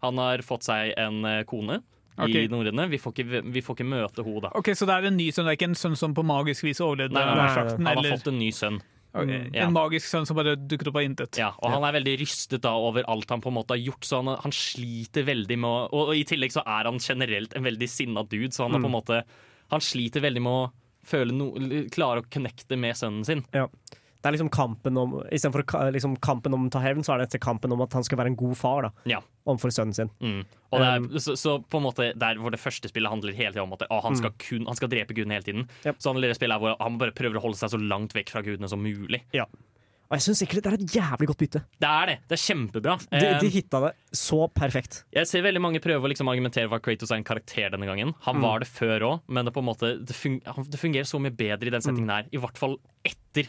Han 0.01 0.17
har 0.17 0.41
fått 0.45 0.63
seg 0.67 0.93
en 0.97 1.23
eh, 1.25 1.43
kone 1.43 1.81
Okay. 2.21 2.43
i 2.43 2.47
norrøne. 2.51 2.83
Vi, 2.91 2.97
vi 2.99 3.61
får 3.63 3.75
ikke 3.77 3.85
møte 3.87 4.21
henne, 4.23 4.41
da. 4.43 4.49
Ok, 4.59 4.67
Så 4.75 4.85
det 4.85 4.93
er 4.93 5.07
en 5.07 5.15
ny 5.17 5.29
sønn, 5.31 5.47
det 5.47 5.53
er 5.55 5.57
ikke 5.57 5.69
en 5.71 5.77
sønn 5.79 5.95
som 5.97 6.13
på 6.13 6.21
magisk 6.27 6.65
vis 6.67 6.81
overlevde 6.83 7.15
Nei, 7.15 7.23
nei, 7.23 7.35
nei, 7.39 7.77
nei, 7.79 7.93
han 7.95 8.03
har 8.03 8.17
fått 8.17 8.27
en 8.27 8.37
ny 8.37 8.49
sønn. 8.51 8.81
Ok, 9.13 9.27
Ja. 9.53 9.65
En 9.67 9.73
magisk 9.75 10.07
sønn 10.07 10.25
som 10.25 10.37
bare 10.37 10.55
dukket 10.55 10.87
opp 10.87 10.95
av 10.95 11.03
intet. 11.03 11.37
Ja, 11.37 11.49
og 11.59 11.71
han 11.73 11.83
er 11.83 11.97
veldig 11.99 12.13
rystet 12.21 12.61
da 12.63 12.71
over 12.79 13.03
alt 13.11 13.29
han 13.29 13.41
på 13.43 13.49
en 13.51 13.57
måte 13.57 13.75
har 13.75 13.81
gjort, 13.81 14.05
så 14.07 14.21
han, 14.23 14.37
han 14.39 14.51
sliter 14.55 15.25
veldig 15.27 15.57
med 15.59 15.69
å 15.69 15.81
og, 15.91 16.07
og 16.09 16.15
i 16.15 16.23
tillegg 16.23 16.51
så 16.55 16.63
er 16.65 16.87
han 16.87 16.99
generelt 17.03 17.53
en 17.53 17.63
veldig 17.67 17.89
sinna 17.91 18.23
dude, 18.23 18.53
så 18.55 18.63
han 18.69 18.75
er 18.75 18.79
på 18.79 18.87
en 18.87 18.91
Mm. 18.91 18.99
måte 19.01 19.23
Han 19.71 19.79
sliter 19.79 20.21
veldig 20.21 20.41
med 20.41 20.51
å 20.51 20.71
føle 21.03 21.31
no, 21.33 21.51
klare 21.91 22.21
å 22.21 22.29
connecte 22.29 22.77
med 22.77 22.95
sønnen 22.95 23.25
sin. 23.25 23.43
Ja. 23.53 23.67
Det 24.21 24.29
er 24.29 24.35
liksom 24.37 24.51
kampen 24.53 24.97
om 25.01 25.15
Istedenfor 25.33 25.63
liksom 25.95 26.15
kampen 26.21 26.53
om 26.53 26.67
å 26.67 26.71
ta 26.71 26.79
hevn, 26.83 27.01
så 27.03 27.15
er 27.15 27.23
det 27.23 27.29
etter 27.31 27.41
kampen 27.41 27.71
om 27.73 27.81
at 27.81 27.93
han 27.97 28.03
skal 28.05 28.19
være 28.21 28.27
en 28.33 28.35
god 28.37 28.53
far 28.59 28.81
da 28.85 28.91
Ja. 29.09 29.19
overfor 29.49 29.73
sønnen 29.73 29.95
sin. 29.97 30.11
Mm. 30.21 30.43
Er, 30.77 31.07
så, 31.19 31.33
så 31.35 31.55
på 31.65 31.77
en 31.81 31.87
måte 31.89 32.11
Der 32.17 32.37
hvor 32.37 32.51
det 32.53 32.59
første 32.61 32.87
spillet 32.91 33.09
handler 33.09 33.33
hele 33.33 33.51
tiden 33.55 33.65
om 33.65 33.73
at 33.73 33.87
å, 33.89 33.97
han, 34.05 34.15
skal 34.15 34.31
kun, 34.37 34.67
han 34.69 34.77
skal 34.77 34.89
drepe 34.93 35.13
gudene 35.17 35.33
hele 35.39 35.43
tiden, 35.47 35.67
så 35.97 36.13
handler 36.13 36.29
det 36.29 36.37
spillet 36.37 36.61
hvor 36.61 36.77
han 36.79 36.97
bare 37.01 37.11
prøver 37.17 37.37
å 37.41 37.45
holde 37.49 37.57
seg 37.57 37.73
så 37.73 37.81
langt 37.81 38.13
vekk 38.13 38.29
fra 38.29 38.41
gudene 38.45 38.69
som 38.69 38.79
mulig. 38.85 39.23
Ja. 39.33 39.49
Og 40.11 40.17
jeg 40.19 40.25
syns 40.25 40.41
egentlig 40.43 40.61
det 40.65 40.69
er 40.69 40.75
et 40.75 40.93
jævlig 40.97 41.27
godt 41.29 41.39
bytte. 41.39 41.59
Det 41.79 41.87
er 41.87 42.09
det. 42.09 42.15
Det 42.27 42.35
er 42.35 42.41
kjempebra. 42.43 42.95
De, 43.15 43.27
de 43.39 43.49
hitta 43.53 43.79
det 43.85 43.91
så 44.19 44.41
perfekt. 44.51 45.05
Jeg 45.15 45.29
ser 45.29 45.45
veldig 45.45 45.61
mange 45.63 45.79
prøve 45.79 46.03
å 46.03 46.11
liksom 46.11 46.27
argumentere 46.27 46.67
for 46.67 46.81
at 46.81 46.83
Kratos 46.83 47.13
er 47.15 47.21
en 47.21 47.23
karakter 47.29 47.71
denne 47.71 47.87
gangen. 47.87 48.11
Han 48.27 48.35
Mm. 48.35 48.43
var 48.43 48.59
det 48.59 48.67
før 48.67 49.05
òg, 49.07 49.21
men 49.31 49.47
det, 49.47 49.53
måte, 49.63 49.93
det, 50.03 50.13
fun 50.13 50.41
det 50.43 50.79
fungerer 50.81 51.07
så 51.07 51.15
mye 51.23 51.31
bedre 51.31 51.71
i 51.71 51.71
den 51.71 51.81
settingen 51.85 52.11
her. 52.11 52.27
I 52.27 52.41
hvert 52.43 52.59
fall 52.59 52.75
etter 53.07 53.47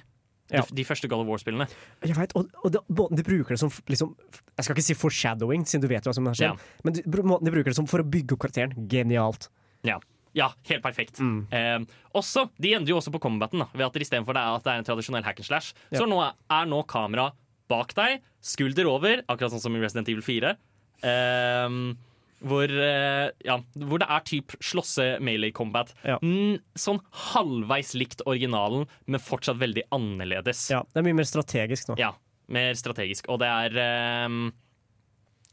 Ja. 0.52 0.62
de, 0.68 0.76
de 0.76 0.84
første 0.84 1.08
God 1.08 1.24
of 1.24 1.30
War-spillene. 1.32 1.66
Jeg 2.04 2.16
vet, 2.18 2.32
og, 2.38 2.48
og 2.62 2.72
de, 2.74 2.82
måten 2.92 3.16
de 3.18 3.24
bruker 3.26 3.56
det 3.56 3.60
som 3.62 3.70
liksom, 3.88 4.14
Jeg 4.58 4.64
skal 4.66 4.76
ikke 4.76 4.84
si 4.86 4.96
foreshadowing, 4.98 5.64
siden 5.68 5.82
du 5.84 5.88
vet 5.90 6.04
hva 6.06 6.14
som 6.14 6.26
har 6.28 6.36
skjedd, 6.38 6.56
Ja. 6.60 6.80
men 6.84 6.96
de, 6.98 7.04
de 7.08 7.52
bruker 7.54 7.70
det 7.72 7.76
som 7.78 7.88
for 7.90 8.04
å 8.04 8.06
bygge 8.08 8.36
opp 8.36 8.44
karakteren, 8.46 8.74
genialt. 8.92 9.48
Ja. 9.88 9.96
ja, 10.38 10.50
helt 10.70 10.82
perfekt. 10.84 11.18
Mm. 11.24 11.46
Eh, 11.50 11.78
også, 12.14 12.46
De 12.60 12.74
endrer 12.76 12.92
jo 12.94 13.00
også 13.00 13.10
på 13.14 13.20
combaten, 13.24 13.64
da, 13.64 13.68
ved 13.74 13.88
at 13.88 13.96
istedenfor 14.04 14.36
det 14.36 14.42
er 14.44 14.58
at 14.60 14.64
det 14.66 14.72
er 14.74 14.82
en 14.82 14.88
tradisjonell 14.92 15.24
hack 15.26 15.40
and 15.40 15.48
slash, 15.48 15.72
så 15.92 16.04
nå 16.08 16.20
er, 16.22 16.36
er 16.60 16.68
nå 16.70 16.82
kamera 16.90 17.30
bak 17.72 17.94
deg, 17.96 18.20
skulder 18.44 18.88
over, 18.90 19.22
akkurat 19.32 19.54
sånn 19.54 19.62
som 19.64 19.76
i 19.76 19.80
Resident 19.80 20.08
Evil 20.12 20.22
4. 20.26 20.56
Eh, 21.02 21.76
hvor, 22.42 22.66
eh, 22.66 23.30
ja, 23.46 23.58
hvor 23.78 24.02
det 24.02 24.08
er 24.10 24.24
typ 24.26 24.56
slåsse 24.64 25.06
melee 25.22 25.54
combat. 25.54 25.92
Mm, 26.22 26.58
sånn 26.78 27.00
halvveis 27.32 27.94
likt 27.98 28.24
originalen, 28.26 28.88
men 29.06 29.22
fortsatt 29.22 29.60
veldig 29.60 29.86
annerledes. 29.94 30.66
Ja, 30.74 30.82
Det 30.82 31.02
er 31.02 31.06
mye 31.06 31.20
mer 31.20 31.28
strategisk 31.28 31.92
nå. 31.92 31.98
Ja, 32.00 32.12
mer 32.52 32.74
strategisk. 32.78 33.30
Og 33.32 33.40
det 33.42 33.48
er 33.48 34.26
um, 34.26 34.50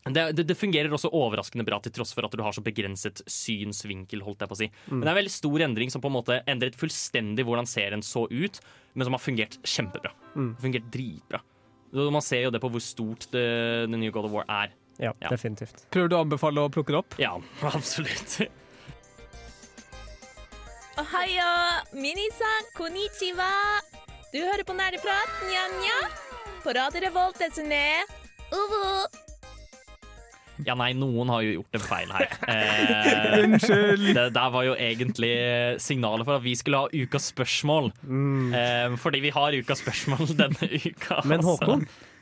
det, 0.07 0.23
det, 0.37 0.45
det 0.49 0.57
fungerer 0.57 0.93
også 0.95 1.11
overraskende 1.13 1.65
bra 1.67 1.79
til 1.83 1.93
tross 1.93 2.13
for 2.15 2.25
at 2.25 2.33
du 2.33 2.41
har 2.45 2.55
så 2.55 2.63
begrenset 2.65 3.21
synsvinkel. 3.29 4.23
holdt 4.25 4.41
jeg 4.41 4.51
på 4.51 4.57
å 4.57 4.61
si. 4.61 4.69
Mm. 4.87 4.95
Men 4.95 5.03
det 5.03 5.09
er 5.09 5.13
en 5.13 5.21
veldig 5.21 5.35
stor 5.35 5.65
endring 5.67 5.93
som 5.93 6.03
på 6.03 6.09
en 6.09 6.17
måte 6.17 6.39
endret 6.49 6.77
fullstendig 6.79 7.45
hvordan 7.47 7.69
serien 7.69 8.03
så 8.05 8.25
ut, 8.31 8.61
men 8.95 9.07
som 9.07 9.17
har 9.17 9.23
fungert 9.23 9.59
kjempebra. 9.67 10.13
Mm. 10.35 10.53
Fungert 10.63 10.91
dritbra. 10.93 11.43
Man 11.89 12.21
ser 12.25 12.45
jo 12.45 12.53
det 12.53 12.61
på 12.61 12.69
hvor 12.69 12.83
stort 12.85 13.27
det, 13.33 13.45
det 13.89 13.97
nye 13.99 14.13
God 14.13 14.29
of 14.29 14.35
War 14.37 14.47
er. 14.61 14.73
Ja, 14.99 15.13
definitivt. 15.29 15.85
Prøver 15.93 16.11
du 16.11 16.15
å 16.17 16.23
anbefale 16.25 16.65
å 16.67 16.71
plukke 16.73 16.91
det 16.95 16.99
opp? 16.99 17.15
Ja, 17.21 17.33
absolutt. 17.73 18.39
Ohayo, 20.99 21.51
minisan, 21.95 22.67
konnichiwa. 22.75 23.47
Du 24.33 24.41
hører 24.43 24.65
på 24.67 24.75
Nerdeprat, 24.75 25.31
nja-nja. 25.47 26.01
På 26.65 26.75
Radio 26.75 27.01
Revolt, 27.05 27.39
desene. 27.39 27.79
Uvu. 28.51 28.83
Ja, 30.67 30.75
nei, 30.75 30.89
noen 30.97 31.29
har 31.31 31.43
jo 31.45 31.53
gjort 31.61 31.77
en 31.79 31.83
feil 31.85 32.09
her. 32.11 32.33
Eh, 32.49 33.45
Unnskyld. 33.45 34.09
Det 34.17 34.25
der 34.35 34.49
var 34.51 34.65
jo 34.67 34.73
egentlig 34.75 35.31
signalet 35.79 36.27
for 36.27 36.35
at 36.41 36.43
vi 36.43 36.55
skulle 36.59 36.81
ha 36.83 36.89
ukas 36.91 37.29
spørsmål. 37.31 37.91
Eh, 38.03 38.97
fordi 38.99 39.21
vi 39.23 39.31
har 39.31 39.55
ukas 39.55 39.79
spørsmål 39.85 40.33
denne 40.41 40.69
uka. 40.83 41.21
Men 41.29 41.45
altså. 41.45 41.79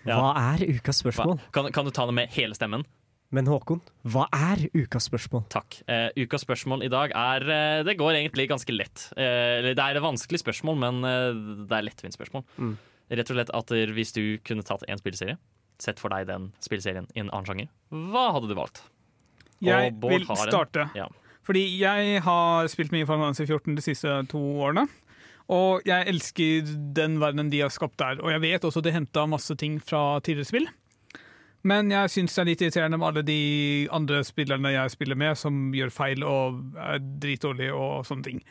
Ja. 0.08 0.18
hva 0.20 0.32
er 0.56 0.64
ukas 0.78 1.02
spørsmål? 1.04 1.42
Kan, 1.56 1.70
kan 1.76 1.88
du 1.88 1.92
ta 1.96 2.06
det 2.08 2.16
med 2.16 2.32
hele 2.36 2.56
stemmen? 2.58 2.86
Men 3.36 3.48
Håkon, 3.52 3.82
hva 4.08 4.24
er 4.32 4.62
ukas 4.72 5.10
spørsmål? 5.10 5.44
Takk. 5.52 5.82
Uh, 5.90 6.08
ukas 6.16 6.46
spørsmål 6.46 6.86
i 6.88 6.92
dag 6.92 7.12
er 7.12 7.44
uh, 7.44 7.84
Det 7.84 7.98
går 8.00 8.22
egentlig 8.22 8.46
ganske 8.48 8.72
lett. 8.72 9.10
Eh, 9.20 9.58
eller 9.60 9.76
det 9.76 9.84
er 9.84 10.00
et 10.00 10.06
vanskelig 10.06 10.40
spørsmål, 10.40 10.80
men 10.80 11.02
det 11.68 11.76
er 11.76 11.84
lettvint 11.90 12.16
spørsmål. 12.16 12.46
Mm. 12.56 12.78
Rett 13.20 13.32
og 13.32 13.38
slett 13.38 13.52
at 13.56 13.74
hvis 13.96 14.16
du 14.16 14.24
kunne 14.48 14.64
tatt 14.68 14.86
én 14.88 15.00
spillserie, 15.00 15.36
sett 15.80 16.00
for 16.00 16.12
deg 16.12 16.30
den 16.30 16.50
spillserien 16.64 17.08
i 17.16 17.22
en 17.22 17.30
annen 17.30 17.48
sjanger, 17.48 17.68
hva 17.92 18.30
hadde 18.36 18.50
du 18.50 18.56
valgt? 18.58 18.82
Jeg 19.64 19.92
Og 19.92 20.00
Bård 20.02 20.16
vil 20.16 20.40
starte. 20.48 20.88
Ja. 20.96 21.08
Fordi 21.48 21.64
jeg 21.80 22.22
har 22.24 22.68
spilt 22.72 22.92
mye 22.96 23.08
Final 23.08 23.30
Fantasy 23.30 23.48
14 23.48 23.78
de 23.78 23.84
siste 23.84 24.16
to 24.32 24.40
årene. 24.64 24.88
Og 25.54 25.86
jeg 25.88 26.10
elsker 26.12 26.68
den 26.96 27.22
verdenen 27.22 27.52
de 27.54 27.64
har 27.64 27.72
skapt 27.72 28.00
der. 28.02 28.20
Og 28.24 28.34
jeg 28.34 28.44
vet 28.44 28.68
også 28.68 28.84
de 28.84 28.92
henta 28.92 29.26
masse 29.30 29.56
ting 29.56 29.80
fra 29.84 30.20
tidligere 30.20 30.52
spill. 30.52 30.70
Men 31.68 31.92
jeg 31.92 32.12
syns 32.14 32.36
det 32.36 32.42
er 32.42 32.50
litt 32.52 32.64
irriterende 32.64 33.00
med 33.00 33.10
alle 33.10 33.28
de 33.28 33.42
andre 33.96 34.22
spillerne 34.28 34.72
jeg 34.76 34.94
spiller 34.94 35.20
med, 35.20 35.36
som 35.40 35.70
gjør 35.76 35.92
feil 35.92 36.24
og 36.24 36.60
er 36.80 37.00
dritdårlige 37.24 37.76
og 37.76 38.06
sånne 38.08 38.28
ting. 38.28 38.44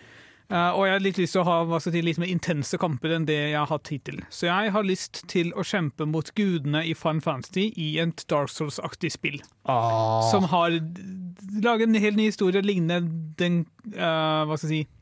Eh, 0.46 0.72
og 0.78 0.84
jeg 0.86 0.94
har 0.94 1.02
litt 1.02 1.18
lyst 1.18 1.34
til 1.34 1.42
å 1.42 1.46
ha 1.48 1.78
si, 1.82 2.02
litt 2.06 2.20
mer 2.22 2.30
intense 2.30 2.78
kamper 2.78 3.16
enn 3.16 3.26
det 3.26 3.38
jeg 3.38 3.56
har 3.58 3.70
hatt 3.70 3.90
hittil. 3.90 4.20
Så 4.30 4.46
jeg 4.46 4.72
har 4.74 4.86
lyst 4.86 5.24
til 5.32 5.50
å 5.58 5.64
kjempe 5.66 6.06
mot 6.06 6.28
gudene 6.38 6.84
i 6.86 6.94
Fun 6.98 7.22
Fantasy 7.24 7.72
i 7.82 7.96
et 8.02 8.22
Dark 8.30 8.52
Souls-aktig 8.52 9.10
spill. 9.16 9.40
Som 10.30 10.46
har 10.52 10.76
laget 11.64 11.88
en 11.88 12.02
helt 12.02 12.20
ny 12.20 12.28
historie 12.30 12.62
lignende 12.62 13.10
den 13.40 13.64
uh, 13.96 14.46
Hva 14.46 14.56
skal 14.58 14.70
jeg 14.70 14.86
si 14.86 14.95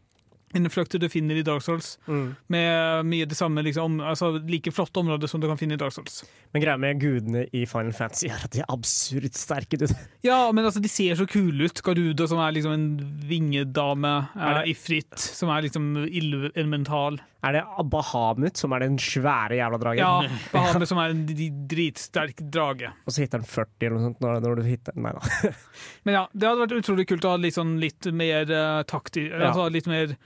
Innfløkter 0.55 1.03
du 1.03 1.09
finner 1.13 1.39
i 1.41 1.45
Dark 1.47 1.65
Souls. 1.67 1.95
Mm. 2.07 2.35
Med 2.53 3.11
mye 3.11 3.29
det 3.29 3.39
samme, 3.39 3.65
liksom, 3.67 4.01
altså 4.05 4.33
like 4.39 4.73
flotte 4.75 5.03
områder 5.03 5.31
som 5.31 5.43
du 5.43 5.49
kan 5.51 5.61
finne 5.61 5.79
i 5.79 5.81
Dark 5.81 5.95
Souls. 5.97 6.23
Men 6.55 6.63
greia 6.65 6.79
med 6.81 7.01
gudene 7.03 7.47
i 7.53 7.65
Final 7.67 7.95
Fantasy 7.97 8.31
er 8.31 8.47
at 8.47 8.55
de 8.55 8.63
er 8.63 8.71
absurd 8.73 9.35
sterke. 9.39 9.81
Du. 9.81 9.87
Ja, 10.27 10.41
men 10.55 10.65
altså, 10.65 10.83
de 10.83 10.91
ser 10.93 11.19
så 11.19 11.27
kule 11.31 11.69
ut. 11.69 11.83
Garuda, 11.85 12.29
som 12.31 12.41
er 12.43 12.55
liksom 12.57 12.75
en 12.77 12.89
vingedame. 13.29 14.17
Er 14.35 14.61
det- 14.61 14.75
Ifrit, 14.75 15.19
som 15.19 15.51
er 15.51 15.67
liksom 15.67 15.95
elemental. 16.07 17.21
Er 17.45 17.53
det 17.59 17.65
Bahamut 17.93 18.57
som 18.57 18.73
er 18.73 18.87
den 18.87 18.97
svære 18.99 19.59
jævla 19.59 19.81
dragen? 19.81 20.01
Ja, 20.01 20.23
Bahamut, 20.55 20.89
som 20.89 21.01
er 21.03 21.13
en 21.13 21.27
dritsterk 21.69 22.41
drage. 22.41 22.93
Og 23.05 23.13
så 23.13 23.25
hitter 23.25 23.43
den 23.43 23.51
40 23.51 23.89
eller 23.89 23.99
noe 23.99 24.07
sånt 24.09 24.23
når, 24.25 24.41
når 24.45 24.63
du 24.63 24.69
hitter 24.69 24.97
Nei 24.97 25.13
da. 25.13 25.53
Men 26.09 26.17
ja, 26.17 26.25
det 26.33 26.49
hadde 26.49 26.65
vært 26.65 26.79
utrolig 26.79 27.09
kult 27.11 27.27
å 27.29 27.35
ha 27.35 27.43
litt, 27.43 27.57
sånn, 27.59 27.77
litt 27.83 28.09
mer 28.17 28.49
uh, 28.49 28.81
takti... 28.89 29.27
Ja. 29.29 29.51
Altså 29.51 29.69
litt 29.75 29.91
mer 29.91 30.17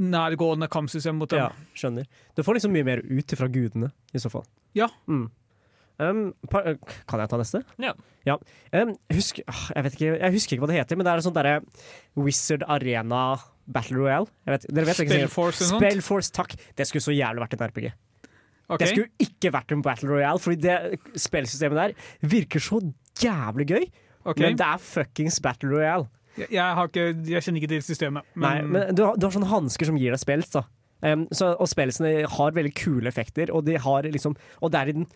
nærgående 0.00 0.68
kampsystem 0.72 1.18
mot 1.20 1.30
dem. 1.30 1.44
Ja, 1.44 1.76
skjønner. 1.78 2.08
Du 2.36 2.42
får 2.46 2.58
liksom 2.58 2.74
mye 2.74 2.86
mer 2.86 3.04
ut 3.04 3.36
fra 3.38 3.48
gudene, 3.52 3.92
i 4.12 4.22
så 4.22 4.30
fall. 4.32 4.46
Ja. 4.78 4.88
Mm. 5.10 5.28
Um, 6.02 6.22
par, 6.50 6.66
kan 7.06 7.20
jeg 7.22 7.30
ta 7.30 7.38
neste? 7.38 7.60
Ja. 7.82 8.36
Um, 8.72 8.94
husk, 9.12 9.42
ah, 9.46 9.64
jeg, 9.76 9.86
vet 9.86 9.98
ikke, 9.98 10.12
jeg 10.16 10.36
husker 10.36 10.56
ikke 10.56 10.64
hva 10.64 10.70
det 10.72 10.78
heter, 10.80 10.98
men 10.98 11.06
det 11.06 11.12
er 11.12 11.20
en 11.20 11.26
sånn 11.26 11.36
derre 11.36 11.58
Wizard 12.18 12.64
Arena 12.66 13.24
Battle 13.72 14.00
Royale. 14.00 14.30
Jeg 14.46 14.56
vet, 14.56 14.70
dere 14.70 14.88
vet 14.88 15.02
ikke 15.04 15.18
Spellforce 15.18 15.66
eller 15.66 15.76
noe? 15.76 15.82
Spellforce, 15.84 16.32
takk. 16.34 16.56
Det 16.78 16.88
skulle 16.88 17.04
så 17.04 17.14
jævlig 17.14 17.44
vært 17.44 17.58
en 17.58 17.66
RPG. 17.68 17.92
Okay. 18.72 18.78
Det 18.80 18.88
skulle 18.92 19.26
ikke 19.26 19.52
vært 19.52 19.74
en 19.74 19.84
Battle 19.84 20.08
Royale, 20.08 20.40
Fordi 20.40 20.56
det 20.64 21.20
spillsystemet 21.20 21.78
der 21.78 22.28
virker 22.32 22.62
så 22.62 22.80
jævlig 23.20 23.68
gøy. 23.68 23.86
okay. 24.24 24.46
Men 24.46 24.58
det 24.58 24.66
er 24.66 24.82
fuckings 24.82 25.40
Battle 25.44 25.74
Royale. 25.74 26.08
Jeg, 26.38 26.86
ikke, 26.88 27.08
jeg 27.28 27.44
kjenner 27.44 27.60
ikke 27.60 27.72
til 27.74 27.82
systemet. 27.84 28.28
Men, 28.34 28.44
Nei, 28.44 28.62
men 28.64 28.96
du 28.96 29.04
har, 29.04 29.18
du 29.18 29.26
har 29.26 29.34
sånne 29.34 29.50
hansker 29.50 29.90
som 29.90 29.98
gir 30.00 30.14
deg 30.14 30.22
spells, 30.22 30.52
da. 30.54 30.64
Um, 31.02 31.26
så, 31.34 31.50
og 31.58 31.66
spelsene 31.66 32.12
har 32.30 32.54
veldig 32.54 32.72
kule 32.78 33.10
effekter, 33.10 33.50
og 33.50 33.64
de 33.66 33.74
har 33.74 34.06
liksom 34.06 34.36
Og 34.62 34.70
det 34.70 34.78
er 34.78 34.90
i 34.92 34.94
den 35.00 35.08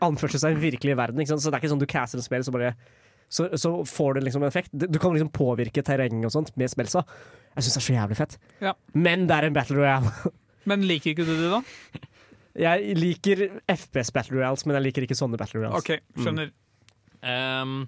anførselstegn 0.00 0.56
virkelige 0.62 0.96
verden, 0.96 1.20
ikke 1.20 1.34
sant? 1.34 1.42
så 1.44 1.50
det 1.50 1.58
er 1.58 1.60
ikke 1.60 1.72
sånn 1.74 1.82
du 1.82 1.90
caster 1.90 2.20
et 2.22 2.24
spill, 2.24 2.44
så 2.46 2.54
bare 2.54 2.70
så, 3.32 3.46
så 3.56 3.70
får 3.88 4.18
det 4.18 4.22
liksom 4.26 4.42
en 4.44 4.50
effekt. 4.50 4.72
Du 4.72 4.98
kan 5.00 5.14
liksom 5.14 5.30
påvirke 5.32 5.80
terrenget 5.84 6.28
og 6.28 6.34
sånt 6.34 6.50
med 6.60 6.68
spelsa 6.68 7.00
Jeg 7.54 7.64
syns 7.64 7.76
det 7.76 7.80
er 7.80 7.86
så 7.86 7.94
jævlig 7.94 8.18
fett. 8.18 8.34
Ja. 8.60 8.74
Men 8.92 9.24
det 9.28 9.38
er 9.38 9.46
en 9.48 9.56
battle 9.56 9.78
royale. 9.78 10.12
men 10.68 10.84
liker 10.88 11.14
ikke 11.14 11.24
du 11.24 11.32
det, 11.32 11.48
da? 11.48 11.62
Jeg 12.60 12.96
liker 12.98 13.46
FPS 13.72 14.12
battle 14.12 14.36
royales, 14.36 14.66
men 14.66 14.76
jeg 14.76 14.86
liker 14.88 15.06
ikke 15.06 15.16
sånne 15.16 15.40
battle 15.40 15.62
royales. 15.62 15.80
OK, 15.80 16.20
skjønner. 16.20 16.52
Um, 17.24 17.86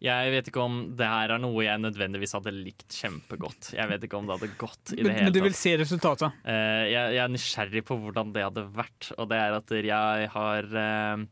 jeg 0.00 0.30
vet 0.32 0.46
ikke 0.48 0.62
om 0.64 0.78
det 0.96 1.08
her 1.08 1.34
er 1.34 1.42
noe 1.42 1.60
jeg 1.64 1.80
nødvendigvis 1.82 2.32
hadde 2.38 2.54
likt 2.56 2.88
kjempegodt. 2.96 3.74
Jeg 3.76 3.90
vet 3.90 4.06
ikke 4.06 4.16
om 4.16 4.28
det 4.30 4.38
hadde 4.38 4.54
gått 4.60 4.94
i 4.94 5.02
det 5.02 5.04
Men, 5.04 5.16
hele 5.18 5.26
men 5.28 5.36
du 5.36 5.42
vil 5.44 5.56
se 5.58 5.74
resultatet? 5.76 6.40
Uh, 6.46 6.86
jeg, 6.88 7.14
jeg 7.18 7.22
er 7.24 7.34
nysgjerrig 7.34 7.84
på 7.90 7.98
hvordan 8.00 8.32
det 8.32 8.46
hadde 8.46 8.64
vært, 8.78 9.10
og 9.20 9.28
det 9.32 9.40
er 9.44 9.58
at 9.58 9.74
jeg 9.76 10.30
har 10.34 10.70
uh, 10.72 11.24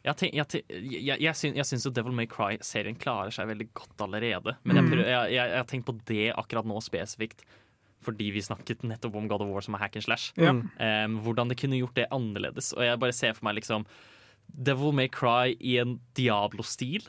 jeg, 0.00 0.16
tenk, 0.16 0.36
jeg, 0.38 0.62
jeg, 0.80 1.20
jeg, 1.20 1.36
syns, 1.36 1.58
jeg 1.60 1.68
syns 1.68 1.84
jo 1.84 1.92
Devil 1.92 2.16
May 2.16 2.28
Cry-serien 2.30 2.96
klarer 2.96 3.34
seg 3.34 3.50
veldig 3.50 3.68
godt 3.76 4.06
allerede. 4.06 4.56
Men 4.64 4.80
jeg, 4.80 4.86
Mm. 4.90 5.02
jeg, 5.34 5.50
har 5.58 5.66
tenkt 5.68 5.86
på 5.90 5.96
det 6.08 6.30
akkurat 6.32 6.64
nå 6.64 6.80
spesifikt. 6.80 7.44
Fordi 8.00 8.30
vi 8.32 8.40
snakket 8.40 8.80
nettopp 8.88 9.18
om 9.20 9.26
God 9.28 9.42
of 9.44 9.50
War 9.52 9.60
som 9.60 9.76
er 9.76 9.82
hack 9.82 9.98
and 10.00 10.06
slash. 10.06 10.30
Ja. 10.40 10.54
Um, 10.56 11.18
hvordan 11.20 11.50
de 11.52 11.56
kunne 11.60 11.76
gjort 11.76 11.98
det 11.98 12.06
annerledes. 12.08 12.72
Og 12.72 12.80
jeg 12.86 12.96
bare 13.02 13.12
ser 13.12 13.36
for 13.36 13.44
meg 13.44 13.58
liksom 13.58 13.84
Devil 14.48 14.96
May 14.96 15.10
Cry 15.12 15.52
i 15.60 15.76
en 15.82 15.98
Diablo-stil. 16.16 17.04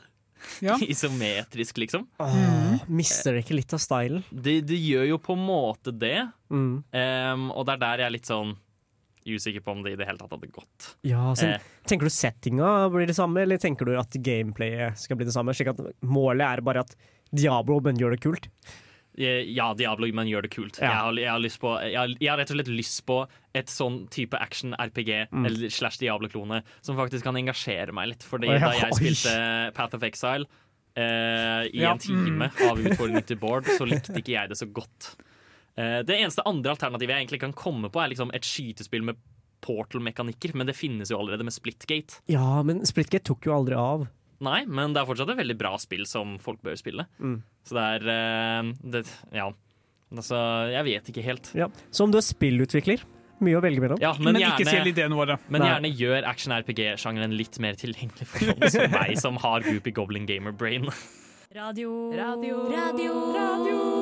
Ja. 0.64 0.76
Isometrisk, 0.94 1.78
liksom. 1.82 2.06
Åh, 2.22 2.82
mister 2.88 3.36
det 3.36 3.44
ikke 3.44 3.56
litt 3.60 3.72
av 3.76 3.82
stylen? 3.82 4.24
Det, 4.30 4.60
de 4.68 4.78
gjør 4.78 5.08
jo 5.12 5.18
på 5.22 5.36
en 5.38 5.46
måte 5.46 5.94
det. 5.94 6.18
Mm. 6.52 6.82
Um, 6.92 7.48
og 7.52 7.66
det 7.68 7.76
er 7.76 7.82
der 7.84 8.04
jeg 8.04 8.10
er 8.10 8.16
litt 8.18 8.30
sånn 8.30 8.54
Usikker 9.22 9.62
på 9.62 9.70
om 9.70 9.84
det 9.84 9.92
i 9.92 9.96
det 10.00 10.06
hele 10.08 10.18
tatt 10.18 10.32
hadde 10.34 10.48
gått. 10.50 10.86
Ja, 11.06 11.28
så, 11.38 11.46
Eh. 11.52 11.60
Tenker 11.86 12.08
du 12.08 12.10
settinga 12.10 12.88
blir 12.90 13.06
det 13.06 13.14
samme, 13.14 13.44
eller 13.44 13.60
tenker 13.62 13.86
du 13.86 13.92
at 13.94 14.10
gameplayet 14.18 14.98
skal 14.98 15.14
bli 15.16 15.28
det 15.28 15.34
samme? 15.34 15.54
Slik 15.54 15.70
at 15.70 15.78
målet 16.02 16.42
er 16.42 16.62
bare 16.66 16.82
at 16.82 16.96
Diablo, 17.30 17.78
men 17.80 17.94
gjør 18.00 18.16
det 18.16 18.20
kult? 18.24 18.48
Eh, 19.18 19.42
Ja, 19.52 19.74
Diablo, 19.74 20.08
men 20.14 20.26
gjør 20.30 20.46
det 20.46 20.52
kult. 20.54 20.78
Ja. 20.80 20.86
Jeg, 20.86 20.96
har, 20.96 21.18
jeg, 21.20 21.30
har 21.30 21.58
på, 21.60 21.72
jeg, 21.84 21.98
har, 21.98 22.14
jeg 22.18 22.30
har 22.30 22.38
rett 22.40 22.52
og 22.52 22.56
slett 22.56 22.72
lyst 22.72 23.02
på 23.08 23.18
et 23.54 23.68
sånn 23.72 24.06
type 24.12 24.38
action-RPG 24.38 25.10
Mm. 25.32 25.46
eller 25.46 25.68
slash 25.70 25.98
Diablo-klone 26.00 26.62
som 26.80 26.96
faktisk 26.96 27.24
kan 27.24 27.36
engasjere 27.36 27.92
meg 27.92 28.12
litt. 28.14 28.22
Fordi 28.24 28.48
da 28.48 28.72
jeg 28.76 28.96
spilte 29.00 29.34
Path 29.76 29.96
of 29.98 30.02
Exile 30.08 30.46
eh, 30.96 31.68
i 31.72 31.82
Ja, 31.82 31.92
en 31.92 31.98
time 32.02 32.48
mm. 32.48 32.64
av 32.70 32.80
utfordringen 32.80 33.26
til 33.28 33.40
Bård, 33.42 33.68
så 33.76 33.84
likte 33.88 34.16
ikke 34.16 34.36
jeg 34.36 34.48
det 34.52 34.58
så 34.60 34.68
godt. 34.70 35.12
Eh, 35.76 36.00
det 36.06 36.18
eneste 36.18 36.44
andre 36.48 36.74
alternativet 36.74 37.14
jeg 37.14 37.26
egentlig 37.26 37.42
kan 37.44 37.52
komme 37.56 37.92
på, 37.92 38.00
er 38.02 38.12
liksom 38.12 38.32
et 38.36 38.44
skytespill 38.48 39.04
med 39.08 39.20
portal-mekanikker, 39.62 40.56
men 40.58 40.66
det 40.66 40.74
finnes 40.74 41.12
jo 41.12 41.20
allerede 41.20 41.44
med 41.46 41.54
Splitgate. 41.54 42.22
Ja, 42.32 42.62
men 42.66 42.82
Splitgate 42.88 43.28
tok 43.30 43.46
jo 43.46 43.54
aldri 43.54 43.78
av. 43.78 44.08
Nei, 44.42 44.64
men 44.66 44.90
det 44.94 45.02
er 45.02 45.06
fortsatt 45.06 45.30
et 45.30 45.38
veldig 45.38 45.54
bra 45.60 45.76
spill 45.78 46.02
som 46.08 46.34
folk 46.42 46.58
bør 46.66 46.74
spille. 46.80 47.06
Mm. 47.22 47.36
Så 47.68 47.76
det 47.78 47.84
er 47.96 48.12
eh, 48.16 48.72
det, 48.96 49.04
Ja. 49.34 49.50
Altså, 50.12 50.36
jeg 50.68 50.84
vet 50.84 51.06
ikke 51.08 51.22
helt. 51.24 51.50
Ja. 51.56 51.70
Så 51.90 52.04
om 52.04 52.10
du 52.12 52.18
er 52.20 52.26
spillutvikler, 52.26 53.00
mye 53.42 53.56
å 53.56 53.62
velge 53.64 53.80
mellom. 53.80 53.98
Ja, 54.02 54.12
men, 54.18 54.34
Men 54.36 54.42
ikke 54.42 54.58
gjerne, 54.66 54.74
selg 54.76 54.90
ideene 54.92 55.16
våre. 55.16 55.38
men 55.48 55.64
Nei. 55.64 55.70
gjerne 55.70 55.92
gjør 56.02 56.28
action-RPG-sjangeren 56.34 57.32
litt 57.38 57.56
mer 57.64 57.80
tilgjengelig 57.80 58.28
for 58.28 58.52
sånne 58.52 58.70
som 58.76 58.92
meg, 58.98 59.16
som 59.24 59.40
har 59.40 59.64
Goopy 59.64 59.94
Goblin 59.96 60.28
Gamer 60.28 60.52
Brain. 60.52 60.86
Radio. 61.56 62.12
Radio. 62.16 62.62
Radio. 62.76 63.18
Revolt! 63.34 64.01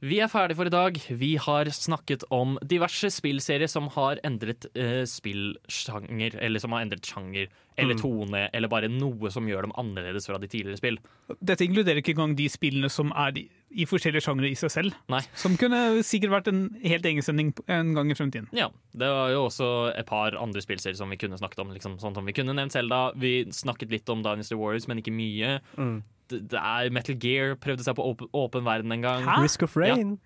Vi 0.00 0.20
er 0.22 0.28
ferdige 0.30 0.54
for 0.54 0.68
i 0.68 0.70
dag. 0.70 0.98
Vi 1.18 1.32
har 1.42 1.66
snakket 1.74 2.22
om 2.30 2.52
diverse 2.62 3.08
spillserier 3.10 3.66
som 3.66 3.88
har 3.96 4.20
endret 4.22 4.68
eh, 4.78 5.02
spillsjanger, 5.10 6.36
eller 6.38 6.62
som 6.62 6.70
har 6.76 6.84
endret 6.84 7.02
sjanger, 7.08 7.48
eller 7.78 7.94
Mm. 7.94 8.00
tone, 8.00 8.42
eller 8.54 8.68
bare 8.68 8.88
noe 8.88 9.30
som 9.30 9.46
gjør 9.46 9.62
dem 9.66 9.72
annerledes 9.78 10.26
fra 10.26 10.38
de 10.38 10.46
tidligere 10.46 10.78
spill. 10.78 10.98
Dette 11.42 11.66
inkluderer 11.66 11.98
ikke 11.98 12.14
engang 12.14 12.36
de 12.38 12.46
spillene 12.48 12.88
som 12.90 13.10
er 13.10 13.32
i, 13.38 13.84
forskjellige 13.86 14.22
sjangre 14.22 14.48
i 14.50 14.54
seg 14.54 14.70
selv. 14.70 14.94
Nei. 15.08 15.20
Som 15.34 15.56
kunne 15.56 15.98
sikkert 16.06 16.30
vært 16.30 16.48
en 16.48 16.62
helt 16.84 17.04
egen 17.04 17.22
sending 17.22 17.52
en 17.68 17.94
gang 17.94 18.10
i 18.10 18.14
fremtiden. 18.14 18.48
Ja, 18.52 18.68
det 18.94 19.06
var 19.08 19.30
jo 19.30 19.46
også 19.48 19.96
et 19.98 20.06
par 20.06 20.30
andre 20.38 20.60
spillserier 20.62 20.96
som 20.96 21.10
vi 21.10 21.16
kunne 21.16 21.38
snakket 21.38 21.58
om. 21.58 21.74
Liksom, 21.74 21.98
sånn 21.98 22.14
som 22.14 22.24
Vi 22.24 22.32
kunne 22.32 22.54
nevnt 22.54 22.72
Zelda, 22.72 23.12
vi 23.16 23.44
snakket 23.50 23.90
litt 23.90 24.08
om 24.08 24.22
Dynasty 24.22 24.54
Warriors, 24.54 24.86
men 24.86 24.98
ikke 25.02 25.12
mye. 25.14 25.58
Mm. 25.76 26.02
Det, 26.28 26.60
er 26.60 26.90
Metal 26.94 27.16
Gear 27.20 27.56
prøvde 27.60 27.84
seg 27.86 27.96
på 27.98 28.04
åpen, 28.04 28.30
åpen 28.36 28.66
verden 28.66 28.92
en 28.94 29.04
gang. 29.04 29.24
Hæ? 29.26 29.40
Risk 29.44 29.64
of 29.66 29.76
Rain. 29.76 30.16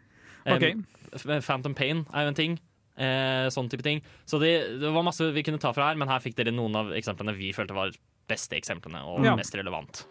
Ja. 0.45 0.57
Okay. 0.57 0.75
Phantom 1.45 1.75
Pain 1.79 2.05
er 2.13 2.27
jo 2.27 2.33
en 2.33 2.39
ting. 2.39 2.57
Eh, 2.97 3.47
sånn 3.53 3.71
type 3.73 3.85
ting. 3.87 4.03
Så 4.29 4.41
det, 4.43 4.53
det 4.83 4.91
var 4.93 5.05
masse 5.07 5.31
vi 5.33 5.45
kunne 5.47 5.61
ta 5.63 5.73
fra 5.73 5.91
her, 5.91 6.01
men 6.01 6.11
her 6.11 6.21
fikk 6.25 6.37
dere 6.39 6.53
noen 6.55 6.75
av 6.77 6.91
eksemplene 6.97 7.35
vi 7.37 7.53
følte 7.57 7.77
var 7.77 7.95
beste 8.29 8.59
eksemplene 8.59 9.01
og 9.09 9.25
Ja. 9.25 9.37
mest 9.39 9.55
relevant. 9.57 10.05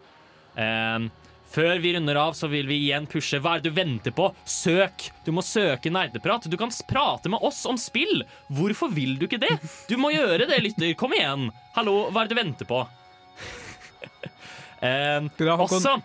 Eh, 0.56 1.06
før 1.52 1.78
vi 1.84 1.92
runder 1.94 2.16
av, 2.16 2.32
så 2.32 2.48
vil 2.48 2.66
vi 2.66 2.78
igjen 2.88 3.06
pushe 3.06 3.38
Hva 3.42 3.56
er 3.56 3.60
det 3.60 3.70
du 3.70 3.76
venter 3.76 4.14
på? 4.16 4.30
Søk! 4.48 5.10
Du 5.26 5.32
må 5.36 5.44
søke 5.44 5.92
nerdeprat. 5.92 6.48
Du 6.48 6.56
kan 6.56 6.72
prate 6.88 7.28
med 7.28 7.44
oss 7.44 7.60
om 7.68 7.76
spill! 7.76 8.24
Hvorfor 8.48 8.92
vil 8.92 9.18
du 9.20 9.26
ikke 9.28 9.40
det? 9.42 9.58
Du 9.88 9.98
må 10.00 10.14
gjøre 10.14 10.48
det, 10.48 10.62
lytter. 10.64 10.94
Kom 10.96 11.12
igjen! 11.12 11.50
Hallo, 11.76 12.10
hva 12.10 12.22
er 12.24 12.30
det 12.30 12.36
du 12.36 12.40
venter 12.40 12.68
på? 12.68 12.80
Håkon. 14.82 15.78
også 15.78 16.02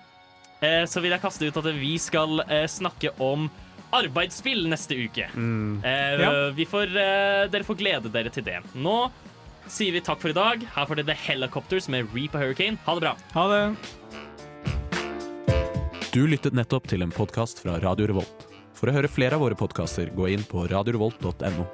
eh, 0.61 0.85
så 0.85 1.01
vil 1.01 1.11
jeg 1.15 1.21
kaste 1.23 1.47
ut 1.49 1.57
at 1.57 1.69
vi 1.77 1.95
skal 2.01 2.39
eh, 2.47 2.65
snakke 2.69 3.09
om 3.23 3.49
arbeidsspill 3.97 4.67
neste 4.69 4.95
uke. 4.99 5.27
Eh, 5.33 6.19
Ja. 6.21 6.49
vi 6.53 6.65
får, 6.65 6.87
eh, 6.97 7.47
dere 7.49 7.63
får 7.63 7.77
glede 7.79 8.11
dere 8.11 8.29
til 8.29 8.43
det. 8.43 8.59
Nå 8.75 9.09
sier 9.67 9.91
vi 9.95 10.01
takk 10.01 10.19
for 10.21 10.29
i 10.29 10.33
dag. 10.37 10.61
Her 10.75 10.85
får 10.85 10.95
dere 11.01 11.05
The 11.11 11.13
Helicopters 11.27 11.87
med 11.89 12.07
Reaper 12.13 12.39
Hurricane. 12.39 12.77
Ha 12.85 12.93
det 12.95 13.01
bra. 13.01 13.15
Ha 13.33 13.47
det. 13.53 13.77
Du 16.11 16.25
lyttet 16.27 16.53
nettopp 16.53 16.87
til 16.87 17.01
en 17.03 17.11
podkast 17.11 17.59
fra 17.61 17.77
Radio 17.83 18.07
Revolt. 18.07 18.45
For 18.77 18.89
å 18.89 18.93
høre 18.93 19.09
flere 19.09 19.33
av 19.37 19.41
våre 19.41 19.55
podkaster, 19.57 20.09
gå 20.15 20.29
inn 20.33 20.43
på 20.45 20.67
radiorevolt.no. 20.69 21.65